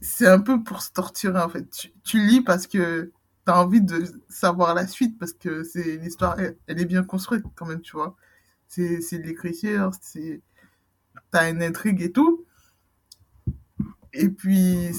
C'est 0.00 0.28
un 0.28 0.38
peu 0.40 0.62
pour 0.62 0.82
se 0.82 0.92
torturer 0.92 1.40
en 1.40 1.48
fait. 1.48 1.68
Tu, 1.70 1.92
tu 2.04 2.20
lis 2.24 2.40
parce 2.40 2.66
que 2.68 3.10
t'as 3.44 3.56
envie 3.60 3.80
de 3.82 4.04
savoir 4.28 4.72
la 4.74 4.86
suite 4.86 5.18
parce 5.18 5.32
que 5.32 5.64
c'est 5.64 5.96
l'histoire, 5.96 6.38
elle, 6.38 6.56
elle 6.68 6.80
est 6.80 6.84
bien 6.84 7.02
construite 7.02 7.44
quand 7.56 7.66
même, 7.66 7.80
tu 7.82 7.92
vois. 7.96 8.14
C'est 8.68 9.00
c'est 9.00 9.18
de 9.18 9.24
l'écriture, 9.24 9.90
c'est 10.00 10.40
t'as 11.30 11.50
une 11.50 11.62
intrigue 11.62 12.02
et 12.02 12.12
tout. 12.12 12.44
Et 14.12 14.28
puis 14.28 14.90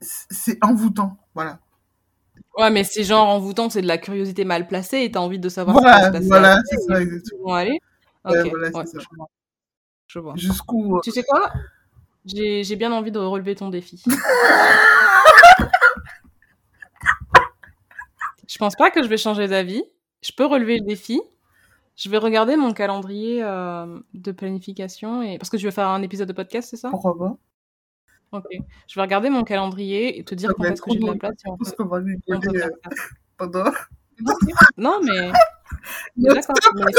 c'est- 0.00 0.58
envoûtant, 0.64 1.16
voilà. 1.34 1.60
Ouais, 2.58 2.70
mais 2.70 2.84
c'est 2.84 3.04
genre 3.04 3.28
envoûtant, 3.28 3.70
c'est 3.70 3.82
de 3.82 3.86
la 3.86 3.98
curiosité 3.98 4.44
mal 4.44 4.66
placée 4.66 5.02
et 5.02 5.10
t'as 5.10 5.20
envie 5.20 5.38
de 5.38 5.48
savoir 5.48 5.76
ce 5.76 5.80
qui 5.80 5.84
Voilà, 5.86 6.06
se 6.06 6.12
passer 6.12 6.26
voilà, 6.28 6.58
c'est 6.66 6.80
ça, 6.80 7.00
exactement. 7.00 7.54
aller. 7.54 7.78
Ok, 8.24 8.32
Ouais, 8.34 8.50
voilà, 8.50 8.70
ouais, 8.70 8.86
ça. 8.86 8.98
je 8.98 9.06
vois. 9.16 9.28
Je 10.06 10.18
vois. 10.18 10.34
Jusqu'où. 10.36 10.96
euh, 10.96 11.00
Tu 11.02 11.10
sais 11.10 11.22
quoi? 11.24 11.52
J'ai 12.24 12.62
j'ai 12.64 12.76
bien 12.76 12.92
envie 12.92 13.10
de 13.12 13.18
relever 13.18 13.54
ton 13.54 13.68
défi. 13.70 14.02
je 18.48 18.58
pense 18.58 18.76
pas 18.76 18.90
que 18.90 19.02
je 19.02 19.08
vais 19.08 19.16
changer 19.16 19.48
d'avis. 19.48 19.82
Je 20.22 20.32
peux 20.32 20.44
relever 20.46 20.78
le 20.78 20.84
défi. 20.86 21.20
Je 21.96 22.08
vais 22.08 22.18
regarder 22.18 22.56
mon 22.56 22.72
calendrier 22.72 23.42
euh, 23.42 23.98
de 24.14 24.32
planification 24.32 25.22
et 25.22 25.38
parce 25.38 25.50
que 25.50 25.58
je 25.58 25.66
vais 25.66 25.70
faire 25.72 25.88
un 25.88 26.02
épisode 26.02 26.28
de 26.28 26.32
podcast, 26.32 26.68
c'est 26.70 26.76
ça? 26.76 26.90
Pourquoi 26.90 27.16
pas 27.18 27.36
Ok. 28.38 28.46
Je 28.88 28.94
vais 28.94 29.02
regarder 29.02 29.28
mon 29.28 29.44
calendrier 29.44 30.18
et 30.18 30.24
te 30.24 30.34
dire 30.34 30.52
quand 30.56 30.64
est-ce 30.64 30.80
que 30.80 30.90
j'ai 30.92 30.98
de 30.98 31.06
la 31.06 31.14
place. 31.14 31.34
et 31.44 31.50
on 31.50 31.56
peut- 31.58 31.70
qu'on 31.76 31.84
va 31.84 31.98
rigoler 31.98 32.58
faire 32.58 32.66
euh, 32.86 32.90
pendant. 33.36 33.64
Non, 34.76 35.00
mais. 35.02 35.30
mais 36.16 36.28
D'accord. 36.34 36.54
mais- 36.74 36.92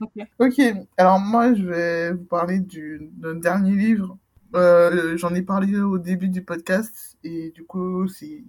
Ok. 0.00 0.26
Ok, 0.40 0.60
alors 0.96 1.18
moi 1.20 1.54
je 1.54 1.62
vais 1.64 2.12
vous 2.12 2.24
parler 2.24 2.58
du, 2.60 3.08
d'un 3.12 3.34
dernier 3.36 3.72
livre. 3.74 4.18
Euh, 4.54 5.16
j'en 5.16 5.34
ai 5.34 5.42
parlé 5.42 5.78
au 5.78 5.96
début 5.98 6.28
du 6.28 6.42
podcast 6.44 7.16
et 7.24 7.50
du 7.52 7.64
coup 7.64 8.06
c'est 8.08 8.44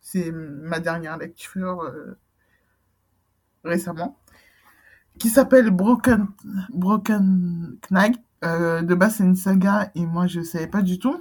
c'est 0.00 0.30
ma 0.32 0.80
dernière 0.80 1.16
lecture 1.16 1.80
euh, 1.82 2.16
récemment 3.64 4.18
qui 5.18 5.28
s'appelle 5.28 5.70
Broken 5.70 6.28
Broken 6.70 7.78
Knight. 7.90 8.20
Euh, 8.44 8.82
de 8.82 8.94
base 8.94 9.16
c'est 9.16 9.24
une 9.24 9.36
saga 9.36 9.90
et 9.94 10.04
moi 10.04 10.26
je 10.26 10.42
savais 10.42 10.66
pas 10.66 10.82
du 10.82 10.98
tout. 10.98 11.18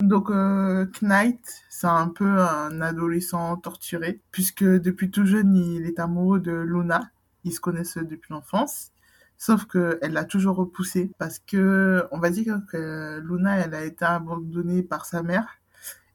Donc 0.00 0.30
euh, 0.30 0.86
Knight 1.02 1.40
c'est 1.70 1.86
un 1.88 2.08
peu 2.08 2.40
un 2.42 2.80
adolescent 2.80 3.56
torturé 3.58 4.20
puisque 4.32 4.64
depuis 4.64 5.10
tout 5.10 5.26
jeune 5.26 5.56
il 5.56 5.86
est 5.86 6.00
amoureux 6.00 6.40
de 6.40 6.52
Luna. 6.52 7.10
Ils 7.44 7.52
se 7.52 7.60
connaissent 7.60 7.98
depuis 7.98 8.32
l'enfance. 8.32 8.92
Sauf 9.38 9.66
que 9.66 9.98
elle 10.02 10.12
l'a 10.12 10.24
toujours 10.24 10.56
repoussé 10.56 11.12
parce 11.18 11.38
que 11.40 12.06
on 12.12 12.18
va 12.20 12.30
dire 12.30 12.60
que 12.70 13.20
Luna 13.24 13.58
elle 13.58 13.74
a 13.74 13.84
été 13.84 14.04
abandonnée 14.04 14.82
par 14.82 15.06
sa 15.06 15.22
mère 15.22 15.46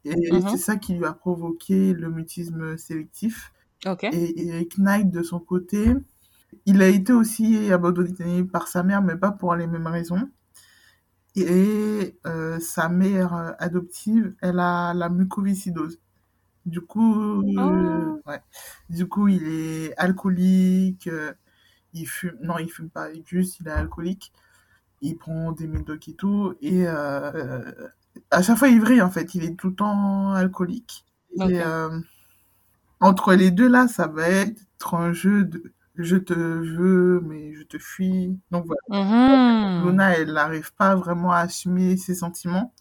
et 0.05 0.15
Mhm. 0.31 0.49
c'est 0.49 0.57
ça 0.57 0.75
qui 0.77 0.93
lui 0.95 1.05
a 1.05 1.13
provoqué 1.13 1.93
le 1.93 2.09
mutisme 2.09 2.77
sélectif. 2.77 3.51
Et, 4.11 4.59
et 4.61 4.69
Knight 4.77 5.09
de 5.11 5.23
son 5.23 5.39
côté, 5.39 5.93
il 6.65 6.81
a 6.81 6.87
été 6.89 7.13
aussi 7.13 7.71
abandonné 7.71 8.43
par 8.45 8.67
sa 8.67 8.83
mère 8.83 9.01
mais 9.03 9.17
pas 9.17 9.31
pour 9.31 9.55
les 9.55 9.67
mêmes 9.67 9.87
raisons. 9.87 10.29
Et 11.35 12.17
euh, 12.25 12.59
sa 12.59 12.89
mère 12.89 13.33
euh, 13.35 13.51
adoptive, 13.59 14.33
elle 14.41 14.59
a 14.59 14.93
la 14.93 15.09
mucoviscidose. 15.09 15.99
Du 16.65 16.81
coup, 16.81 17.43
Ah. 17.57 18.15
ouais. 18.27 18.41
Du 18.89 19.07
coup, 19.07 19.27
il 19.29 19.43
est 19.47 19.95
alcoolique. 19.97 21.07
euh, 21.07 21.33
il 21.93 22.07
fume. 22.07 22.37
Non, 22.43 22.57
il 22.59 22.69
fume 22.71 22.89
pas. 22.89 23.09
Juste, 23.25 23.59
il 23.61 23.67
est 23.69 23.71
alcoolique. 23.71 24.33
Il 25.01 25.17
prend 25.17 25.51
des 25.53 25.67
médocs 25.67 26.07
et 26.09 26.15
tout. 26.15 26.55
Et 26.61 26.87
euh, 26.87 27.71
à 28.31 28.41
chaque 28.43 28.57
fois, 28.57 28.69
il 28.69 28.81
vrille, 28.81 29.01
en 29.01 29.11
fait. 29.11 29.35
Il 29.35 29.43
est 29.45 29.55
tout 29.57 29.69
le 29.69 29.75
temps 29.75 30.33
alcoolique. 30.33 31.05
Et 31.37 31.61
euh, 31.61 31.99
entre 32.99 33.33
les 33.35 33.51
deux, 33.51 33.67
là, 33.69 33.87
ça 33.87 34.07
va 34.07 34.27
être 34.29 34.93
un 34.95 35.13
jeu 35.13 35.43
de 35.45 35.73
je 35.95 36.15
te 36.17 36.33
veux, 36.33 37.19
mais 37.21 37.53
je 37.55 37.63
te 37.63 37.77
fuis. 37.77 38.39
Donc 38.51 38.65
voilà. 38.67 38.81
Mhm. 38.89 39.85
Luna, 39.85 40.17
elle 40.17 40.33
n'arrive 40.33 40.73
pas 40.75 40.95
vraiment 40.95 41.31
à 41.31 41.39
assumer 41.39 41.97
ses 41.97 42.15
sentiments. 42.15 42.73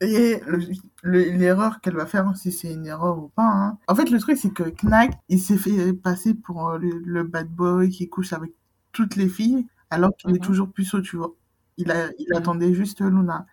Et 0.00 0.40
le- 0.46 0.60
le- 1.02 1.24
l'erreur 1.36 1.80
qu'elle 1.80 1.94
va 1.96 2.06
faire, 2.06 2.34
si 2.36 2.52
c'est 2.52 2.72
une 2.72 2.86
erreur 2.86 3.18
ou 3.18 3.28
pas, 3.28 3.42
hein. 3.44 3.78
en 3.86 3.94
fait, 3.94 4.08
le 4.10 4.18
truc, 4.18 4.38
c'est 4.38 4.50
que 4.52 4.62
Knack, 4.82 5.12
il 5.28 5.40
s'est 5.40 5.58
fait 5.58 5.92
passer 5.92 6.32
pour 6.34 6.70
euh, 6.70 6.78
le, 6.78 6.90
le 7.04 7.22
bad 7.24 7.48
boy 7.48 7.90
qui 7.90 8.08
couche 8.08 8.32
avec 8.32 8.52
toutes 8.92 9.16
les 9.16 9.28
filles, 9.28 9.66
alors 9.90 10.10
qu'il 10.16 10.30
est 10.30 10.34
Mhm. 10.34 10.40
toujours 10.40 10.72
puceau, 10.72 11.02
tu 11.02 11.16
vois. 11.16 11.34
Il, 11.76 11.90
a, 11.92 12.08
il 12.18 12.26
Mhm. 12.30 12.36
attendait 12.38 12.74
juste 12.74 13.00
Luna. 13.02 13.46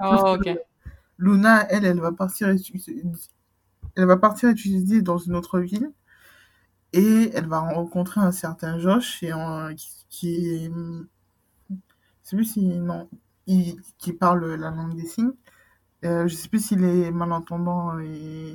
Oh, 0.00 0.36
ok. 0.36 0.58
Luna, 1.18 1.66
elle, 1.70 1.84
elle 1.86 2.00
va 2.00 2.12
partir 2.12 2.48
elle 3.96 4.06
va 4.06 4.16
partir 4.16 4.50
étudier 4.50 5.02
dans 5.02 5.18
une 5.18 5.36
autre 5.36 5.60
ville 5.60 5.92
et 6.92 7.30
elle 7.34 7.46
va 7.48 7.60
rencontrer 7.60 8.20
un 8.20 8.32
certain 8.32 8.78
Josh 8.78 9.22
et 9.22 9.32
en- 9.32 9.74
qui, 9.74 10.06
qui 10.08 10.70
je 12.24 12.28
sais 12.30 12.36
plus 12.36 12.44
si 12.44 12.60
non, 12.78 13.08
il, 13.46 13.76
qui 13.98 14.12
parle 14.12 14.54
la 14.54 14.70
langue 14.70 14.96
des 14.96 15.06
signes. 15.06 15.32
Euh, 16.04 16.28
je 16.28 16.34
sais 16.36 16.48
plus 16.48 16.64
s'il 16.66 16.84
est 16.84 17.10
malentendant 17.12 17.98
et 18.00 18.54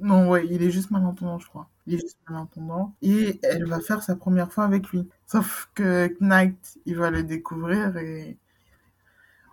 non 0.00 0.28
ouais, 0.30 0.46
il 0.50 0.62
est 0.62 0.70
juste 0.70 0.90
malentendant, 0.92 1.38
je 1.38 1.48
crois. 1.48 1.68
Il 1.86 1.94
est 1.94 1.98
juste 2.00 2.18
malentendant 2.28 2.94
et 3.02 3.40
elle 3.44 3.66
va 3.66 3.80
faire 3.80 4.02
sa 4.02 4.16
première 4.16 4.52
fois 4.52 4.64
avec 4.64 4.88
lui. 4.90 5.08
Sauf 5.26 5.70
que 5.74 6.16
Knight, 6.20 6.78
il 6.86 6.96
va 6.96 7.10
le 7.10 7.24
découvrir 7.24 7.96
et 7.98 8.38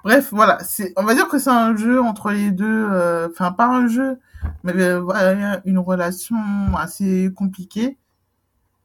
Bref, 0.03 0.29
voilà, 0.31 0.59
c'est, 0.63 0.93
on 0.97 1.03
va 1.03 1.13
dire 1.13 1.27
que 1.27 1.37
c'est 1.39 1.49
un 1.49 1.75
jeu 1.75 2.01
entre 2.01 2.31
les 2.31 2.51
deux, 2.51 2.65
euh, 2.91 3.27
enfin 3.31 3.51
pas 3.51 3.67
un 3.67 3.87
jeu, 3.87 4.11
euh, 4.11 4.15
voilà, 4.63 5.61
une 5.65 5.79
relation 5.79 6.37
assez 6.77 7.31
compliquée. 7.35 7.97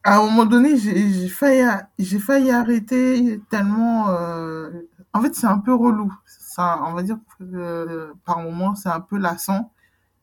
À 0.04 0.18
un 0.18 0.22
moment 0.26 0.44
donné, 0.46 0.76
j'ai 0.76 1.28
failli, 1.28 1.64
j'ai 1.98 2.18
failli 2.18 2.50
arrêter 2.50 3.40
tellement, 3.50 4.10
euh, 4.10 4.70
en 5.14 5.22
fait, 5.22 5.34
c'est 5.34 5.46
un 5.46 5.58
peu 5.58 5.74
relou. 5.74 6.12
Ça, 6.26 6.80
on 6.84 6.92
va 6.92 7.02
dire 7.02 7.18
que 7.38 7.44
euh, 7.44 8.12
par 8.24 8.40
moment, 8.40 8.74
c'est 8.74 8.90
un 8.90 9.00
peu 9.00 9.18
lassant. 9.18 9.72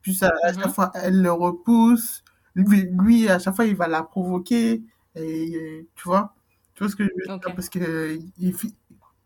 Puis 0.02 0.18
à 0.22 0.30
chaque 0.52 0.66
Mhm. 0.66 0.72
fois, 0.72 0.92
elle 0.94 1.20
le 1.22 1.32
repousse. 1.32 2.22
lui, 2.54 2.88
lui, 2.92 3.28
à 3.28 3.38
chaque 3.38 3.56
fois, 3.56 3.64
il 3.66 3.76
va 3.76 3.88
la 3.88 4.02
provoquer. 4.02 4.82
Et, 5.16 5.88
tu 5.96 6.04
vois, 6.04 6.34
tu 6.74 6.84
vois 6.84 6.90
ce 6.90 6.96
que 6.96 7.04
je 7.04 7.10
veux 7.10 7.38
dire? 7.38 7.54
Parce 7.54 7.68
que 7.68 8.18
il, 8.38 8.54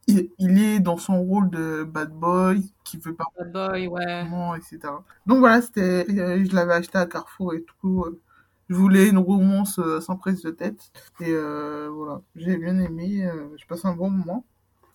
il, 0.07 0.31
il 0.39 0.59
est 0.59 0.81
dans 0.81 0.97
son 0.99 1.23
rôle 1.23 1.51
de 1.51 1.85
bad 1.85 2.13
boy 2.13 2.63
qui 2.85 2.99
veut 2.99 3.15
pas 3.15 3.25
Bad 3.39 3.53
boy, 3.53 3.87
ouais. 3.89 4.37
etc. 4.59 5.05
Donc 5.27 5.39
voilà, 5.39 5.63
c'était, 5.63 6.07
euh, 6.11 6.45
je 6.45 6.55
l'avais 6.55 6.75
acheté 6.75 6.99
à 6.99 7.07
Carrefour 7.07 7.55
et 7.55 7.63
tout. 7.63 8.05
euh, 8.07 8.21
Je 8.69 8.75
voulais 8.75 9.09
une 9.09 9.19
romance 9.19 9.79
euh, 9.79 10.01
sans 10.01 10.17
prise 10.17 10.43
de 10.43 10.51
tête. 10.51 10.91
Et 11.21 11.33
voilà, 11.91 12.23
j'ai 12.37 12.57
bien 12.59 12.79
aimé. 12.81 13.29
je 13.57 13.67
passe 13.67 13.85
un 13.85 13.95
bon 13.95 14.11
moment. 14.11 14.45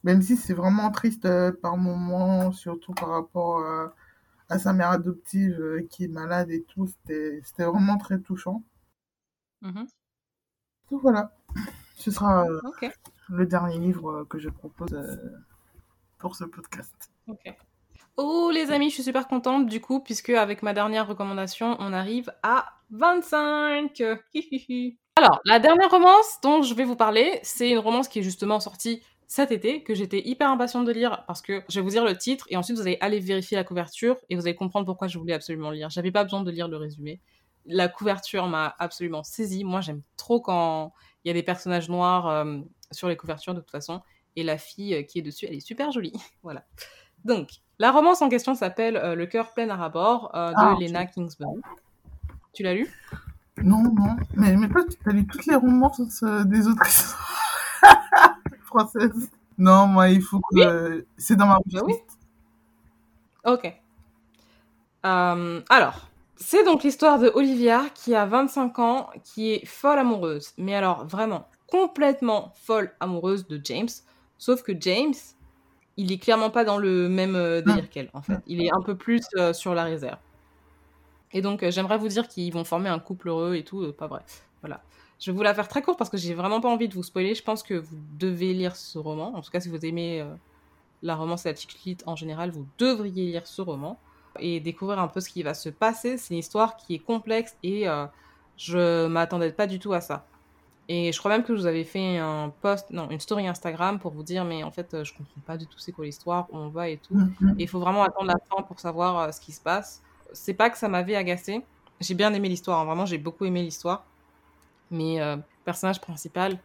Même 0.03 0.21
si 0.21 0.37
c'est 0.37 0.53
vraiment 0.55 0.91
triste 0.91 1.27
par 1.61 1.77
moments, 1.77 2.51
surtout 2.53 2.93
par 2.93 3.09
rapport 3.09 3.63
à 4.49 4.59
sa 4.59 4.73
mère 4.73 4.91
adoptive 4.91 5.85
qui 5.89 6.05
est 6.05 6.07
malade 6.09 6.51
et 6.51 6.63
tout. 6.63 6.87
C'était 6.87 7.41
c'était 7.45 7.65
vraiment 7.65 7.97
très 7.97 8.19
touchant. 8.19 8.63
Mhm. 9.61 9.87
Donc 10.91 11.01
voilà, 11.01 11.35
ce 11.95 12.11
sera 12.11 12.45
euh, 12.47 12.61
Ok. 12.63 12.83
Le 13.31 13.45
dernier 13.45 13.79
livre 13.79 14.11
euh, 14.11 14.25
que 14.25 14.37
je 14.37 14.49
propose 14.49 14.93
euh, 14.93 15.15
pour 16.17 16.35
ce 16.35 16.43
podcast. 16.43 17.09
Oh 18.17 18.51
les 18.53 18.71
amis, 18.71 18.89
je 18.89 18.95
suis 18.95 19.03
super 19.03 19.27
contente 19.27 19.67
du 19.67 19.79
coup, 19.79 20.01
puisque 20.01 20.29
avec 20.29 20.61
ma 20.63 20.73
dernière 20.73 21.07
recommandation, 21.07 21.77
on 21.79 21.93
arrive 21.93 22.31
à 22.43 22.73
25. 22.91 24.03
Hihihi. 24.33 24.97
Alors, 25.15 25.39
la 25.45 25.59
dernière 25.59 25.89
romance 25.89 26.39
dont 26.43 26.61
je 26.61 26.73
vais 26.73 26.83
vous 26.83 26.95
parler, 26.95 27.39
c'est 27.43 27.69
une 27.69 27.79
romance 27.79 28.07
qui 28.07 28.19
est 28.19 28.23
justement 28.23 28.59
sortie 28.59 29.01
cet 29.27 29.51
été, 29.51 29.81
que 29.81 29.95
j'étais 29.95 30.27
hyper 30.27 30.49
impatiente 30.49 30.85
de 30.85 30.91
lire, 30.91 31.23
parce 31.25 31.41
que 31.41 31.63
je 31.69 31.79
vais 31.79 31.83
vous 31.83 31.91
dire 31.91 32.03
le 32.03 32.17
titre, 32.17 32.45
et 32.49 32.57
ensuite 32.57 32.75
vous 32.75 32.81
allez 32.81 32.97
aller 32.99 33.19
vérifier 33.19 33.55
la 33.55 33.63
couverture, 33.63 34.17
et 34.29 34.35
vous 34.35 34.41
allez 34.41 34.55
comprendre 34.55 34.85
pourquoi 34.85 35.07
je 35.07 35.17
voulais 35.17 35.33
absolument 35.33 35.71
lire. 35.71 35.89
J'avais 35.89 36.11
pas 36.11 36.23
besoin 36.23 36.43
de 36.43 36.51
lire 36.51 36.67
le 36.67 36.75
résumé. 36.75 37.21
La 37.65 37.87
couverture 37.87 38.47
m'a 38.47 38.75
absolument 38.77 39.23
saisie. 39.23 39.63
Moi, 39.63 39.79
j'aime 39.79 40.01
trop 40.17 40.41
quand 40.41 40.91
il 41.23 41.29
y 41.29 41.31
a 41.31 41.33
des 41.33 41.43
personnages 41.43 41.87
noirs 41.87 42.27
euh, 42.27 42.57
sur 42.91 43.07
les 43.07 43.17
couvertures, 43.17 43.53
de 43.53 43.59
toute 43.59 43.71
façon, 43.71 44.01
et 44.35 44.43
la 44.43 44.57
fille 44.57 44.95
euh, 44.95 45.03
qui 45.03 45.19
est 45.19 45.21
dessus, 45.21 45.45
elle 45.47 45.55
est 45.55 45.59
super 45.59 45.91
jolie. 45.91 46.13
voilà. 46.43 46.63
Donc, 47.25 47.49
la 47.79 47.91
romance 47.91 48.21
en 48.21 48.29
question 48.29 48.55
s'appelle 48.55 48.97
euh, 48.97 49.15
Le 49.15 49.25
cœur 49.25 49.53
plein 49.53 49.69
à 49.69 49.75
rabord 49.75 50.31
euh, 50.35 50.49
de 50.51 50.55
Ah. 50.55 50.75
Lena 50.79 51.05
Kingsbury. 51.05 51.61
Tu 52.53 52.63
l'as 52.63 52.73
lu? 52.73 52.87
Non, 53.63 53.83
non, 53.83 54.15
mais, 54.35 54.55
mais 54.55 54.69
toi, 54.69 54.83
tu 54.87 55.09
as 55.09 55.11
lu 55.11 55.25
toutes 55.27 55.45
les 55.45 55.55
romances 55.55 56.23
euh, 56.23 56.43
des 56.43 56.67
autrices 56.67 57.15
françaises. 58.65 59.29
Non, 59.57 59.87
moi, 59.87 60.09
il 60.09 60.21
faut 60.21 60.39
que... 60.39 60.97
Oui. 60.97 61.05
c'est 61.17 61.35
dans 61.35 61.47
ma 61.47 61.57
Bah 61.65 61.81
oui. 61.85 61.95
Ok. 63.45 63.73
Alors, 65.03 66.07
c'est 66.35 66.63
donc 66.63 66.83
l'histoire 66.83 67.19
de 67.19 67.31
Olivia 67.35 67.85
qui 67.93 68.15
a 68.15 68.25
25 68.25 68.79
ans, 68.79 69.09
qui 69.23 69.53
est 69.53 69.65
folle 69.65 69.99
amoureuse. 69.99 70.53
Mais 70.57 70.75
alors, 70.75 71.05
vraiment, 71.05 71.47
complètement 71.71 72.53
folle 72.55 72.93
amoureuse 72.99 73.47
de 73.47 73.59
James. 73.63 73.89
Sauf 74.37 74.61
que 74.63 74.73
James, 74.79 75.13
il 75.97 76.11
est 76.11 76.17
clairement 76.19 76.49
pas 76.51 76.63
dans 76.65 76.77
le 76.77 77.09
même 77.09 77.35
euh, 77.35 77.61
délire 77.61 77.89
qu'elle, 77.89 78.09
en 78.13 78.21
fait. 78.21 78.39
Il 78.47 78.63
est 78.63 78.71
un 78.73 78.81
peu 78.81 78.95
plus 78.95 79.21
euh, 79.37 79.53
sur 79.53 79.73
la 79.73 79.83
réserve. 79.85 80.19
Et 81.31 81.41
donc, 81.41 81.63
euh, 81.63 81.71
j'aimerais 81.71 81.97
vous 81.97 82.07
dire 82.09 82.27
qu'ils 82.27 82.51
vont 82.53 82.63
former 82.63 82.89
un 82.89 82.99
couple 82.99 83.29
heureux 83.29 83.55
et 83.55 83.63
tout, 83.63 83.81
euh, 83.81 83.93
pas 83.93 84.07
vrai. 84.07 84.21
Voilà. 84.61 84.83
Je 85.19 85.31
vais 85.31 85.37
vous 85.37 85.43
la 85.43 85.53
faire 85.53 85.67
très 85.67 85.81
courte 85.81 85.97
parce 85.97 86.09
que 86.09 86.17
j'ai 86.17 86.33
vraiment 86.33 86.61
pas 86.61 86.69
envie 86.69 86.89
de 86.89 86.93
vous 86.93 87.03
spoiler. 87.03 87.35
Je 87.35 87.43
pense 87.43 87.63
que 87.63 87.75
vous 87.75 87.97
devez 88.17 88.53
lire 88.53 88.75
ce 88.75 88.97
roman. 88.97 89.35
En 89.35 89.41
tout 89.41 89.51
cas, 89.51 89.59
si 89.59 89.69
vous 89.69 89.85
aimez 89.85 90.25
la 91.03 91.15
romance 91.15 91.45
et 91.45 91.49
la 91.49 91.55
chick 91.55 91.83
lit 91.85 91.97
en 92.07 92.15
général, 92.15 92.49
vous 92.49 92.65
devriez 92.79 93.27
lire 93.27 93.45
ce 93.45 93.61
roman 93.61 93.99
et 94.39 94.59
découvrir 94.59 94.97
un 94.99 95.07
peu 95.07 95.21
ce 95.21 95.29
qui 95.29 95.43
va 95.43 95.53
se 95.53 95.69
passer. 95.69 96.17
C'est 96.17 96.33
une 96.33 96.39
histoire 96.39 96.75
qui 96.75 96.95
est 96.95 96.99
complexe 96.99 97.55
et 97.61 97.85
je 98.57 99.05
m'attendais 99.05 99.51
pas 99.51 99.67
du 99.67 99.77
tout 99.77 99.93
à 99.93 100.01
ça. 100.01 100.25
Et 100.93 101.13
je 101.13 101.19
crois 101.19 101.31
même 101.31 101.43
que 101.43 101.55
je 101.55 101.61
vous 101.61 101.67
avais 101.67 101.85
fait 101.85 102.17
un 102.17 102.51
post, 102.61 102.89
non, 102.89 103.09
une 103.09 103.21
story 103.21 103.47
Instagram 103.47 103.97
pour 103.97 104.11
vous 104.11 104.23
dire, 104.23 104.43
mais 104.43 104.61
en 104.61 104.71
fait, 104.71 104.93
euh, 104.93 105.05
je 105.05 105.13
comprends 105.13 105.39
pas 105.47 105.55
du 105.55 105.65
tout 105.65 105.79
c'est 105.79 105.93
quoi 105.93 106.03
l'histoire, 106.03 106.49
où 106.51 106.57
on 106.57 106.67
va 106.67 106.89
et 106.89 106.97
tout. 106.97 107.15
Mhm. 107.15 107.55
Et 107.57 107.63
il 107.63 107.69
faut 107.69 107.79
vraiment 107.79 108.03
attendre 108.03 108.27
la 108.27 108.37
fin 108.49 108.61
pour 108.61 108.77
savoir 108.77 109.17
euh, 109.17 109.31
ce 109.31 109.39
qui 109.39 109.53
se 109.53 109.61
passe. 109.61 110.03
C'est 110.33 110.53
pas 110.53 110.69
que 110.69 110.77
ça 110.77 110.89
m'avait 110.89 111.15
agacé. 111.15 111.61
J'ai 112.01 112.13
bien 112.13 112.33
aimé 112.33 112.49
l'histoire, 112.49 112.81
hein. 112.81 112.83
vraiment, 112.83 113.05
j'ai 113.05 113.17
beaucoup 113.17 113.45
aimé 113.45 113.61
l'histoire. 113.61 114.03
Mais 114.89 115.21
euh, 115.21 115.37
personnage 115.63 116.01
principal, 116.01 116.59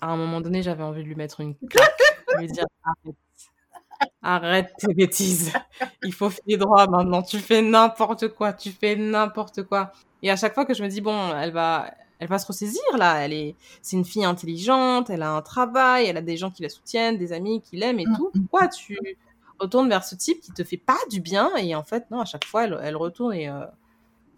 à 0.00 0.10
un 0.12 0.16
moment 0.16 0.40
donné, 0.40 0.62
j'avais 0.62 0.84
envie 0.84 1.02
de 1.02 1.08
lui 1.08 1.16
mettre 1.16 1.40
une 1.40 1.56
claque. 1.56 1.90
lui 2.38 2.46
dire 2.46 2.66
arrête. 2.84 3.16
Arrête 4.22 4.74
tes 4.78 4.94
bêtises. 4.94 5.52
Il 6.04 6.14
faut 6.14 6.30
filer 6.30 6.56
droit 6.56 6.86
maintenant. 6.86 7.20
Tu 7.20 7.40
fais 7.40 7.62
n'importe 7.62 8.28
quoi. 8.28 8.52
Tu 8.52 8.70
fais 8.70 8.94
n'importe 8.94 9.64
quoi. 9.64 9.90
Et 10.22 10.30
à 10.30 10.36
chaque 10.36 10.54
fois 10.54 10.64
que 10.64 10.74
je 10.74 10.84
me 10.84 10.88
dis, 10.88 11.00
bon, 11.00 11.34
elle 11.34 11.50
va, 11.50 11.90
elle 12.18 12.28
va 12.28 12.38
se 12.38 12.46
ressaisir 12.46 12.82
là. 12.96 13.24
Elle 13.24 13.32
est, 13.32 13.56
c'est 13.82 13.96
une 13.96 14.04
fille 14.04 14.24
intelligente. 14.24 15.10
Elle 15.10 15.22
a 15.22 15.32
un 15.32 15.42
travail. 15.42 16.06
Elle 16.06 16.16
a 16.16 16.22
des 16.22 16.36
gens 16.36 16.50
qui 16.50 16.62
la 16.62 16.68
soutiennent, 16.68 17.18
des 17.18 17.32
amis 17.32 17.60
qui 17.60 17.76
l'aiment 17.76 18.00
et 18.00 18.06
tout. 18.16 18.30
Pourquoi 18.34 18.68
tu 18.68 18.98
retournes 19.58 19.88
vers 19.88 20.04
ce 20.04 20.14
type 20.14 20.40
qui 20.40 20.52
te 20.52 20.64
fait 20.64 20.76
pas 20.76 20.98
du 21.10 21.20
bien 21.20 21.54
Et 21.56 21.74
en 21.74 21.84
fait, 21.84 22.10
non, 22.10 22.20
à 22.20 22.24
chaque 22.24 22.44
fois, 22.44 22.64
elle, 22.64 22.78
elle 22.82 22.96
retourne 22.96 23.34
et, 23.34 23.48
euh, 23.48 23.66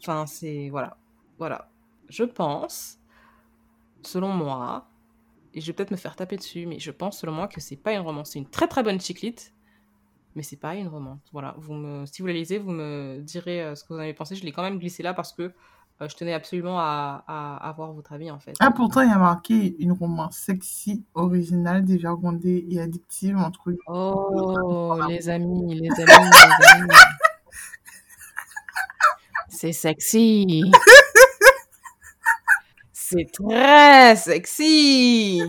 enfin, 0.00 0.26
c'est, 0.26 0.68
voilà. 0.70 0.96
Voilà. 1.38 1.68
Je 2.08 2.24
pense, 2.24 2.98
selon 4.02 4.28
moi, 4.28 4.88
et 5.54 5.60
je 5.60 5.66
vais 5.66 5.72
peut-être 5.72 5.90
me 5.90 5.96
faire 5.96 6.16
taper 6.16 6.36
dessus, 6.36 6.66
mais 6.66 6.78
je 6.78 6.90
pense 6.90 7.18
selon 7.18 7.32
moi 7.32 7.48
que 7.48 7.60
c'est 7.60 7.76
pas 7.76 7.92
une 7.92 8.00
romance. 8.00 8.30
C'est 8.30 8.38
une 8.38 8.48
très 8.48 8.68
très 8.68 8.82
bonne 8.82 9.00
chiclite, 9.00 9.54
mais 10.34 10.42
c'est 10.42 10.56
pas 10.56 10.74
une 10.74 10.88
romance. 10.88 11.20
Voilà, 11.32 11.54
vous 11.58 11.74
me, 11.74 12.06
si 12.06 12.22
vous 12.22 12.28
la 12.28 12.34
lisez, 12.34 12.58
vous 12.58 12.70
me 12.70 13.20
direz 13.20 13.62
euh, 13.62 13.74
ce 13.74 13.84
que 13.84 13.88
vous 13.92 13.98
en 13.98 14.02
avez 14.02 14.14
pensé. 14.14 14.36
Je 14.36 14.44
l'ai 14.44 14.52
quand 14.52 14.62
même 14.62 14.78
glissé 14.78 15.02
là 15.02 15.14
parce 15.14 15.32
que 15.32 15.52
je 16.06 16.14
tenais 16.14 16.32
absolument 16.32 16.78
à, 16.78 17.24
à 17.26 17.68
avoir 17.68 17.92
votre 17.92 18.12
avis 18.12 18.30
en 18.30 18.38
fait. 18.38 18.54
Ah, 18.60 18.70
pourtant, 18.70 19.00
il 19.00 19.08
y 19.08 19.12
a 19.12 19.18
marqué 19.18 19.74
une 19.80 19.92
romance 19.92 20.36
sexy, 20.36 21.04
originale, 21.14 21.84
dévergondée 21.84 22.66
et 22.70 22.80
addictive 22.80 23.36
entre 23.36 23.74
Oh, 23.88 25.00
les 25.08 25.28
amis, 25.28 25.74
les 25.74 25.90
amis, 25.90 26.30
les 26.30 26.66
amis. 26.68 26.90
C'est 29.48 29.72
sexy. 29.72 30.62
C'est 32.92 33.26
très 33.32 34.14
sexy. 34.14 35.42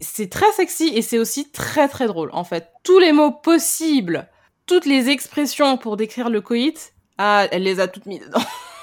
C'est 0.00 0.28
très 0.28 0.50
sexy 0.50 0.88
et 0.94 1.02
c'est 1.02 1.18
aussi 1.18 1.50
très 1.52 1.88
très 1.88 2.08
drôle. 2.08 2.30
En 2.32 2.42
fait, 2.42 2.70
tous 2.82 2.98
les 2.98 3.12
mots 3.12 3.30
possibles, 3.30 4.28
toutes 4.66 4.84
les 4.84 5.10
expressions 5.10 5.78
pour 5.78 5.96
décrire 5.96 6.28
le 6.28 6.40
coït, 6.40 6.94
ah, 7.18 7.46
elle 7.52 7.62
les 7.62 7.78
a 7.78 7.86
toutes 7.86 8.06
mis 8.06 8.18
dedans. 8.18 8.40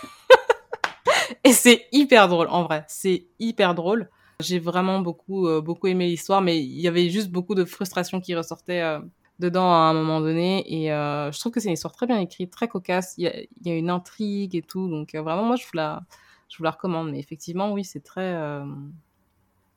et 1.44 1.52
c'est 1.52 1.88
hyper 1.92 2.28
drôle 2.28 2.48
en 2.50 2.64
vrai. 2.64 2.86
C'est 2.88 3.28
hyper 3.40 3.76
drôle. 3.76 4.10
J'ai 4.40 4.60
vraiment 4.60 5.00
beaucoup 5.00 5.48
euh, 5.48 5.62
beaucoup 5.62 5.88
aimé 5.88 6.08
l'histoire, 6.08 6.42
mais 6.42 6.60
il 6.60 6.80
y 6.80 6.88
avait 6.88 7.10
juste 7.10 7.30
beaucoup 7.30 7.56
de 7.56 7.66
frustration 7.66 8.20
qui 8.22 8.36
ressortait 8.36 8.82
euh, 8.82 9.00
dedans 9.40 9.72
à 9.72 9.78
un 9.78 9.94
moment 9.94 10.22
donné. 10.22 10.64
Et 10.68 10.92
euh, 10.92 11.32
je 11.32 11.40
trouve 11.40 11.52
que 11.52 11.60
c'est 11.60 11.68
une 11.68 11.74
histoire 11.74 11.94
très 11.94 12.08
bien 12.08 12.20
écrite, 12.20 12.52
très 12.52 12.68
cocasse. 12.68 13.16
Il 13.18 13.26
y 13.26 13.28
a, 13.28 13.40
il 13.40 13.68
y 13.68 13.72
a 13.72 13.76
une 13.76 13.90
intrigue 13.90 14.56
et 14.56 14.62
tout, 14.62 14.90
donc 14.90 15.14
vraiment 15.16 15.44
moi 15.44 15.56
je 15.56 15.64
vous 15.64 15.76
la 15.78 16.02
je 16.50 16.58
vous 16.58 16.64
la 16.64 16.72
recommande. 16.72 17.12
Mais 17.12 17.20
effectivement, 17.20 17.72
oui, 17.72 17.84
c'est 17.84 18.04
très 18.04 18.38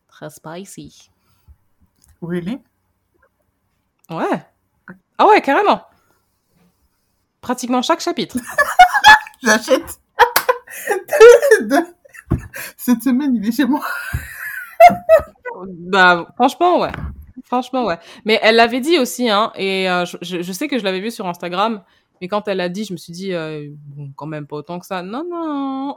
très 0.08 0.30
spicy. 0.30 1.10
Really? 2.22 2.58
Ouais. 4.10 4.46
Ah 5.18 5.26
ouais, 5.26 5.40
carrément. 5.42 5.82
Pratiquement 7.40 7.82
chaque 7.82 8.00
chapitre. 8.00 8.38
J'achète. 9.42 10.00
Cette 12.76 13.02
semaine, 13.02 13.34
il 13.34 13.46
est 13.46 13.52
chez 13.52 13.64
moi. 13.64 13.82
bah, 15.66 16.28
franchement, 16.36 16.80
ouais. 16.80 16.92
Franchement, 17.44 17.84
ouais. 17.84 17.98
Mais 18.24 18.38
elle 18.42 18.56
l'avait 18.56 18.80
dit 18.80 18.98
aussi, 18.98 19.28
hein, 19.30 19.52
et 19.56 19.88
euh, 19.88 20.04
je, 20.04 20.42
je, 20.42 20.52
sais 20.52 20.68
que 20.68 20.78
je 20.78 20.84
l'avais 20.84 21.00
vu 21.00 21.10
sur 21.10 21.26
Instagram, 21.26 21.82
mais 22.20 22.28
quand 22.28 22.48
elle 22.48 22.58
l'a 22.58 22.68
dit, 22.68 22.84
je 22.84 22.92
me 22.92 22.98
suis 22.98 23.12
dit, 23.12 23.32
euh, 23.32 23.68
bon, 23.94 24.10
quand 24.16 24.26
même 24.26 24.46
pas 24.46 24.56
autant 24.56 24.78
que 24.78 24.86
ça. 24.86 25.02
Non, 25.02 25.24
non. 25.28 25.96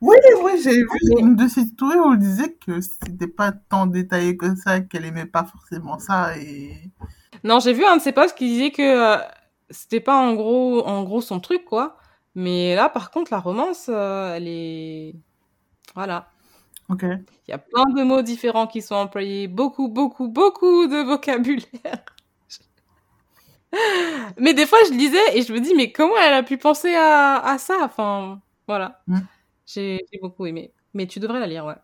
Oui, 0.00 0.16
oui, 0.42 0.52
j'ai 0.62 0.82
vu 0.82 0.88
une 1.18 1.36
de 1.36 1.48
ses 1.48 1.64
stories 1.64 1.98
où 1.98 2.12
elle 2.12 2.18
disait 2.18 2.52
que 2.66 2.80
c'était 2.80 3.28
pas 3.28 3.52
tant 3.52 3.86
détaillé 3.86 4.36
que 4.36 4.54
ça, 4.56 4.80
qu'elle 4.80 5.06
aimait 5.06 5.24
pas 5.24 5.44
forcément 5.44 5.98
ça 5.98 6.36
et. 6.36 6.90
Non, 7.42 7.58
j'ai 7.60 7.72
vu 7.72 7.84
un 7.84 7.96
de 7.96 8.02
ses 8.02 8.12
posts 8.12 8.36
qui 8.36 8.46
disait 8.46 8.70
que 8.70 8.82
euh, 8.82 9.18
c'était 9.70 10.00
pas 10.00 10.16
en 10.16 10.34
gros, 10.34 10.84
en 10.86 11.04
gros 11.04 11.20
son 11.20 11.40
truc, 11.40 11.64
quoi. 11.64 11.96
Mais 12.34 12.74
là, 12.74 12.88
par 12.88 13.10
contre, 13.10 13.32
la 13.32 13.40
romance, 13.40 13.86
euh, 13.88 14.34
elle 14.34 14.48
est. 14.48 15.14
Voilà. 15.94 16.28
Ok. 16.88 17.02
Il 17.02 17.50
y 17.50 17.52
a 17.52 17.58
plein 17.58 17.84
de 17.94 18.02
mots 18.02 18.22
différents 18.22 18.66
qui 18.66 18.82
sont 18.82 18.96
employés, 18.96 19.48
beaucoup, 19.48 19.88
beaucoup, 19.88 20.28
beaucoup 20.28 20.86
de 20.86 21.02
vocabulaire. 21.02 22.04
mais 24.38 24.54
des 24.54 24.66
fois, 24.66 24.78
je 24.88 24.92
lisais 24.92 25.36
et 25.38 25.42
je 25.42 25.52
me 25.52 25.60
dis, 25.60 25.74
mais 25.74 25.92
comment 25.92 26.16
elle 26.16 26.34
a 26.34 26.42
pu 26.42 26.58
penser 26.58 26.94
à, 26.94 27.36
à 27.38 27.58
ça? 27.58 27.78
Enfin, 27.82 28.40
voilà. 28.66 29.02
Mm. 29.06 29.20
J'ai 29.66 30.00
beaucoup 30.20 30.46
aimé. 30.46 30.72
Mais 30.92 31.06
tu 31.06 31.20
devrais 31.20 31.40
la 31.40 31.46
lire, 31.46 31.64
ouais. 31.66 31.76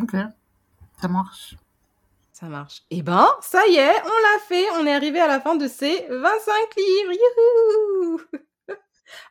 Ok. 0.00 0.14
Ça 1.00 1.08
marche. 1.08 1.56
Ça 2.32 2.46
marche. 2.46 2.82
Eh 2.90 3.02
ben, 3.02 3.26
ça 3.40 3.66
y 3.68 3.76
est, 3.76 4.02
on 4.04 4.08
l'a 4.08 4.38
fait. 4.46 4.66
On 4.78 4.86
est 4.86 4.94
arrivé 4.94 5.20
à 5.20 5.26
la 5.26 5.40
fin 5.40 5.56
de 5.56 5.66
ces 5.66 6.06
25 6.08 6.76
livres. 6.76 7.12
Youhou 7.12 8.20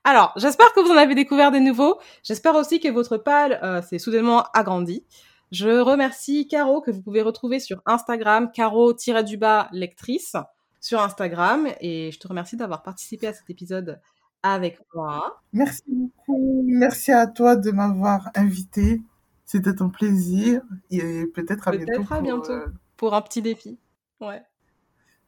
Alors, 0.03 0.33
j'espère 0.37 0.73
que 0.73 0.79
vous 0.79 0.91
en 0.91 0.97
avez 0.97 1.15
découvert 1.15 1.51
des 1.51 1.59
nouveaux. 1.59 1.99
J'espère 2.23 2.55
aussi 2.55 2.79
que 2.79 2.89
votre 2.89 3.17
pal 3.17 3.59
euh, 3.63 3.81
s'est 3.81 3.99
soudainement 3.99 4.43
agrandi. 4.53 5.05
Je 5.51 5.79
remercie 5.79 6.47
Caro 6.47 6.81
que 6.81 6.91
vous 6.91 7.01
pouvez 7.01 7.21
retrouver 7.21 7.59
sur 7.59 7.81
Instagram, 7.85 8.51
Caro-du-bas 8.51 9.69
lectrice 9.71 10.35
sur 10.81 11.01
Instagram. 11.01 11.67
Et 11.81 12.11
je 12.11 12.19
te 12.19 12.27
remercie 12.27 12.57
d'avoir 12.57 12.81
participé 12.83 13.27
à 13.27 13.33
cet 13.33 13.49
épisode 13.49 13.99
avec 14.43 14.79
moi. 14.93 15.41
Merci 15.53 15.83
beaucoup. 15.87 16.63
Merci 16.67 17.11
à 17.11 17.27
toi 17.27 17.55
de 17.55 17.71
m'avoir 17.71 18.29
invité. 18.35 19.01
C'était 19.45 19.81
un 19.81 19.89
plaisir. 19.89 20.61
Et 20.89 21.25
peut-être 21.33 21.67
à 21.67 21.71
Peut-être 21.71 21.85
bientôt. 21.85 22.01
à 22.01 22.15
pour, 22.15 22.21
bientôt. 22.23 22.51
euh, 22.51 22.65
Pour 22.97 23.13
un 23.13 23.21
petit 23.21 23.41
défi. 23.41 23.79
Ouais. 24.21 24.43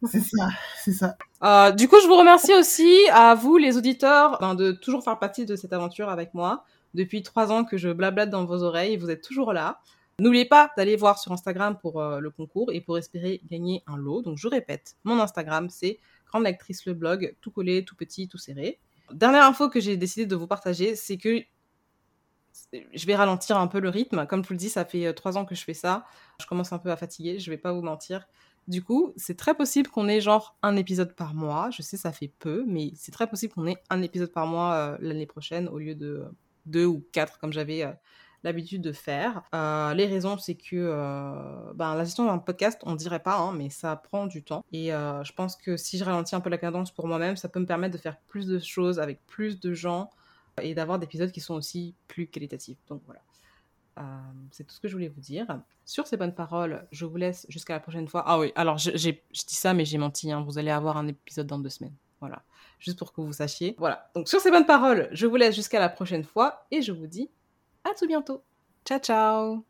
C'est 0.04 0.22
ça, 0.22 0.50
c'est 0.84 0.92
ça. 0.92 1.18
Euh, 1.44 1.72
du 1.72 1.88
coup, 1.88 1.96
je 2.02 2.08
vous 2.08 2.18
remercie 2.18 2.54
aussi 2.54 2.96
à 3.12 3.34
vous, 3.34 3.58
les 3.58 3.78
auditeurs, 3.78 4.38
ben, 4.40 4.54
de 4.54 4.72
toujours 4.72 5.04
faire 5.04 5.18
partie 5.18 5.46
de 5.46 5.56
cette 5.56 5.74
aventure 5.74 6.10
avec 6.10 6.34
moi. 6.34 6.66
Depuis 6.94 7.24
trois 7.24 7.52
ans 7.52 7.64
que 7.64 7.78
je 7.78 7.90
blablate 7.90 8.30
dans 8.30 8.46
vos 8.46 8.64
oreilles, 8.64 8.98
vous 8.98 9.10
êtes 9.10 9.24
toujours 9.24 9.54
là. 9.54 9.82
N'oubliez 10.20 10.46
pas 10.46 10.72
d'aller 10.78 10.96
voir 10.96 11.20
sur 11.20 11.32
Instagram 11.32 11.78
pour 11.80 12.02
euh, 12.02 12.20
le 12.20 12.30
concours 12.30 12.72
et 12.72 12.82
pour 12.82 12.98
espérer 12.98 13.42
gagner 13.50 13.84
un 13.88 13.98
lot. 13.98 14.22
Donc, 14.22 14.38
je 14.38 14.48
répète, 14.48 14.96
mon 15.04 15.20
Instagram, 15.20 15.70
c'est 15.70 16.00
Grande 16.28 16.44
Lectrice 16.44 16.86
le 16.86 16.94
blog, 16.94 17.36
tout 17.42 17.52
collé, 17.52 17.86
tout 17.86 17.96
petit, 17.96 18.28
tout 18.28 18.38
serré. 18.38 18.80
Dernière 19.12 19.46
info 19.46 19.70
que 19.70 19.80
j'ai 19.80 19.96
décidé 19.96 20.26
de 20.26 20.36
vous 20.36 20.48
partager, 20.48 20.96
c'est 20.96 21.18
que 21.18 21.42
je 22.74 23.06
vais 23.06 23.16
ralentir 23.16 23.58
un 23.58 23.68
peu 23.68 23.80
le 23.80 23.90
rythme. 23.90 24.26
Comme 24.28 24.44
je 24.44 24.48
vous 24.48 24.54
le 24.54 24.60
dis, 24.60 24.70
ça 24.70 24.86
fait 24.86 25.06
euh, 25.06 25.14
trois 25.14 25.38
ans 25.38 25.46
que 25.46 25.56
je 25.56 25.64
fais 25.64 25.74
ça. 25.74 26.06
Je 26.42 26.46
commence 26.46 26.74
un 26.74 26.80
peu 26.80 26.92
à 26.92 26.98
fatiguer, 26.98 27.40
je 27.40 27.50
vais 27.50 27.58
pas 27.58 27.72
vous 27.72 27.82
mentir. 27.82 28.28
Du 28.68 28.84
coup, 28.84 29.14
c'est 29.16 29.38
très 29.38 29.56
possible 29.56 29.90
qu'on 29.90 30.10
ait 30.10 30.20
genre 30.20 30.58
un 30.62 30.76
épisode 30.76 31.16
par 31.16 31.34
mois. 31.34 31.70
Je 31.72 31.82
sais, 31.82 31.96
ça 31.96 32.12
fait 32.12 32.32
peu, 32.40 32.66
mais 32.68 32.92
c'est 32.96 33.14
très 33.14 33.28
possible 33.28 33.54
qu'on 33.54 33.66
ait 33.66 33.82
un 33.90 34.02
épisode 34.02 34.32
par 34.34 34.46
mois 34.46 34.74
euh, 34.74 34.98
l'année 35.00 35.26
prochaine 35.26 35.70
au 35.70 35.78
lieu 35.80 35.96
de 35.96 36.08
euh, 36.08 36.30
deux 36.66 36.86
ou 36.86 37.02
quatre 37.14 37.40
comme 37.40 37.54
j'avais 37.54 37.84
euh, 37.84 37.94
l'habitude 38.44 38.82
de 38.82 38.92
faire. 38.92 39.44
Les 39.54 40.06
raisons, 40.06 40.38
c'est 40.38 40.56
que 40.56 41.74
ben, 41.74 41.96
la 41.96 42.04
gestion 42.04 42.26
d'un 42.26 42.38
podcast, 42.38 42.80
on 42.86 42.96
dirait 42.96 43.24
pas, 43.24 43.38
hein, 43.38 43.54
mais 43.54 43.70
ça 43.70 43.96
prend 43.96 44.28
du 44.28 44.44
temps. 44.44 44.64
Et 44.72 44.90
je 44.90 45.34
pense 45.34 45.56
que 45.56 45.76
si 45.76 45.98
je 45.98 46.04
ralentis 46.04 46.36
un 46.36 46.40
peu 46.40 46.50
la 46.50 46.58
cadence 46.58 46.92
pour 46.92 47.08
moi-même, 47.08 47.36
ça 47.36 47.50
peut 47.50 47.60
me 47.60 47.66
permettre 47.66 47.94
de 47.94 48.00
faire 48.00 48.18
plus 48.28 48.46
de 48.46 48.60
choses 48.60 49.00
avec 49.00 49.26
plus 49.26 49.60
de 49.60 49.74
gens 49.74 50.12
et 50.62 50.76
d'avoir 50.76 51.00
des 51.00 51.06
épisodes 51.06 51.32
qui 51.32 51.42
sont 51.42 51.56
aussi 51.56 51.96
plus 52.08 52.28
qualitatifs. 52.28 52.78
Donc 52.88 53.02
voilà. 53.06 53.22
Euh, 53.98 54.02
c'est 54.52 54.64
tout 54.66 54.74
ce 54.76 54.80
que 54.80 54.88
je 54.88 54.94
voulais 54.94 55.08
vous 55.08 55.20
dire. 55.22 55.46
Sur 55.86 56.06
ces 56.08 56.18
bonnes 56.18 56.34
paroles, 56.36 56.88
je 56.92 57.06
vous 57.06 57.18
laisse 57.18 57.46
jusqu'à 57.50 57.74
la 57.74 57.80
prochaine 57.80 58.08
fois. 58.08 58.24
Ah 58.28 58.38
oui, 58.40 58.52
alors 58.56 58.78
je, 58.78 58.92
j'ai- 58.96 59.24
je 59.34 59.44
dis 59.46 59.56
ça, 59.56 59.74
mais 59.74 59.86
j'ai 59.86 59.98
menti. 59.98 60.32
hein. 60.32 60.42
Vous 60.48 60.58
allez 60.58 60.70
avoir 60.72 60.98
un 60.98 61.08
épisode 61.08 61.48
dans 61.48 61.60
deux 61.60 61.70
semaines. 61.70 61.96
Voilà. 62.20 62.44
Juste 62.80 62.98
pour 63.00 63.12
que 63.14 63.22
vous 63.22 63.34
sachiez. 63.34 63.76
Voilà. 63.78 64.10
Donc 64.16 64.28
sur 64.30 64.40
ces 64.40 64.52
bonnes 64.52 64.66
paroles, 64.66 65.10
je 65.12 65.26
vous 65.26 65.36
laisse 65.36 65.56
jusqu'à 65.56 65.80
la 65.80 65.90
prochaine 65.90 66.24
fois 66.24 66.66
et 66.72 66.82
je 66.82 66.92
vous 66.92 67.08
dis 67.08 67.30
à 67.84 67.94
tout 67.98 68.06
bientôt. 68.08 68.44
Ciao, 68.86 69.00
ciao. 69.00 69.66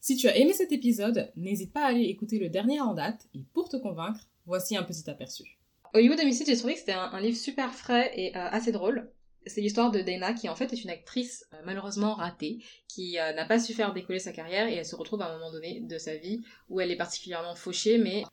Si 0.00 0.16
tu 0.16 0.28
as 0.28 0.36
aimé 0.36 0.52
cet 0.52 0.72
épisode, 0.72 1.30
n'hésite 1.36 1.72
pas 1.72 1.82
à 1.84 1.88
aller 1.88 2.04
écouter 2.04 2.38
le 2.38 2.48
dernier 2.48 2.80
en 2.80 2.94
date 2.94 3.28
et 3.34 3.40
pour 3.52 3.68
te 3.68 3.76
convaincre, 3.76 4.20
voici 4.46 4.76
un 4.76 4.82
petit 4.82 5.08
aperçu. 5.10 5.58
Au 5.94 5.98
niveau 6.00 6.14
de 6.14 6.22
Missy, 6.22 6.44
j'ai 6.46 6.56
trouvé 6.56 6.74
que 6.74 6.80
c'était 6.80 6.92
un, 6.92 7.10
un 7.12 7.20
livre 7.20 7.36
super 7.36 7.72
frais 7.74 8.10
et 8.16 8.36
euh, 8.36 8.48
assez 8.50 8.72
drôle. 8.72 9.10
C'est 9.46 9.60
l'histoire 9.60 9.90
de 9.90 10.00
Dana 10.00 10.34
qui 10.34 10.48
en 10.48 10.54
fait 10.54 10.72
est 10.72 10.84
une 10.84 10.90
actrice 10.90 11.46
euh, 11.54 11.56
malheureusement 11.64 12.14
ratée 12.14 12.62
qui 12.88 13.18
euh, 13.18 13.32
n'a 13.32 13.46
pas 13.46 13.58
su 13.58 13.72
faire 13.72 13.92
décoller 13.92 14.18
sa 14.18 14.32
carrière 14.32 14.68
et 14.68 14.74
elle 14.74 14.86
se 14.86 14.96
retrouve 14.96 15.22
à 15.22 15.26
un 15.26 15.38
moment 15.38 15.50
donné 15.50 15.80
de 15.80 15.98
sa 15.98 16.16
vie 16.16 16.42
où 16.68 16.80
elle 16.80 16.90
est 16.90 16.96
particulièrement 16.96 17.54
fauchée 17.54 17.98
mais... 17.98 18.24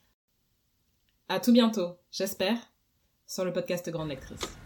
À 1.30 1.40
tout 1.42 1.52
bientôt, 1.52 1.98
j'espère, 2.12 2.58
sur 3.26 3.44
le 3.44 3.52
podcast 3.52 3.90
Grande 3.90 4.10
Lectrice. 4.10 4.58